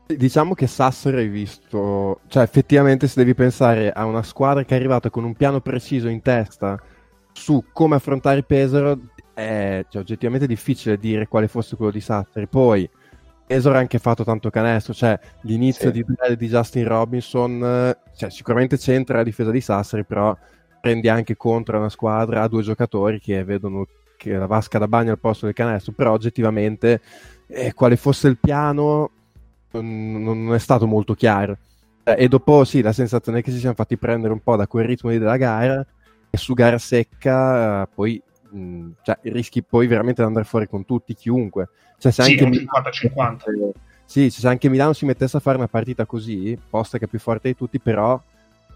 Diciamo 0.07 0.53
che 0.53 0.67
Sassari 0.67 1.17
hai 1.17 1.29
visto, 1.29 2.21
cioè 2.27 2.43
effettivamente 2.43 3.09
se 3.09 3.15
devi 3.17 3.35
pensare 3.35 3.91
a 3.91 4.05
una 4.05 4.23
squadra 4.23 4.63
che 4.63 4.75
è 4.75 4.79
arrivata 4.79 5.09
con 5.09 5.25
un 5.25 5.35
piano 5.35 5.61
preciso 5.61 6.09
in 6.09 6.21
testa 6.21 6.79
su 7.33 7.65
come 7.73 7.97
affrontare 7.97 8.43
Pesaro, 8.43 8.99
è 9.33 9.83
cioè, 9.89 10.03
oggettivamente 10.03 10.47
difficile 10.47 10.99
dire 10.99 11.27
quale 11.27 11.49
fosse 11.49 11.77
quello 11.77 11.91
di 11.91 12.01
Sassari. 12.01 12.47
Poi 12.47 12.89
Pesaro 13.47 13.77
ha 13.77 13.79
anche 13.79 13.99
fatto 13.99 14.25
tanto 14.25 14.51
canestro, 14.51 14.93
cioè 14.93 15.19
l'inizio 15.43 15.91
sì. 15.91 16.03
di, 16.03 16.37
di 16.37 16.49
Justin 16.49 16.87
Robinson, 16.87 17.97
cioè, 18.15 18.31
sicuramente 18.31 18.77
c'entra 18.77 19.17
la 19.17 19.25
difesa 19.25 19.51
di 19.51 19.61
Sassari, 19.63 20.05
però 20.05 20.37
prendi 20.83 21.09
anche 21.09 21.35
contro 21.35 21.79
una 21.79 21.89
squadra 21.89 22.43
a 22.43 22.49
due 22.49 22.63
giocatori 22.63 23.19
che 23.21 23.43
vedono 23.43 23.87
che 24.19 24.33
la 24.37 24.47
vasca 24.47 24.79
da 24.79 24.87
bagno 24.87 25.13
al 25.13 25.19
posto 25.19 25.47
del 25.47 25.55
canestro, 25.55 25.93
però 25.93 26.13
oggettivamente 26.13 27.01
eh, 27.47 27.73
quale 27.73 27.97
fosse 27.97 28.29
il 28.29 28.37
piano 28.39 29.11
non, 29.81 30.55
è 30.55 30.59
stato 30.59 30.87
molto 30.87 31.15
chiaro. 31.15 31.57
Eh, 32.05 32.17
e 32.19 32.29
dopo 32.29 32.65
sì, 32.65 32.83
la 32.83 32.93
sensazione 32.93 33.39
è 33.39 33.43
che 33.43 33.51
si 33.51 33.59
siano 33.59 33.75
fatti 33.75 33.97
prendere 33.97 34.33
un 34.33 34.41
po' 34.41 34.57
da 34.57 34.67
quel 34.67 34.87
ritmo 34.87 35.11
della 35.11 35.37
gara 35.37 35.85
e 36.31 36.37
su 36.37 36.55
gara 36.55 36.79
secca 36.79 37.83
eh, 37.83 37.89
poi 37.95 38.23
mh, 38.51 38.59
mm, 38.59 38.91
cioè, 39.03 39.19
rischi 39.23 39.63
poi 39.63 39.87
veramente 39.87 40.21
di 40.23 40.27
andare 40.27 40.45
fuori 40.45 40.69
con 40.69 40.85
tutti, 40.85 41.15
chiunque. 41.15 41.69
Cioè, 41.99 42.13
se 42.13 42.23
sì, 42.23 42.33
anche 42.33 42.67
50-50. 42.67 43.71
Sì, 44.05 44.31
se 44.31 44.47
anche 44.47 44.69
Milano 44.69 44.93
si 44.93 45.07
mettesse 45.07 45.37
a 45.37 45.41
fare 45.41 45.57
una 45.57 45.69
partita 45.69 46.05
così, 46.05 46.59
posta 46.69 46.99
che 46.99 47.07
è 47.07 47.09
più 47.09 47.19
forte 47.19 47.49
di 47.49 47.57
tutti, 47.57 47.81
però 47.81 48.21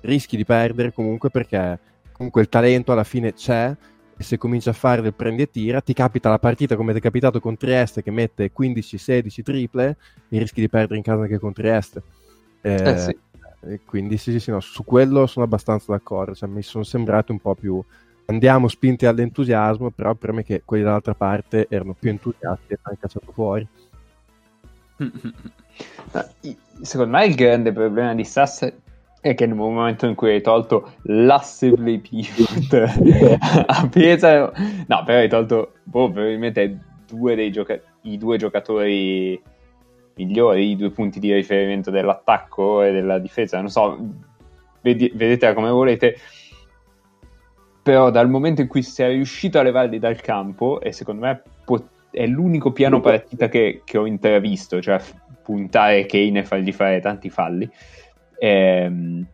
rischi 0.00 0.36
di 0.36 0.44
perdere 0.44 0.92
comunque 0.92 1.28
perché 1.28 1.78
comunque 2.12 2.40
il 2.40 2.48
talento 2.48 2.92
alla 2.92 3.04
fine 3.04 3.34
c'è 3.34 3.74
se 4.22 4.36
cominci 4.36 4.68
a 4.68 4.72
fare 4.72 5.00
del 5.00 5.14
prendi 5.14 5.42
e 5.42 5.50
tira, 5.50 5.80
ti 5.80 5.92
capita 5.92 6.28
la 6.28 6.38
partita 6.38 6.76
come 6.76 6.92
ti 6.92 6.98
è 6.98 7.02
capitato 7.02 7.40
con 7.40 7.56
Trieste 7.56 8.02
che 8.02 8.10
mette 8.10 8.50
15-16 8.56 9.42
triple 9.42 9.96
e 10.28 10.38
rischi 10.38 10.60
di 10.60 10.68
perdere 10.68 10.96
in 10.96 11.02
casa 11.02 11.22
anche 11.22 11.38
con 11.38 11.52
Trieste. 11.52 12.02
Eh, 12.60 12.74
eh 12.74 12.98
sì. 12.98 13.16
Quindi 13.84 14.16
sì, 14.18 14.32
sì, 14.32 14.40
sì, 14.40 14.50
no, 14.50 14.60
su 14.60 14.84
quello 14.84 15.26
sono 15.26 15.44
abbastanza 15.44 15.92
d'accordo, 15.92 16.34
cioè, 16.34 16.48
mi 16.48 16.62
sono 16.62 16.84
sembrati 16.84 17.32
un 17.32 17.38
po' 17.38 17.54
più... 17.54 17.82
Andiamo 18.26 18.68
spinti 18.68 19.06
all'entusiasmo, 19.06 19.90
però 19.90 20.14
per 20.14 20.32
me 20.32 20.42
che 20.42 20.60
quelli 20.62 20.82
dall'altra 20.82 21.14
parte 21.14 21.66
erano 21.70 21.94
più 21.98 22.10
entusiasti 22.10 22.74
e 22.74 22.78
hanno 22.82 22.96
cacciato 23.00 23.32
fuori. 23.32 23.66
Secondo 26.82 27.16
me 27.16 27.24
il 27.24 27.34
grande 27.34 27.72
problema 27.72 28.14
di 28.14 28.24
Sass 28.24 28.70
è 29.20 29.34
che 29.34 29.46
nel 29.46 29.56
momento 29.56 30.06
in 30.06 30.14
cui 30.14 30.30
hai 30.30 30.40
tolto 30.40 30.92
l'asse 31.02 31.72
play 31.72 31.98
pivot 32.00 32.72
a 33.66 33.88
Pesaro, 33.90 34.52
no, 34.86 35.02
però 35.04 35.18
hai 35.18 35.28
tolto 35.28 35.72
boh, 35.82 36.10
probabilmente 36.10 36.78
due 37.06 37.50
gioca- 37.50 37.80
i 38.02 38.16
due 38.18 38.36
giocatori 38.36 39.40
migliori, 40.14 40.70
i 40.70 40.76
due 40.76 40.90
punti 40.90 41.20
di 41.20 41.32
riferimento 41.32 41.90
dell'attacco 41.90 42.82
e 42.82 42.92
della 42.92 43.18
difesa. 43.18 43.58
Non 43.60 43.70
so, 43.70 43.96
vedi- 44.82 45.12
vedetela 45.14 45.54
come 45.54 45.70
volete. 45.70 46.16
però 47.82 48.10
dal 48.10 48.28
momento 48.28 48.60
in 48.60 48.68
cui 48.68 48.82
sei 48.82 49.14
riuscito 49.14 49.58
a 49.58 49.62
levarli 49.62 49.98
dal 49.98 50.20
campo, 50.20 50.80
e 50.80 50.92
secondo 50.92 51.22
me 51.24 51.42
pot- 51.64 51.88
è 52.10 52.26
l'unico 52.26 52.72
piano 52.72 53.00
partita 53.00 53.48
che, 53.48 53.80
che 53.84 53.96
ho 53.98 54.06
intravisto, 54.06 54.82
cioè 54.82 55.00
puntare 55.42 56.04
Kane 56.04 56.40
e 56.40 56.44
fargli 56.44 56.72
fare 56.72 57.00
tanti 57.00 57.30
falli. 57.30 57.68
Ehm, 58.38 59.26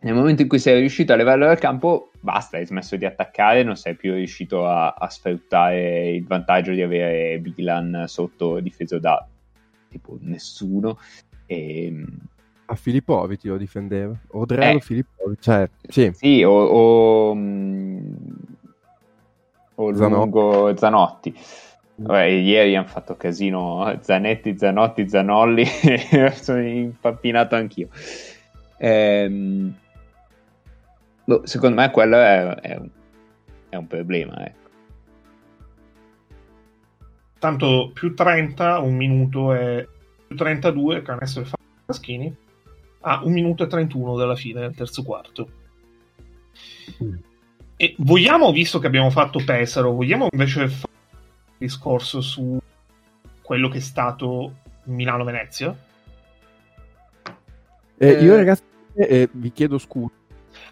nel 0.00 0.14
momento 0.14 0.42
in 0.42 0.48
cui 0.48 0.58
sei 0.60 0.78
riuscito 0.78 1.12
a 1.12 1.16
levarlo 1.16 1.46
dal 1.46 1.58
campo, 1.58 2.10
basta, 2.20 2.56
hai 2.56 2.66
smesso 2.66 2.96
di 2.96 3.04
attaccare, 3.04 3.64
non 3.64 3.76
sei 3.76 3.96
più 3.96 4.14
riuscito 4.14 4.66
a, 4.66 4.90
a 4.90 5.08
sfruttare 5.10 6.10
il 6.10 6.24
vantaggio 6.24 6.72
di 6.72 6.82
avere 6.82 7.38
Bilan 7.38 8.04
sotto 8.06 8.60
difeso 8.60 8.98
da 8.98 9.26
tipo 9.88 10.16
nessuno. 10.20 10.98
E... 11.46 11.86
Ehm, 11.86 12.06
a 12.70 12.74
Filippovic 12.74 13.44
lo 13.44 13.56
difendeva, 13.56 14.14
o 14.32 14.44
Drello 14.44 14.76
eh, 14.76 14.80
Filippovic, 14.80 15.40
cioè, 15.40 15.70
sì. 15.88 16.10
sì 16.12 16.42
o, 16.42 16.52
o, 16.52 17.34
mm, 17.34 18.12
o 19.76 19.90
Lungo 19.90 20.76
Zanotti. 20.76 21.34
Vabbè, 22.00 22.24
ieri 22.24 22.76
hanno 22.76 22.86
fatto 22.86 23.16
casino 23.16 23.98
Zanetti, 24.00 24.56
Zanotti, 24.56 25.08
Zanolli, 25.08 25.64
sono 26.34 26.60
impappinato 26.60 27.56
anch'io. 27.56 27.88
Ehm, 28.78 29.74
boh, 31.24 31.46
secondo 31.46 31.80
me 31.80 31.90
quello 31.90 32.16
è, 32.16 32.46
è, 32.60 32.76
un, 32.76 32.88
è 33.68 33.76
un, 33.76 33.86
problema. 33.86 34.46
Ecco. 34.46 34.68
Tanto 37.38 37.90
più 37.92 38.14
30, 38.14 38.78
un 38.78 38.96
minuto 38.96 39.54
e 39.54 39.88
più 40.26 40.36
32, 40.36 41.02
canestro 41.02 41.42
e 41.42 41.46
Faschini, 41.86 42.36
a 43.00 43.22
un 43.24 43.32
minuto 43.32 43.64
e 43.64 43.66
31 43.66 44.16
dalla 44.16 44.34
fine 44.34 44.60
del 44.60 44.74
terzo 44.74 45.02
quarto. 45.02 45.48
Mm. 47.02 47.14
E 47.76 47.94
vogliamo, 47.98 48.50
visto 48.50 48.80
che 48.80 48.88
abbiamo 48.88 49.10
fatto 49.10 49.40
Pesaro, 49.44 49.92
vogliamo 49.92 50.26
invece 50.32 50.68
fare 50.68 50.92
discorso 51.58 52.20
su 52.20 52.58
quello 53.40 53.68
che 53.68 53.78
è 53.78 53.80
stato 53.80 54.56
Milano-Venezia? 54.84 55.76
Eh, 57.98 58.08
eh... 58.08 58.22
Io 58.24 58.36
ragazzi 58.36 58.62
eh, 58.94 59.28
vi 59.32 59.52
chiedo 59.52 59.78
scusa. 59.78 60.12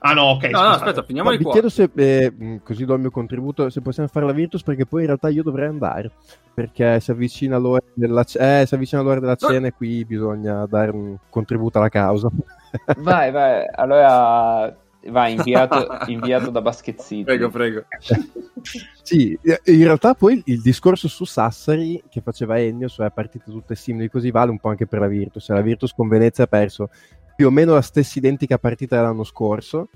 Ah 0.01 0.13
no, 0.13 0.23
ok. 0.23 0.45
No, 0.51 0.63
no 0.63 0.69
aspetta, 0.69 1.03
finiamo 1.03 1.31
di 1.31 1.39
Vi 1.39 1.51
chiedo 1.51 1.69
se, 1.69 1.91
eh, 1.95 2.33
mm, 2.33 2.57
così 2.63 2.85
do 2.85 2.95
il 2.95 3.01
mio 3.01 3.11
contributo, 3.11 3.71
se 3.71 3.81
possiamo 3.81 4.09
fare 4.09 4.27
la 4.27 4.33
Virtus 4.33 4.63
perché 4.63 4.87
poi 4.87 5.01
in 5.01 5.07
realtà 5.07 5.29
io 5.29 5.43
dovrei 5.43 5.69
andare, 5.69 6.11
perché 6.53 7.01
si 7.01 7.11
avvicina 7.11 7.57
l'ora 7.57 7.83
della, 7.95 8.23
eh, 8.23 8.65
si 8.67 8.75
avvicina 8.75 9.03
l'ora 9.03 9.21
della 9.21 9.37
cena 9.37 9.69
e 9.69 9.73
qui 9.73 10.05
bisogna 10.05 10.67
dare 10.67 10.91
un 10.91 11.17
contributo 11.31 11.79
alla 11.79 11.89
causa. 11.89 12.29
Vai, 12.99 13.31
vai, 13.31 13.65
allora 13.75 14.77
Va, 15.09 15.29
inviato, 15.29 15.87
inviato 16.07 16.51
da 16.51 16.61
Baschezzini. 16.61 17.25
Prego, 17.25 17.49
prego. 17.49 17.85
sì, 19.03 19.39
in 19.43 19.85
realtà 19.85 20.15
poi 20.15 20.43
il 20.47 20.61
discorso 20.61 21.09
su 21.09 21.25
Sassari 21.25 22.03
che 22.09 22.21
faceva 22.21 22.59
Ennio, 22.59 22.89
cioè 22.89 23.11
partite 23.11 23.51
tutte 23.51 23.75
simili 23.75 24.11
così, 24.11 24.31
vale 24.31 24.51
un 24.51 24.59
po' 24.59 24.69
anche 24.69 24.87
per 24.87 25.01
la 25.01 25.07
Virtus. 25.07 25.49
La 25.51 25.61
Virtus 25.61 25.93
con 25.95 26.09
Venezia 26.09 26.45
ha 26.45 26.49
perso 26.49 26.91
più 27.37 27.47
o 27.47 27.51
meno 27.51 27.75
la 27.75 27.83
stessa 27.83 28.19
identica 28.19 28.59
partita 28.59 28.97
dell'anno 28.97 29.25
scorso, 29.25 29.89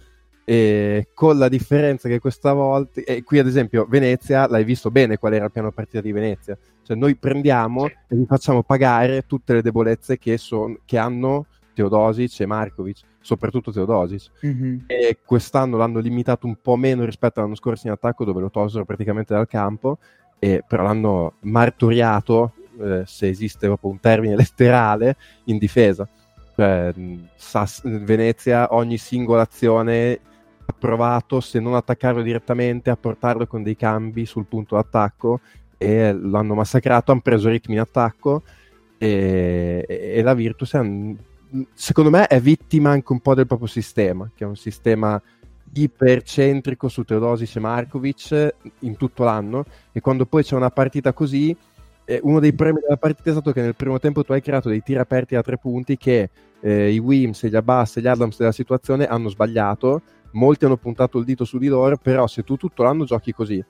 e 0.45 1.09
con 1.15 1.39
la 1.39 1.49
differenza 1.49 2.09
che 2.09 2.19
questa 2.19 2.53
volta, 2.53 3.01
e 3.01 3.23
qui 3.23 3.39
ad 3.39 3.47
esempio 3.47 3.87
Venezia, 3.89 4.47
l'hai 4.49 4.65
visto 4.65 4.91
bene 4.91 5.17
qual 5.17 5.35
era 5.35 5.47
il 5.47 5.53
piano 5.53 5.73
partita 5.73 6.01
di 6.01 6.13
Venezia, 6.13 6.59
cioè 6.83 6.97
noi 6.97 7.17
prendiamo 7.17 7.87
e 7.87 7.95
vi 8.09 8.27
facciamo 8.27 8.63
pagare 8.63 9.27
tutte 9.27 9.55
le 9.55 9.63
debolezze 9.63 10.19
che, 10.19 10.37
son, 10.39 10.79
che 10.85 10.99
hanno 10.99 11.47
Teodosic 11.73 12.41
e 12.41 12.47
Markovic 12.47 13.01
soprattutto 13.21 13.71
Teodosic. 13.71 14.31
Mm-hmm. 14.45 14.79
E 14.87 15.19
quest'anno 15.25 15.77
l'hanno 15.77 16.01
limitato 16.01 16.47
un 16.47 16.57
po' 16.61 16.77
meno 16.77 17.05
rispetto 17.05 17.39
all'anno 17.39 17.55
scorso 17.55 17.87
in 17.87 17.93
attacco, 17.93 18.25
dove 18.25 18.41
lo 18.41 18.51
tolsero 18.51 18.85
praticamente 18.85 19.35
dal 19.35 19.47
campo, 19.47 19.99
e, 20.39 20.65
però 20.67 20.83
l'hanno 20.83 21.35
martoriato, 21.41 22.55
eh, 22.81 23.03
se 23.07 23.29
esiste 23.29 23.67
proprio 23.67 23.91
un 23.91 24.01
termine 24.01 24.37
letterale, 24.37 25.17
in 25.45 25.59
difesa. 25.59 26.09
Cioè, 26.61 26.93
Sass- 27.37 27.81
Venezia 27.85 28.75
ogni 28.75 28.99
singola 28.99 29.41
azione 29.41 30.21
ha 30.67 30.75
provato, 30.79 31.41
se 31.41 31.59
non 31.59 31.75
attaccarlo 31.75 32.21
direttamente, 32.21 32.91
a 32.91 32.99
portarlo 32.99 33.47
con 33.47 33.63
dei 33.63 33.77
cambi 33.77 34.27
sul 34.27 34.45
punto 34.45 34.75
d'attacco 34.75 35.41
e 35.79 36.13
l'hanno 36.13 36.55
massacrato, 36.55 37.13
hanno 37.13 37.23
preso 37.23 37.49
ritmi 37.49 37.77
in 37.77 37.81
attacco 37.81 38.43
e, 38.99 39.87
e 39.89 40.21
la 40.21 40.35
Virtus 40.35 40.75
hanno 40.75 41.17
secondo 41.73 42.11
me 42.11 42.27
è 42.27 42.39
vittima 42.39 42.91
anche 42.91 43.11
un 43.11 43.21
po' 43.21 43.35
del 43.35 43.47
proprio 43.47 43.67
sistema, 43.67 44.31
che 44.35 44.45
è 44.45 44.47
un 44.47 44.57
sistema 44.57 45.21
ipercentrico 45.73 46.89
su 46.89 47.05
Teodosic 47.05 47.57
e 47.57 47.61
Markovic 47.61 48.55
in 48.81 48.99
tutto 48.99 49.25
l'anno 49.25 49.65
e 49.93 50.01
quando 50.01 50.27
poi 50.27 50.43
c'è 50.43 50.57
una 50.57 50.71
partita 50.71 51.15
così 51.15 51.57
eh, 52.05 52.19
uno 52.25 52.41
dei 52.41 52.53
problemi 52.53 52.81
della 52.81 52.97
partita 52.97 53.31
è 53.31 53.33
stato 53.33 53.53
che 53.53 53.61
nel 53.61 53.77
primo 53.77 54.01
tempo 54.01 54.25
tu 54.25 54.33
hai 54.33 54.43
creato 54.43 54.69
dei 54.69 54.83
tiri 54.83 54.99
aperti 54.99 55.37
a 55.37 55.43
tre 55.43 55.59
punti 55.59 55.97
che 55.97 56.29
eh, 56.61 56.93
i 56.93 56.99
Wims, 56.99 57.47
gli 57.47 57.57
Abbas 57.57 57.97
e 57.97 58.01
gli 58.01 58.07
Adams 58.07 58.37
della 58.37 58.53
situazione 58.53 59.07
hanno 59.07 59.29
sbagliato 59.29 60.03
molti 60.33 60.65
hanno 60.65 60.77
puntato 60.77 61.19
il 61.19 61.25
dito 61.25 61.45
su 61.45 61.59
di 61.59 61.67
loro 61.67 61.97
però 61.97 62.27
se 62.27 62.45
tu 62.45 62.57
tutto 62.57 62.85
l'anno 62.85 63.05
giochi 63.05 63.33
così 63.33 63.65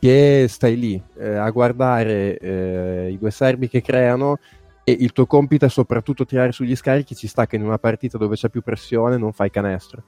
che 0.00 0.46
stai 0.48 0.78
lì 0.78 1.00
eh, 1.18 1.36
a 1.36 1.48
guardare 1.50 2.38
eh, 2.38 3.10
i 3.12 3.18
due 3.18 3.30
serbi 3.30 3.68
che 3.68 3.82
creano 3.82 4.38
e 4.82 4.96
il 4.98 5.12
tuo 5.12 5.26
compito 5.26 5.66
è 5.66 5.68
soprattutto 5.68 6.24
tirare 6.24 6.52
sugli 6.52 6.74
scarichi, 6.74 7.14
ci 7.14 7.28
sta 7.28 7.46
che 7.46 7.56
in 7.56 7.64
una 7.64 7.78
partita 7.78 8.18
dove 8.18 8.34
c'è 8.34 8.48
più 8.48 8.62
pressione 8.62 9.16
non 9.16 9.32
fai 9.32 9.50
canestro. 9.50 10.04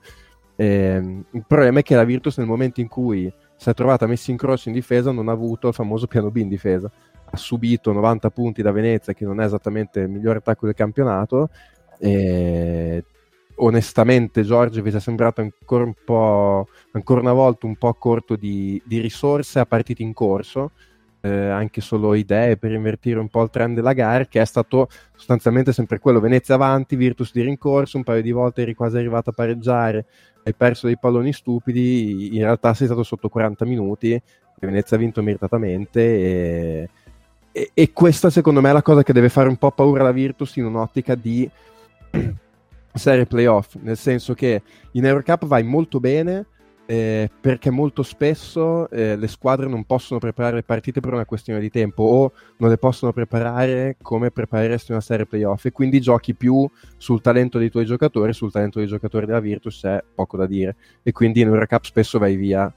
Eh, 0.57 1.25
il 1.31 1.45
problema 1.47 1.81
è 1.81 1.83
che 1.83 1.95
la 1.95 2.05
Virtus 2.05 2.39
nel 2.39 2.47
momento 2.47 2.81
in 2.81 2.89
cui 2.89 3.33
si 3.57 3.69
è 3.69 3.75
trovata 3.75 4.07
messa 4.07 4.31
in 4.31 4.37
croce 4.37 4.69
in 4.69 4.75
difesa 4.75 5.11
non 5.13 5.29
ha 5.29 5.33
avuto 5.33 5.69
il 5.69 5.75
famoso 5.75 6.07
piano 6.07 6.31
B 6.31 6.37
in 6.39 6.49
difesa. 6.49 6.91
Ha 7.25 7.37
subito 7.37 7.93
90 7.93 8.31
punti 8.31 8.63
da 8.63 8.73
Venezia, 8.73 9.13
che 9.13 9.25
non 9.25 9.41
è 9.41 9.45
esattamente 9.45 10.01
il 10.01 10.09
migliore 10.09 10.39
attacco 10.39 10.67
del 10.67 10.75
campionato. 10.75 11.49
E 12.05 13.05
onestamente 13.57 14.43
Giorgio 14.43 14.83
vi 14.83 14.91
è 14.91 15.01
sembrato 15.01 15.41
ancora 15.41 15.85
un 15.85 15.95
po', 16.05 16.67
ancora 16.93 17.21
una 17.21 17.33
volta 17.33 17.67
un 17.67 17.77
po' 17.77 17.95
corto 17.95 18.35
di, 18.35 18.81
di 18.85 18.99
risorse 18.99 19.61
a 19.61 19.67
partite 19.67 20.03
in 20.03 20.13
corso 20.13 20.73
eh, 21.23 21.31
anche 21.31 21.81
solo 21.81 22.15
idee 22.15 22.57
per 22.57 22.73
invertire 22.73 23.19
un 23.19 23.29
po' 23.29 23.43
il 23.43 23.51
trend 23.51 23.77
della 23.77 23.93
gara, 23.93 24.27
che 24.27 24.41
è 24.41 24.45
stato 24.45 24.89
sostanzialmente 25.15 25.73
sempre 25.73 25.99
quello, 25.99 26.21
Venezia 26.21 26.57
avanti, 26.57 26.97
Virtus 26.97 27.33
di 27.33 27.43
rincorso, 27.43 27.97
un 27.97 28.03
paio 28.03 28.23
di 28.23 28.33
volte 28.33 28.63
eri 28.63 28.75
quasi 28.75 28.97
arrivato 28.97 29.31
a 29.31 29.33
pareggiare, 29.33 30.07
hai 30.43 30.55
perso 30.55 30.87
dei 30.87 30.99
palloni 30.99 31.33
stupidi, 31.33 32.37
in 32.37 32.43
realtà 32.43 32.75
sei 32.75 32.87
stato 32.87 33.05
sotto 33.05 33.29
40 33.29 33.65
minuti, 33.65 34.21
Venezia 34.59 34.97
ha 34.97 35.01
vinto 35.01 35.23
meritatamente 35.23 36.01
e, 36.01 36.89
e, 37.51 37.71
e 37.75 37.93
questa 37.93 38.31
secondo 38.31 38.61
me 38.61 38.71
è 38.71 38.73
la 38.73 38.83
cosa 38.83 39.03
che 39.03 39.13
deve 39.13 39.29
fare 39.29 39.49
un 39.49 39.57
po' 39.57 39.73
paura 39.73 40.03
alla 40.03 40.13
Virtus 40.13 40.55
in 40.57 40.67
un'ottica 40.67 41.17
di 41.17 41.49
serie 42.95 43.27
playoff, 43.27 43.77
nel 43.81 43.97
senso 43.97 44.35
che 44.35 44.63
in 44.93 45.05
Eurocup 45.05 45.47
vai 45.47 45.63
molto 45.63 45.99
bene, 46.01 46.47
eh, 46.85 47.31
perché 47.41 47.71
molto 47.71 48.03
spesso 48.03 48.91
eh, 48.91 49.17
le 49.17 49.29
squadre 49.29 49.67
non 49.67 49.85
possono 49.85 50.19
preparare 50.19 50.57
le 50.57 50.63
partite 50.63 51.01
per 51.01 51.13
una 51.13 51.25
questione 51.25 51.61
di 51.61 51.71
tempo 51.71 52.03
o 52.03 52.33
non 52.59 52.69
le 52.69 52.77
possono 52.77 53.13
preparare 53.13 53.97
come 54.03 54.31
prepareresti 54.31 54.91
una 54.91 55.01
serie 55.01 55.27
playoff 55.27 55.65
e 55.65 55.73
quindi 55.73 56.01
giochi 56.01 56.35
più 56.35 56.69
sul 56.97 57.21
talento 57.21 57.59
dei 57.59 57.71
tuoi 57.71 57.87
giocatori, 57.87 58.33
sul 58.33 58.51
talento 58.51 58.79
dei 58.79 58.89
giocatori 58.89 59.27
della 59.27 59.41
Virtus 59.41 59.81
c'è 59.81 60.03
poco 60.15 60.37
da 60.37 60.47
dire 60.47 60.77
e 61.03 61.13
quindi 61.13 61.41
in 61.41 61.47
Eurocup 61.49 61.85
spesso 61.85 62.19
vai 62.19 62.37
via 62.37 62.73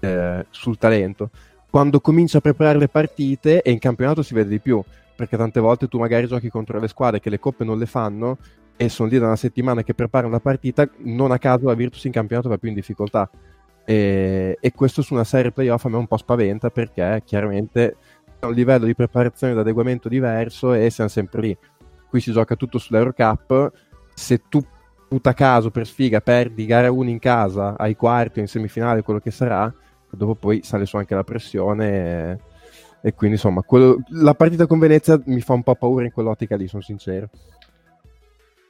eh, 0.00 0.46
sul 0.50 0.78
talento. 0.78 1.30
Quando 1.68 2.00
cominci 2.00 2.36
a 2.36 2.40
preparare 2.40 2.78
le 2.78 2.88
partite 2.88 3.62
e 3.62 3.70
in 3.70 3.78
campionato 3.78 4.22
si 4.22 4.34
vede 4.34 4.50
di 4.50 4.60
più 4.60 4.82
perché 5.16 5.36
tante 5.38 5.60
volte 5.60 5.88
tu 5.88 5.98
magari 5.98 6.26
giochi 6.26 6.50
contro 6.50 6.78
le 6.78 6.88
squadre 6.88 7.20
che 7.20 7.30
le 7.30 7.38
coppe 7.38 7.64
non 7.64 7.78
le 7.78 7.86
fanno 7.86 8.36
e 8.76 8.88
sono 8.88 9.08
lì 9.08 9.18
da 9.18 9.26
una 9.26 9.36
settimana 9.36 9.82
che 9.82 9.94
preparano 9.94 10.32
la 10.32 10.40
partita, 10.40 10.88
non 10.98 11.30
a 11.30 11.38
caso 11.38 11.66
la 11.66 11.74
Virtus 11.74 12.04
in 12.04 12.12
campionato 12.12 12.48
va 12.48 12.58
più 12.58 12.68
in 12.68 12.74
difficoltà 12.74 13.30
e, 13.88 14.58
e, 14.60 14.72
questo 14.72 15.00
su 15.00 15.14
una 15.14 15.22
serie 15.22 15.52
playoff 15.52 15.84
a 15.84 15.88
me 15.88 15.96
un 15.96 16.08
po' 16.08 16.16
spaventa 16.16 16.70
perché 16.70 17.22
chiaramente 17.24 17.96
è 18.40 18.44
un 18.44 18.52
livello 18.52 18.84
di 18.84 18.96
preparazione 18.96 19.52
ed 19.52 19.58
adeguamento 19.60 20.08
diverso 20.08 20.74
e 20.74 20.90
siamo 20.90 21.08
sempre 21.08 21.40
lì. 21.40 21.56
Qui 22.08 22.20
si 22.20 22.32
gioca 22.32 22.56
tutto 22.56 22.78
sull'Eurocup. 22.78 23.70
Se 24.12 24.42
tu, 24.48 24.60
puta 25.06 25.34
caso, 25.34 25.70
per 25.70 25.86
sfiga, 25.86 26.20
perdi 26.20 26.66
gara 26.66 26.90
1 26.90 27.08
in 27.08 27.20
casa, 27.20 27.76
ai 27.78 27.94
quarti 27.94 28.40
o 28.40 28.42
in 28.42 28.48
semifinale, 28.48 29.02
quello 29.02 29.20
che 29.20 29.30
sarà, 29.30 29.72
dopo 30.10 30.34
poi 30.34 30.62
sale 30.64 30.84
su 30.84 30.96
anche 30.96 31.14
la 31.14 31.22
pressione. 31.22 31.88
E, 31.92 32.38
e 33.02 33.14
quindi 33.14 33.36
insomma, 33.36 33.62
quello, 33.62 33.98
la 34.08 34.34
partita 34.34 34.66
con 34.66 34.80
Venezia 34.80 35.20
mi 35.26 35.40
fa 35.40 35.52
un 35.52 35.62
po' 35.62 35.76
paura 35.76 36.04
in 36.04 36.10
quell'ottica 36.10 36.56
lì, 36.56 36.66
sono 36.66 36.82
sincero. 36.82 37.28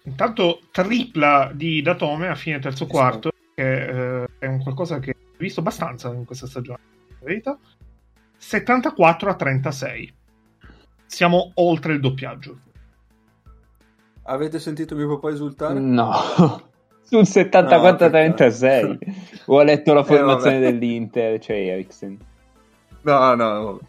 Intanto 0.07 0.61
tripla 0.71 1.51
di 1.53 1.83
Datome 1.83 2.29
a 2.29 2.37
fine 2.37 2.61
terzo 2.61 2.87
quarto 2.87 3.33
che 3.55 4.23
eh, 4.23 4.29
è 4.39 4.47
un 4.47 4.63
qualcosa 4.63 5.01
che 5.01 5.11
ho 5.11 5.37
visto 5.37 5.61
abbastanza 5.61 6.13
in 6.13 6.25
questa 6.25 6.47
stagione, 6.47 6.79
in 7.09 7.27
verità. 7.27 7.59
74 8.37 9.31
a 9.31 9.35
36. 9.35 10.15
Siamo 11.07 11.51
oltre 11.55 11.95
il 11.95 12.01
doppiaggio. 12.01 12.59
Avete 14.23 14.59
sentito 14.59 14.95
mio 14.95 15.09
papà 15.09 15.31
esultare? 15.31 15.79
No. 15.81 16.13
sul 17.03 17.23
74-36 17.23 18.83
no, 18.83 18.99
o 19.47 19.59
ha 19.61 19.63
letto 19.63 19.93
la 19.93 20.01
eh, 20.01 20.05
formazione 20.05 20.57
eh, 20.57 20.61
dell'Inter, 20.61 21.39
cioè 21.41 21.57
Eriksen. 21.57 22.19
No, 23.03 23.35
no, 23.35 23.81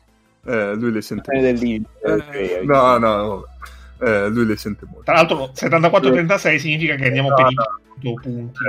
eh, 0.45 0.75
lui 0.75 0.91
le 0.91 1.01
sente. 1.01 1.39
Dell'Inter, 1.39 2.25
eh, 2.31 2.47
cioè 2.47 2.63
no, 2.63 2.97
no, 2.97 3.43
eh, 3.99 4.27
lui 4.29 4.45
le 4.45 4.55
sente 4.57 4.85
molto. 4.85 5.03
Tra 5.03 5.13
l'altro 5.13 5.51
74-36 5.53 6.57
significa 6.57 6.95
che 6.95 7.05
andiamo 7.05 7.33
per 7.33 7.47
i 8.01 8.13
punti. 8.13 8.59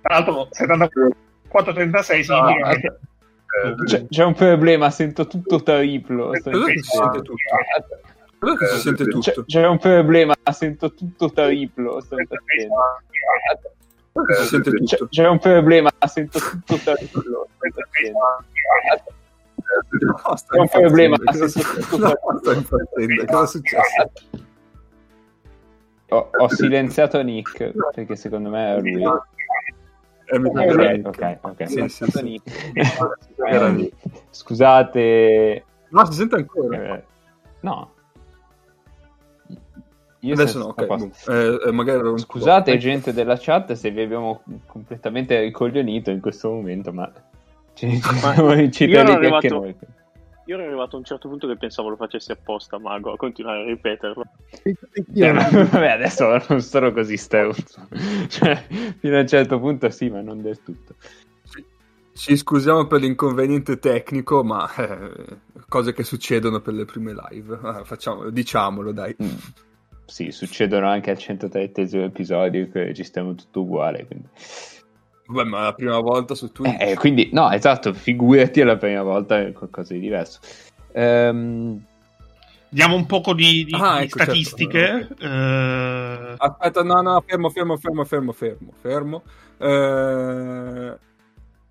Tra 0.00 0.14
l'altro 0.14 0.48
74-36 0.52 2.02
significa 2.02 2.38
no, 2.38 2.80
che... 2.80 2.92
C'è, 3.84 4.06
c'è, 4.06 4.24
un 4.24 4.34
problema, 4.34 4.90
sento 4.90 5.26
tutto 5.26 5.62
triplo. 5.62 6.28
Cosa 6.28 6.50
si 6.66 6.82
sente 6.82 7.18
tutto? 7.22 7.34
Cosa 8.38 8.56
che 8.56 8.66
si 8.66 8.78
sente 8.78 9.04
tutto? 9.04 9.20
C'è, 9.20 9.44
c'è, 9.44 9.66
un 9.66 9.78
problema, 9.78 10.34
sento 10.52 10.94
tutto 10.94 11.30
triplo. 11.32 12.00
Sto 12.00 12.16
si 14.40 14.46
sente 14.46 14.70
tutto? 14.70 14.84
C'è, 14.84 15.08
c'è 15.08 15.28
un 15.28 15.38
problema, 15.38 15.90
sento 16.06 16.38
tutto 16.38 16.78
triplo. 16.78 17.48
C'è 19.98 20.58
un 20.58 20.68
problema. 20.68 21.16
Cosa 21.24 21.44
è 21.44 21.48
successo? 23.46 24.10
Ho, 26.12 26.30
ho, 26.38 26.48
silenziato 26.48 27.22
Nick 27.22 27.72
perché 27.94 28.16
secondo 28.16 28.50
me 28.50 28.74
è 28.74 28.80
lui. 28.80 29.02
Eh, 29.02 30.36
ok, 30.36 31.00
ok, 31.04 31.38
ok. 31.40 31.68
Sì, 31.68 31.88
sì, 31.88 32.04
sì. 32.10 32.42
Scusate. 34.30 35.64
No, 35.90 36.04
si 36.06 36.12
sente 36.12 36.36
ancora. 36.36 36.96
Eh, 36.96 37.04
no. 37.60 37.92
Io 40.20 40.34
Adesso 40.34 40.58
no, 40.58 40.64
ok. 40.66 40.86
Boh. 40.86 41.10
Eh, 41.28 41.68
eh, 41.68 41.72
magari 41.72 42.18
Scusate, 42.18 42.76
gente 42.78 43.12
della 43.12 43.36
chat, 43.38 43.72
se 43.72 43.90
vi 43.90 44.02
abbiamo 44.02 44.42
completamente 44.66 45.40
ricoglionito 45.40 46.10
in 46.10 46.20
questo 46.20 46.50
momento, 46.50 46.92
ma 46.92 47.10
ci, 47.80 48.00
ci 48.02 48.14
siamo 48.14 48.52
incitati 48.52 49.26
anche 49.26 49.48
noi. 49.48 49.74
Io 50.46 50.56
ero 50.56 50.64
arrivato 50.64 50.96
a 50.96 50.98
un 50.98 51.04
certo 51.04 51.28
punto 51.28 51.46
che 51.46 51.56
pensavo 51.56 51.90
lo 51.90 51.96
facessi 51.96 52.32
apposta, 52.32 52.78
Mago, 52.78 53.12
a 53.12 53.16
continuare 53.16 53.62
a 53.62 53.64
ripeterlo. 53.66 54.24
Io, 55.14 55.32
vabbè, 55.32 55.90
adesso 55.90 56.42
non 56.48 56.60
sono 56.60 56.92
così 56.92 57.16
steuto. 57.16 57.62
Cioè, 58.28 58.66
fino 58.98 59.16
a 59.16 59.20
un 59.20 59.28
certo 59.28 59.60
punto 59.60 59.88
sì, 59.90 60.08
ma 60.08 60.20
non 60.20 60.42
del 60.42 60.60
tutto. 60.62 60.96
Ci 62.12 62.36
scusiamo 62.36 62.86
per 62.86 63.00
l'inconveniente 63.00 63.78
tecnico, 63.78 64.42
ma 64.42 64.68
eh, 64.74 65.38
cose 65.68 65.92
che 65.92 66.02
succedono 66.02 66.60
per 66.60 66.74
le 66.74 66.84
prime 66.84 67.14
live. 67.14 67.58
Ah, 67.62 67.84
facciamo, 67.84 68.28
diciamolo, 68.30 68.92
dai. 68.92 69.14
Mm 69.22 69.28
sì, 70.10 70.32
succedono 70.32 70.88
anche 70.88 71.12
al 71.12 71.18
103 71.18 71.72
episodio 71.72 72.68
che 72.68 72.82
registriamo 72.82 73.36
tutto 73.36 73.60
uguale. 73.60 74.06
Quindi... 74.06 74.26
Vabbè, 75.30 75.48
ma 75.48 75.62
la 75.62 75.74
prima 75.74 75.98
volta 76.00 76.34
su 76.34 76.50
Twitch. 76.50 76.80
Eh, 76.80 76.96
quindi, 76.96 77.30
no, 77.32 77.50
esatto, 77.52 77.92
figurati 77.92 78.62
la 78.62 78.76
prima 78.76 79.02
volta 79.02 79.40
è 79.40 79.52
qualcosa 79.52 79.94
di 79.94 80.00
diverso. 80.00 80.40
Um... 80.92 81.80
Diamo 82.72 82.94
un 82.94 83.06
po' 83.06 83.22
di, 83.34 83.64
di, 83.64 83.74
ah, 83.74 83.98
di 83.98 84.04
ecco, 84.04 84.18
certo. 84.18 84.22
statistiche. 84.22 84.78
Certo. 84.78 85.24
Uh... 85.24 86.34
Aspetta, 86.36 86.82
no, 86.82 87.00
no, 87.00 87.22
fermo, 87.24 87.48
fermo, 87.50 87.76
fermo, 87.76 88.04
fermo, 88.04 88.32
fermo, 88.32 88.72
fermo. 88.80 89.22
Uh... 89.58 90.98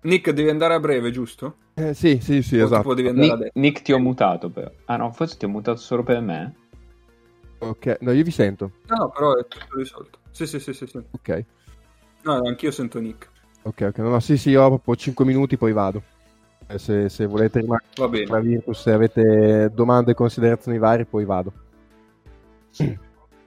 Nick, 0.02 0.30
devi 0.30 0.48
andare 0.48 0.74
a 0.74 0.80
breve, 0.80 1.10
giusto? 1.10 1.56
Eh, 1.74 1.92
sì, 1.92 2.18
sì, 2.20 2.40
sì, 2.40 2.58
o 2.58 2.64
esatto. 2.64 2.94
Nick, 2.94 3.50
Nick, 3.54 3.82
ti 3.82 3.92
ho 3.92 3.98
mutato, 3.98 4.48
però. 4.48 4.70
Ah 4.86 4.96
no, 4.96 5.12
forse 5.12 5.36
ti 5.36 5.44
ho 5.44 5.48
mutato 5.48 5.78
solo 5.78 6.02
per 6.02 6.20
me. 6.20 6.54
Ok, 7.58 7.98
no, 8.00 8.12
io 8.12 8.24
vi 8.24 8.30
sento. 8.30 8.72
No, 8.86 8.96
no, 8.96 9.10
però 9.10 9.36
è 9.36 9.46
tutto 9.46 9.76
risolto. 9.76 10.18
Sì, 10.30 10.46
sì, 10.46 10.58
sì, 10.58 10.72
sì. 10.72 10.86
sì. 10.86 10.98
Ok. 11.10 11.44
No, 12.22 12.40
anch'io 12.46 12.70
sento 12.70 12.98
Nick. 12.98 13.28
Ok, 13.62 13.80
ok. 13.88 13.98
No, 13.98 14.08
no, 14.08 14.20
sì, 14.20 14.36
sì, 14.36 14.54
ho 14.54 14.66
proprio 14.68 14.96
5 14.96 15.24
minuti, 15.24 15.56
poi 15.56 15.72
vado. 15.72 16.02
Eh, 16.66 16.78
se, 16.78 17.08
se 17.08 17.26
volete 17.26 17.60
rimanere 17.60 18.08
bene. 18.08 18.40
Virtus, 18.40 18.80
se 18.80 18.92
avete 18.92 19.70
domande 19.74 20.12
e 20.12 20.14
considerazioni 20.14 20.78
varie, 20.78 21.04
poi 21.04 21.24
vado. 21.24 21.52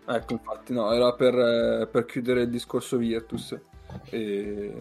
Ecco, 0.06 0.34
infatti, 0.34 0.74
no, 0.74 0.92
era 0.92 1.14
per, 1.14 1.34
eh, 1.34 1.88
per 1.90 2.06
chiudere 2.06 2.42
il 2.42 2.50
discorso 2.50 2.98
Virtus. 2.98 3.58
E... 4.10 4.74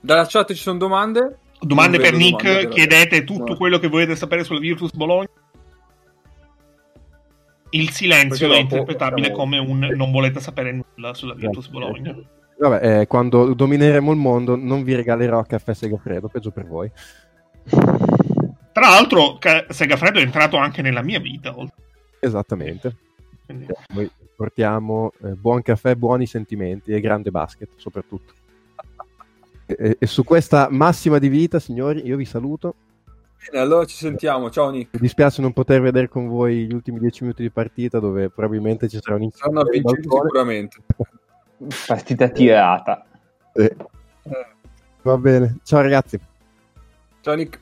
Dalla 0.00 0.26
chat 0.26 0.52
ci 0.52 0.62
sono 0.62 0.78
domande? 0.78 1.38
Domande 1.60 1.98
per 1.98 2.14
Nick, 2.14 2.42
domande, 2.42 2.68
chiedete 2.68 3.24
tutto 3.24 3.52
no. 3.52 3.56
quello 3.56 3.78
che 3.78 3.88
volete 3.88 4.16
sapere 4.16 4.44
sulla 4.44 4.60
Virtus 4.60 4.92
Bologna. 4.92 5.28
Il 7.70 7.90
silenzio 7.90 8.50
è 8.52 8.58
interpretabile 8.58 9.30
come 9.30 9.58
un 9.58 9.92
non 9.94 10.10
volete 10.10 10.40
sapere 10.40 10.72
nulla 10.72 11.12
sulla 11.12 11.34
Virtus 11.34 11.68
Bologna. 11.68 12.16
Vabbè, 12.58 13.00
eh, 13.00 13.06
quando 13.06 13.54
domineremo 13.54 14.10
il 14.10 14.18
mondo 14.18 14.56
non 14.56 14.82
vi 14.82 14.94
regalerò 14.94 15.42
caffè 15.44 15.74
Segafredo, 15.74 16.28
peggio 16.28 16.50
per 16.50 16.66
voi. 16.66 16.90
Tra 18.72 18.88
l'altro, 18.88 19.38
Segafredo 19.68 20.18
è 20.18 20.22
entrato 20.22 20.56
anche 20.56 20.82
nella 20.82 21.02
mia 21.02 21.20
vita. 21.20 21.54
Esattamente. 22.18 22.96
Quindi... 23.44 23.66
Noi 23.94 24.10
portiamo 24.34 25.12
eh, 25.22 25.30
buon 25.30 25.62
caffè, 25.62 25.94
buoni 25.94 26.26
sentimenti 26.26 26.92
e 26.92 27.00
grande 27.00 27.30
basket, 27.30 27.70
soprattutto. 27.76 28.32
e, 29.66 29.96
e 29.98 30.06
su 30.06 30.24
questa 30.24 30.68
massima 30.70 31.18
di 31.18 31.28
vita, 31.28 31.58
signori, 31.58 32.06
io 32.06 32.16
vi 32.16 32.24
saluto 32.24 32.74
Bene, 33.50 33.62
allora 33.62 33.84
ci 33.84 33.96
sentiamo. 33.96 34.50
Ciao 34.50 34.68
Nick. 34.70 34.94
Mi 34.94 35.00
dispiace 35.00 35.40
non 35.40 35.52
poter 35.52 35.80
vedere 35.80 36.08
con 36.08 36.26
voi 36.26 36.66
gli 36.66 36.74
ultimi 36.74 36.98
dieci 36.98 37.22
minuti 37.22 37.42
di 37.42 37.50
partita 37.50 38.00
dove 38.00 38.28
probabilmente 38.30 38.88
ci 38.88 38.98
sarà 39.00 39.14
un 39.14 39.22
inizio. 39.22 39.40
Saranno 39.40 39.62
vinciti 39.62 40.02
sicuramente. 40.02 40.76
Partita 41.86 42.28
tirata. 42.28 43.04
Eh. 43.52 43.76
Va 45.02 45.16
bene. 45.16 45.58
Ciao 45.64 45.80
ragazzi. 45.80 46.18
Ciao 47.20 47.34
Nick. 47.34 47.60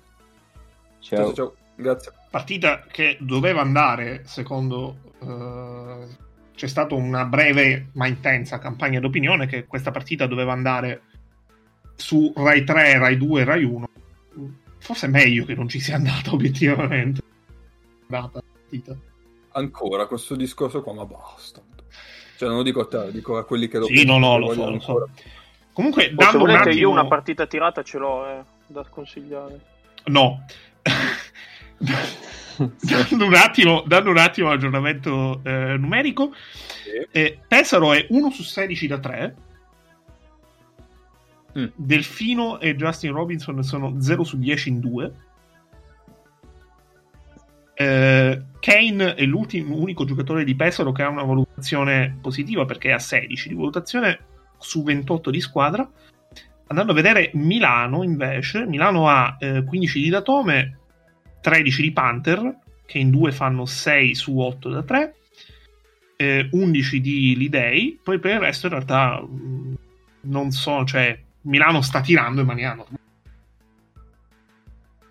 Ciao. 1.01 1.19
ciao, 1.19 1.33
ciao. 1.33 1.55
Grazie. 1.75 2.13
Partita 2.31 2.85
che 2.91 3.17
doveva 3.21 3.61
andare, 3.61 4.23
secondo... 4.25 5.05
Uh, 5.19 6.25
c'è 6.55 6.67
stata 6.67 6.95
una 6.95 7.25
breve 7.27 7.89
ma 7.93 8.07
intensa 8.07 8.59
campagna 8.59 8.99
d'opinione 8.99 9.47
che 9.47 9.67
questa 9.67 9.91
partita 9.91 10.27
doveva 10.27 10.53
andare 10.53 11.03
su 11.97 12.33
Rai 12.35 12.65
3, 12.65 12.99
Rai 12.99 13.17
2, 13.19 13.45
Rai 13.45 13.65
1 13.65 13.89
forse 14.87 15.07
è 15.07 15.11
meglio 15.11 15.45
che 15.45 15.55
non 15.55 15.69
ci 15.69 15.81
sia 15.81 15.97
andata 15.97 16.31
obiettivamente. 16.33 17.21
Andata, 18.09 18.43
Ancora 19.53 20.07
questo 20.07 20.37
discorso 20.37 20.83
qua, 20.83 20.93
ma 20.93 21.05
basta. 21.05 21.61
Cioè, 22.37 22.49
non 22.49 22.59
lo 22.59 22.63
dico 22.63 22.81
a 22.81 22.87
te, 22.87 23.11
dico 23.13 23.37
a 23.37 23.45
quelli 23.45 23.69
che 23.69 23.79
lo 23.79 23.87
Sì, 23.87 24.05
no, 24.05 24.19
no, 24.19 24.39
lo 24.39 24.53
so, 24.53 24.71
lo 24.71 24.81
so. 24.81 25.09
Comunque, 25.73 26.13
dando 26.15 26.33
se 26.33 26.39
volete, 26.39 26.59
un 26.59 26.69
attimo... 26.69 26.81
io 26.81 26.91
una 26.91 27.07
partita 27.07 27.47
tirata 27.47 27.83
ce 27.83 27.99
l'ho 27.99 28.27
eh, 28.27 28.43
da 28.67 28.85
consigliare. 28.89 29.61
No. 30.05 30.45
dando, 32.81 33.25
un 33.25 33.35
attimo, 33.35 33.83
dando 33.87 34.11
un 34.11 34.19
attimo 34.19 34.51
aggiornamento 34.51 35.41
eh, 35.45 35.77
numerico, 35.77 36.33
sì. 36.35 37.07
eh, 37.11 37.39
Pesaro 37.47 37.93
è 37.93 38.07
1 38.09 38.31
su 38.31 38.43
16 38.43 38.87
da 38.87 38.99
3 38.99 39.35
Mm. 41.57 41.67
Delfino 41.75 42.61
e 42.61 42.77
Justin 42.77 43.13
Robinson 43.13 43.63
sono 43.65 43.99
0 43.99 44.25
su 44.25 44.39
10 44.39 44.69
in 44.69 44.81
2. 44.81 45.13
Eh, 47.79 48.43
Kane 48.61 49.15
è 49.15 49.25
l'unico 49.25 50.05
giocatore 50.05 50.45
di 50.45 50.55
Pesaro 50.55 50.93
che 50.93 51.03
ha 51.03 51.09
una 51.09 51.23
valutazione 51.23 51.46
positiva 52.21 52.65
perché 52.65 52.93
ha 52.93 52.99
16 52.99 53.49
di 53.49 53.55
valutazione 53.55 54.19
su 54.59 54.83
28 54.83 55.31
di 55.31 55.41
squadra. 55.41 55.89
Andando 56.69 56.93
a 56.93 56.95
vedere 56.95 57.31
Milano 57.35 58.03
invece, 58.03 58.67
Milano 58.67 59.09
ha 59.09 59.37
eh, 59.39 59.63
15 59.65 60.03
di 60.03 60.09
Datome, 60.09 60.79
13 61.41 61.83
di 61.83 61.93
Panther, 61.93 62.59
che 62.85 62.99
in 62.99 63.11
due 63.11 63.33
fanno 63.33 63.67
6 63.67 64.15
su 64.15 64.39
8 64.39 64.69
da 64.71 64.83
3, 64.83 65.15
eh, 66.17 66.49
11 66.51 67.01
di 67.01 67.37
Lidei, 67.37 68.01
poi 68.03 68.19
per 68.19 68.35
il 68.35 68.41
resto 68.41 68.67
in 68.67 68.73
realtà 68.73 69.23
mm, 69.25 69.75
non 70.23 70.51
so, 70.51 70.85
cioè 70.85 71.19
Milano 71.43 71.83
sta 71.83 72.01
tirando 72.01 72.41
in 72.41 72.47
maniera 72.47 72.75
normale. 72.75 73.05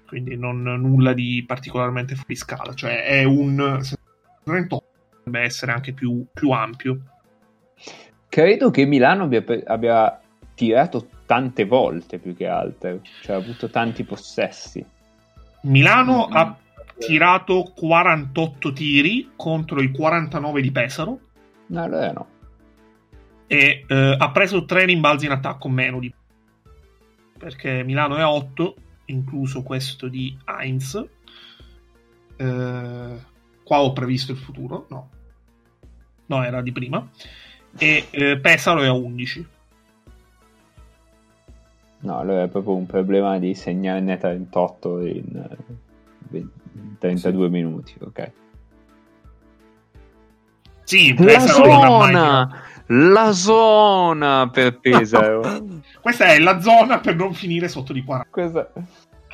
Quindi 0.07 0.37
non 0.37 0.61
nulla 0.61 1.13
di 1.13 1.43
particolarmente 1.45 2.15
fuori 2.15 2.35
scala, 2.35 2.73
cioè 2.73 3.05
è 3.05 3.23
un 3.23 3.81
38 4.43 4.83
dovrebbe 5.25 5.41
essere 5.41 5.71
anche 5.71 5.91
più, 5.91 6.25
più 6.31 6.51
ampio. 6.51 6.99
Credo 8.29 8.69
che 8.69 8.85
Milano 8.85 9.23
abbia, 9.23 9.43
abbia, 9.65 10.19
tirato 10.53 11.09
tante 11.25 11.65
volte 11.65 12.19
più 12.19 12.35
che 12.35 12.47
altre, 12.47 13.01
cioè 13.21 13.35
ha 13.35 13.39
avuto 13.39 13.69
tanti 13.69 14.03
possessi. 14.03 14.85
Milano 15.61 16.27
mm-hmm. 16.27 16.37
ha 16.37 16.57
tirato 16.97 17.71
48 17.75 18.73
tiri 18.73 19.31
contro 19.35 19.81
i 19.81 19.91
49 19.91 20.61
di 20.61 20.71
Pesaro. 20.71 21.19
No, 21.67 21.83
allora 21.83 22.11
no. 22.11 22.27
E 23.47 23.85
eh, 23.87 24.15
ha 24.17 24.31
preso 24.31 24.65
3 24.65 24.85
rimbalzi 24.85 25.25
in 25.25 25.31
attacco 25.31 25.67
meno 25.69 25.99
di 25.99 26.13
perché 27.37 27.83
Milano 27.83 28.15
è 28.15 28.21
a 28.21 28.31
8, 28.31 28.75
incluso 29.05 29.61
questo 29.61 30.07
di 30.07 30.35
Heinz. 30.45 31.03
Eh, 32.37 33.33
qua 33.65 33.81
ho 33.81 33.91
previsto 33.91 34.31
il 34.31 34.37
futuro, 34.37 34.85
no, 34.89 35.09
no, 36.27 36.43
era 36.43 36.61
di 36.61 36.71
prima. 36.71 37.05
E 37.77 38.07
eh, 38.11 38.39
Pesaro 38.39 38.83
è 38.83 38.87
a 38.87 38.93
11. 38.93 39.47
No, 41.99 42.19
allora 42.19 42.43
è 42.43 42.47
proprio 42.47 42.75
un 42.75 42.85
problema 42.85 43.39
di 43.39 43.55
segnarne 43.55 44.17
38 44.17 45.01
in, 45.01 45.57
in 46.31 46.49
32 46.99 47.45
sì. 47.45 47.51
minuti, 47.51 47.95
ok. 47.99 48.31
Sì, 50.83 51.15
la 51.17 51.39
zona! 51.39 52.61
La 52.89 53.31
zona 53.31 54.47
per 54.51 54.79
Pesaro. 54.79 55.41
Questa 55.99 56.25
è 56.25 56.37
la 56.37 56.61
zona 56.61 56.99
per 56.99 57.15
non 57.15 57.33
finire 57.33 57.67
sotto 57.67 57.91
di 57.93 58.03
40. 58.03 58.29
Questa... 58.29 58.71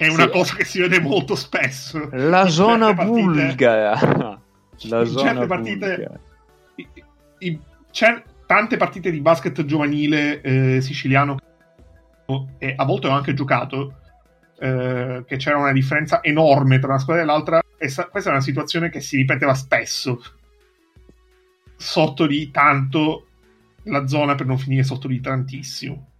È 0.02 0.08
una 0.08 0.24
sì. 0.24 0.30
cosa 0.30 0.56
che 0.56 0.66
si 0.66 0.80
vede 0.80 1.00
molto 1.00 1.36
spesso. 1.36 2.10
La 2.14 2.48
zona 2.48 2.92
bulgara. 2.92 4.42
La 4.86 5.06
zona 5.06 5.46
partite, 5.46 6.10
i, 6.78 6.88
i, 7.38 7.60
c'è 7.92 8.24
tante 8.48 8.78
partite 8.78 9.12
di 9.12 9.22
basket 9.22 9.64
giovanile 9.64 10.42
eh, 10.42 10.82
siciliano 10.82 11.38
e 12.58 12.74
a 12.76 12.84
volte 12.84 13.10
ho 13.10 13.12
anche 13.12 13.36
giocato 13.36 13.98
eh, 14.58 15.24
che 15.28 15.36
c'era 15.36 15.60
una 15.60 15.72
differenza 15.72 16.24
enorme 16.24 16.80
tra 16.80 16.88
una 16.88 16.98
squadra 16.98 17.22
e 17.22 17.26
l'altra 17.28 17.62
e 17.78 17.88
sa- 17.88 18.08
questa 18.08 18.30
è 18.30 18.34
una 18.34 18.42
situazione 18.42 18.90
che 18.90 19.02
si 19.02 19.18
ripeteva 19.18 19.54
spesso 19.54 20.20
sotto 21.76 22.26
di 22.26 22.50
tanto 22.50 23.28
la 23.84 24.08
zona 24.08 24.34
per 24.34 24.48
non 24.48 24.58
finire 24.58 24.82
sotto 24.82 25.08
di 25.08 25.22
tantissimo. 25.22 26.11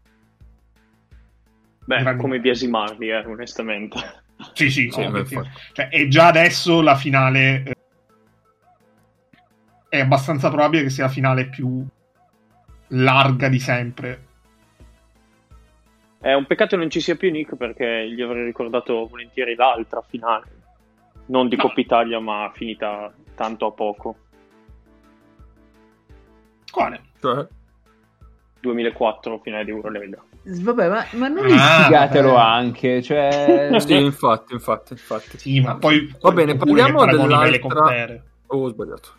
Beh, 1.86 2.02
Grandi... 2.02 2.22
come 2.22 2.40
biasimarli, 2.40 3.10
eh, 3.10 3.26
onestamente. 3.26 3.98
Sì, 4.54 4.70
sì, 4.72 4.90
sì 4.90 5.40
cioè, 5.74 5.90
e 5.92 6.08
già 6.08 6.28
adesso 6.28 6.82
la 6.82 6.96
finale 6.96 7.64
eh, 7.64 7.76
è 9.88 10.00
abbastanza 10.00 10.50
probabile 10.50 10.84
che 10.84 10.90
sia 10.90 11.06
la 11.06 11.12
finale 11.12 11.46
più 11.46 11.86
larga 12.88 13.50
di 13.50 13.60
sempre. 13.60 14.26
È 16.20 16.34
un 16.34 16.46
peccato 16.46 16.76
non 16.76 16.90
ci 16.90 17.02
sia 17.02 17.16
più 17.16 17.32
Nick 17.32 17.56
perché 17.56 18.10
gli 18.10 18.22
avrei 18.22 18.46
ricordato 18.46 19.08
volentieri 19.08 19.56
l'altra 19.56 20.02
finale, 20.02 20.48
non 21.28 21.48
di 21.48 21.56
no. 21.56 21.64
Coppa 21.64 21.82
Italia 21.82 22.20
ma 22.20 22.52
finita 22.54 23.12
tanto 23.36 23.68
a 23.68 23.72
poco. 23.72 24.16
Quale? 26.70 27.02
Cioè? 27.20 27.48
2004 28.60 29.40
finale 29.40 29.66
di 29.66 29.72
Eurolega. 29.72 30.24
Vabbè, 30.44 30.90
ma, 30.90 31.06
ma 31.12 31.28
non 31.28 31.46
litigatelo 31.46 32.36
ah, 32.36 32.56
anche, 32.56 33.04
cioè... 33.04 33.70
sì, 33.80 33.96
infatti, 33.96 34.54
infatti, 34.54 34.94
infatti. 34.94 35.38
Sì, 35.38 35.60
ma 35.62 35.76
poi... 35.76 36.14
Va 36.20 36.32
bene, 36.32 36.56
parliamo 36.56 37.06
dell'altra... 37.06 38.22
Oh, 38.48 38.64
ho 38.64 38.70
sbagliato. 38.70 39.10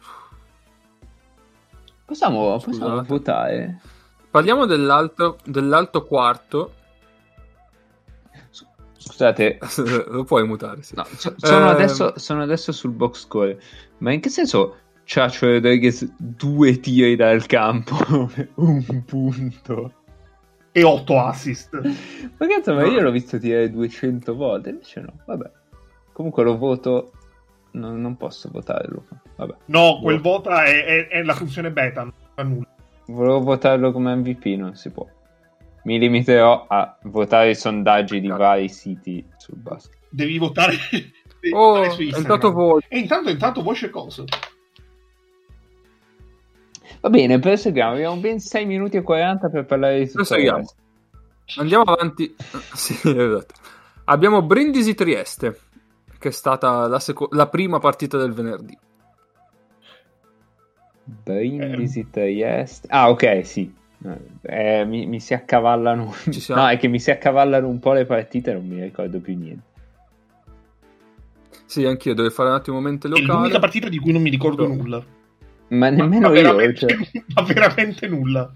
Possiamo, 2.04 2.58
possiamo 2.58 3.02
votare? 3.04 3.80
Parliamo 4.30 4.66
dell'alto, 4.66 5.38
dell'alto 5.44 6.04
quarto. 6.04 6.72
Scusate, 8.96 9.58
lo 10.08 10.24
puoi 10.24 10.44
mutare. 10.46 10.82
Sì. 10.82 10.94
No, 10.96 11.06
sono, 11.16 11.66
eh... 11.66 11.70
adesso, 11.70 12.18
sono 12.18 12.42
adesso 12.42 12.72
sul 12.72 12.90
box 12.90 13.20
score, 13.20 13.60
ma 13.98 14.12
in 14.12 14.20
che 14.20 14.28
senso 14.28 14.76
Ciaccio 15.04 15.46
Rodriguez 15.46 16.04
due 16.18 16.80
tiri 16.80 17.14
dal 17.16 17.46
campo, 17.46 18.30
un 18.56 19.04
punto 19.04 19.92
e 20.72 20.82
8 20.82 21.18
assist. 21.18 21.78
Ma 22.38 22.46
cazzo, 22.46 22.74
ma 22.74 22.86
io 22.86 23.00
l'ho 23.00 23.10
visto 23.10 23.38
tirare 23.38 23.70
200 23.70 24.34
volte, 24.34 24.70
invece 24.70 25.00
no, 25.00 25.12
vabbè. 25.26 25.50
Comunque 26.12 26.42
lo 26.42 26.56
voto, 26.56 27.12
no, 27.72 27.94
non 27.94 28.16
posso 28.16 28.48
votarlo. 28.50 29.04
Vabbè. 29.36 29.54
No, 29.66 30.00
quel 30.02 30.20
Voto. 30.20 30.50
vota 30.50 30.64
è, 30.64 30.84
è, 30.84 31.08
è, 31.08 31.22
la 31.22 31.34
funzione 31.34 31.70
beta, 31.70 32.02
non 32.02 32.12
fa 32.34 32.42
nulla. 32.42 32.68
Volevo 33.06 33.40
votarlo 33.40 33.92
come 33.92 34.14
MVP, 34.16 34.46
non 34.58 34.74
si 34.74 34.90
può. 34.90 35.06
Mi 35.84 35.98
limiterò 35.98 36.66
a 36.68 36.96
votare 37.04 37.50
i 37.50 37.54
sondaggi 37.54 38.20
di 38.20 38.28
vari 38.28 38.68
siti 38.68 39.24
sul 39.36 39.56
basket. 39.56 39.98
Devi 40.10 40.38
votare, 40.38 40.74
devi 40.90 41.54
oh, 41.54 41.74
votare 41.74 41.90
su 41.90 42.02
Instagram. 42.02 42.32
Intanto 42.34 42.52
voce. 42.52 42.86
E 42.88 42.98
intanto, 42.98 43.30
intanto 43.30 43.62
voce 43.62 43.90
cosa? 43.90 44.24
Va 47.02 47.10
bene, 47.10 47.40
proseguiamo. 47.40 47.94
Abbiamo 47.94 48.16
ben 48.16 48.38
6 48.38 48.64
minuti 48.64 48.96
e 48.96 49.02
40 49.02 49.48
per 49.48 49.64
parlare 49.64 49.98
di 49.98 50.04
tutto 50.04 50.18
Proseguiamo. 50.18 50.64
Andiamo 51.56 51.82
avanti. 51.82 52.32
sì, 52.74 52.94
esatto. 53.02 53.54
Abbiamo 54.04 54.40
Brindisi 54.42 54.94
Trieste, 54.94 55.58
che 56.20 56.28
è 56.28 56.32
stata 56.32 56.86
la, 56.86 57.00
seco- 57.00 57.28
la 57.32 57.48
prima 57.48 57.80
partita 57.80 58.18
del 58.18 58.32
venerdì. 58.32 58.78
Brindisi. 61.02 62.08
Trieste. 62.08 62.86
Ah, 62.88 63.10
ok, 63.10 63.44
sì. 63.44 63.74
Eh, 64.42 64.84
mi, 64.84 65.06
mi, 65.06 65.18
si 65.18 65.34
accavallano. 65.34 66.14
No, 66.54 66.68
è 66.68 66.78
che 66.78 66.86
mi 66.86 67.00
si 67.00 67.10
accavallano 67.10 67.66
un 67.66 67.80
po' 67.80 67.94
le 67.94 68.06
partite 68.06 68.52
e 68.52 68.54
non 68.54 68.66
mi 68.68 68.80
ricordo 68.80 69.18
più 69.18 69.36
niente. 69.36 69.70
Sì, 71.66 71.84
anch'io 71.84 72.14
devo 72.14 72.30
fare 72.30 72.50
un 72.50 72.54
attimo 72.54 72.78
mente 72.78 73.08
locale. 73.08 73.26
È 73.26 73.32
l'unica 73.32 73.58
partita 73.58 73.88
di 73.88 73.98
cui 73.98 74.12
non 74.12 74.22
mi 74.22 74.30
ricordo 74.30 74.68
no. 74.68 74.74
nulla. 74.74 75.04
Ma 75.72 75.88
nemmeno 75.88 76.28
ma, 76.28 76.38
io. 76.38 76.74
Cioè... 76.74 76.96
Ma 77.34 77.42
veramente 77.42 78.06
nulla. 78.06 78.52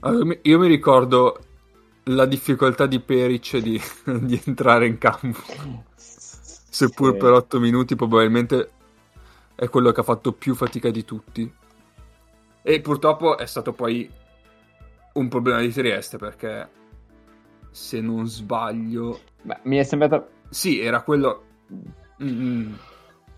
Allora, 0.00 0.36
io 0.42 0.58
mi 0.58 0.68
ricordo 0.68 1.38
la 2.04 2.26
difficoltà 2.26 2.86
di 2.86 3.00
Peric 3.00 3.58
di, 3.58 3.80
di 4.20 4.40
entrare 4.44 4.86
in 4.86 4.98
campo. 4.98 5.40
Seppur 5.96 7.12
sì. 7.12 7.18
per 7.18 7.32
8 7.32 7.60
minuti, 7.60 7.94
probabilmente 7.94 8.70
è 9.54 9.68
quello 9.68 9.92
che 9.92 10.00
ha 10.00 10.04
fatto 10.04 10.32
più 10.32 10.54
fatica 10.54 10.90
di 10.90 11.04
tutti. 11.04 11.52
E 12.62 12.80
purtroppo 12.80 13.36
è 13.36 13.46
stato 13.46 13.72
poi 13.72 14.10
un 15.12 15.28
problema 15.28 15.60
di 15.60 15.72
Trieste 15.72 16.16
perché 16.16 16.68
se 17.70 18.00
non 18.00 18.26
sbaglio. 18.26 19.20
Beh, 19.42 19.60
mi 19.64 19.76
è 19.76 19.82
sembrato. 19.82 20.28
Sì, 20.48 20.80
era 20.80 21.02
quello. 21.02 21.44
Mm-hmm 22.22 22.72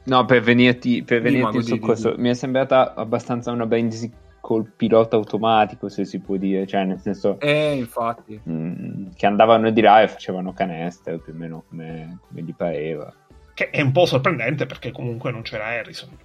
No, 0.07 0.25
per 0.25 0.41
venirti, 0.41 1.03
per 1.03 1.21
venirti 1.21 1.63
su 1.63 1.79
questo, 1.79 2.15
mi 2.17 2.29
è 2.29 2.35
sembrata 2.35 2.95
abbastanza 2.95 3.51
una 3.51 3.67
Brindisi 3.67 4.11
col 4.41 4.71
pilota 4.77 5.17
automatico, 5.17 5.89
se 5.89 6.05
si 6.05 6.21
può 6.21 6.37
dire, 6.37 6.67
cioè 6.69 6.85
nel 6.85 7.01
senso... 7.01 7.41
Eh, 7.41 7.75
infatti. 7.75 8.41
Mh, 8.41 8.53
mm, 8.53 9.07
che 9.17 9.27
andavano 9.27 9.71
di 9.71 9.81
là 9.81 10.03
e 10.03 10.09
facevano 10.09 10.53
canestro, 10.53 11.19
più 11.19 11.33
o 11.33 11.37
meno 11.37 11.65
come, 11.69 12.19
come 12.29 12.43
gli 12.43 12.55
pareva. 12.55 13.13
Che 13.53 13.71
è 13.71 13.81
un 13.81 13.91
po' 13.91 14.07
sorprendente 14.07 14.67
perché 14.67 14.93
comunque 14.93 15.33
non 15.33 15.43
c'era 15.43 15.67
Harrison. 15.67 16.17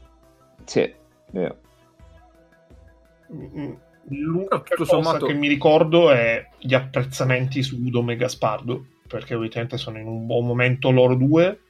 Sì, 0.65 0.93
vero. 1.31 1.57
Mm, 3.33 3.71
l'unica 4.09 4.61
cosa 4.75 4.85
sommato... 4.85 5.25
che 5.25 5.33
mi 5.33 5.47
ricordo 5.47 6.11
è 6.11 6.47
gli 6.59 6.75
apprezzamenti 6.75 7.63
su 7.63 7.81
Udom 7.81 8.11
e 8.11 8.15
Gaspardo, 8.17 8.85
perché 9.07 9.33
ovviamente 9.33 9.77
sono 9.77 9.97
in 9.97 10.05
un 10.05 10.27
buon 10.27 10.45
momento 10.45 10.91
loro 10.91 11.15
due 11.15 11.61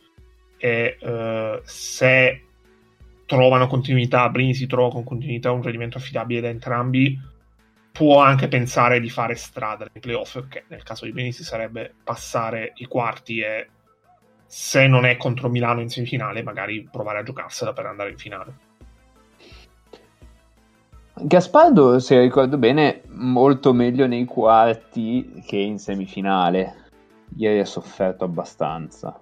e 0.62 0.98
uh, 1.02 1.60
se 1.64 2.44
trovano 3.26 3.66
continuità, 3.66 4.30
Brini 4.30 4.54
si 4.54 4.68
trova 4.68 4.92
con 4.92 5.04
continuità 5.04 5.52
un 5.52 5.64
rendimento 5.64 5.98
affidabile 5.98 6.42
da 6.42 6.50
entrambi, 6.50 7.20
può 7.92 8.22
anche 8.22 8.48
pensare 8.48 9.00
di 9.00 9.10
fare 9.10 9.34
strada 9.36 9.88
nei 9.92 10.02
playoff, 10.02 10.48
che 10.48 10.66
nel 10.68 10.84
caso 10.84 11.06
di 11.06 11.12
Brini 11.12 11.32
si 11.32 11.44
sarebbe 11.44 11.92
passare 12.04 12.74
i 12.76 12.86
quarti 12.86 13.40
e 13.40 13.70
se 14.46 14.86
non 14.86 15.06
è 15.06 15.18
contro 15.18 15.50
Milano 15.50 15.82
in 15.82 15.90
semifinale, 15.90 16.44
magari 16.44 16.88
provare 16.92 17.20
a 17.20 17.24
giocarsela 17.24 17.74
per 17.74 17.88
andare 17.88 18.12
in 18.12 18.18
finale. 18.18 18.54
Gaspardo, 21.14 22.00
se 22.00 22.20
ricordo 22.20 22.58
bene, 22.58 23.02
molto 23.08 23.74
meglio 23.74 24.06
nei 24.08 24.26
quarti 24.26 25.42
che 25.46 25.58
in 25.58 25.80
semifinale. 25.80 26.76
Ieri 27.38 27.60
ha 27.60 27.66
sofferto 27.66 28.26
abbastanza. 28.26 29.20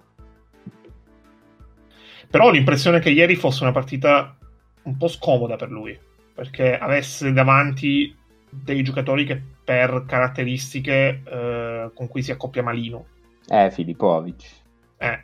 Però 2.30 2.46
ho 2.46 2.50
l'impressione 2.50 3.00
che 3.00 3.10
ieri 3.10 3.34
fosse 3.34 3.64
una 3.64 3.72
partita 3.72 4.36
un 4.82 4.96
po' 4.96 5.08
scomoda 5.08 5.56
per 5.56 5.70
lui, 5.70 5.98
perché 6.32 6.78
avesse 6.78 7.32
davanti 7.32 8.16
dei 8.48 8.84
giocatori 8.84 9.24
che 9.24 9.42
per 9.64 10.04
caratteristiche 10.06 11.22
eh, 11.24 11.90
con 11.92 12.06
cui 12.06 12.22
si 12.22 12.30
accoppia 12.30 12.62
malino. 12.62 13.06
Eh, 13.48 13.72
Filippovic. 13.72 14.44
Eh, 14.98 15.20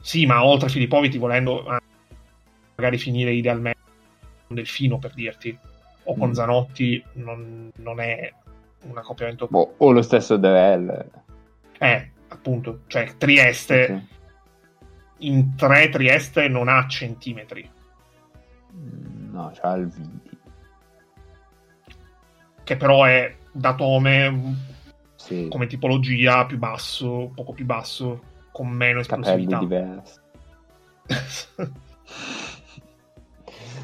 sì, 0.00 0.26
ma 0.26 0.44
oltre 0.44 0.66
a 0.66 0.70
Filippovic, 0.70 1.16
volendo 1.16 1.60
eh, 1.72 1.78
magari 2.74 2.98
finire 2.98 3.32
idealmente 3.32 3.78
con 4.46 4.56
Delfino, 4.56 4.98
per 4.98 5.14
dirti, 5.14 5.56
o 6.04 6.16
con 6.16 6.30
mm. 6.30 6.32
Zanotti, 6.32 7.04
non, 7.14 7.70
non, 7.76 8.00
è 8.00 8.32
un 8.82 8.98
accoppiamento... 8.98 9.46
Boh, 9.48 9.74
o 9.76 9.92
lo 9.92 10.02
stesso 10.02 10.36
Devel. 10.36 11.08
Eh, 11.78 12.10
appunto, 12.26 12.80
cioè 12.88 13.12
Trieste... 13.16 13.84
Okay 13.84 14.16
in 15.18 15.54
3 15.56 15.88
Trieste 15.88 16.48
non 16.48 16.68
ha 16.68 16.86
centimetri. 16.86 17.68
Mm, 18.74 19.32
no, 19.32 19.52
c'ha 19.54 19.74
il 19.74 19.88
Vidi. 19.88 20.38
Che 22.64 22.76
però 22.76 23.04
è 23.04 23.34
da 23.52 23.74
Tome 23.74 24.56
sì. 25.16 25.48
come 25.48 25.66
tipologia 25.66 26.46
più 26.46 26.58
basso, 26.58 27.30
poco 27.34 27.52
più 27.52 27.64
basso, 27.64 28.22
con 28.52 28.68
meno 28.68 29.00
esplosività. 29.00 29.58
Capelli 29.58 29.68
diversi. 29.68 30.20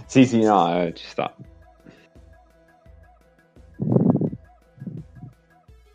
sì, 0.07 0.27
sì, 0.27 0.43
no, 0.43 0.83
eh, 0.83 0.93
ci 0.95 1.07
sta. 1.07 1.35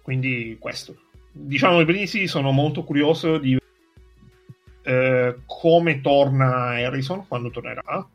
Quindi 0.01 0.57
questo. 0.59 0.95
Diciamo 1.31 1.79
i 1.81 1.85
Brindisi 1.85 2.25
sono 2.25 2.51
molto 2.51 2.83
curioso 2.83 3.37
di 3.37 3.58
eh, 4.89 5.41
come 5.45 6.01
torna 6.01 6.69
Harrison 6.69 7.27
quando 7.27 7.51
tornerà, 7.51 8.07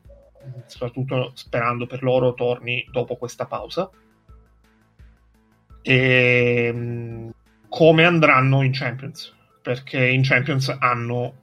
soprattutto 0.66 1.30
sperando 1.34 1.86
per 1.86 2.02
loro 2.02 2.34
torni 2.34 2.84
dopo 2.90 3.14
questa 3.14 3.46
pausa. 3.46 3.88
E 5.80 6.70
mm, 6.74 7.28
come 7.68 8.04
andranno 8.04 8.62
in 8.62 8.72
Champions, 8.72 9.32
perché 9.62 10.04
in 10.04 10.22
Champions 10.24 10.76
hanno 10.80 11.42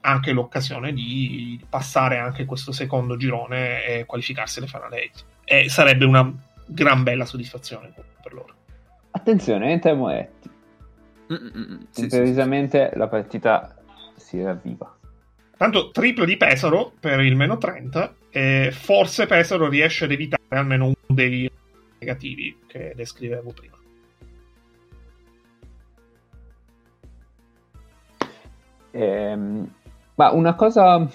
anche 0.00 0.32
l'occasione 0.32 0.94
di 0.94 1.62
passare 1.68 2.16
anche 2.16 2.46
questo 2.46 2.72
secondo 2.72 3.18
girone 3.18 3.84
e 3.84 4.06
qualificarsi 4.06 4.58
alle 4.58 4.68
Final 4.68 4.90
8. 4.90 5.24
E 5.44 5.68
sarebbe 5.68 6.06
una 6.06 6.32
gran 6.64 7.02
bella 7.02 7.26
soddisfazione 7.26 7.92
per 8.22 8.32
loro. 8.32 8.54
Attenzione, 9.10 9.70
entra 9.70 9.92
Moretti. 9.92 10.50
Sì, 11.90 12.02
Improvvisamente 12.02 12.84
sì, 12.84 12.92
sì. 12.92 12.98
la 12.98 13.08
partita 13.08 13.76
si 14.22 14.42
ravviva. 14.42 14.96
Tanto 15.56 15.90
triplo 15.90 16.24
di 16.24 16.36
Pesaro 16.36 16.92
per 16.98 17.20
il 17.20 17.36
meno 17.36 17.58
30 17.58 18.14
e 18.30 18.70
forse 18.72 19.26
Pesaro 19.26 19.68
riesce 19.68 20.04
ad 20.04 20.12
evitare 20.12 20.42
almeno 20.48 20.86
uno 20.86 20.94
dei 21.08 21.50
negativi 21.98 22.58
che 22.66 22.92
descrivevo 22.96 23.52
prima. 23.52 23.76
Ehm, 28.92 29.74
ma 30.14 30.30
una 30.32 30.54
cosa 30.54 31.08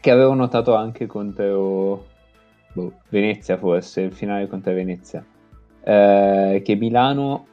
che 0.00 0.10
avevo 0.10 0.34
notato 0.34 0.74
anche 0.74 1.06
contro 1.06 2.06
boh, 2.72 3.00
Venezia, 3.08 3.56
forse, 3.56 4.02
il 4.02 4.12
finale 4.12 4.48
contro 4.48 4.72
Venezia, 4.72 5.24
eh, 5.84 6.62
che 6.64 6.74
Milano 6.74 7.46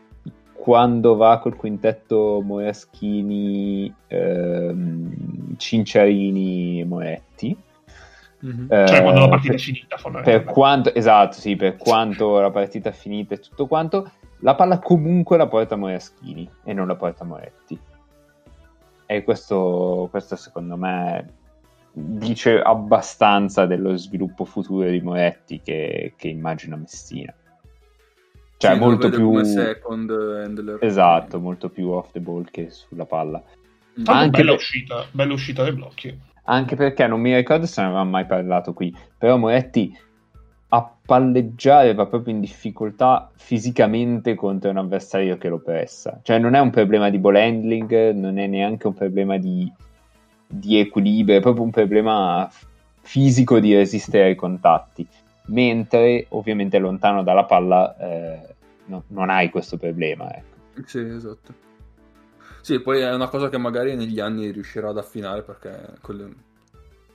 quando 0.60 1.15
va 1.15 1.40
col 1.40 1.56
quintetto 1.56 2.41
Moraschini, 2.44 3.94
ehm, 4.07 5.56
Cinciarini 5.56 6.81
e 6.81 6.86
Moretti. 6.86 7.57
Mm-hmm. 8.45 8.72
Eh, 8.72 8.88
cioè 8.88 9.02
quando 9.02 9.22
la 9.22 9.30
partita 9.30 9.53
per, 9.53 9.60
è 9.60 9.64
finita, 9.64 9.98
per 10.22 10.44
quanto, 10.44 10.94
esatto, 10.94 11.40
sì, 11.40 11.56
per 11.56 11.77
quanto 11.77 12.40
la 12.40 12.52
partita 12.52 12.90
è 12.90 12.91
finita 12.91 13.36
e 13.36 13.40
tutto 13.40 13.68
quanto, 13.68 14.11
la 14.40 14.56
palla 14.56 14.80
comunque 14.80 15.38
la 15.38 15.48
porta 15.48 15.77
Moraschini 15.77 16.49
e 16.65 16.73
non 16.73 16.88
la 16.88 16.95
porta 16.95 17.23
Moretti. 17.23 17.80
E 19.06 19.23
questo, 19.23 20.07
questo 20.11 20.36
secondo 20.36 20.76
me 20.76 21.34
dice 21.91 22.61
abbastanza 22.61 23.65
dello 23.65 23.95
sviluppo 23.95 24.44
futuro 24.45 24.90
di 24.90 25.02
Moretti 25.02 25.61
che, 25.61 26.14
che 26.18 26.27
immagina 26.27 26.76
Messina. 26.76 27.34
Cioè, 28.60 28.73
sì, 28.73 28.80
molto 28.80 29.10
più. 29.10 29.41
second 29.45 30.10
handler. 30.10 30.80
Esatto, 30.81 31.40
molto 31.40 31.69
più 31.69 31.91
off 31.91 32.11
the 32.11 32.19
ball 32.19 32.45
che 32.52 32.69
sulla 32.72 33.06
palla. 33.06 33.41
Mm. 33.98 34.03
Anche 34.03 34.40
bella, 34.40 34.52
per... 34.52 34.60
uscita, 34.60 35.06
bella 35.11 35.34
uscita 35.34 35.64
dai 35.64 35.72
blocchi. 35.72 36.19
Anche 36.44 36.76
perché 36.76 37.07
non 37.07 37.22
mi 37.22 37.34
ricordo 37.34 37.65
se 37.65 37.80
ne 37.80 37.88
avevamo 37.88 38.10
mai 38.10 38.26
parlato 38.26 38.73
qui. 38.73 38.94
Però 39.18 39.38
Moretti 39.38 39.98
a 40.72 40.94
palleggiare 41.06 41.94
va 41.94 42.06
proprio 42.07 42.34
in 42.34 42.41
difficoltà 42.41 43.31
fisicamente 43.34 44.36
contro 44.36 44.69
un 44.69 44.77
avversario 44.77 45.38
che 45.38 45.48
lo 45.48 45.60
pressa. 45.60 46.19
Cioè 46.22 46.38
non 46.38 46.53
è 46.53 46.60
un 46.60 46.69
problema 46.69 47.10
di 47.10 47.18
ball 47.18 47.38
handling, 47.38 48.11
non 48.11 48.38
è 48.38 48.48
neanche 48.48 48.88
un 48.88 48.94
problema 48.94 49.38
di, 49.38 49.72
di 50.45 50.77
equilibrio, 50.77 51.38
è 51.38 51.41
proprio 51.41 51.64
un 51.64 51.72
problema 51.72 52.52
fisico 53.03 53.61
di 53.61 53.73
resistere 53.73 54.26
ai 54.26 54.36
contatti. 54.36 55.07
Mentre 55.49 56.26
ovviamente 56.30 56.77
lontano 56.77 57.23
dalla 57.23 57.45
palla 57.45 57.97
eh, 57.97 58.55
no, 58.85 59.03
non 59.07 59.30
hai 59.30 59.49
questo 59.49 59.77
problema. 59.77 60.34
Ecco. 60.35 60.84
Sì, 60.85 60.99
esatto. 60.99 61.67
Sì, 62.61 62.80
poi 62.81 63.01
è 63.01 63.13
una 63.13 63.30
cosa 63.30 63.49
che 63.49 63.57
magari 63.57 63.95
negli 63.95 64.19
anni 64.19 64.51
riuscirà 64.51 64.89
ad 64.89 64.97
affinare 64.97 65.41
perché 65.43 65.97
quello 66.01 66.30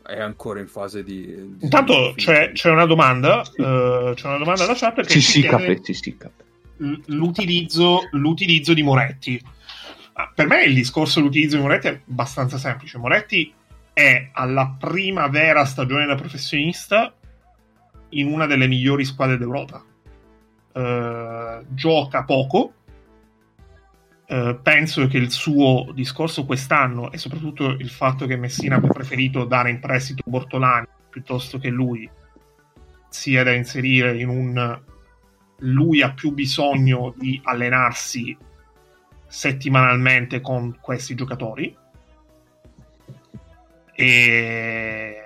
è 0.07 0.21
ancora 0.21 0.61
in 0.61 0.67
fase 0.67 1.03
di... 1.03 1.25
di 1.25 1.65
Intanto 1.65 2.13
c'è, 2.17 2.53
c'è, 2.53 2.71
una 2.71 2.87
domanda, 2.87 3.45
sì. 3.45 3.61
uh, 3.61 4.15
c'è 4.15 4.27
una 4.27 4.39
domanda 4.39 4.67
da 4.67 4.75
chat 4.75 5.03
che 5.03 5.21
si 5.21 5.43
cape, 5.43 5.81
si 5.83 6.17
cape. 6.17 6.43
L'utilizzo, 7.07 8.09
l'utilizzo 8.13 8.75
di 8.75 8.83
Moretti. 8.83 9.41
Ah, 10.15 10.31
per 10.35 10.47
me 10.47 10.65
il 10.65 10.75
discorso 10.75 11.21
dell'utilizzo 11.21 11.57
di 11.57 11.63
Moretti 11.63 11.87
è 11.89 12.01
abbastanza 12.09 12.59
semplice. 12.59 12.99
Moretti 12.99 13.53
è 13.93 14.31
alla 14.33 14.77
prima 14.79 15.29
vera 15.29 15.65
stagione 15.65 16.07
da 16.07 16.17
professionista 16.17 17.15
in 18.19 18.27
una 18.27 18.47
delle 18.47 18.67
migliori 18.67 19.05
squadre 19.05 19.39
d'Europa. 19.39 19.85
Uh, 20.73 21.65
gioca 21.69 22.25
poco, 22.25 22.73
eh, 24.27 24.59
penso 24.63 25.07
che 25.07 25.19
il 25.19 25.31
suo 25.31 25.93
discorso 25.93 26.47
quest'anno 26.47 27.13
e 27.13 27.19
soprattutto 27.19 27.69
il 27.69 27.91
fatto 27.91 28.27
che 28.27 28.37
Messina 28.37 28.77
abbia 28.77 28.89
preferito 28.89 29.45
dare 29.45 29.69
in 29.69 29.81
prestito 29.81 30.23
Bortolani 30.25 30.87
piuttosto 31.11 31.59
che 31.59 31.69
lui 31.69 32.09
sia 33.09 33.45
da 33.45 33.53
inserire 33.53 34.19
in 34.19 34.29
un 34.29 34.81
lui 35.59 36.03
ha 36.03 36.13
più 36.13 36.33
bisogno 36.33 37.15
di 37.17 37.39
allenarsi 37.45 38.37
settimanalmente 39.27 40.41
con 40.41 40.79
questi 40.81 41.15
giocatori 41.15 41.77
e 43.93 45.24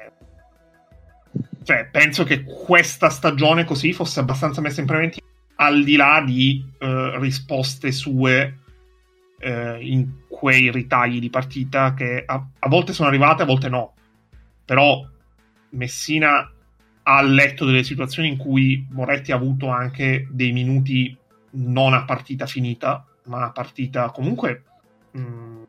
cioè, 1.69 1.85
penso 1.85 2.25
che 2.25 2.45
questa 2.45 3.11
stagione 3.11 3.67
così 3.67 3.93
fosse 3.93 4.21
abbastanza 4.21 4.63
messa 4.63 4.81
in 4.81 4.87
preventiva 4.87 5.27
al 5.57 5.85
di 5.85 5.97
là 5.97 6.23
di 6.25 6.65
uh, 6.79 7.19
risposte 7.21 7.93
sue 7.93 8.61
eh, 9.39 9.77
in 9.79 10.27
quei 10.29 10.71
ritagli 10.71 11.19
di 11.21 11.29
partita 11.29 11.93
che 11.93 12.23
a, 12.25 12.43
a, 12.59 12.69
volte 12.71 12.95
sono 12.95 13.09
arrivate, 13.09 13.43
a 13.43 13.45
volte 13.45 13.69
no. 13.69 13.93
Però 14.65 15.07
Messina 15.73 16.51
ha 17.03 17.21
letto 17.21 17.67
delle 17.67 17.85
situazioni 17.85 18.29
in 18.29 18.39
cui 18.39 18.87
Moretti 18.91 19.33
ha 19.33 19.37
avuto 19.37 19.69
anche 19.69 20.27
dei 20.31 20.53
minuti 20.53 21.15
non 21.51 21.93
a 21.93 22.05
partita 22.05 22.47
finita, 22.47 23.05
ma 23.25 23.45
a 23.45 23.51
partita 23.51 24.09
comunque 24.09 24.63
mh, 25.11 25.21
mm, 25.21 25.63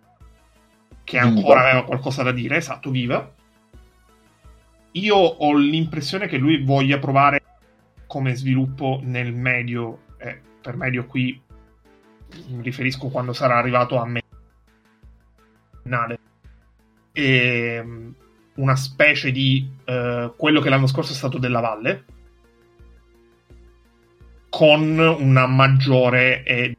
che 1.04 1.18
ancora 1.18 1.60
aveva 1.60 1.84
qualcosa 1.84 2.24
da 2.24 2.32
dire, 2.32 2.56
esatto, 2.56 2.90
viva. 2.90 3.34
Io 4.94 5.16
ho 5.16 5.56
l'impressione 5.56 6.28
che 6.28 6.38
lui 6.38 6.64
voglia 6.64 6.98
provare 6.98 7.44
come 8.08 8.34
sviluppo 8.36 9.00
nel 9.04 9.34
medio, 9.34 10.02
eh, 10.18 10.42
per 10.62 10.76
medio 10.76 11.06
qui 11.06 11.40
mi 12.48 12.64
riferisco 12.64 13.10
quando 13.10 13.34
sarà 13.34 13.58
arrivato 13.58 13.98
a 14.00 14.06
me 14.06 14.22
e 17.12 17.82
mm, 17.84 18.10
una 18.56 18.76
specie 18.76 19.32
di 19.32 19.70
uh, 19.86 20.34
quello 20.36 20.60
che 20.62 20.70
l'anno 20.70 20.88
scorso 20.88 21.14
è 21.14 21.16
stato 21.16 21.38
della 21.38 21.60
Valle 21.60 22.06
con 24.50 24.98
una 24.98 25.48
maggiore 25.48 26.44
e 26.44 26.78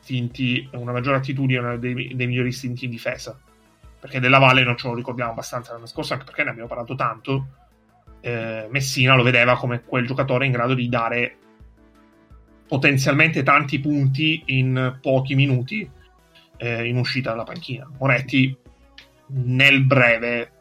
istinti, 0.00 0.68
una 0.72 0.92
maggiore 0.92 1.16
attitudine 1.16 1.78
dei, 1.78 2.14
dei 2.14 2.26
migliori 2.26 2.48
istinti 2.48 2.84
in 2.84 2.90
difesa 2.90 3.40
perché 3.98 4.20
della 4.20 4.38
Valle 4.38 4.62
non 4.62 4.76
ce 4.76 4.88
lo 4.88 4.94
ricordiamo 4.94 5.30
abbastanza 5.30 5.72
l'anno 5.72 5.86
scorso 5.86 6.12
anche 6.12 6.24
perché 6.24 6.44
ne 6.44 6.50
abbiamo 6.50 6.68
parlato 6.68 6.94
tanto 6.94 7.46
eh, 8.20 8.66
Messina 8.70 9.14
lo 9.14 9.22
vedeva 9.22 9.56
come 9.56 9.82
quel 9.82 10.06
giocatore 10.06 10.46
in 10.46 10.52
grado 10.52 10.74
di 10.74 10.88
dare 10.88 11.36
potenzialmente 12.66 13.42
tanti 13.42 13.78
punti 13.78 14.42
in 14.46 14.98
pochi 15.00 15.34
minuti 15.34 15.88
eh, 16.56 16.88
in 16.88 16.96
uscita 16.96 17.30
dalla 17.30 17.44
panchina. 17.44 17.88
Moretti 17.98 18.56
nel 19.28 19.84
breve, 19.84 20.52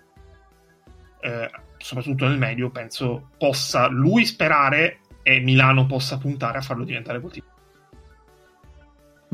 eh, 1.21 1.49
soprattutto 1.77 2.27
nel 2.27 2.37
medio, 2.37 2.69
penso 2.69 3.29
possa 3.37 3.87
lui 3.87 4.25
sperare 4.25 4.99
e 5.23 5.39
Milano 5.39 5.87
possa 5.87 6.17
puntare 6.17 6.59
a 6.59 6.61
farlo 6.61 6.83
diventare 6.83 7.19
così. 7.19 7.41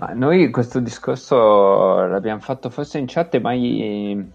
Ma 0.01 0.13
noi 0.13 0.49
questo 0.49 0.79
discorso 0.79 2.07
l'abbiamo 2.07 2.39
fatto 2.39 2.71
forse 2.71 2.97
in 2.97 3.05
chat 3.07 3.35
e 3.35 3.39
mai, 3.39 4.33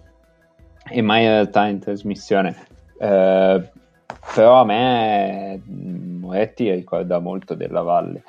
e 0.89 1.03
mai 1.03 1.25
in 1.25 1.29
realtà 1.29 1.67
in 1.67 1.81
trasmissione. 1.81 2.57
Eh, 3.01 3.71
però 4.33 4.61
a 4.61 4.65
me 4.65 5.61
Moretti 5.67 6.71
ricorda 6.71 7.19
molto 7.19 7.55
della 7.55 7.83
Valle. 7.83 8.23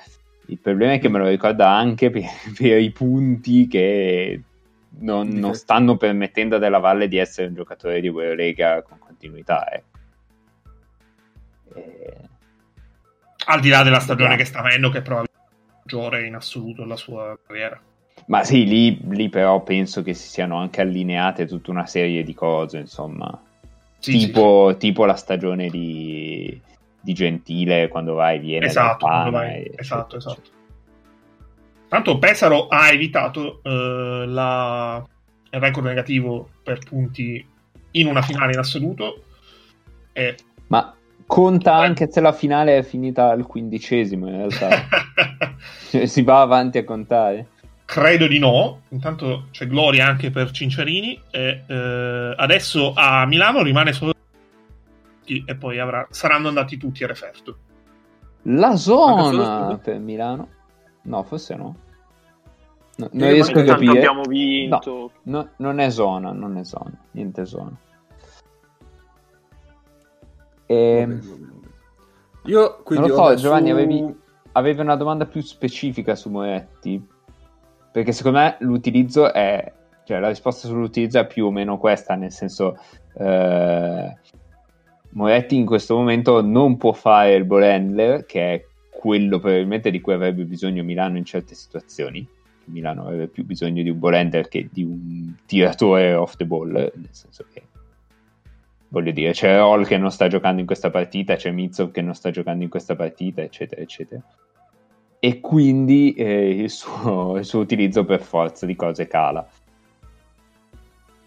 Il 0.47 0.57
problema 0.57 0.93
è 0.93 0.99
che 0.99 1.09
me 1.09 1.19
lo 1.19 1.27
ricorda 1.27 1.69
anche 1.69 2.09
per, 2.09 2.23
per 2.57 2.79
i 2.79 2.89
punti 2.91 3.67
che 3.67 4.41
non, 5.01 5.27
non, 5.27 5.53
stanno 5.53 5.95
permettendo 5.95 6.55
a 6.55 6.59
Della 6.59 6.79
Valle 6.79 7.07
di 7.07 7.17
essere 7.17 7.49
un 7.49 7.53
giocatore 7.53 8.01
di 8.01 8.07
Eurolega 8.07 8.81
con 8.81 8.97
continuità. 8.97 9.69
Eh. 9.69 9.83
E... 11.75 12.13
Al 13.45 13.59
di 13.59 13.69
là 13.69 13.83
della 13.83 13.99
stagione 13.99 14.37
che 14.37 14.45
sta 14.45 14.57
avendo, 14.57 14.89
che 14.89 14.97
è 14.97 15.01
probabilmente 15.01 15.26
maggiore 15.87 16.27
in 16.27 16.35
assoluto 16.35 16.81
della 16.81 16.97
sua 16.97 17.39
carriera. 17.47 17.79
Ma 18.25 18.43
sì, 18.43 18.65
lì, 18.65 18.99
lì, 19.07 19.29
però 19.29 19.63
penso 19.63 20.03
che 20.03 20.13
si 20.13 20.27
siano 20.27 20.57
anche 20.57 20.81
allineate 20.81 21.45
tutta 21.45 21.71
una 21.71 21.85
serie 21.85 22.23
di 22.23 22.33
cose, 22.33 22.79
insomma. 22.79 23.41
Sì, 23.99 24.17
tipo, 24.17 24.71
sì. 24.71 24.77
tipo 24.77 25.05
la 25.05 25.15
stagione 25.15 25.69
di, 25.69 26.59
di 26.99 27.13
Gentile 27.13 27.87
quando 27.87 28.15
vai 28.15 28.39
viene 28.39 28.65
esatto, 28.65 29.07
vai. 29.07 29.63
E, 29.63 29.71
esatto, 29.77 30.17
esatto. 30.17 30.55
Tanto 31.87 32.17
Pesaro 32.19 32.67
ha 32.67 32.89
evitato 32.89 33.61
eh, 33.63 34.25
la... 34.27 35.01
il 35.51 35.59
record 35.59 35.85
negativo 35.85 36.49
per 36.61 36.79
punti 36.79 37.45
in 37.91 38.07
una 38.07 38.21
finale 38.21 38.51
in 38.51 38.59
assoluto. 38.59 39.23
E... 40.11 40.35
Ma 40.67 40.93
conta 41.27 41.75
anche 41.75 42.09
se 42.09 42.21
la 42.21 42.31
finale 42.31 42.77
è 42.77 42.83
finita 42.83 43.29
al 43.29 43.45
quindicesimo 43.45 44.27
in 44.27 44.37
realtà. 44.37 44.87
cioè, 45.91 46.05
si 46.07 46.23
va 46.23 46.41
avanti 46.41 46.79
a 46.79 46.83
contare. 46.83 47.49
Credo 47.85 48.27
di 48.27 48.39
no. 48.39 48.81
Intanto 48.89 49.47
c'è 49.51 49.67
gloria 49.67 50.07
anche 50.07 50.31
per 50.31 50.51
Cinciarini. 50.51 51.21
E, 51.29 51.63
eh, 51.67 52.33
adesso 52.35 52.93
a 52.95 53.25
Milano 53.25 53.61
rimane 53.61 53.93
solo 53.93 54.13
e 55.25 55.55
poi 55.55 55.77
avrà... 55.77 56.07
saranno 56.09 56.47
andati 56.47 56.77
tutti 56.77 57.03
a 57.03 57.07
referto. 57.07 57.57
La 58.43 58.75
zona 58.77 59.77
per 59.77 59.99
Milano. 59.99 60.47
No, 61.03 61.23
forse 61.23 61.55
no. 61.55 61.75
no 62.95 63.09
non 63.11 63.29
riesco 63.29 63.59
a 63.59 63.63
capire. 63.63 63.97
abbiamo 63.97 64.21
vinto. 64.23 65.11
No, 65.23 65.39
no, 65.39 65.49
non 65.57 65.79
è 65.79 65.89
zona, 65.89 66.31
non 66.31 66.57
è 66.57 66.63
zona. 66.63 66.97
Niente 67.11 67.45
zona. 67.45 67.77
E... 70.67 70.75
Ehm, 70.75 71.21
Io 72.45 72.81
quindi 72.83 73.07
non 73.07 73.17
lo 73.17 73.23
so, 73.29 73.35
Giovanni, 73.35 73.71
avevi, 73.71 74.15
avevi, 74.51 74.81
una 74.81 74.95
domanda 74.95 75.25
più 75.25 75.41
specifica 75.41 76.13
su 76.13 76.29
Moretti? 76.29 77.03
Perché 77.91 78.11
secondo 78.11 78.39
me 78.39 78.57
l'utilizzo 78.59 79.33
è... 79.33 79.73
Cioè, 80.05 80.19
la 80.19 80.29
risposta 80.29 80.67
sull'utilizzo 80.67 81.19
è 81.19 81.27
più 81.27 81.47
o 81.47 81.51
meno 81.51 81.79
questa, 81.79 82.13
nel 82.15 82.31
senso... 82.31 82.77
Eh, 83.17 84.15
Moretti 85.11 85.55
in 85.55 85.65
questo 85.65 85.95
momento 85.95 86.41
non 86.41 86.77
può 86.77 86.91
fare 86.91 87.33
il 87.33 87.45
ball 87.45 87.63
handler, 87.63 88.25
che 88.25 88.53
è 88.53 88.65
quello 88.91 89.39
probabilmente 89.39 89.89
di 89.89 89.99
cui 89.99 90.13
avrebbe 90.13 90.43
bisogno 90.43 90.83
Milano 90.83 91.17
in 91.17 91.25
certe 91.25 91.55
situazioni. 91.55 92.27
Milano 92.65 93.03
avrebbe 93.03 93.27
più 93.27 93.45
bisogno 93.45 93.81
di 93.81 93.89
un 93.89 93.97
ball 93.97 94.13
handler 94.13 94.47
che 94.47 94.69
di 94.71 94.83
un 94.83 95.33
tiratore 95.45 96.13
off 96.13 96.35
the 96.35 96.45
ball, 96.45 96.71
nel 96.71 97.09
senso 97.11 97.45
che 97.51 97.63
voglio 98.89 99.11
dire, 99.11 99.31
c'è 99.31 99.57
Roll 99.57 99.85
che 99.85 99.97
non 99.97 100.11
sta 100.11 100.27
giocando 100.27 100.61
in 100.61 100.65
questa 100.65 100.89
partita, 100.89 101.35
c'è 101.35 101.51
Mizzo 101.51 101.91
che 101.91 102.01
non 102.01 102.13
sta 102.13 102.29
giocando 102.29 102.63
in 102.63 102.69
questa 102.69 102.95
partita, 102.95 103.41
eccetera, 103.41 103.81
eccetera. 103.81 104.21
E 105.19 105.39
quindi 105.39 106.13
eh, 106.13 106.49
il, 106.49 106.69
suo, 106.69 107.37
il, 107.37 107.45
suo, 107.45 107.59
utilizzo 107.59 108.05
per 108.05 108.21
forza 108.21 108.65
di 108.65 108.75
cose 108.75 109.07
cala. 109.07 109.47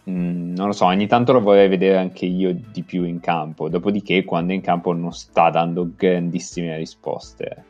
Mm, 0.09 0.55
non 0.55 0.69
lo 0.69 0.73
so, 0.73 0.87
ogni 0.87 1.07
tanto 1.07 1.33
lo 1.33 1.41
vorrei 1.41 1.69
vedere 1.69 1.99
anche 1.99 2.25
io 2.25 2.55
di 2.55 2.83
più 2.83 3.05
in 3.05 3.21
campo, 3.21 3.69
dopodiché 3.69 4.25
quando 4.25 4.53
è 4.53 4.55
in 4.55 4.63
campo 4.63 4.93
non 4.93 5.13
sta 5.13 5.51
dando 5.51 5.91
grandissime 5.95 6.77
risposte. 6.77 7.65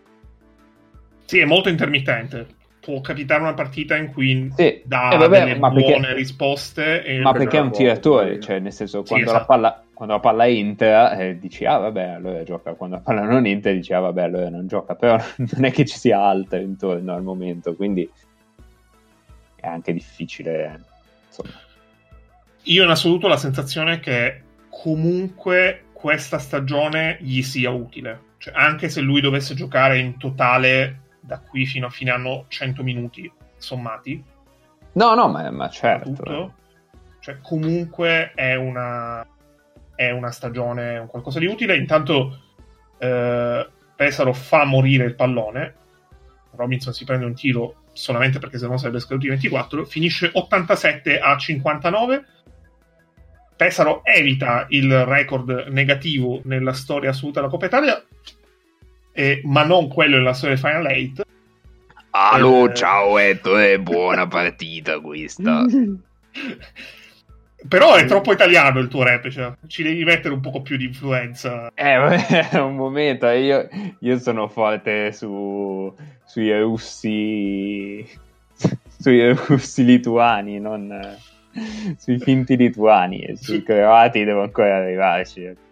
Sì, 1.25 1.39
è 1.39 1.45
molto 1.45 1.69
intermittente. 1.69 2.59
Può 2.91 3.01
capitare 3.01 3.43
una 3.43 3.55
partita 3.55 3.97
in 3.97 4.13
cui 4.13 4.51
sì. 4.57 4.83
dà 4.85 5.11
eh 5.11 5.17
vabbè, 5.17 5.45
delle 5.45 5.59
buone 5.59 5.81
perché, 5.83 6.15
risposte. 6.15 7.21
ma 7.23 7.33
perché 7.33 7.59
è 7.59 7.61
un 7.61 7.71
tiratore, 7.71 8.41
cioè 8.41 8.59
nel 8.59 8.73
senso 8.73 9.03
quando, 9.03 9.27
sì, 9.27 9.31
esatto. 9.31 9.39
la, 9.39 9.45
palla, 9.45 9.85
quando 9.95 10.15
la 10.15 10.21
palla 10.21 10.49
entra 10.49 11.17
eh, 11.17 11.39
dici 11.39 11.65
ah 11.65 11.79
vabbè 11.79 12.03
allora 12.03 12.43
gioca, 12.43 12.75
quando 12.75 12.97
la 12.97 13.03
palla 13.03 13.23
non 13.23 13.47
entra 13.47 13.71
dici 13.71 13.93
ah 13.93 14.01
vabbè 14.01 14.23
allora 14.23 14.49
non 14.49 14.67
gioca, 14.67 14.97
però 14.97 15.17
non 15.37 15.65
è 15.65 15.71
che 15.71 15.85
ci 15.85 15.99
sia 15.99 16.21
altro 16.21 16.59
intorno 16.59 17.15
al 17.15 17.23
momento, 17.23 17.75
quindi 17.77 18.11
è 19.55 19.67
anche 19.67 19.93
difficile 19.93 20.81
insomma 21.27 21.69
io 22.65 22.85
in 22.85 22.91
assoluto 22.91 23.27
ho 23.27 23.29
la 23.29 23.37
sensazione 23.37 24.01
che 24.01 24.43
comunque 24.69 25.85
questa 25.93 26.39
stagione 26.39 27.19
gli 27.21 27.43
sia 27.43 27.71
utile. 27.71 28.29
Cioè, 28.39 28.55
anche 28.57 28.89
se 28.89 29.01
lui 29.01 29.21
dovesse 29.21 29.55
giocare 29.55 29.99
in 29.99 30.17
totale 30.17 31.00
da 31.21 31.39
qui 31.41 31.67
fino 31.67 31.87
a 31.87 31.91
fine 31.91 32.11
anno 32.11 32.47
100 32.49 32.83
minuti 32.83 33.31
sommati. 33.57 34.23
No, 34.93 35.15
no, 35.15 35.29
ma, 35.29 35.51
ma 35.51 35.69
certo. 35.69 36.11
Tutto, 36.11 36.55
cioè, 37.21 37.39
comunque 37.41 38.33
è 38.35 38.55
una, 38.55 39.27
è 39.95 40.11
una 40.11 40.31
stagione, 40.31 40.99
un 40.99 41.07
qualcosa 41.07 41.39
di 41.39 41.47
utile. 41.47 41.77
Intanto 41.77 42.39
eh, 42.99 43.69
Pesaro 43.95 44.33
fa 44.33 44.65
morire 44.65 45.05
il 45.05 45.15
pallone. 45.15 45.75
Robinson 46.53 46.93
si 46.93 47.05
prende 47.05 47.25
un 47.25 47.35
tiro 47.35 47.83
solamente 47.93 48.39
perché 48.39 48.59
se 48.59 48.67
no 48.67 48.77
sarebbe 48.77 49.01
scaduto 49.01 49.27
i 49.27 49.31
24. 49.31 49.85
Finisce 49.85 50.31
87 50.33 51.19
a 51.19 51.37
59 51.37 52.25
Pesaro 53.61 54.03
evita 54.05 54.65
il 54.71 55.05
record 55.05 55.67
negativo 55.69 56.41
nella 56.45 56.73
storia 56.73 57.11
assoluta 57.11 57.41
della 57.41 57.53
Coppa 57.53 57.67
Italia, 57.67 58.03
eh, 59.13 59.41
ma 59.45 59.65
non 59.65 59.89
quello 59.89 60.17
nella 60.17 60.33
storia 60.33 60.57
del 60.57 60.65
Final 60.65 60.87
8. 60.87 61.25
Allo, 62.11 62.71
eh, 62.71 62.75
ciao 62.75 63.19
Ettore, 63.19 63.79
buona 63.79 64.27
partita 64.27 64.99
questa. 65.01 65.65
Però 67.69 67.95
è 67.95 68.07
troppo 68.07 68.33
italiano 68.33 68.81
il 68.81 68.89
tuo 68.89 69.03
rap, 69.03 69.29
cioè, 69.29 69.53
ci 69.67 69.83
devi 69.83 70.03
mettere 70.03 70.33
un 70.33 70.41
po' 70.41 70.63
più 70.63 70.79
di 70.79 70.87
influenza. 70.87 71.71
Eh, 71.75 71.99
un 72.59 72.75
momento, 72.75 73.27
io, 73.29 73.69
io 73.99 74.19
sono 74.19 74.49
forte 74.49 75.13
su, 75.13 75.95
sui 76.25 76.59
russi, 76.59 78.07
sui 78.99 79.33
russi 79.35 79.85
lituani, 79.85 80.59
non 80.59 81.19
sui 81.99 82.19
finti 82.19 82.57
lituani 82.57 83.23
e 83.23 83.37
sui 83.37 83.63
croati 83.63 84.25
devo 84.25 84.43
ancora 84.43 84.77
arrivarci. 84.77 85.69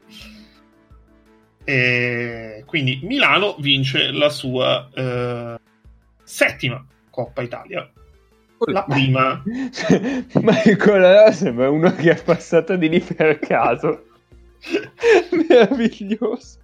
E 1.69 2.63
quindi 2.65 3.01
Milano 3.03 3.55
vince 3.59 4.11
la 4.11 4.31
sua 4.31 4.89
eh, 4.91 5.61
settima 6.23 6.83
Coppa 7.11 7.43
Italia. 7.43 7.93
La 8.61 8.85
prima. 8.85 9.43
Ma 10.41 10.63
il 10.63 10.77
Colorado 10.79 11.31
sembra 11.33 11.69
uno 11.69 11.95
che 11.95 12.13
è 12.13 12.23
passato 12.23 12.75
di 12.77 12.89
lì 12.89 13.01
per 13.01 13.39
caso. 13.39 14.07
Meraviglioso. 15.47 16.59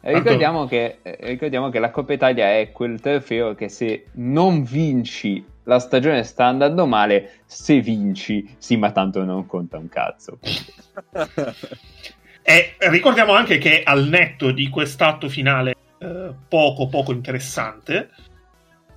Ricordiamo 0.00 0.66
che, 0.66 0.98
ricordiamo 1.02 1.70
che 1.70 1.80
la 1.80 1.90
Coppa 1.90 2.12
Italia 2.12 2.56
è 2.56 2.70
quel 2.70 3.00
trofeo 3.00 3.56
che 3.56 3.68
se 3.68 4.06
non 4.12 4.62
vinci 4.62 5.44
la 5.64 5.78
stagione 5.78 6.24
sta 6.24 6.46
andando 6.46 6.86
male, 6.86 7.40
se 7.46 7.80
vinci, 7.80 8.54
sì, 8.58 8.76
ma 8.76 8.92
tanto 8.92 9.24
non 9.24 9.46
conta 9.46 9.78
un 9.78 9.88
cazzo. 9.88 10.38
e 12.42 12.76
ricordiamo 12.90 13.32
anche 13.32 13.58
che 13.58 13.82
al 13.82 14.06
netto 14.06 14.50
di 14.50 14.68
quest'atto 14.68 15.28
finale 15.28 15.74
eh, 15.98 16.34
poco 16.48 16.88
poco 16.88 17.12
interessante, 17.12 18.10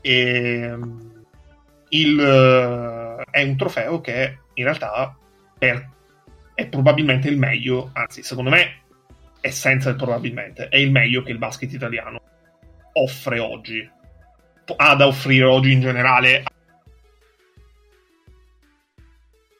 eh, 0.01 0.77
il, 1.89 2.19
eh, 2.19 3.23
è 3.29 3.43
un 3.43 3.55
trofeo 3.55 4.01
che 4.01 4.39
in 4.53 4.63
realtà 4.63 5.15
è, 5.57 5.81
è 6.53 6.67
probabilmente 6.67 7.29
il 7.29 7.37
meglio, 7.37 7.91
anzi 7.93 8.23
secondo 8.23 8.49
me 8.49 8.81
è 9.39 9.49
senza 9.49 9.89
il 9.89 9.95
probabilmente, 9.95 10.67
è 10.67 10.77
il 10.77 10.91
meglio 10.91 11.23
che 11.23 11.31
il 11.31 11.37
basket 11.37 11.71
italiano 11.71 12.21
offre 12.93 13.39
oggi. 13.39 13.89
Ha 14.75 14.95
da 14.95 15.07
offrire 15.07 15.45
oggi 15.45 15.71
in 15.71 15.79
generale. 15.79 16.43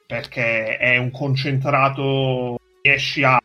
Perché 0.08 0.78
è 0.78 0.96
un 0.96 1.10
concentrato, 1.10 2.58
riesci 2.80 3.22
a 3.24 3.38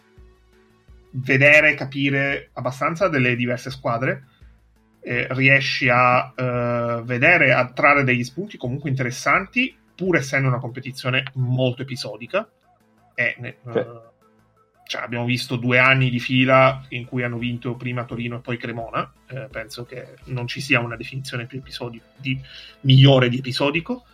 vedere, 1.11 1.73
capire 1.73 2.51
abbastanza 2.53 3.09
delle 3.09 3.35
diverse 3.35 3.69
squadre. 3.69 4.27
Eh, 5.01 5.27
riesci 5.31 5.89
a 5.89 6.31
eh, 6.33 7.01
vedere, 7.03 7.51
a 7.51 7.69
trarre 7.73 8.05
degli 8.05 8.23
spunti 8.23 8.55
comunque 8.55 8.89
interessanti, 8.89 9.75
pur 9.93 10.15
essendo 10.15 10.47
una 10.47 10.59
competizione 10.59 11.25
molto 11.33 11.81
episodica. 11.81 12.49
E, 13.13 13.35
eh, 13.41 13.57
cioè, 14.85 15.01
abbiamo 15.01 15.25
visto 15.25 15.57
due 15.57 15.79
anni 15.79 16.09
di 16.09 16.21
fila 16.21 16.81
in 16.89 17.05
cui 17.05 17.23
hanno 17.23 17.39
vinto 17.39 17.75
prima 17.75 18.05
Torino 18.05 18.37
e 18.37 18.39
poi 18.39 18.57
Cremona. 18.57 19.11
Eh, 19.27 19.49
penso 19.51 19.83
che 19.83 20.15
non 20.27 20.47
ci 20.47 20.61
sia 20.61 20.79
una 20.79 20.95
definizione 20.95 21.45
più 21.45 21.57
episodico, 21.57 22.05
di, 22.15 22.39
migliore 22.83 23.27
di 23.27 23.39
episodico. 23.39 24.05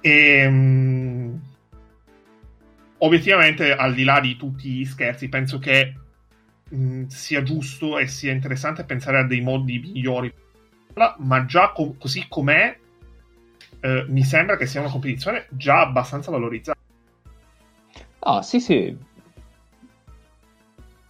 E, 0.00 0.46
um, 0.46 1.40
obiettivamente, 2.98 3.72
al 3.74 3.94
di 3.94 4.04
là 4.04 4.20
di 4.20 4.36
tutti 4.36 4.68
gli 4.70 4.84
scherzi, 4.84 5.28
penso 5.28 5.58
che 5.58 5.94
mh, 6.68 7.06
sia 7.06 7.42
giusto 7.42 7.98
e 7.98 8.06
sia 8.06 8.32
interessante 8.32 8.84
pensare 8.84 9.18
a 9.18 9.24
dei 9.24 9.40
modi 9.40 9.78
migliori. 9.78 10.32
Ma 11.18 11.44
già 11.44 11.70
co- 11.70 11.94
così 11.98 12.26
com'è, 12.28 12.76
eh, 13.80 14.04
mi 14.08 14.24
sembra 14.24 14.56
che 14.56 14.66
sia 14.66 14.80
una 14.80 14.90
competizione 14.90 15.46
già 15.50 15.80
abbastanza 15.80 16.30
valorizzata. 16.30 16.78
Ah, 18.20 18.42
sì, 18.42 18.60
sì, 18.60 18.96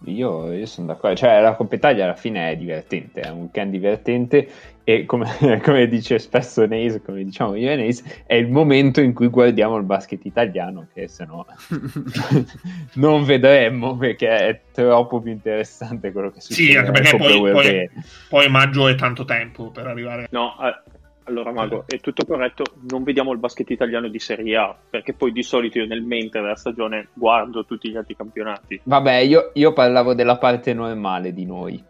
io, 0.05 0.51
io, 0.53 0.65
sono 0.65 0.87
d'accordo, 0.87 1.17
cioè 1.17 1.41
la 1.41 1.55
Coppa 1.55 1.75
Italia 1.75 2.05
alla 2.05 2.15
fine 2.15 2.51
è 2.51 2.55
divertente, 2.55 3.21
è 3.21 3.29
un 3.29 3.41
weekend 3.41 3.71
divertente 3.71 4.49
e 4.85 5.05
come, 5.05 5.27
come 5.61 5.87
dice 5.87 6.19
spesso 6.19 6.65
Neis, 6.65 7.01
come 7.03 7.23
diciamo 7.23 7.55
io 7.55 7.69
e 7.69 7.75
Neis, 7.75 8.23
è 8.25 8.35
il 8.35 8.47
momento 8.49 9.01
in 9.01 9.13
cui 9.13 9.27
guardiamo 9.27 9.75
il 9.77 9.83
basket 9.83 10.23
italiano 10.23 10.87
che 10.93 11.07
se 11.09 11.25
no 11.25 11.45
non 12.95 13.23
vedremmo 13.25 13.97
perché 13.97 14.29
è 14.29 14.61
troppo 14.71 15.19
più 15.19 15.31
interessante 15.31 16.11
quello 16.13 16.31
che 16.31 16.39
succede. 16.39 16.69
Sì, 16.69 16.77
anche 16.77 16.91
perché 16.91 17.17
poi, 17.17 17.51
poi, 17.51 17.89
poi, 18.29 18.49
maggio 18.49 18.87
è 18.87 18.95
tanto 18.95 19.25
tempo 19.25 19.69
per 19.69 19.87
arrivare. 19.87 20.27
No, 20.31 20.55
eh 20.61 20.97
allora, 21.29 21.51
Mago, 21.51 21.85
è 21.87 21.99
tutto 21.99 22.25
corretto. 22.25 22.63
Non 22.89 23.03
vediamo 23.03 23.31
il 23.31 23.39
basket 23.39 23.69
italiano 23.69 24.07
di 24.07 24.19
Serie 24.19 24.57
A, 24.57 24.75
perché 24.89 25.13
poi 25.13 25.31
di 25.31 25.43
solito 25.43 25.77
io 25.77 25.85
nel 25.85 26.01
mentre 26.01 26.41
della 26.41 26.55
stagione 26.55 27.09
guardo 27.13 27.65
tutti 27.65 27.89
gli 27.89 27.95
altri 27.95 28.15
campionati. 28.15 28.81
Vabbè, 28.83 29.15
io, 29.17 29.51
io 29.53 29.71
parlavo 29.71 30.15
della 30.15 30.37
parte 30.37 30.73
normale 30.73 31.33
di 31.33 31.45
noi, 31.45 31.81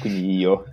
quindi 0.00 0.36
io. 0.36 0.64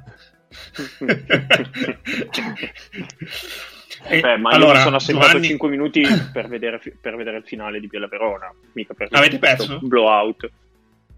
Eh, 4.05 4.19
Beh, 4.19 4.37
ma 4.37 4.49
allora, 4.49 4.71
io 4.71 4.77
mi 4.77 4.83
sono 4.83 4.95
assentato 4.97 5.27
Giovanni... 5.27 5.47
5 5.47 5.69
minuti 5.69 6.03
per 6.33 6.47
vedere, 6.49 6.81
per 6.99 7.15
vedere, 7.15 7.37
il 7.37 7.43
finale 7.43 7.79
di 7.79 7.87
Biella 7.87 8.07
Verona. 8.07 8.53
Mica 8.73 8.93
per 8.93 9.07
Avete 9.11 9.39
perso? 9.39 9.79
Blowout. 9.81 10.49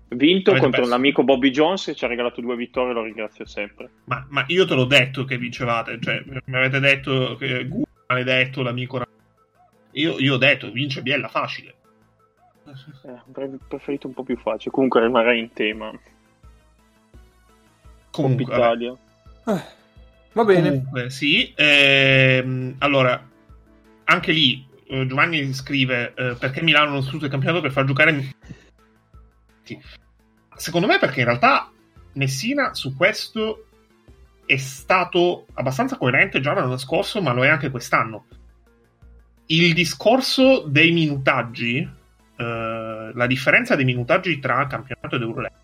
Vinto 0.08 0.52
Avete 0.52 0.66
contro 0.66 0.82
perso. 0.82 0.88
un 0.88 0.94
amico 0.94 1.24
Bobby 1.24 1.50
Jones 1.50 1.88
e 1.88 1.96
ci 1.96 2.06
ha 2.06 2.08
regalato 2.08 2.40
due 2.40 2.56
vittorie, 2.56 2.94
lo 2.94 3.04
ringrazio 3.04 3.46
sempre. 3.46 3.90
Ma, 4.06 4.26
ma 4.30 4.44
io 4.48 4.66
te 4.66 4.76
l'ho 4.76 4.86
detto 4.86 5.26
che 5.26 5.38
vincevate, 5.38 6.00
cioè 6.00 6.24
mi 6.26 6.56
avete 6.56 6.80
detto 6.80 7.36
che 7.38 7.68
Gu 7.68 7.84
maledetto 8.08 8.62
l'amico 8.62 9.00
io, 9.96 10.20
io 10.20 10.34
ho 10.34 10.38
detto 10.38 10.72
vince 10.72 11.02
Biella 11.02 11.28
facile. 11.28 11.74
Eh, 12.66 13.22
avrei 13.30 13.58
preferito 13.68 14.08
un 14.08 14.14
po' 14.14 14.24
più 14.24 14.38
facile, 14.38 14.72
comunque 14.72 15.02
rimarrei 15.02 15.40
in 15.40 15.54
tema. 15.54 15.92
Comunque, 18.12 18.44
Italia. 18.44 18.92
Eh, 19.46 19.62
va 20.34 20.44
bene. 20.44 20.70
Comunque, 20.70 21.10
sì. 21.10 21.54
Ehm, 21.56 22.76
allora, 22.80 23.30
anche 24.06 24.32
lì 24.32 24.66
eh, 24.88 25.06
Giovanni 25.06 25.54
scrive 25.54 26.14
eh, 26.16 26.36
perché 26.38 26.62
Milano 26.62 26.92
non 26.92 27.04
sfrutta 27.04 27.26
il 27.26 27.32
campionato 27.32 27.62
per 27.62 27.72
far 27.72 27.86
giocare 27.86 28.36
Secondo 30.56 30.88
me 30.88 31.00
perché 31.00 31.20
in 31.20 31.26
realtà 31.26 31.72
Messina 32.14 32.74
su 32.74 32.96
questo 32.96 33.68
è 34.46 34.58
stato 34.58 35.48
abbastanza 35.54 35.98
coerente 35.98 36.40
già 36.40 36.54
l'anno 36.54 36.78
scorso, 36.78 37.22
ma 37.22 37.34
lo 37.34 37.44
è 37.44 37.48
anche 37.48 37.72
quest'anno. 37.72 38.26
Il 39.48 39.74
discorso 39.74 40.62
dei 40.68 40.92
minutaggi, 40.92 41.78
eh, 41.80 43.12
la 43.14 43.28
differenza 43.28 43.76
dei 43.76 43.86
minutaggi 43.86 44.40
tra 44.40 44.66
campionato 44.68 45.16
ed 45.16 45.22
Eurolega, 45.22 45.56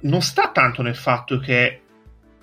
non 0.00 0.22
sta 0.22 0.50
tanto 0.50 0.82
nel 0.82 0.96
fatto 0.96 1.38
che 1.38 1.82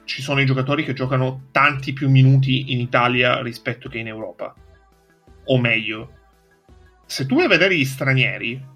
ci 0.05 0.21
sono 0.21 0.39
i 0.39 0.45
giocatori 0.45 0.83
che 0.83 0.93
giocano 0.93 1.47
tanti 1.51 1.91
più 1.91 2.09
minuti 2.09 2.71
in 2.71 2.79
Italia 2.79 3.41
rispetto 3.41 3.89
che 3.89 3.97
in 3.97 4.07
Europa. 4.07 4.53
O 5.45 5.59
meglio, 5.59 6.11
se 7.05 7.25
tu 7.25 7.35
vai 7.35 7.45
a 7.45 7.49
vedere 7.49 7.75
gli 7.75 7.85
stranieri, 7.85 8.75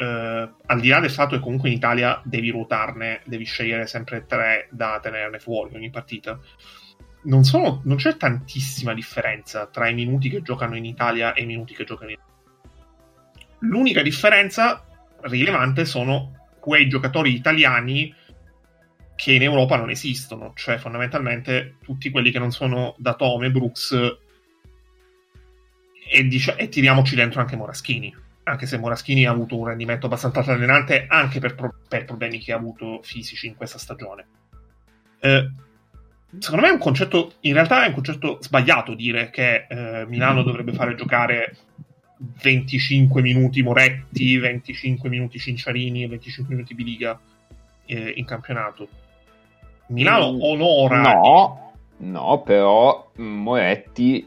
eh, 0.00 0.50
al 0.66 0.80
di 0.80 0.88
là 0.88 0.98
del 0.98 1.10
fatto 1.10 1.36
che 1.36 1.42
comunque 1.42 1.68
in 1.68 1.74
Italia 1.74 2.22
devi 2.24 2.50
ruotarne, 2.50 3.20
devi 3.26 3.44
scegliere 3.44 3.86
sempre 3.86 4.24
tre 4.26 4.66
da 4.70 4.98
tenerne 5.02 5.38
fuori 5.38 5.76
ogni 5.76 5.90
partita, 5.90 6.40
non, 7.24 7.44
sono, 7.44 7.82
non 7.84 7.98
c'è 7.98 8.16
tantissima 8.16 8.94
differenza 8.94 9.66
tra 9.66 9.88
i 9.88 9.94
minuti 9.94 10.30
che 10.30 10.40
giocano 10.40 10.74
in 10.74 10.86
Italia 10.86 11.34
e 11.34 11.42
i 11.42 11.46
minuti 11.46 11.74
che 11.74 11.84
giocano 11.84 12.10
in 12.10 12.16
Italia. 12.16 12.34
L'unica 13.58 14.00
differenza 14.00 14.86
rilevante 15.22 15.84
sono 15.84 16.46
quei 16.58 16.88
giocatori 16.88 17.34
italiani 17.34 18.14
che 19.16 19.32
in 19.32 19.42
Europa 19.42 19.76
non 19.76 19.90
esistono, 19.90 20.52
cioè 20.54 20.78
fondamentalmente 20.78 21.76
tutti 21.82 22.08
quelli 22.08 22.30
che 22.30 22.38
non 22.38 22.52
sono 22.52 22.94
da 22.96 23.12
Tome, 23.12 23.50
Brooks 23.50 23.92
e, 26.10 26.24
dic- 26.24 26.54
e 26.56 26.70
tiriamoci 26.70 27.14
dentro 27.14 27.40
anche 27.40 27.56
Moraschini 27.56 28.28
anche 28.42 28.66
se 28.66 28.78
Moraschini 28.78 29.26
ha 29.26 29.30
avuto 29.30 29.56
un 29.56 29.66
rendimento 29.66 30.06
abbastanza 30.06 30.40
allenante 30.52 31.06
anche 31.08 31.40
per, 31.40 31.54
pro- 31.54 31.74
per, 31.88 32.04
problemi 32.04 32.38
che 32.38 32.52
ha 32.52 32.56
avuto 32.56 33.00
fisici 33.02 33.46
in 33.46 33.54
questa 33.54 33.78
stagione. 33.78 34.26
Eh, 35.20 35.50
secondo 36.38 36.64
me 36.64 36.70
è 36.70 36.74
un 36.74 36.78
concetto, 36.78 37.34
in 37.40 37.52
realtà 37.52 37.84
è 37.84 37.88
un 37.88 37.94
concetto 37.94 38.38
sbagliato 38.40 38.94
dire 38.94 39.30
che 39.30 39.66
eh, 39.68 40.06
Milano 40.06 40.42
dovrebbe 40.42 40.72
fare 40.72 40.94
giocare 40.94 41.56
25 42.42 43.22
minuti 43.22 43.62
Moretti, 43.62 44.38
25 44.38 45.08
minuti 45.08 45.38
Cinciarini 45.38 46.02
e 46.02 46.08
25 46.08 46.54
minuti 46.54 46.74
Biliga 46.74 47.18
eh, 47.86 48.12
in 48.16 48.24
campionato. 48.24 48.88
Milano 49.88 50.32
mm, 50.32 50.40
onora... 50.40 51.00
No, 51.00 51.72
no, 51.98 52.42
però 52.42 53.10
Moretti 53.16 54.26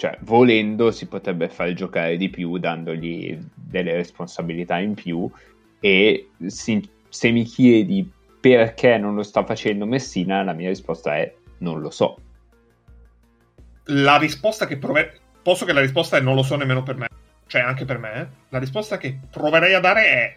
cioè, 0.00 0.16
volendo 0.20 0.90
si 0.92 1.06
potrebbe 1.08 1.50
far 1.50 1.74
giocare 1.74 2.16
di 2.16 2.30
più 2.30 2.56
dandogli 2.56 3.38
delle 3.52 3.92
responsabilità 3.92 4.78
in 4.78 4.94
più 4.94 5.30
e 5.78 6.30
si, 6.46 6.88
se 7.06 7.30
mi 7.30 7.44
chiedi 7.44 8.10
perché 8.40 8.96
non 8.96 9.14
lo 9.14 9.22
sta 9.22 9.44
facendo 9.44 9.84
Messina 9.84 10.42
la 10.42 10.54
mia 10.54 10.70
risposta 10.70 11.18
è 11.18 11.30
non 11.58 11.82
lo 11.82 11.90
so. 11.90 12.18
La 13.84 14.16
risposta 14.16 14.66
che 14.66 14.78
proverei 14.78 15.10
posso 15.42 15.66
che 15.66 15.74
la 15.74 15.82
risposta 15.82 16.16
è 16.16 16.22
non 16.22 16.34
lo 16.34 16.44
so 16.44 16.56
nemmeno 16.56 16.82
per 16.82 16.96
me 16.96 17.08
cioè 17.46 17.60
anche 17.60 17.84
per 17.84 17.98
me 17.98 18.30
la 18.48 18.58
risposta 18.58 18.96
che 18.96 19.18
proverei 19.30 19.74
a 19.74 19.80
dare 19.80 20.04
è 20.06 20.36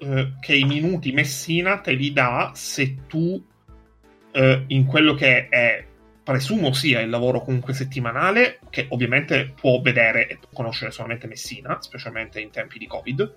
eh, 0.00 0.32
che 0.40 0.56
i 0.56 0.64
minuti 0.64 1.12
Messina 1.12 1.78
te 1.78 1.92
li 1.92 2.12
dà 2.12 2.50
se 2.56 3.06
tu 3.06 3.40
eh, 4.32 4.64
in 4.66 4.86
quello 4.86 5.14
che 5.14 5.48
è 5.48 5.84
presumo 6.30 6.72
sia 6.72 7.00
il 7.00 7.10
lavoro 7.10 7.42
comunque 7.42 7.74
settimanale, 7.74 8.60
che 8.70 8.86
ovviamente 8.90 9.52
può 9.60 9.80
vedere 9.80 10.28
e 10.28 10.38
conoscere 10.52 10.92
solamente 10.92 11.26
Messina, 11.26 11.82
specialmente 11.82 12.40
in 12.40 12.50
tempi 12.50 12.78
di 12.78 12.86
Covid. 12.86 13.34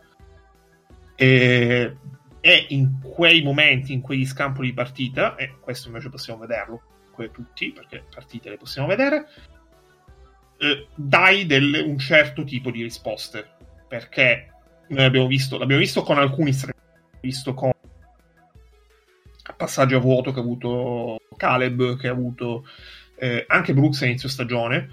E, 1.16 1.98
e 2.40 2.66
in 2.70 3.00
quei 3.02 3.42
momenti, 3.42 3.94
in 3.94 4.02
quegli 4.02 4.28
scampoli 4.28 4.68
di 4.68 4.74
partita, 4.76 5.36
e 5.36 5.56
questo 5.60 5.88
invece 5.88 6.10
possiamo 6.10 6.42
vederlo 6.42 6.84
tutti, 7.32 7.72
perché 7.72 8.06
partite 8.14 8.50
le 8.50 8.58
possiamo 8.58 8.88
vedere, 8.88 9.28
eh, 10.60 10.88
dai 10.94 11.48
del, 11.48 11.84
un 11.88 11.98
certo 11.98 12.44
tipo 12.44 12.70
di 12.70 12.84
risposte. 12.84 13.56
Perché 13.88 14.52
noi 14.90 15.06
abbiamo 15.06 15.26
visto, 15.26 15.58
l'abbiamo 15.58 15.82
visto 15.82 16.04
con 16.04 16.20
alcuni 16.20 16.54
streaming, 16.54 17.20
visto 17.22 17.56
con 17.56 17.73
passaggio 19.58 19.98
a 19.98 20.00
vuoto 20.00 20.32
che 20.32 20.40
ha 20.40 20.42
avuto 20.42 21.22
Caleb, 21.36 21.98
che 21.98 22.08
ha 22.08 22.12
avuto 22.12 22.66
eh, 23.16 23.46
anche 23.48 23.74
Brooks 23.74 24.02
a 24.02 24.06
inizio 24.06 24.30
stagione. 24.30 24.90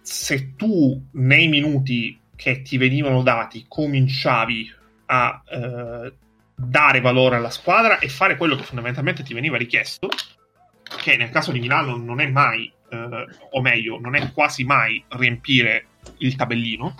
Se 0.00 0.54
tu 0.56 1.02
nei 1.12 1.48
minuti 1.48 2.18
che 2.36 2.62
ti 2.62 2.76
venivano 2.76 3.22
dati 3.22 3.64
cominciavi 3.68 4.72
a 5.06 5.42
eh, 5.48 6.12
dare 6.54 7.00
valore 7.00 7.36
alla 7.36 7.50
squadra 7.50 7.98
e 7.98 8.08
fare 8.08 8.36
quello 8.36 8.56
che 8.56 8.62
fondamentalmente 8.62 9.22
ti 9.22 9.34
veniva 9.34 9.56
richiesto, 9.56 10.08
che 10.82 11.16
nel 11.16 11.30
caso 11.30 11.52
di 11.52 11.60
Milano 11.60 11.96
non 11.96 12.20
è 12.20 12.26
mai, 12.26 12.70
eh, 12.90 13.26
o 13.50 13.60
meglio, 13.60 13.98
non 13.98 14.14
è 14.14 14.32
quasi 14.32 14.64
mai 14.64 15.02
riempire 15.08 15.86
il 16.18 16.36
tabellino. 16.36 16.94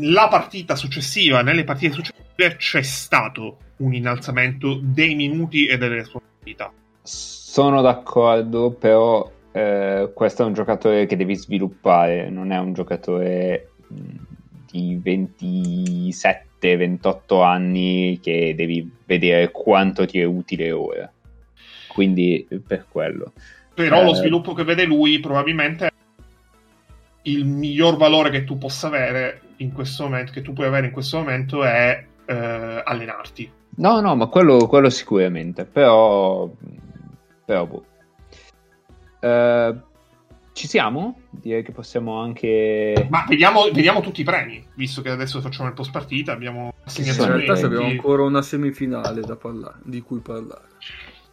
La 0.00 0.28
partita 0.28 0.74
successiva, 0.74 1.42
nelle 1.42 1.64
partite 1.64 1.94
successive, 1.94 2.56
c'è 2.56 2.82
stato 2.82 3.58
un 3.78 3.94
innalzamento 3.94 4.78
dei 4.82 5.14
minuti 5.14 5.66
e 5.66 5.76
delle 5.76 5.96
responsabilità. 5.96 6.72
Sono 7.02 7.82
d'accordo, 7.82 8.70
però 8.72 9.30
eh, 9.52 10.10
questo 10.14 10.42
è 10.42 10.46
un 10.46 10.54
giocatore 10.54 11.04
che 11.06 11.16
devi 11.16 11.34
sviluppare, 11.34 12.30
non 12.30 12.52
è 12.52 12.58
un 12.58 12.72
giocatore 12.72 13.72
di 14.70 14.98
27-28 15.02 17.42
anni 17.42 18.18
che 18.20 18.54
devi 18.56 18.88
vedere 19.04 19.50
quanto 19.50 20.06
ti 20.06 20.20
è 20.20 20.24
utile 20.24 20.70
ora. 20.72 21.10
Quindi 21.88 22.46
per 22.66 22.86
quello. 22.88 23.32
Però 23.72 24.00
eh, 24.00 24.04
lo 24.04 24.14
sviluppo 24.14 24.52
che 24.52 24.64
vede 24.64 24.84
lui 24.84 25.20
probabilmente 25.20 25.86
è 25.86 25.92
il 27.22 27.46
miglior 27.46 27.96
valore 27.96 28.28
che 28.30 28.44
tu 28.44 28.58
possa 28.58 28.88
avere 28.88 29.40
in 29.56 29.72
questo 29.72 30.02
momento, 30.04 30.32
che 30.32 30.42
tu 30.42 30.52
puoi 30.52 30.66
avere 30.66 30.86
in 30.86 30.92
questo 30.92 31.18
momento 31.18 31.64
è 31.64 32.04
eh, 32.26 32.82
allenarti 32.84 33.50
No, 33.76 34.00
no, 34.00 34.16
ma 34.16 34.26
quello, 34.26 34.66
quello 34.66 34.90
sicuramente, 34.90 35.64
però... 35.64 36.50
però 37.44 37.66
boh. 37.66 37.84
Uh, 39.20 39.80
ci 40.52 40.66
siamo? 40.66 41.20
Direi 41.28 41.62
che 41.62 41.72
possiamo 41.72 42.18
anche... 42.20 43.06
Ma 43.10 43.24
vediamo, 43.28 43.64
vediamo, 43.72 44.00
tutti 44.00 44.22
i 44.22 44.24
premi, 44.24 44.64
visto 44.74 45.02
che 45.02 45.10
adesso 45.10 45.40
facciamo 45.42 45.68
il 45.68 45.74
post 45.74 45.90
partita, 45.90 46.32
abbiamo. 46.32 46.72
In 46.96 47.14
realtà 47.14 47.66
abbiamo 47.66 47.86
ancora 47.86 48.22
una 48.22 48.40
semifinale 48.40 49.20
da 49.20 49.36
parlare, 49.36 49.80
di 49.84 50.00
cui 50.00 50.20
parlare. 50.20 50.68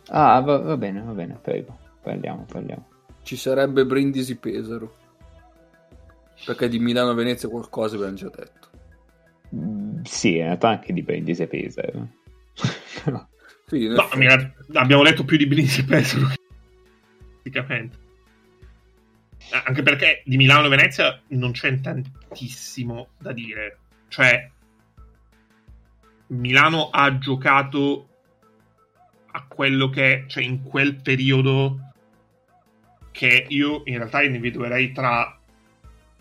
Ah, 0.08 0.42
va, 0.42 0.58
va 0.58 0.76
bene, 0.76 1.02
va 1.02 1.14
bene, 1.14 1.40
prego, 1.42 1.78
parliamo, 2.02 2.46
parliamo. 2.52 2.88
Ci 3.22 3.38
sarebbe 3.38 3.86
Brindisi 3.86 4.36
Pesaro. 4.36 4.96
Perché 6.46 6.68
di 6.68 6.80
Milano-Venezia 6.80 7.48
qualcosa 7.48 7.96
abbiamo 7.96 8.16
già 8.16 8.30
detto. 8.30 8.68
Sì, 10.04 10.36
in 10.36 10.44
realtà 10.44 10.68
anche 10.68 10.92
di 10.92 11.02
Brindisi 11.02 11.44
e 11.44 11.48
Pesaro. 11.48 12.08
No. 13.06 13.30
sì, 13.66 13.88
no, 13.88 14.10
abbiamo 14.74 15.04
letto 15.04 15.24
più 15.24 15.38
di 15.38 15.48
Brindisi 15.48 15.82
e 15.82 15.86
Pesaro. 15.86 16.28
Praticamente. 17.42 17.98
Anche 19.66 19.84
perché 19.84 20.24
di 20.26 20.38
Milano 20.38 20.68
e 20.68 20.70
Venezia 20.70 21.22
non 21.28 21.52
c'è 21.52 21.80
tantissimo 21.80 23.10
da 23.20 23.34
dire. 23.34 23.80
Cioè, 24.08 24.50
Milano 26.28 26.90
ha 26.90 27.18
giocato 27.18 28.08
a 29.32 29.46
quello 29.48 29.90
che, 29.90 30.26
cioè 30.28 30.44
in 30.44 30.64
quel 30.64 30.96
periodo 30.96 31.94
che 33.12 33.46
io 33.50 33.82
in 33.86 33.98
realtà 33.98 34.24
individuerei 34.24 34.92
tra 34.92 35.38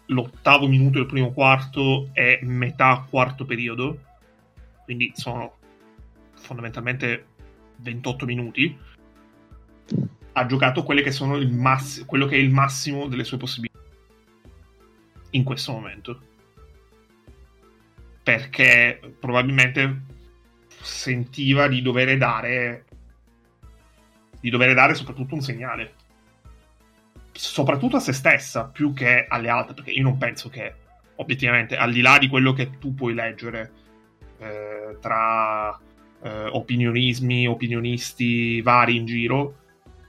l'ottavo 0.07 0.67
minuto 0.67 0.99
del 0.99 1.07
primo 1.07 1.33
quarto 1.33 2.11
e 2.13 2.39
metà 2.43 3.07
quarto 3.09 3.45
periodo, 3.45 3.99
quindi 4.85 5.13
sono 5.15 5.57
fondamentalmente 6.43 7.27
28 7.77 8.27
minuti, 8.27 8.79
ha 10.33 10.47
giocato 10.47 10.85
che 10.85 11.11
sono 11.11 11.37
il 11.37 11.53
mass- 11.53 12.05
quello 12.05 12.27
che 12.27 12.37
è 12.37 12.39
il 12.39 12.51
massimo 12.51 13.07
delle 13.07 13.25
sue 13.25 13.39
possibilità 13.39 13.81
in 15.31 15.45
questo 15.45 15.73
momento. 15.73 16.21
Perché 18.23 19.01
probabilmente 19.19 20.03
sentiva 20.81 21.69
di 21.69 21.83
dover 21.83 22.17
dare 22.19 22.85
di 24.41 24.51
dover 24.51 24.75
dare 24.75 24.95
soprattutto 24.95 25.35
un 25.35 25.41
segnale 25.41 25.95
soprattutto 27.33 27.97
a 27.97 28.01
se 28.01 28.13
stessa 28.13 28.67
più 28.67 28.93
che 28.93 29.27
alle 29.29 29.49
altre, 29.49 29.75
perché 29.75 29.91
io 29.91 30.03
non 30.03 30.19
penso 30.19 30.49
che 30.49 30.75
obiettivamente, 31.17 31.77
al 31.77 31.93
di 31.93 32.01
là 32.01 32.19
di 32.19 32.29
quello 32.29 32.53
che 32.53 32.79
tu 32.79 32.95
puoi 32.95 33.15
leggere 33.15 33.73
eh, 34.39 34.99
tra 35.01 35.79
eh, 36.23 36.47
opinionismi, 36.47 37.47
opinionisti 37.47 38.61
vari 38.63 38.97
in 38.97 39.07
giro, 39.07 39.57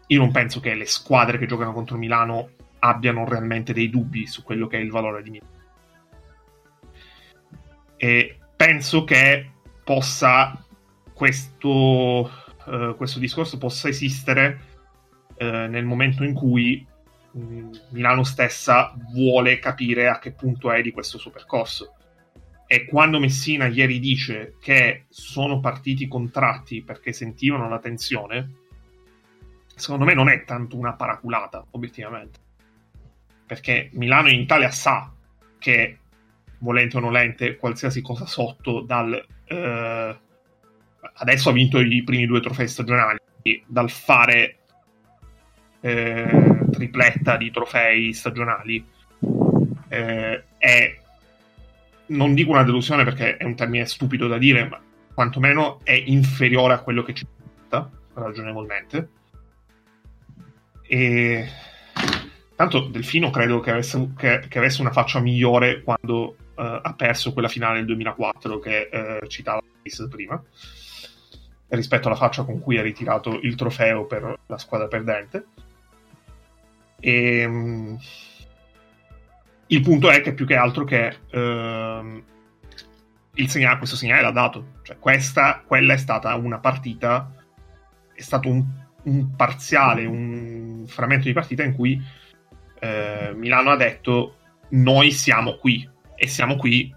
io 0.07 0.19
non 0.19 0.31
penso 0.31 0.59
che 0.59 0.75
le 0.75 0.85
squadre 0.85 1.37
che 1.37 1.45
giocano 1.45 1.73
contro 1.73 1.97
Milano 1.97 2.49
abbiano 2.79 3.27
realmente 3.27 3.73
dei 3.73 3.89
dubbi 3.89 4.27
su 4.27 4.43
quello 4.43 4.67
che 4.67 4.77
è 4.77 4.81
il 4.81 4.91
valore 4.91 5.23
di 5.23 5.29
Milano. 5.31 5.51
E 7.97 8.37
penso 8.55 9.03
che 9.03 9.51
possa 9.83 10.65
questo, 11.13 12.29
eh, 12.67 12.93
questo 12.97 13.19
discorso 13.19 13.57
possa 13.57 13.87
esistere 13.87 14.59
eh, 15.35 15.67
nel 15.67 15.85
momento 15.85 16.23
in 16.23 16.33
cui 16.33 16.85
Milano 17.89 18.23
stessa 18.23 18.93
vuole 19.11 19.57
capire 19.57 20.07
a 20.07 20.19
che 20.19 20.33
punto 20.33 20.71
è 20.71 20.81
di 20.81 20.91
questo 20.91 21.17
suo 21.17 21.31
percorso. 21.31 21.95
E 22.73 22.85
quando 22.85 23.19
Messina 23.19 23.67
ieri 23.67 23.99
dice 23.99 24.55
che 24.59 25.03
sono 25.09 25.59
partiti 25.59 26.07
contratti 26.07 26.81
perché 26.81 27.13
sentivano 27.13 27.69
la 27.69 27.77
tensione, 27.77 28.51
secondo 29.75 30.05
me 30.05 30.15
non 30.15 30.27
è 30.27 30.43
tanto 30.43 30.75
una 30.75 30.93
paraculata, 30.93 31.63
obiettivamente. 31.69 32.39
Perché 33.45 33.91
Milano 33.93 34.29
in 34.29 34.39
Italia 34.39 34.71
sa 34.71 35.13
che, 35.59 35.99
volente 36.57 36.97
o 36.97 36.99
nolente, 36.99 37.57
qualsiasi 37.57 38.01
cosa 38.01 38.25
sotto 38.25 38.81
dal... 38.81 39.23
Eh, 39.45 40.19
adesso 41.13 41.49
ha 41.49 41.53
vinto 41.53 41.79
i 41.79 42.03
primi 42.03 42.25
due 42.25 42.41
trofei 42.41 42.67
stagionali, 42.67 43.19
dal 43.67 43.91
fare 43.91 44.57
eh, 45.79 46.65
tripletta 46.71 47.37
di 47.37 47.51
trofei 47.51 48.13
stagionali 48.13 48.83
eh, 49.89 50.43
è 50.57 51.01
non 52.07 52.33
dico 52.33 52.51
una 52.51 52.63
delusione 52.63 53.03
perché 53.03 53.37
è 53.37 53.43
un 53.43 53.55
termine 53.55 53.85
stupido 53.85 54.27
da 54.27 54.37
dire 54.37 54.67
ma 54.67 54.81
quantomeno 55.13 55.79
è 55.83 55.91
inferiore 55.91 56.73
a 56.73 56.81
quello 56.81 57.03
che 57.03 57.13
ci 57.13 57.25
porta 57.25 57.89
ragionevolmente. 58.13 59.09
E 60.83 61.47
tanto 62.55 62.87
Delfino 62.87 63.29
credo 63.29 63.59
che 63.59 63.71
avesse, 63.71 64.13
che, 64.17 64.45
che 64.47 64.57
avesse 64.57 64.81
una 64.81 64.91
faccia 64.91 65.19
migliore 65.19 65.81
quando 65.81 66.35
uh, 66.55 66.79
ha 66.81 66.93
perso 66.95 67.33
quella 67.33 67.47
finale 67.47 67.77
del 67.77 67.85
2004 67.85 68.59
che 68.59 68.89
uh, 68.91 69.27
citava 69.27 69.61
prima 70.09 70.41
rispetto 71.69 72.07
alla 72.07 72.17
faccia 72.17 72.43
con 72.43 72.59
cui 72.59 72.77
ha 72.77 72.81
ritirato 72.81 73.39
il 73.41 73.55
trofeo 73.55 74.05
per 74.05 74.39
la 74.45 74.57
squadra 74.57 74.87
perdente. 74.87 75.45
E, 76.99 77.39
ehm, 77.39 77.97
il 79.67 79.81
punto 79.81 80.09
è 80.09 80.21
che 80.21 80.33
più 80.33 80.45
che 80.45 80.55
altro 80.55 80.83
che 80.83 81.17
il 83.35 83.49
segnale, 83.49 83.77
questo 83.77 83.95
segnale 83.95 84.21
l'ha 84.21 84.31
dato. 84.31 84.79
Cioè, 84.83 84.99
questa, 84.99 85.63
quella 85.65 85.93
è 85.93 85.97
stata 85.97 86.35
una 86.35 86.59
partita, 86.59 87.31
è 88.13 88.21
stato 88.21 88.49
un, 88.49 88.63
un 89.03 89.35
parziale, 89.35 90.05
un 90.05 90.85
frammento 90.87 91.27
di 91.27 91.33
partita 91.33 91.63
in 91.63 91.73
cui 91.73 91.99
uh, 92.81 93.35
Milano 93.35 93.71
ha 93.71 93.75
detto 93.75 94.37
noi 94.69 95.11
siamo 95.11 95.57
qui 95.57 95.87
e 96.15 96.27
siamo 96.27 96.55
qui 96.55 96.93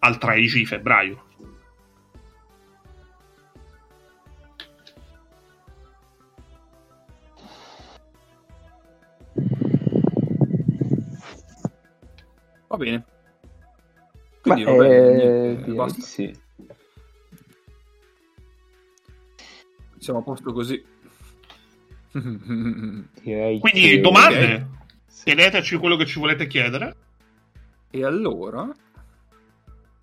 al 0.00 0.18
13 0.18 0.58
di 0.58 0.66
febbraio. 0.66 1.24
Va 12.70 12.76
bene. 12.76 13.04
Quindi, 14.42 14.62
Ma, 14.62 14.70
vabbè, 14.70 15.10
eh, 15.10 15.14
niente, 15.14 15.72
basta. 15.72 16.00
Sì. 16.02 16.40
Siamo 19.98 20.20
a 20.20 20.22
posto 20.22 20.52
così. 20.52 20.80
Quindi 22.12 23.60
che... 23.60 24.00
domande? 24.00 24.68
Chiedeteci 25.12 25.78
quello 25.78 25.96
che 25.96 26.06
ci 26.06 26.20
volete 26.20 26.46
chiedere. 26.46 26.96
E 27.90 28.04
allora... 28.04 28.68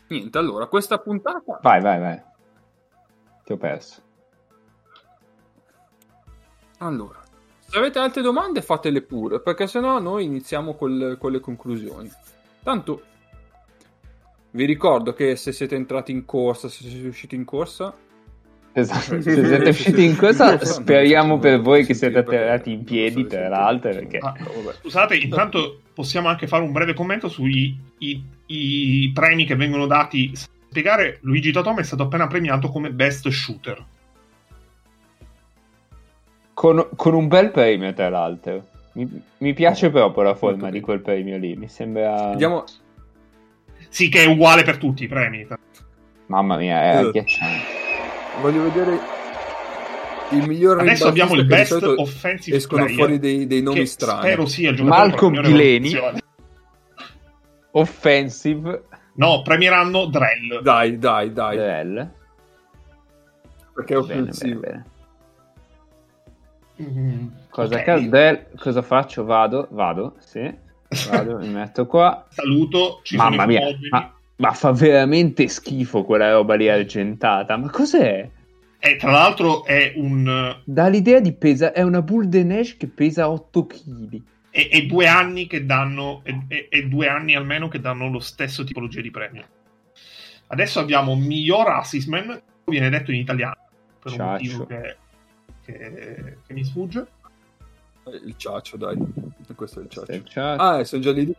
Niente, 0.10 0.38
allora, 0.38 0.68
questa 0.68 0.99
puntata... 0.99 1.60
Vai, 1.61 1.80
vai, 1.80 1.99
vai. 1.99 2.22
Ti 3.45 3.53
ho 3.53 3.57
perso. 3.57 4.02
Allora, 6.80 7.23
se 7.60 7.77
avete 7.77 7.98
altre 7.98 8.22
domande 8.22 8.61
fatele 8.61 9.02
pure, 9.02 9.39
perché 9.39 9.68
sennò 9.68 9.99
noi 9.99 10.26
iniziamo 10.26 10.76
col, 10.76 11.15
con 11.18 11.31
le 11.31 11.39
conclusioni. 11.39 12.11
Tanto 12.68 13.02
vi 14.52 14.65
ricordo 14.65 15.14
che 15.14 15.38
se 15.38 15.53
siete 15.53 15.76
entrati 15.76 16.11
in 16.11 16.26
corsa, 16.26 16.68
se 16.68 16.84
siete 16.84 17.07
usciti 17.07 17.34
in 17.34 17.45
corsa, 17.45 17.95
Esatto, 18.73 19.22
se 19.22 19.45
siete 19.45 19.69
usciti 19.69 20.03
in 20.03 20.18
corsa 20.18 20.61
speriamo 20.61 21.39
per 21.39 21.61
voi 21.61 21.85
che 21.85 21.94
siete 21.94 22.18
atterrati 22.18 22.73
in 22.73 22.84
piedi 22.84 23.26
tra 23.26 23.48
l'altro 23.48 23.91
perché... 23.91 24.18
ah, 24.18 24.35
scusate 24.81 25.15
intanto 25.15 25.80
possiamo 25.94 26.27
anche 26.27 26.45
fare 26.45 26.64
un 26.64 26.73
breve 26.73 26.94
commento 26.94 27.30
sui 27.30 27.80
i, 27.99 28.22
i 28.48 29.11
premi 29.14 29.45
che 29.45 29.56
vengono 29.56 29.88
dati. 29.88 30.34
Spiegare 30.35 31.19
Luigi 31.22 31.53
Tatome 31.53 31.80
è 31.80 31.85
stato 31.85 32.03
appena 32.03 32.27
premiato 32.27 32.68
come 32.68 32.91
best 32.91 33.30
shooter. 33.30 33.81
Con, 36.53 36.89
con 36.98 37.14
un 37.14 37.30
bel 37.30 37.49
premio 37.49 37.94
tra 37.94 38.10
l'altro 38.10 38.76
mi, 38.98 39.22
mi 39.38 39.53
piace 39.53 39.91
proprio 39.91 40.24
la 40.24 40.34
forma 40.34 40.72
di 40.72 40.80
quel 40.80 41.02
premio 41.02 41.38
lì. 41.38 41.56
Mi 41.56 41.69
sembra. 41.69 42.30
Vediamo. 42.30 42.64
Sì, 43.90 44.10
che 44.10 44.24
è 44.24 44.26
uguale 44.26 44.64
per 44.64 44.78
tutti 44.78 45.03
i 45.03 45.07
premi. 45.07 45.48
Mamma 46.26 46.57
mia, 46.57 46.82
è 46.82 46.90
esatto. 46.90 47.07
agghiacciante. 47.07 47.64
Voglio 48.41 48.64
vedere 48.64 48.99
il 50.32 50.48
miglior 50.48 50.80
Adesso 50.80 51.07
abbiamo 51.07 51.36
il 51.36 51.45
best 51.45 51.82
offensive 51.82 52.57
escono 52.57 52.84
player, 52.84 52.99
fuori 52.99 53.19
dei, 53.19 53.48
dei 53.48 53.61
nomi 53.61 53.86
strani. 53.86 54.22
Spero 54.22 54.45
sia 54.48 54.72
il 54.72 54.84
Malcolm 54.84 55.41
Pileni. 55.41 55.91
Offensive. 57.72 58.84
No, 59.14 59.41
premieranno 59.44 60.06
Drell. 60.07 60.61
Dai, 60.61 60.98
dai, 60.98 61.32
dai. 61.32 61.56
Drell. 61.56 62.11
Perché 63.74 63.94
è 63.94 63.98
offensivo. 63.98 64.60
Bene, 64.60 64.74
bene. 64.74 64.86
Mm, 66.82 67.28
cosa, 67.49 67.80
okay. 67.80 68.08
Del, 68.08 68.48
cosa 68.56 68.82
faccio? 68.82 69.24
Vado, 69.24 69.68
vado, 69.72 70.16
sì, 70.20 70.54
vado, 71.10 71.38
mi 71.40 71.49
metto 71.49 71.88
qua. 71.88 72.26
Saluto, 72.30 72.99
ci 73.04 73.16
Mamma 73.16 73.45
mia, 73.48 73.62
ma, 73.90 74.14
ma, 74.36 74.52
fa 74.52 74.72
veramente 74.72 75.48
schifo 75.48 76.04
quella 76.04 76.32
roba 76.32 76.56
lì 76.56 76.70
argentata, 76.70 77.58
ma 77.58 77.70
cos'è? 77.70 78.30
E 78.80 78.95
tra 78.98 79.10
l'altro 79.12 79.66
è 79.66 79.94
un... 79.95 80.56
Dà 80.64 80.88
l'idea 80.88 81.20
di 81.20 81.34
pesa, 81.34 81.72
è 81.74 81.82
una 81.82 82.04
Bull 82.04 82.26
de 82.26 82.44
Neige 82.44 82.78
che 82.78 82.88
pesa 82.88 83.30
8 83.30 83.66
kg. 83.66 84.22
E, 84.52 84.70
e 84.72 84.86
due 84.86 85.08
anni 85.08 85.48
che 85.48 85.66
danno, 85.66 86.22
e, 86.24 86.68
e, 86.70 86.88
due 86.88 87.08
anni 87.08 87.36
almeno 87.36 87.68
che 87.68 87.80
danno 87.80 88.08
lo 88.10 88.20
stesso 88.20 88.64
tipologia 88.64 89.02
di 89.02 89.12
premio. 89.12 89.45
Adesso 90.48 90.80
abbiamo 90.80 91.16
miglior 91.16 91.68
assistman, 91.70 92.40
viene 92.66 92.90
detto 92.90 93.12
in 93.12 93.20
italiano, 93.20 93.58
per 93.99 94.12
Ciaccio. 94.12 94.24
un 94.24 94.32
motivo 94.32 94.66
che 94.68 94.95
che, 95.68 96.38
che 96.45 96.53
mi 96.53 96.64
sfugge. 96.64 97.06
Il 98.23 98.35
ciaccio, 98.38 98.77
dai. 98.77 98.98
Questo 99.53 99.81
è 99.81 99.84
il 99.84 99.89
ciaccio. 99.89 100.11
Il 100.14 100.26
ciaccio. 100.26 100.61
Ah, 100.61 100.84
sono 100.85 101.02
già 101.02 101.11
lì. 101.11 101.35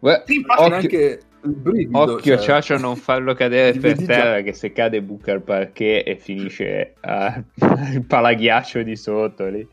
Beh, 0.00 0.22
sì, 0.26 0.44
occhio, 0.46 0.74
anche... 0.74 1.20
brivido, 1.40 1.98
Occhio, 1.98 2.36
cioè... 2.36 2.44
Ciacio, 2.44 2.76
non 2.76 2.96
farlo 2.96 3.34
cadere 3.34 3.76
per 3.80 4.04
terra, 4.04 4.42
che 4.42 4.52
se 4.52 4.72
cade 4.72 5.02
buca 5.02 5.32
il 5.32 5.40
parquet 5.40 6.06
e 6.06 6.16
finisce 6.16 6.94
uh, 7.02 7.42
il 7.94 8.04
palaghiaccio 8.06 8.82
di 8.82 8.96
sotto 8.96 9.46
lì. 9.46 9.66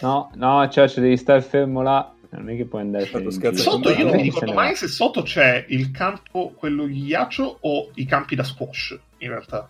No, 0.00 0.30
no, 0.34 0.68
Ciacio, 0.68 1.00
devi 1.00 1.16
stare 1.16 1.42
fermo 1.42 1.82
là. 1.82 2.12
Non 2.30 2.48
è 2.48 2.56
che 2.56 2.64
puoi 2.64 2.80
andare 2.80 3.04
per 3.04 3.30
Sotto 3.54 3.90
io 3.90 4.06
non 4.06 4.16
mi 4.16 4.22
ricordo 4.22 4.54
mai 4.54 4.74
se 4.74 4.88
sotto 4.88 5.20
c'è 5.20 5.66
il 5.68 5.90
campo, 5.90 6.54
quello 6.56 6.86
di 6.86 7.04
ghiaccio, 7.04 7.58
o 7.60 7.90
i 7.96 8.06
campi 8.06 8.34
da 8.34 8.42
squash, 8.42 8.98
in 9.18 9.28
realtà. 9.28 9.68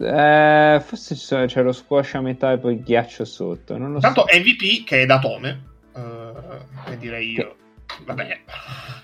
Eh, 0.00 0.80
forse 0.84 1.46
c'è 1.46 1.62
lo 1.62 1.72
squash 1.72 2.14
a 2.14 2.20
metà 2.20 2.52
e 2.52 2.58
poi 2.58 2.74
il 2.74 2.82
ghiaccio 2.82 3.24
sotto. 3.24 3.76
Non 3.76 3.92
lo 3.92 4.00
Tanto 4.00 4.26
so. 4.28 4.38
MVP 4.38 4.84
che 4.84 5.02
è 5.02 5.06
da 5.06 5.18
Tome, 5.18 5.62
uh, 5.92 6.82
che 6.84 6.96
direi 6.98 7.32
io. 7.32 7.56
Che 7.56 7.64
Vabbè. 8.04 8.40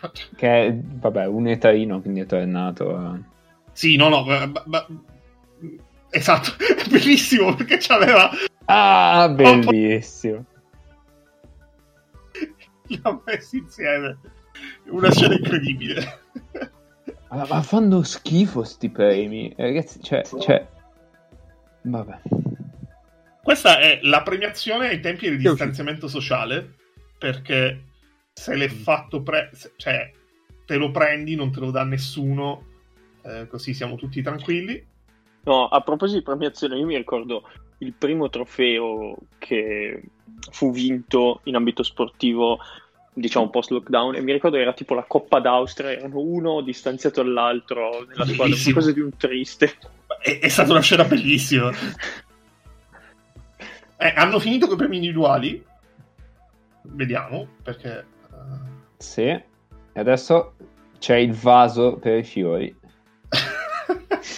Che 0.34 0.66
è, 0.66 0.74
vabbè, 0.74 1.26
un 1.26 1.46
etarino, 1.46 2.00
quindi 2.00 2.20
è 2.20 2.26
tornato 2.26 2.96
a... 2.96 3.18
Sì, 3.72 3.96
no, 3.96 4.08
no, 4.08 4.24
ma, 4.24 4.50
ma... 4.64 4.86
esatto, 6.08 6.52
è 6.56 6.88
bellissimo 6.88 7.54
perché 7.54 7.76
c'aveva... 7.78 8.30
Ah, 8.64 9.28
bellissimo. 9.34 10.46
Li 12.86 12.98
ha 13.02 13.20
messi 13.26 13.58
insieme. 13.58 14.18
Una 14.86 15.10
scena 15.10 15.34
incredibile. 15.34 16.20
Ma, 17.28 17.46
ma 17.46 17.62
fanno 17.62 18.02
schifo 18.02 18.64
sti 18.64 18.88
premi, 18.88 19.50
eh, 19.50 19.64
ragazzi, 19.64 20.02
cioè, 20.02 20.22
cioè... 20.40 20.66
Vabbè. 21.82 22.20
Questa 23.42 23.78
è 23.78 24.00
la 24.02 24.22
premiazione 24.22 24.88
ai 24.88 25.00
tempi 25.00 25.28
del 25.28 25.38
distanziamento 25.38 26.08
sociale, 26.08 26.76
perché 27.18 27.84
se 28.32 28.54
l'è 28.54 28.70
mm. 28.70 28.76
fatto 28.76 29.22
pre- 29.22 29.50
cioè 29.76 30.10
te 30.64 30.76
lo 30.76 30.90
prendi, 30.90 31.34
non 31.34 31.50
te 31.50 31.60
lo 31.60 31.70
dà 31.70 31.84
nessuno, 31.84 32.66
eh, 33.22 33.46
così 33.48 33.74
siamo 33.74 33.96
tutti 33.96 34.22
tranquilli. 34.22 34.86
No, 35.42 35.66
a 35.66 35.80
proposito 35.80 36.18
di 36.18 36.24
premiazione, 36.24 36.76
io 36.76 36.86
mi 36.86 36.96
ricordo 36.96 37.48
il 37.78 37.94
primo 37.94 38.28
trofeo 38.28 39.16
che 39.38 40.02
fu 40.50 40.70
vinto 40.70 41.40
in 41.44 41.54
ambito 41.54 41.82
sportivo, 41.82 42.58
diciamo 43.12 43.50
post 43.50 43.70
lockdown, 43.70 44.14
e 44.16 44.20
mi 44.20 44.32
ricordo 44.32 44.56
era 44.56 44.72
tipo 44.72 44.94
la 44.94 45.04
Coppa 45.04 45.40
d'Austria, 45.40 45.92
erano 45.92 46.20
uno 46.20 46.60
distanziato 46.60 47.22
dall'altro 47.22 48.06
nella 48.08 48.26
squadra, 48.26 48.56
qualcosa 48.56 48.92
di 48.92 49.00
un 49.00 49.16
triste. 49.16 49.76
È, 50.20 50.38
è 50.38 50.48
stata 50.48 50.70
una 50.72 50.80
scena 50.80 51.04
bellissima. 51.04 51.70
eh, 53.96 54.12
hanno 54.16 54.38
finito 54.38 54.66
con 54.66 54.74
i 54.74 54.78
premi 54.78 54.96
individuali. 54.96 55.64
Vediamo, 56.82 57.46
perché 57.62 58.04
sì. 59.00 59.22
E 59.22 59.44
adesso 59.94 60.54
c'è 60.98 61.16
il 61.16 61.32
vaso 61.32 61.96
per 61.96 62.18
i 62.18 62.22
fiori. 62.22 62.76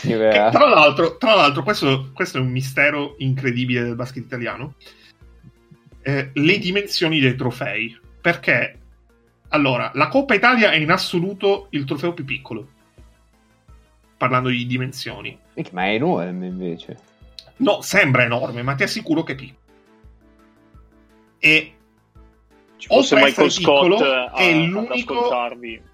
tra, 0.00 0.68
l'altro, 0.68 1.16
tra 1.16 1.34
l'altro 1.34 1.62
questo, 1.64 2.10
questo, 2.14 2.38
è 2.38 2.40
un 2.40 2.50
mistero 2.50 3.16
incredibile 3.18 3.82
del 3.82 3.96
basket 3.96 4.24
italiano. 4.24 4.74
Eh, 6.00 6.30
le 6.32 6.58
dimensioni 6.58 7.18
dei 7.18 7.34
trofei. 7.34 7.98
Perché, 8.22 8.78
allora, 9.48 9.90
la 9.94 10.06
Coppa 10.06 10.34
Italia 10.34 10.70
è 10.70 10.76
in 10.76 10.92
assoluto 10.92 11.66
il 11.70 11.84
trofeo 11.84 12.14
più 12.14 12.24
piccolo. 12.24 12.68
Parlando 14.16 14.48
di 14.48 14.64
dimensioni. 14.64 15.36
Ma 15.72 15.86
è 15.86 15.94
enorme 15.94 16.46
invece. 16.46 16.96
No, 17.56 17.80
sembra 17.80 18.22
enorme, 18.22 18.62
ma 18.62 18.76
ti 18.76 18.84
assicuro 18.84 19.24
che 19.24 19.32
è 19.32 19.34
piccolo. 19.34 19.60
E 21.40 21.74
oltre 22.86 23.20
a 23.20 23.26
essere 23.26 23.48
piccolo, 23.48 23.96
a, 23.96 24.32
è, 24.34 24.54
l'unico, 24.54 25.28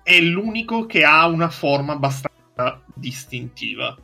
è 0.02 0.20
l'unico 0.20 0.84
che 0.84 1.04
ha 1.04 1.26
una 1.26 1.48
forma 1.48 1.94
abbastanza 1.94 2.82
distintiva. 2.92 3.96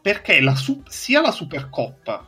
Perché 0.00 0.40
la, 0.40 0.54
sia 0.86 1.20
la 1.20 1.32
Supercoppa 1.32 2.26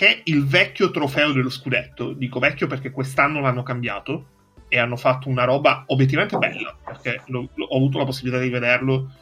che 0.00 0.22
il 0.24 0.46
vecchio 0.46 0.90
trofeo 0.90 1.30
dello 1.30 1.50
scudetto, 1.50 2.14
dico 2.14 2.38
vecchio 2.38 2.66
perché 2.66 2.90
quest'anno 2.90 3.38
l'hanno 3.40 3.62
cambiato 3.62 4.28
e 4.66 4.78
hanno 4.78 4.96
fatto 4.96 5.28
una 5.28 5.44
roba 5.44 5.84
obiettivamente 5.88 6.38
bella, 6.38 6.74
perché 6.82 7.20
lo, 7.26 7.50
lo, 7.54 7.66
ho 7.66 7.76
avuto 7.76 7.98
la 7.98 8.06
possibilità 8.06 8.42
di 8.42 8.48
vederlo 8.48 9.12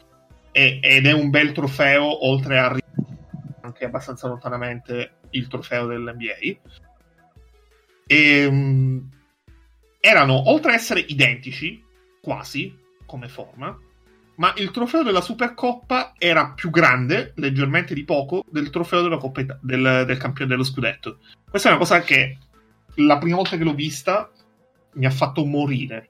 e, 0.53 0.79
ed 0.81 1.05
è 1.05 1.11
un 1.11 1.29
bel 1.31 1.51
trofeo, 1.51 2.25
oltre 2.25 2.59
a 2.59 2.77
anche 3.59 3.83
abbastanza 3.83 4.29
lontanamente 4.29 5.15
il 5.31 5.47
trofeo 5.47 5.85
dell'NBA. 5.85 6.37
E, 6.39 6.57
ehm, 8.07 9.09
erano, 9.99 10.49
oltre 10.49 10.71
a 10.71 10.75
essere 10.75 11.01
identici, 11.01 11.83
quasi, 12.21 12.73
come 13.05 13.27
forma, 13.27 13.77
ma 14.39 14.53
il 14.55 14.71
trofeo 14.71 15.03
della 15.03 15.21
Supercoppa 15.21 16.13
era 16.17 16.51
più 16.51 16.69
grande, 16.69 17.33
leggermente 17.35 17.93
di 17.93 18.05
poco, 18.05 18.45
del 18.49 18.69
trofeo 18.69 19.01
della 19.01 19.17
Coppa, 19.17 19.41
del, 19.59 20.03
del 20.07 20.17
campione 20.17 20.49
dello 20.49 20.63
scudetto. 20.63 21.17
Questa 21.49 21.67
è 21.67 21.71
una 21.71 21.81
cosa 21.81 21.99
che 22.01 22.37
la 22.95 23.17
prima 23.17 23.35
volta 23.35 23.57
che 23.57 23.65
l'ho 23.65 23.73
vista 23.73 24.31
mi 24.93 25.05
ha 25.05 25.11
fatto 25.11 25.45
morire. 25.45 26.09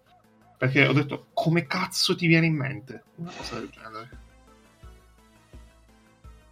Perché 0.57 0.85
ho 0.85 0.93
detto, 0.93 1.27
come 1.34 1.65
cazzo 1.65 2.15
ti 2.15 2.27
viene 2.27 2.45
in 2.45 2.56
mente 2.56 3.03
una 3.15 3.31
cosa 3.35 3.56
del 3.56 3.69
genere? 3.72 4.10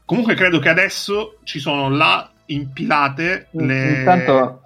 Comunque 0.05 0.33
credo 0.33 0.57
che 0.59 0.69
adesso 0.69 1.37
ci 1.43 1.59
sono 1.59 1.89
là 1.89 2.31
impilate 2.47 3.49
le... 3.51 3.99
Intanto 3.99 4.61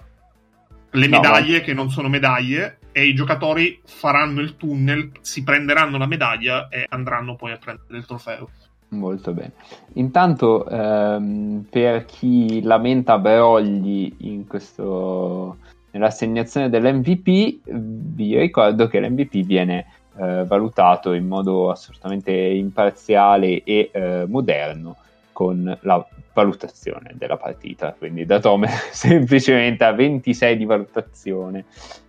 le 0.91 1.07
medaglie 1.07 1.57
no, 1.59 1.63
che 1.63 1.73
non 1.73 1.89
sono 1.89 2.09
medaglie 2.09 2.79
e 2.91 3.05
i 3.05 3.13
giocatori 3.13 3.79
faranno 3.85 4.41
il 4.41 4.57
tunnel, 4.57 5.11
si 5.21 5.43
prenderanno 5.43 5.97
la 5.97 6.07
medaglia 6.07 6.67
e 6.69 6.85
andranno 6.89 7.35
poi 7.35 7.51
a 7.51 7.57
prendere 7.57 7.97
il 7.97 8.05
trofeo. 8.05 8.49
Molto 8.89 9.33
bene. 9.33 9.53
Intanto, 9.93 10.67
ehm, 10.67 11.65
per 11.69 12.03
chi 12.05 12.61
lamenta 12.61 13.17
brogli 13.17 14.13
in 14.19 14.45
questo, 14.47 15.57
nell'assegnazione 15.91 16.69
dell'MVP, 16.69 17.59
vi 17.63 18.37
ricordo 18.37 18.87
che 18.87 18.99
l'MVP 18.99 19.45
viene 19.45 19.85
eh, 20.17 20.43
valutato 20.45 21.13
in 21.13 21.25
modo 21.25 21.71
assolutamente 21.71 22.31
imparziale 22.33 23.63
e 23.63 23.89
eh, 23.93 24.25
moderno 24.27 24.97
con 25.41 25.75
la 25.81 26.07
valutazione 26.33 27.13
della 27.15 27.37
partita. 27.37 27.95
Quindi 27.97 28.27
da 28.27 28.39
Tome 28.39 28.67
semplicemente 28.93 29.83
a 29.83 29.91
26 29.91 30.55
di 30.55 30.65
valutazione 30.65 31.65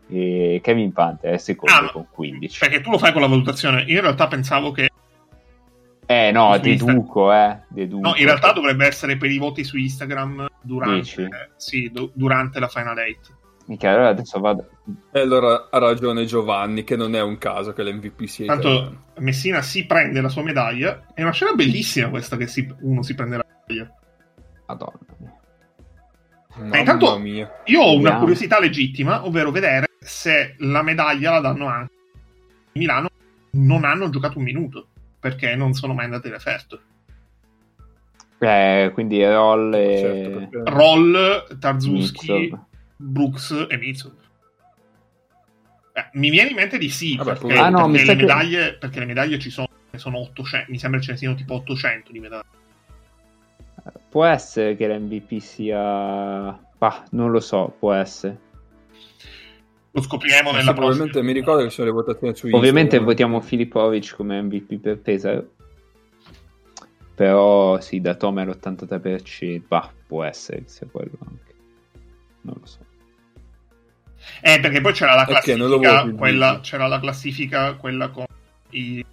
e 0.06 0.60
Kevin 0.62 0.92
Panther 0.92 1.32
è 1.32 1.38
secondo 1.38 1.86
ah, 1.86 1.90
con 1.90 2.06
15. 2.10 2.59
Perché 2.59 2.82
tu 2.82 2.90
lo 2.90 2.98
fai 2.98 3.12
con 3.12 3.22
la 3.22 3.28
valutazione. 3.28 3.84
Io 3.84 3.96
in 3.96 4.02
realtà 4.02 4.28
pensavo 4.28 4.70
che. 4.70 4.90
Eh 6.04 6.30
no, 6.30 6.59
deduco, 6.59 7.32
eh, 7.32 7.60
deduco. 7.68 8.06
No, 8.06 8.16
in 8.16 8.26
realtà 8.26 8.52
dovrebbe 8.52 8.86
essere 8.86 9.16
per 9.16 9.30
i 9.30 9.38
voti 9.38 9.64
su 9.64 9.78
Instagram 9.78 10.48
durante, 10.60 11.22
eh, 11.22 11.50
sì, 11.56 11.88
do, 11.90 12.10
durante 12.12 12.60
la 12.60 12.68
Final 12.68 12.98
8. 12.98 13.38
Mica, 13.66 13.90
allora 13.90 14.09
adesso 14.09 14.40
vado. 14.40 14.68
E 15.12 15.20
allora 15.20 15.68
ha 15.70 15.78
ragione 15.78 16.24
Giovanni, 16.24 16.84
che 16.84 16.97
non 16.97 17.14
è 17.14 17.22
un 17.22 17.39
caso 17.39 17.72
che 17.72 17.82
l'MVP 17.82 18.24
sia. 18.24 18.47
Tanto 18.47 18.68
italiano. 18.68 19.05
Messina 19.18 19.62
si 19.62 19.86
prende 19.86 20.20
la 20.20 20.28
sua 20.28 20.43
medaglia. 20.43 21.06
È 21.14 21.22
una 21.22 21.32
scena 21.32 21.52
bellissima 21.52 22.09
questa 22.09 22.36
che 22.36 22.47
si, 22.47 22.68
uno 22.80 23.02
si 23.02 23.14
prende 23.14 23.36
la 23.36 23.47
medaglia. 23.66 23.94
Madonna 24.66 24.98
mia. 25.18 25.40
Mamma 26.55 26.78
intanto 26.78 27.18
mia. 27.18 27.51
io 27.64 27.80
ho 27.80 27.97
una 27.97 28.18
curiosità 28.18 28.60
legittima, 28.60 29.24
ovvero 29.24 29.51
vedere 29.51 29.86
se 30.01 30.55
la 30.59 30.82
medaglia 30.82 31.30
la 31.30 31.40
danno 31.40 31.66
anche. 31.66 31.93
In 32.72 32.80
Milano 32.80 33.09
non 33.52 33.84
hanno 33.84 34.10
giocato 34.10 34.39
un 34.39 34.44
minuto 34.44 34.89
perché 35.18 35.55
non 35.55 35.72
sono 35.72 35.94
mai 35.94 36.06
andati 36.06 36.28
all'aperto. 36.28 36.80
Eh, 38.39 38.90
quindi 38.93 39.24
Roll 39.24 39.72
e... 39.72 40.48
Certo, 40.51 40.70
Roll, 40.70 41.59
Tarzuski, 41.59 42.52
Brooks 43.02 43.66
e 43.68 43.76
Mitsu. 43.76 44.12
Eh, 45.94 46.08
mi 46.14 46.30
viene 46.30 46.50
in 46.50 46.56
mente 46.56 46.78
di 46.78 46.88
sì, 46.88 47.16
Vabbè, 47.16 47.38
perché, 47.38 47.58
ah, 47.58 47.68
no, 47.68 47.90
perché, 47.90 48.06
le 48.06 48.14
medaglie, 48.14 48.70
che... 48.70 48.78
perché, 48.78 48.98
le 49.00 49.04
medaglie, 49.06 49.38
ci 49.38 49.50
sono, 49.50 49.68
sono 49.94 50.18
800, 50.18 50.70
mi 50.70 50.78
sembra 50.78 51.00
ce 51.00 51.12
ne 51.12 51.18
siano 51.18 51.34
tipo 51.34 51.54
800 51.54 52.12
di 52.12 52.18
medaglie. 52.18 52.60
Può 54.08 54.24
essere 54.24 54.76
che 54.76 54.88
l'MVP 54.88 55.38
sia... 55.38 56.58
Bah, 56.78 57.04
non 57.10 57.30
lo 57.30 57.40
so, 57.40 57.74
può 57.78 57.92
essere. 57.92 58.50
Lo 59.90 60.00
scopriremo 60.00 60.52
nella 60.52 60.72
probabilmente 60.72 61.12
prossima. 61.12 61.32
mi 61.32 61.38
ricordo 61.38 61.64
che 61.64 61.70
sono 61.70 61.88
le 61.88 61.92
votazioni 61.92 62.34
su 62.34 62.46
Ovviamente 62.46 62.96
Instagram. 62.96 63.04
votiamo 63.04 63.40
Filippovic 63.40 64.14
come 64.16 64.40
MVP 64.40 64.78
per 64.78 64.98
Pesaro. 65.00 65.50
Però 67.14 67.78
sì, 67.80 68.00
da 68.00 68.14
Tom 68.14 68.40
è 68.40 68.44
l'83%. 68.44 69.62
Bah, 69.68 69.92
può 70.06 70.24
essere 70.24 70.62
che 70.62 70.68
sia 70.68 70.86
quello 70.90 71.18
anche. 71.20 71.54
Non 72.42 72.56
lo 72.58 72.66
so. 72.66 72.78
Eh, 74.40 74.60
perché 74.60 74.80
poi 74.80 74.92
c'era 74.92 75.14
la 75.14 75.24
classifica, 75.24 75.74
okay, 75.74 76.14
quella, 76.14 76.60
c'era 76.62 76.86
la 76.86 77.00
classifica, 77.00 77.74
quella 77.74 78.08
con 78.08 78.24
i, 78.70 79.04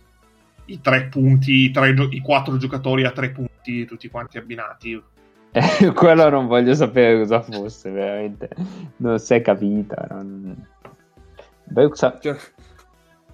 i 0.65 0.81
tre 0.81 1.06
punti, 1.06 1.65
i, 1.65 1.72
tre, 1.72 1.95
i 2.10 2.19
quattro 2.19 2.57
giocatori 2.57 3.06
a 3.06 3.11
tre 3.11 3.30
punti, 3.31 3.86
tutti 3.86 4.10
quanti 4.10 4.38
abbinati. 4.38 5.02
Eh, 5.52 5.91
quello 5.94 6.30
non 6.30 6.48
voglio 6.48 6.76
sapere 6.76 7.18
cosa 7.18 7.41
fosse, 7.41 7.90
veramente. 7.90 8.49
Non 8.98 9.18
si 9.18 9.34
è 9.34 9.41
capita. 9.41 10.07
Non... 10.10 10.68
Beuxa... 11.64 12.19
Cioè... 12.19 12.38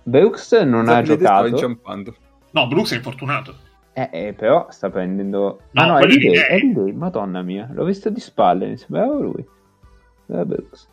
Brooks 0.03 0.51
non 0.51 0.87
ha 0.87 1.01
giocato. 1.01 1.47
Inciampando. 1.47 2.15
No, 2.51 2.67
Brooks 2.67 2.93
è 2.93 2.95
infortunato. 2.95 3.55
Eh, 3.93 4.09
eh, 4.11 4.33
però 4.33 4.67
sta 4.69 4.89
prendendo... 4.89 5.61
No, 5.71 5.81
ah 5.81 5.85
no, 5.85 5.97
è 5.97 6.05
lì, 6.05 6.31
è 6.31 6.59
lì, 6.59 6.91
madonna 6.93 7.41
mia. 7.41 7.67
L'ho 7.71 7.85
visto 7.85 8.09
di 8.09 8.19
spalle, 8.19 8.67
mi 8.67 8.77
sembrava 8.77 9.15
lui. 9.15 9.45
Era 10.27 10.45
Brooks. 10.45 10.87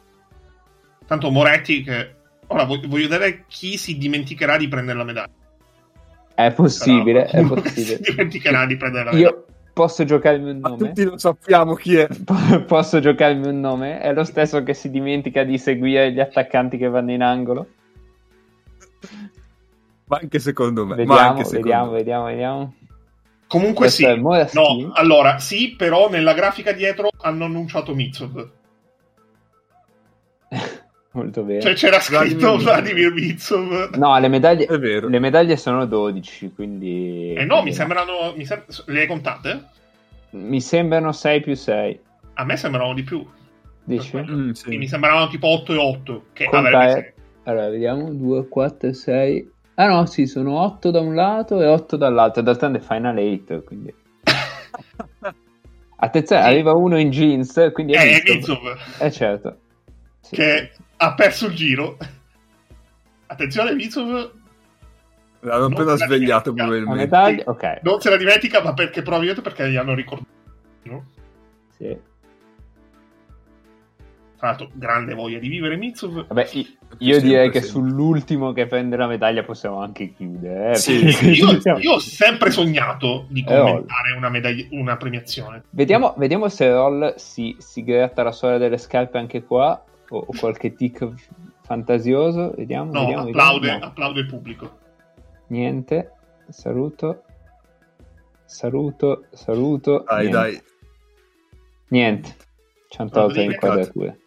Tanto 1.12 1.30
Moretti 1.30 1.82
che... 1.82 2.14
Ora 2.46 2.64
voglio 2.64 2.88
vedere 2.88 3.44
chi 3.46 3.76
si 3.76 3.98
dimenticherà 3.98 4.56
di 4.56 4.66
prendere 4.66 4.96
la 4.96 5.04
medaglia. 5.04 5.32
È 6.34 6.50
possibile, 6.52 7.26
è 7.26 7.44
possibile. 7.44 7.96
si 7.96 8.10
dimenticherà 8.10 8.64
di 8.64 8.76
prendere 8.78 9.04
la 9.04 9.12
medaglia. 9.12 9.28
Io 9.28 9.44
posso 9.74 10.04
giocare 10.04 10.36
il 10.36 10.42
mio 10.42 10.52
nome. 10.54 10.68
Ma 10.68 10.76
tutti 10.76 11.04
lo 11.04 11.18
sappiamo 11.18 11.74
chi 11.74 11.96
è. 11.96 12.08
posso 12.66 12.98
giocare 13.00 13.32
il 13.32 13.40
mio 13.40 13.52
nome? 13.52 14.00
È 14.00 14.10
lo 14.14 14.24
stesso 14.24 14.62
che 14.62 14.72
si 14.72 14.90
dimentica 14.90 15.44
di 15.44 15.58
seguire 15.58 16.12
gli 16.12 16.20
attaccanti 16.20 16.78
che 16.78 16.88
vanno 16.88 17.12
in 17.12 17.22
angolo? 17.22 17.66
Ma 20.06 20.18
anche 20.18 20.38
secondo 20.38 20.86
me. 20.86 20.94
Vediamo, 20.94 21.44
secondo 21.44 21.56
vediamo, 21.58 21.90
me. 21.90 21.96
vediamo, 21.98 22.24
vediamo. 22.24 22.74
Comunque 23.46 23.90
Questo 23.90 24.14
sì. 24.46 24.54
No, 24.54 24.92
allora, 24.94 25.38
sì, 25.38 25.74
però 25.76 26.08
nella 26.08 26.32
grafica 26.32 26.72
dietro 26.72 27.10
hanno 27.20 27.44
annunciato 27.44 27.94
Mitsov. 27.94 28.60
Molto 31.12 31.42
bene. 31.42 31.60
Cioè 31.60 31.74
c'era 31.74 32.00
scritto 32.00 32.56
Vladimir 32.56 33.12
Mitsov. 33.12 33.96
No, 33.96 34.18
le 34.18 34.28
medaglie, 34.28 34.66
le 34.68 35.18
medaglie 35.18 35.56
sono 35.56 35.84
12, 35.84 36.52
quindi... 36.54 37.34
Eh 37.34 37.44
no, 37.44 37.62
mi 37.62 37.74
sembrano... 37.74 38.32
Mi 38.34 38.46
sem- 38.46 38.64
le 38.86 39.00
hai 39.00 39.06
contate? 39.06 39.64
Mi 40.30 40.60
sembrano 40.62 41.12
6 41.12 41.40
più 41.42 41.54
6. 41.54 42.00
A 42.34 42.44
me 42.44 42.56
sembrano 42.56 42.94
di 42.94 43.02
più. 43.02 43.26
Dici? 43.84 44.16
Mm, 44.16 44.52
sì. 44.52 44.76
Mi 44.78 44.88
sembravano 44.88 45.28
tipo 45.28 45.48
8 45.48 45.72
e 45.74 45.76
8. 45.76 46.24
Che 46.32 46.44
è... 46.44 47.14
Allora, 47.44 47.68
vediamo. 47.68 48.10
2, 48.10 48.48
4, 48.48 48.92
6... 48.94 49.50
Ah 49.74 49.86
no, 49.88 50.06
sì, 50.06 50.26
sono 50.26 50.60
8 50.60 50.90
da 50.90 51.00
un 51.00 51.14
lato 51.14 51.60
e 51.60 51.66
8 51.66 51.96
dall'altro. 51.98 52.40
D'altronde 52.40 52.78
è 52.78 52.80
Final 52.80 53.18
8, 53.18 53.62
quindi... 53.64 53.94
Attenzione, 55.96 56.42
sì. 56.42 56.48
arriva 56.48 56.72
uno 56.72 56.98
in 56.98 57.10
jeans, 57.10 57.70
quindi 57.74 57.92
è, 57.92 58.22
è 58.22 58.32
Mitsov. 58.32 58.76
Eh 58.98 59.10
certo. 59.10 59.58
Sì. 60.20 60.36
Che 60.36 60.70
ha 61.02 61.14
perso 61.14 61.46
il 61.46 61.54
giro. 61.54 61.96
Attenzione, 63.26 63.74
Mitsov. 63.74 64.32
L'hanno 65.40 65.66
appena 65.66 65.96
svegliato 65.96 66.52
probabilmente. 66.52 67.42
Okay. 67.44 67.78
Non 67.82 68.00
se 68.00 68.10
la 68.10 68.16
dimentica, 68.16 68.62
ma 68.62 68.72
perché 68.72 69.02
probabilmente 69.02 69.42
perché 69.42 69.68
gli 69.68 69.76
hanno 69.76 69.94
ricordato. 69.94 70.30
Sì. 71.76 71.98
Tra 74.36 74.48
l'altro, 74.48 74.70
grande 74.74 75.14
voglia 75.14 75.38
di 75.40 75.48
vivere 75.48 75.76
Mitsov. 75.76 76.26
Vabbè, 76.28 76.48
io 76.98 77.20
direi 77.20 77.50
che 77.50 77.62
sull'ultimo 77.62 78.52
che 78.52 78.66
prende 78.66 78.96
la 78.96 79.08
medaglia 79.08 79.42
possiamo 79.42 79.80
anche 79.80 80.12
chiudere. 80.12 80.70
Eh? 80.70 80.74
Sì, 80.76 81.04
io, 81.30 81.60
io, 81.78 81.92
ho 81.92 81.98
sempre 81.98 82.52
sognato 82.52 83.26
di 83.28 83.42
commentare 83.42 84.12
una, 84.16 84.28
medaglia, 84.28 84.66
una 84.70 84.96
premiazione. 84.96 85.64
Vediamo, 85.70 86.14
vediamo 86.16 86.48
se 86.48 86.70
Roll 86.70 87.14
si, 87.16 87.56
si 87.58 87.82
gratta 87.82 88.22
la 88.22 88.32
suola 88.32 88.58
delle 88.58 88.78
scarpe 88.78 89.18
anche 89.18 89.42
qua 89.42 89.84
o, 90.12 90.18
o 90.18 90.32
qualche 90.38 90.74
tic 90.74 91.08
fantasioso. 91.62 92.52
Vediamo. 92.56 92.92
No, 92.92 93.00
vediamo, 93.00 93.28
applaude, 93.28 93.60
vediamo. 93.60 93.78
No. 93.78 93.86
applaude 93.90 94.20
il 94.20 94.26
pubblico. 94.26 94.78
Niente, 95.48 96.12
saluto. 96.48 97.24
Saluto, 98.44 99.24
saluto. 99.32 100.04
Dai, 100.06 100.28
niente. 100.28 100.36
dai. 100.36 100.62
Niente. 101.88 102.36
108 102.88 103.40
inquadrature. 103.40 104.18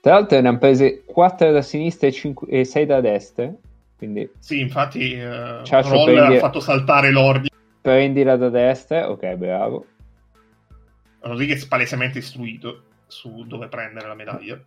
Tra 0.00 0.14
l'altro 0.14 0.40
ne 0.40 0.48
hanno 0.48 0.58
prese 0.58 1.02
4 1.04 1.50
da 1.50 1.62
sinistra 1.62 2.06
e, 2.06 2.12
5, 2.12 2.48
e 2.48 2.64
6 2.64 2.86
da 2.86 3.00
destra. 3.00 3.52
Quindi... 3.96 4.30
Sì, 4.38 4.60
infatti 4.60 5.14
uh, 5.14 5.64
Roller 5.64 6.14
prendi... 6.14 6.36
ha 6.36 6.38
fatto 6.38 6.60
saltare 6.60 7.10
l'ordine. 7.10 7.48
Prendila 7.80 8.36
da 8.36 8.48
destra, 8.48 9.10
ok, 9.10 9.34
bravo. 9.34 9.86
Rodriguez 11.20 11.64
palesemente 11.66 12.18
istruito 12.18 12.82
su 13.08 13.44
dove 13.44 13.66
prendere 13.66 14.06
la 14.06 14.14
medaglia. 14.14 14.60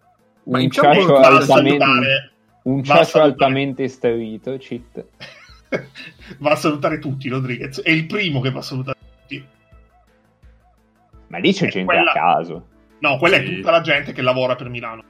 Ma 0.44 0.60
un 0.60 0.70
ciaccio 0.70 1.18
altamente, 1.18 2.32
un 2.64 2.84
ciaccio 2.84 3.22
altamente 3.22 3.84
istruito, 3.84 4.58
cheat. 4.58 5.06
va 6.40 6.52
a 6.52 6.56
salutare 6.56 7.00
tutti 7.00 7.30
Rodriguez. 7.30 7.82
È 7.82 7.90
il 7.90 8.06
primo 8.06 8.42
che 8.42 8.52
va 8.52 8.60
a 8.60 8.64
salutare 8.64 8.98
tutti. 9.22 9.46
Ma 11.28 11.38
lì 11.38 11.54
c'è 11.54 11.68
gente 11.68 11.86
quella... 11.86 12.12
a 12.12 12.14
caso. 12.14 12.68
No, 13.00 13.18
quella 13.18 13.38
sì. 13.38 13.44
è 13.44 13.56
tutta 13.56 13.72
la 13.72 13.82
gente 13.82 14.12
che 14.12 14.22
lavora 14.22 14.56
per 14.56 14.70
Milano. 14.70 15.04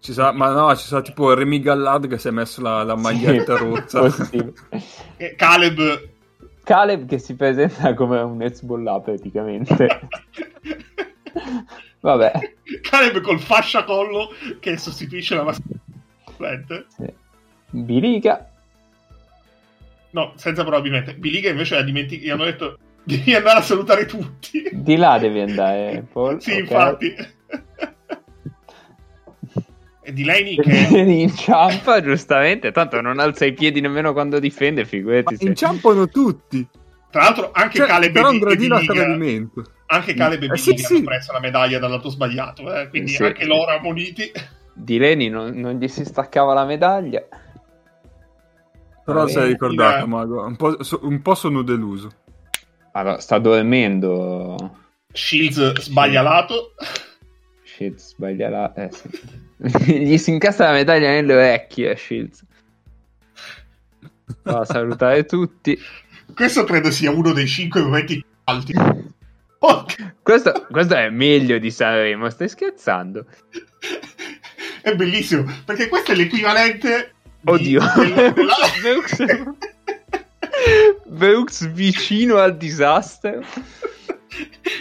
Ci 0.00 0.12
sa, 0.12 0.32
ma 0.32 0.52
no, 0.52 0.74
ci 0.76 0.86
sarà 0.86 1.02
tipo 1.02 1.34
Remy 1.34 1.60
Gallad 1.60 2.06
che 2.06 2.18
si 2.18 2.28
è 2.28 2.30
messo 2.30 2.62
la, 2.62 2.84
la 2.84 2.96
maglietta 2.96 3.56
sì, 3.56 3.64
rossa. 3.64 4.30
Caleb. 5.36 6.08
Caleb 6.62 7.08
che 7.08 7.18
si 7.18 7.34
presenta 7.34 7.94
come 7.94 8.20
un 8.20 8.40
Hezbollah 8.40 9.00
praticamente. 9.00 10.00
Vabbè. 12.00 12.32
Caleb 12.82 13.20
col 13.20 13.40
fasciacollo 13.40 14.30
che 14.60 14.76
sostituisce 14.76 15.34
la 15.34 15.42
maschera. 15.44 15.78
Sì. 16.88 17.12
Biliga. 17.70 18.50
No, 20.10 20.32
senza 20.36 20.62
probabilmente. 20.62 21.14
Biliga 21.14 21.50
invece 21.50 21.76
ha 21.76 21.82
dimenticato. 21.82 22.26
Gli 22.26 22.30
hanno 22.30 22.44
detto 22.44 22.78
devi 23.02 23.34
andare 23.34 23.58
a 23.58 23.62
salutare 23.62 24.06
tutti. 24.06 24.68
Di 24.72 24.96
là 24.96 25.18
devi 25.18 25.40
andare, 25.40 26.04
Paul. 26.12 26.40
sì, 26.40 26.50
okay. 26.50 26.60
infatti 26.60 27.36
di 30.12 30.24
Leni 30.24 30.56
che 30.56 30.70
inciampa 30.98 32.00
giustamente 32.00 32.72
tanto 32.72 33.00
non 33.00 33.18
alza 33.18 33.44
i 33.44 33.52
piedi 33.52 33.80
nemmeno 33.80 34.12
quando 34.12 34.38
difende 34.38 34.84
figurati 34.84 35.36
se... 35.36 35.44
inciampano 35.44 36.08
tutti 36.08 36.66
tra 37.10 37.24
l'altro 37.24 37.50
anche 37.52 37.78
cioè, 37.78 37.86
Caleb 37.86 38.12
però 38.12 38.30
un 38.30 38.38
gradino 38.38 38.76
a 38.76 38.80
tradimento 38.80 39.64
anche 39.90 40.14
Caleb 40.14 40.42
e 40.42 40.46
eh, 40.52 40.56
sì, 40.56 40.76
sì. 40.76 40.94
hanno 40.94 41.04
preso 41.04 41.32
la 41.32 41.40
medaglia 41.40 41.78
dal 41.78 41.90
lato 41.90 42.08
sbagliato 42.08 42.72
eh? 42.72 42.88
quindi 42.88 43.12
sì. 43.12 43.24
anche 43.24 43.44
loro 43.44 43.72
ammoniti 43.72 44.30
di 44.72 44.98
Leni 44.98 45.28
non, 45.28 45.50
non, 45.54 45.74
gli 45.74 45.88
si 45.88 46.04
staccava 46.04 46.54
la 46.54 46.64
medaglia 46.64 47.26
però 49.04 49.26
si 49.26 49.38
è 49.38 49.46
ricordato 49.46 50.06
Mago 50.06 50.44
un 50.44 50.56
po', 50.56 50.76
un 51.02 51.22
po' 51.22 51.34
sono 51.34 51.62
deluso 51.62 52.10
allora, 52.92 53.18
sta 53.18 53.38
dormendo 53.38 54.76
Shields 55.12 55.80
sbaglia 55.80 56.22
lato 56.22 56.74
Shields 57.64 58.10
sbaglia 58.10 58.48
lato 58.48 58.80
eh 58.80 58.88
sì 58.92 59.46
Gli 59.86 60.16
si 60.18 60.30
incassa 60.30 60.66
la 60.66 60.72
medaglia 60.72 61.08
nelle 61.10 61.34
orecchie 61.34 61.90
a 61.90 61.96
Shields. 61.96 62.44
Va 64.42 64.60
a 64.60 64.64
salutare 64.64 65.24
tutti. 65.24 65.76
Questo 66.34 66.64
credo 66.64 66.90
sia 66.90 67.10
uno 67.10 67.32
dei 67.32 67.46
cinque 67.46 67.82
momenti 67.82 68.24
alti. 68.44 68.72
Questo, 70.22 70.66
questo, 70.70 70.94
è 70.94 71.08
meglio 71.08 71.58
di 71.58 71.70
Sanremo, 71.70 72.28
stai 72.28 72.48
scherzando? 72.48 73.24
È 74.82 74.94
bellissimo, 74.94 75.44
perché 75.64 75.88
questo 75.88 76.12
è 76.12 76.14
l'equivalente. 76.14 77.14
Oddio, 77.44 77.80
Veux 81.06 81.68
vicino 81.72 82.36
al 82.36 82.56
disastro. 82.56 83.42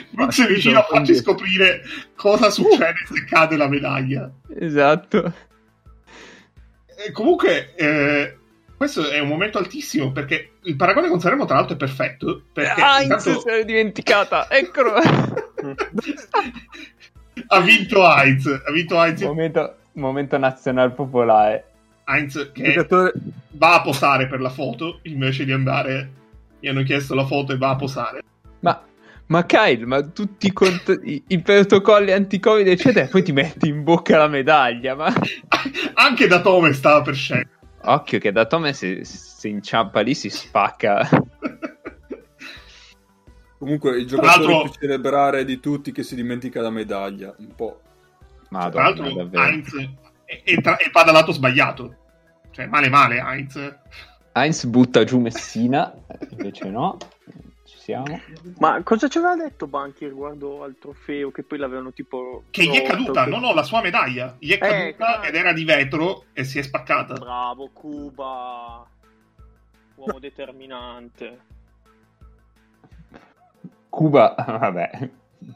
Brooks 0.09 0.47
vicino 0.47 0.79
a 0.79 0.83
farci 0.83 1.15
scoprire 1.15 1.81
cosa 2.15 2.49
succede 2.49 2.95
se 3.05 3.23
cade 3.25 3.55
la 3.55 3.67
medaglia. 3.67 4.29
Esatto. 4.59 5.33
E 6.97 7.11
comunque, 7.11 7.75
eh, 7.75 8.36
questo 8.77 9.09
è 9.09 9.17
un 9.19 9.27
momento 9.27 9.57
altissimo 9.57 10.11
perché 10.11 10.51
il 10.61 10.75
paragone 10.75 11.09
con 11.09 11.19
Sanremo, 11.19 11.45
tra 11.45 11.55
l'altro, 11.55 11.73
è 11.73 11.79
perfetto. 11.79 12.43
Perché 12.53 12.79
ah, 12.79 13.01
intanto... 13.01 13.39
se 13.39 13.51
l'è 13.51 13.65
dimenticata, 13.65 14.51
eccolo. 14.51 14.93
ha 17.47 17.59
vinto 17.61 18.07
Heinz. 18.07 18.45
Ha 18.45 18.71
vinto 18.71 19.03
Heinz. 19.03 19.21
Momento, 19.23 19.77
momento 19.93 20.37
nazionale 20.37 20.91
popolare. 20.91 21.65
Heinz 22.05 22.51
che 22.53 22.71
Giocatore... 22.71 23.13
va 23.53 23.73
a 23.73 23.81
posare 23.81 24.27
per 24.27 24.41
la 24.41 24.51
foto 24.51 24.99
invece 25.03 25.43
di 25.43 25.51
andare. 25.51 26.11
Gli 26.59 26.67
hanno 26.67 26.83
chiesto 26.83 27.15
la 27.15 27.25
foto 27.25 27.53
e 27.53 27.57
va 27.57 27.71
a 27.71 27.75
posare. 27.75 28.21
Ma 28.59 28.79
ma 29.27 29.43
Kyle, 29.45 29.85
ma 29.85 30.01
tutti 30.03 30.47
i, 30.47 30.53
cont- 30.53 31.01
i, 31.03 31.21
i 31.27 31.41
protocolli 31.41 32.11
anti-covid, 32.13 32.67
eccetera, 32.67 33.05
e 33.05 33.09
poi 33.09 33.23
ti 33.23 33.33
metti 33.33 33.67
in 33.67 33.83
bocca 33.83 34.17
la 34.17 34.27
medaglia. 34.27 34.95
Ma... 34.95 35.11
Anche 35.95 36.27
da 36.27 36.41
Tome 36.41 36.71
stava 36.73 37.01
per 37.01 37.15
scendere. 37.15 37.56
Occhio 37.87 38.19
che 38.19 38.31
da 38.31 38.45
Tome 38.45 38.73
se, 38.73 39.03
se 39.05 39.47
inciampa 39.47 40.01
lì 40.01 40.13
si 40.13 40.29
spacca. 40.29 41.07
Comunque 43.57 43.97
il 43.97 44.05
giocatore 44.05 44.69
più 44.69 44.71
celebrare 44.81 45.43
di 45.43 45.59
tutti 45.59 45.91
che 45.91 46.03
si 46.03 46.15
dimentica 46.15 46.61
la 46.61 46.69
medaglia, 46.69 47.33
un 47.37 47.55
po'. 47.55 47.81
Madonna, 48.49 48.93
tra 48.93 49.03
l'altro 49.03 49.29
Heinz 49.41 49.71
entra, 50.43 50.77
e 50.77 50.89
va 50.91 51.03
dal 51.03 51.13
lato 51.13 51.31
sbagliato. 51.31 51.95
Cioè, 52.51 52.67
male 52.67 52.89
male 52.89 53.17
Heinz. 53.17 53.77
Heinz 54.33 54.65
butta 54.65 55.03
giù 55.03 55.19
Messina, 55.19 55.93
invece 56.29 56.69
no. 56.69 56.97
Siamo. 57.87 58.19
Ma 58.57 58.83
cosa 58.83 59.07
ci 59.07 59.17
aveva 59.17 59.37
detto 59.37 59.65
Banchi 59.65 60.05
riguardo 60.05 60.61
al 60.61 60.75
trofeo 60.77 61.31
che 61.31 61.43
poi 61.43 61.57
l'avevano 61.57 61.93
tipo... 61.93 62.43
Che 62.49 62.65
gli 62.65 62.75
è 62.75 62.81
caduta, 62.81 63.23
che... 63.23 63.29
no 63.29 63.39
no, 63.39 63.53
la 63.53 63.63
sua 63.63 63.81
medaglia. 63.81 64.35
Gli 64.37 64.51
è 64.51 64.55
eh, 64.55 64.95
caduta 64.97 65.21
ed 65.25 65.35
era 65.35 65.53
di 65.53 65.63
vetro 65.63 66.25
e 66.33 66.43
si 66.43 66.59
è 66.59 66.61
spaccata. 66.63 67.13
Bravo 67.13 67.69
Cuba, 67.71 68.85
uomo 69.95 70.19
determinante. 70.19 71.39
Cuba, 73.87 74.35
vabbè, 74.35 75.09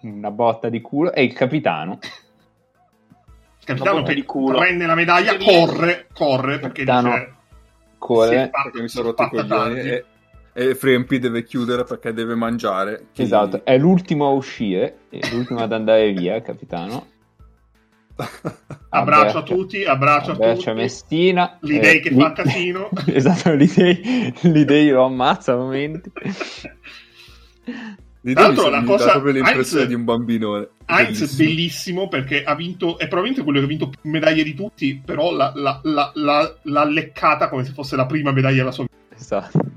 una 0.03 0.31
botta 0.31 0.69
di 0.69 0.79
culo. 0.79 1.11
E 1.11 1.23
il 1.23 1.33
capitano. 1.33 1.99
Il 3.59 3.65
capitano 3.65 4.03
che 4.03 4.23
prende 4.23 4.85
la 4.85 4.95
medaglia, 4.95 5.35
corre, 5.35 6.07
corre 6.13 6.59
perché 6.59 6.85
capitano 6.85 7.13
dice... 7.13 7.35
Corre. 7.97 8.49
Perché 8.49 8.81
mi 8.81 8.87
sono 8.87 9.07
rotto 9.07 9.23
i 9.23 9.29
coglioni 9.29 10.09
e, 10.53 10.76
Frempi 10.76 11.19
deve 11.19 11.44
chiudere 11.44 11.84
perché 11.84 12.14
deve 12.14 12.36
mangiare. 12.36 13.07
Che... 13.14 13.23
Esatto, 13.23 13.64
è 13.64 13.78
l'ultimo 13.78 14.28
a 14.28 14.32
uscire, 14.32 14.99
è 15.10 15.19
l'ultimo 15.32 15.61
ad 15.61 15.73
andare 15.73 16.11
via, 16.11 16.41
capitano. 16.41 17.07
abbraccio 18.90 19.40
a 19.40 19.44
tutti, 19.44 19.84
abbraccio, 19.84 20.32
abbraccio 20.32 20.52
a 20.52 20.56
tutti. 20.56 20.69
a 20.69 20.73
Messina. 20.73 21.57
L'idea 21.61 21.91
eh, 21.91 21.99
che 21.99 22.11
fa 22.11 22.34
casino. 22.34 22.90
esatto, 23.07 23.53
l'idea, 23.53 23.98
l'idea 24.41 24.94
lo 24.94 25.06
ammazza 25.06 25.53
a 25.53 25.57
momenti. 25.57 26.11
Tra 28.23 28.41
l'altro 28.41 28.69
la 28.69 28.84
cosa 28.84 29.11
proprio 29.14 29.34
l'impressione 29.34 29.82
Heinz, 29.82 29.88
di 29.88 29.94
un 29.95 30.03
bambino 30.03 30.56
Heinz 30.86 31.18
bellissimo. 31.18 31.38
bellissimo 31.38 32.07
perché 32.07 32.44
ha 32.44 32.53
vinto 32.53 32.99
è 32.99 33.07
probabilmente 33.07 33.41
quello 33.41 33.57
che 33.57 33.65
ha 33.65 33.68
vinto 33.68 33.90
più 33.90 34.11
medaglie 34.11 34.44
di 34.44 34.53
tutti 34.53 35.02
però 35.03 35.32
l'ha, 35.32 35.52
l'ha, 35.56 35.82
l'ha, 36.14 36.56
l'ha 36.61 36.86
leccata 36.86 37.49
come 37.49 37.64
se 37.64 37.72
fosse 37.72 37.95
la 37.95 38.06
prima 38.06 38.32
medaglia 38.32 38.57
della 38.57 38.72
sua 38.72 38.84
vita 38.84 39.15
esatto 39.19 39.70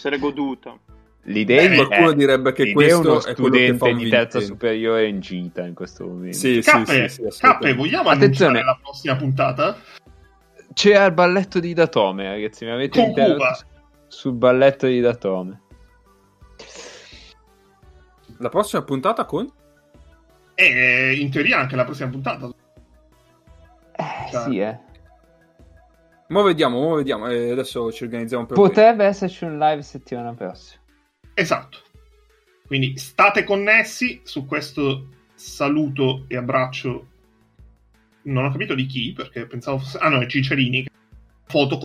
se 0.00 0.08
l'è 0.08 0.18
goduta 0.18 0.78
L'idea 1.24 1.70
eh, 1.70 1.74
qualcuno 1.74 2.10
è, 2.12 2.14
direbbe 2.14 2.52
che 2.52 2.72
questo 2.72 3.02
è 3.02 3.10
uno 3.10 3.20
studente 3.20 3.94
di 3.94 4.08
terza 4.08 4.40
superiore 4.40 5.06
in 5.06 5.20
gita 5.20 5.66
in 5.66 5.74
questo 5.74 6.06
momento. 6.06 6.38
Sì, 6.38 6.62
Cappe, 6.62 7.08
sì, 7.10 7.26
sì, 7.28 7.40
Cappe 7.40 7.74
vogliamo 7.74 8.08
Attenzione. 8.08 8.64
la 8.64 8.78
prossima 8.80 9.16
puntata? 9.16 9.76
C'è 10.72 11.04
il 11.04 11.12
balletto 11.12 11.60
di 11.60 11.74
Datome, 11.74 12.24
ragazzi. 12.24 12.64
Mi 12.64 12.70
avete 12.70 13.00
interrotto 13.02 13.64
sul 14.08 14.32
balletto 14.32 14.86
di 14.86 15.00
Datome. 15.00 15.60
La 18.38 18.48
prossima 18.48 18.82
puntata 18.82 19.26
con? 19.26 19.46
Eh, 20.54 21.14
in 21.20 21.30
teoria 21.30 21.58
anche 21.58 21.76
la 21.76 21.84
prossima 21.84 22.08
puntata. 22.08 22.48
Eh, 23.92 24.30
cioè... 24.30 24.42
sì, 24.44 24.58
eh. 24.58 24.78
Mo 26.30 26.42
vediamo, 26.42 26.80
mo 26.80 26.94
vediamo. 26.94 27.28
Eh, 27.28 27.50
adesso 27.50 27.90
ci 27.92 28.04
organizziamo 28.04 28.46
per 28.46 28.56
Potrebbe 28.56 28.96
bene. 28.96 29.08
esserci 29.08 29.44
un 29.44 29.58
live 29.58 29.82
settimana 29.82 30.32
prossima. 30.32 30.80
Esatto. 31.34 31.78
Quindi 32.66 32.96
state 32.98 33.44
connessi 33.44 34.20
su 34.22 34.46
questo 34.46 35.08
saluto 35.34 36.24
e 36.28 36.36
abbraccio. 36.36 37.08
Non 38.22 38.44
ho 38.44 38.50
capito 38.52 38.74
di 38.74 38.86
chi, 38.86 39.12
perché 39.12 39.46
pensavo 39.46 39.78
fosse... 39.78 39.98
Ah 39.98 40.08
no, 40.08 40.20
è 40.20 40.26
Cicerini. 40.26 40.86
Foto. 41.46 41.80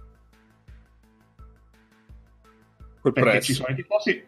Col 3.01 3.13
perché 3.13 3.30
prezzo. 3.30 3.45
ci 3.45 3.53
sono 3.53 3.69
i 3.69 3.76
tifosi. 3.76 4.26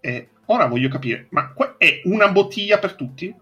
E 0.00 0.28
Ora 0.48 0.66
voglio 0.66 0.88
capire, 0.88 1.26
ma 1.30 1.52
è 1.76 2.02
una 2.04 2.30
bottiglia 2.30 2.78
per 2.78 2.94
tutti? 2.94 3.34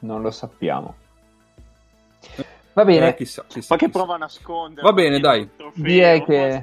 Non 0.00 0.22
lo 0.22 0.30
sappiamo. 0.30 1.04
Va 2.76 2.84
bene. 2.84 3.08
Eh, 3.08 3.14
chissà, 3.14 3.42
chissà, 3.48 3.72
ma 3.72 3.80
che 3.80 3.86
chissà. 3.86 3.98
prova 3.98 4.16
a 4.16 4.18
nascondere. 4.18 4.82
Va 4.82 4.92
bene, 4.92 5.18
dai. 5.18 5.48
Direi 5.72 6.22
che, 6.22 6.62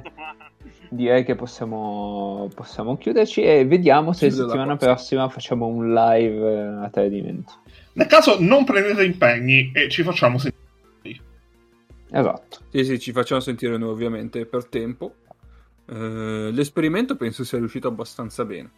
direi 0.88 1.24
che 1.24 1.34
possiamo, 1.34 2.48
possiamo 2.54 2.96
chiuderci 2.96 3.42
e 3.42 3.66
vediamo 3.66 4.12
se 4.12 4.26
la 4.26 4.32
settimana 4.32 4.76
prossima 4.76 5.28
facciamo 5.28 5.66
un 5.66 5.92
live 5.92 6.52
eh, 6.52 6.84
a 6.84 6.88
tradimento. 6.88 7.54
Nel 7.94 8.06
caso 8.06 8.36
non 8.38 8.62
prendete 8.62 9.04
impegni 9.04 9.72
e 9.74 9.88
ci 9.90 10.04
facciamo 10.04 10.38
sentire. 10.38 10.62
Esatto. 12.12 12.58
Sì, 12.70 12.84
sì, 12.84 13.00
ci 13.00 13.10
facciamo 13.10 13.40
sentire 13.40 13.76
noi 13.76 13.88
ovviamente 13.88 14.46
per 14.46 14.66
tempo. 14.66 15.14
Eh, 15.86 16.50
l'esperimento 16.52 17.16
penso 17.16 17.42
sia 17.42 17.58
riuscito 17.58 17.88
abbastanza 17.88 18.44
bene. 18.44 18.70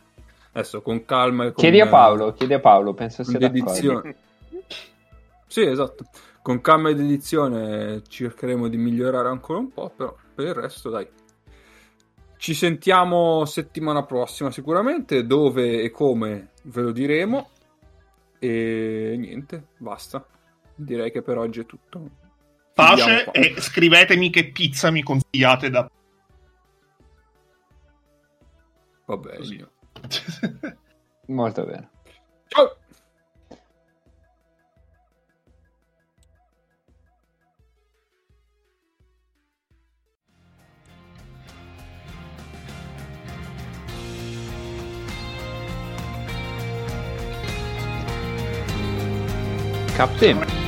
Adesso 0.52 0.80
con 0.80 1.04
calma 1.04 1.44
e 1.44 1.52
con, 1.52 1.56
Chiedi 1.56 1.82
a 1.82 1.88
Paolo, 1.88 2.32
chiedi 2.32 2.54
a 2.54 2.60
Paolo, 2.60 2.94
penso 2.94 3.24
sia 3.24 3.38
dedizione. 3.38 4.16
sì, 5.46 5.66
esatto. 5.66 6.06
Con 6.46 6.60
calma 6.60 6.90
ed 6.90 7.00
edizione 7.00 8.04
cercheremo 8.06 8.68
di 8.68 8.76
migliorare 8.76 9.26
ancora 9.26 9.58
un 9.58 9.72
po', 9.72 9.90
però 9.90 10.14
per 10.32 10.46
il 10.46 10.54
resto 10.54 10.90
dai. 10.90 11.04
Ci 12.36 12.54
sentiamo 12.54 13.44
settimana 13.44 14.04
prossima 14.04 14.52
sicuramente, 14.52 15.26
dove 15.26 15.82
e 15.82 15.90
come 15.90 16.50
ve 16.62 16.82
lo 16.82 16.92
diremo. 16.92 17.50
E 18.38 19.16
niente, 19.18 19.70
basta. 19.78 20.24
Direi 20.72 21.10
che 21.10 21.20
per 21.20 21.36
oggi 21.36 21.62
è 21.62 21.66
tutto. 21.66 22.10
Pace 22.74 23.28
e 23.32 23.60
scrivetemi 23.60 24.30
che 24.30 24.52
pizza 24.52 24.92
mi 24.92 25.02
consigliate 25.02 25.68
da 25.68 25.90
Va 29.06 29.16
bene. 29.16 29.68
Molto 31.26 31.64
bene. 31.64 31.90
Ciao. 32.46 32.76
Captain. 49.96 50.65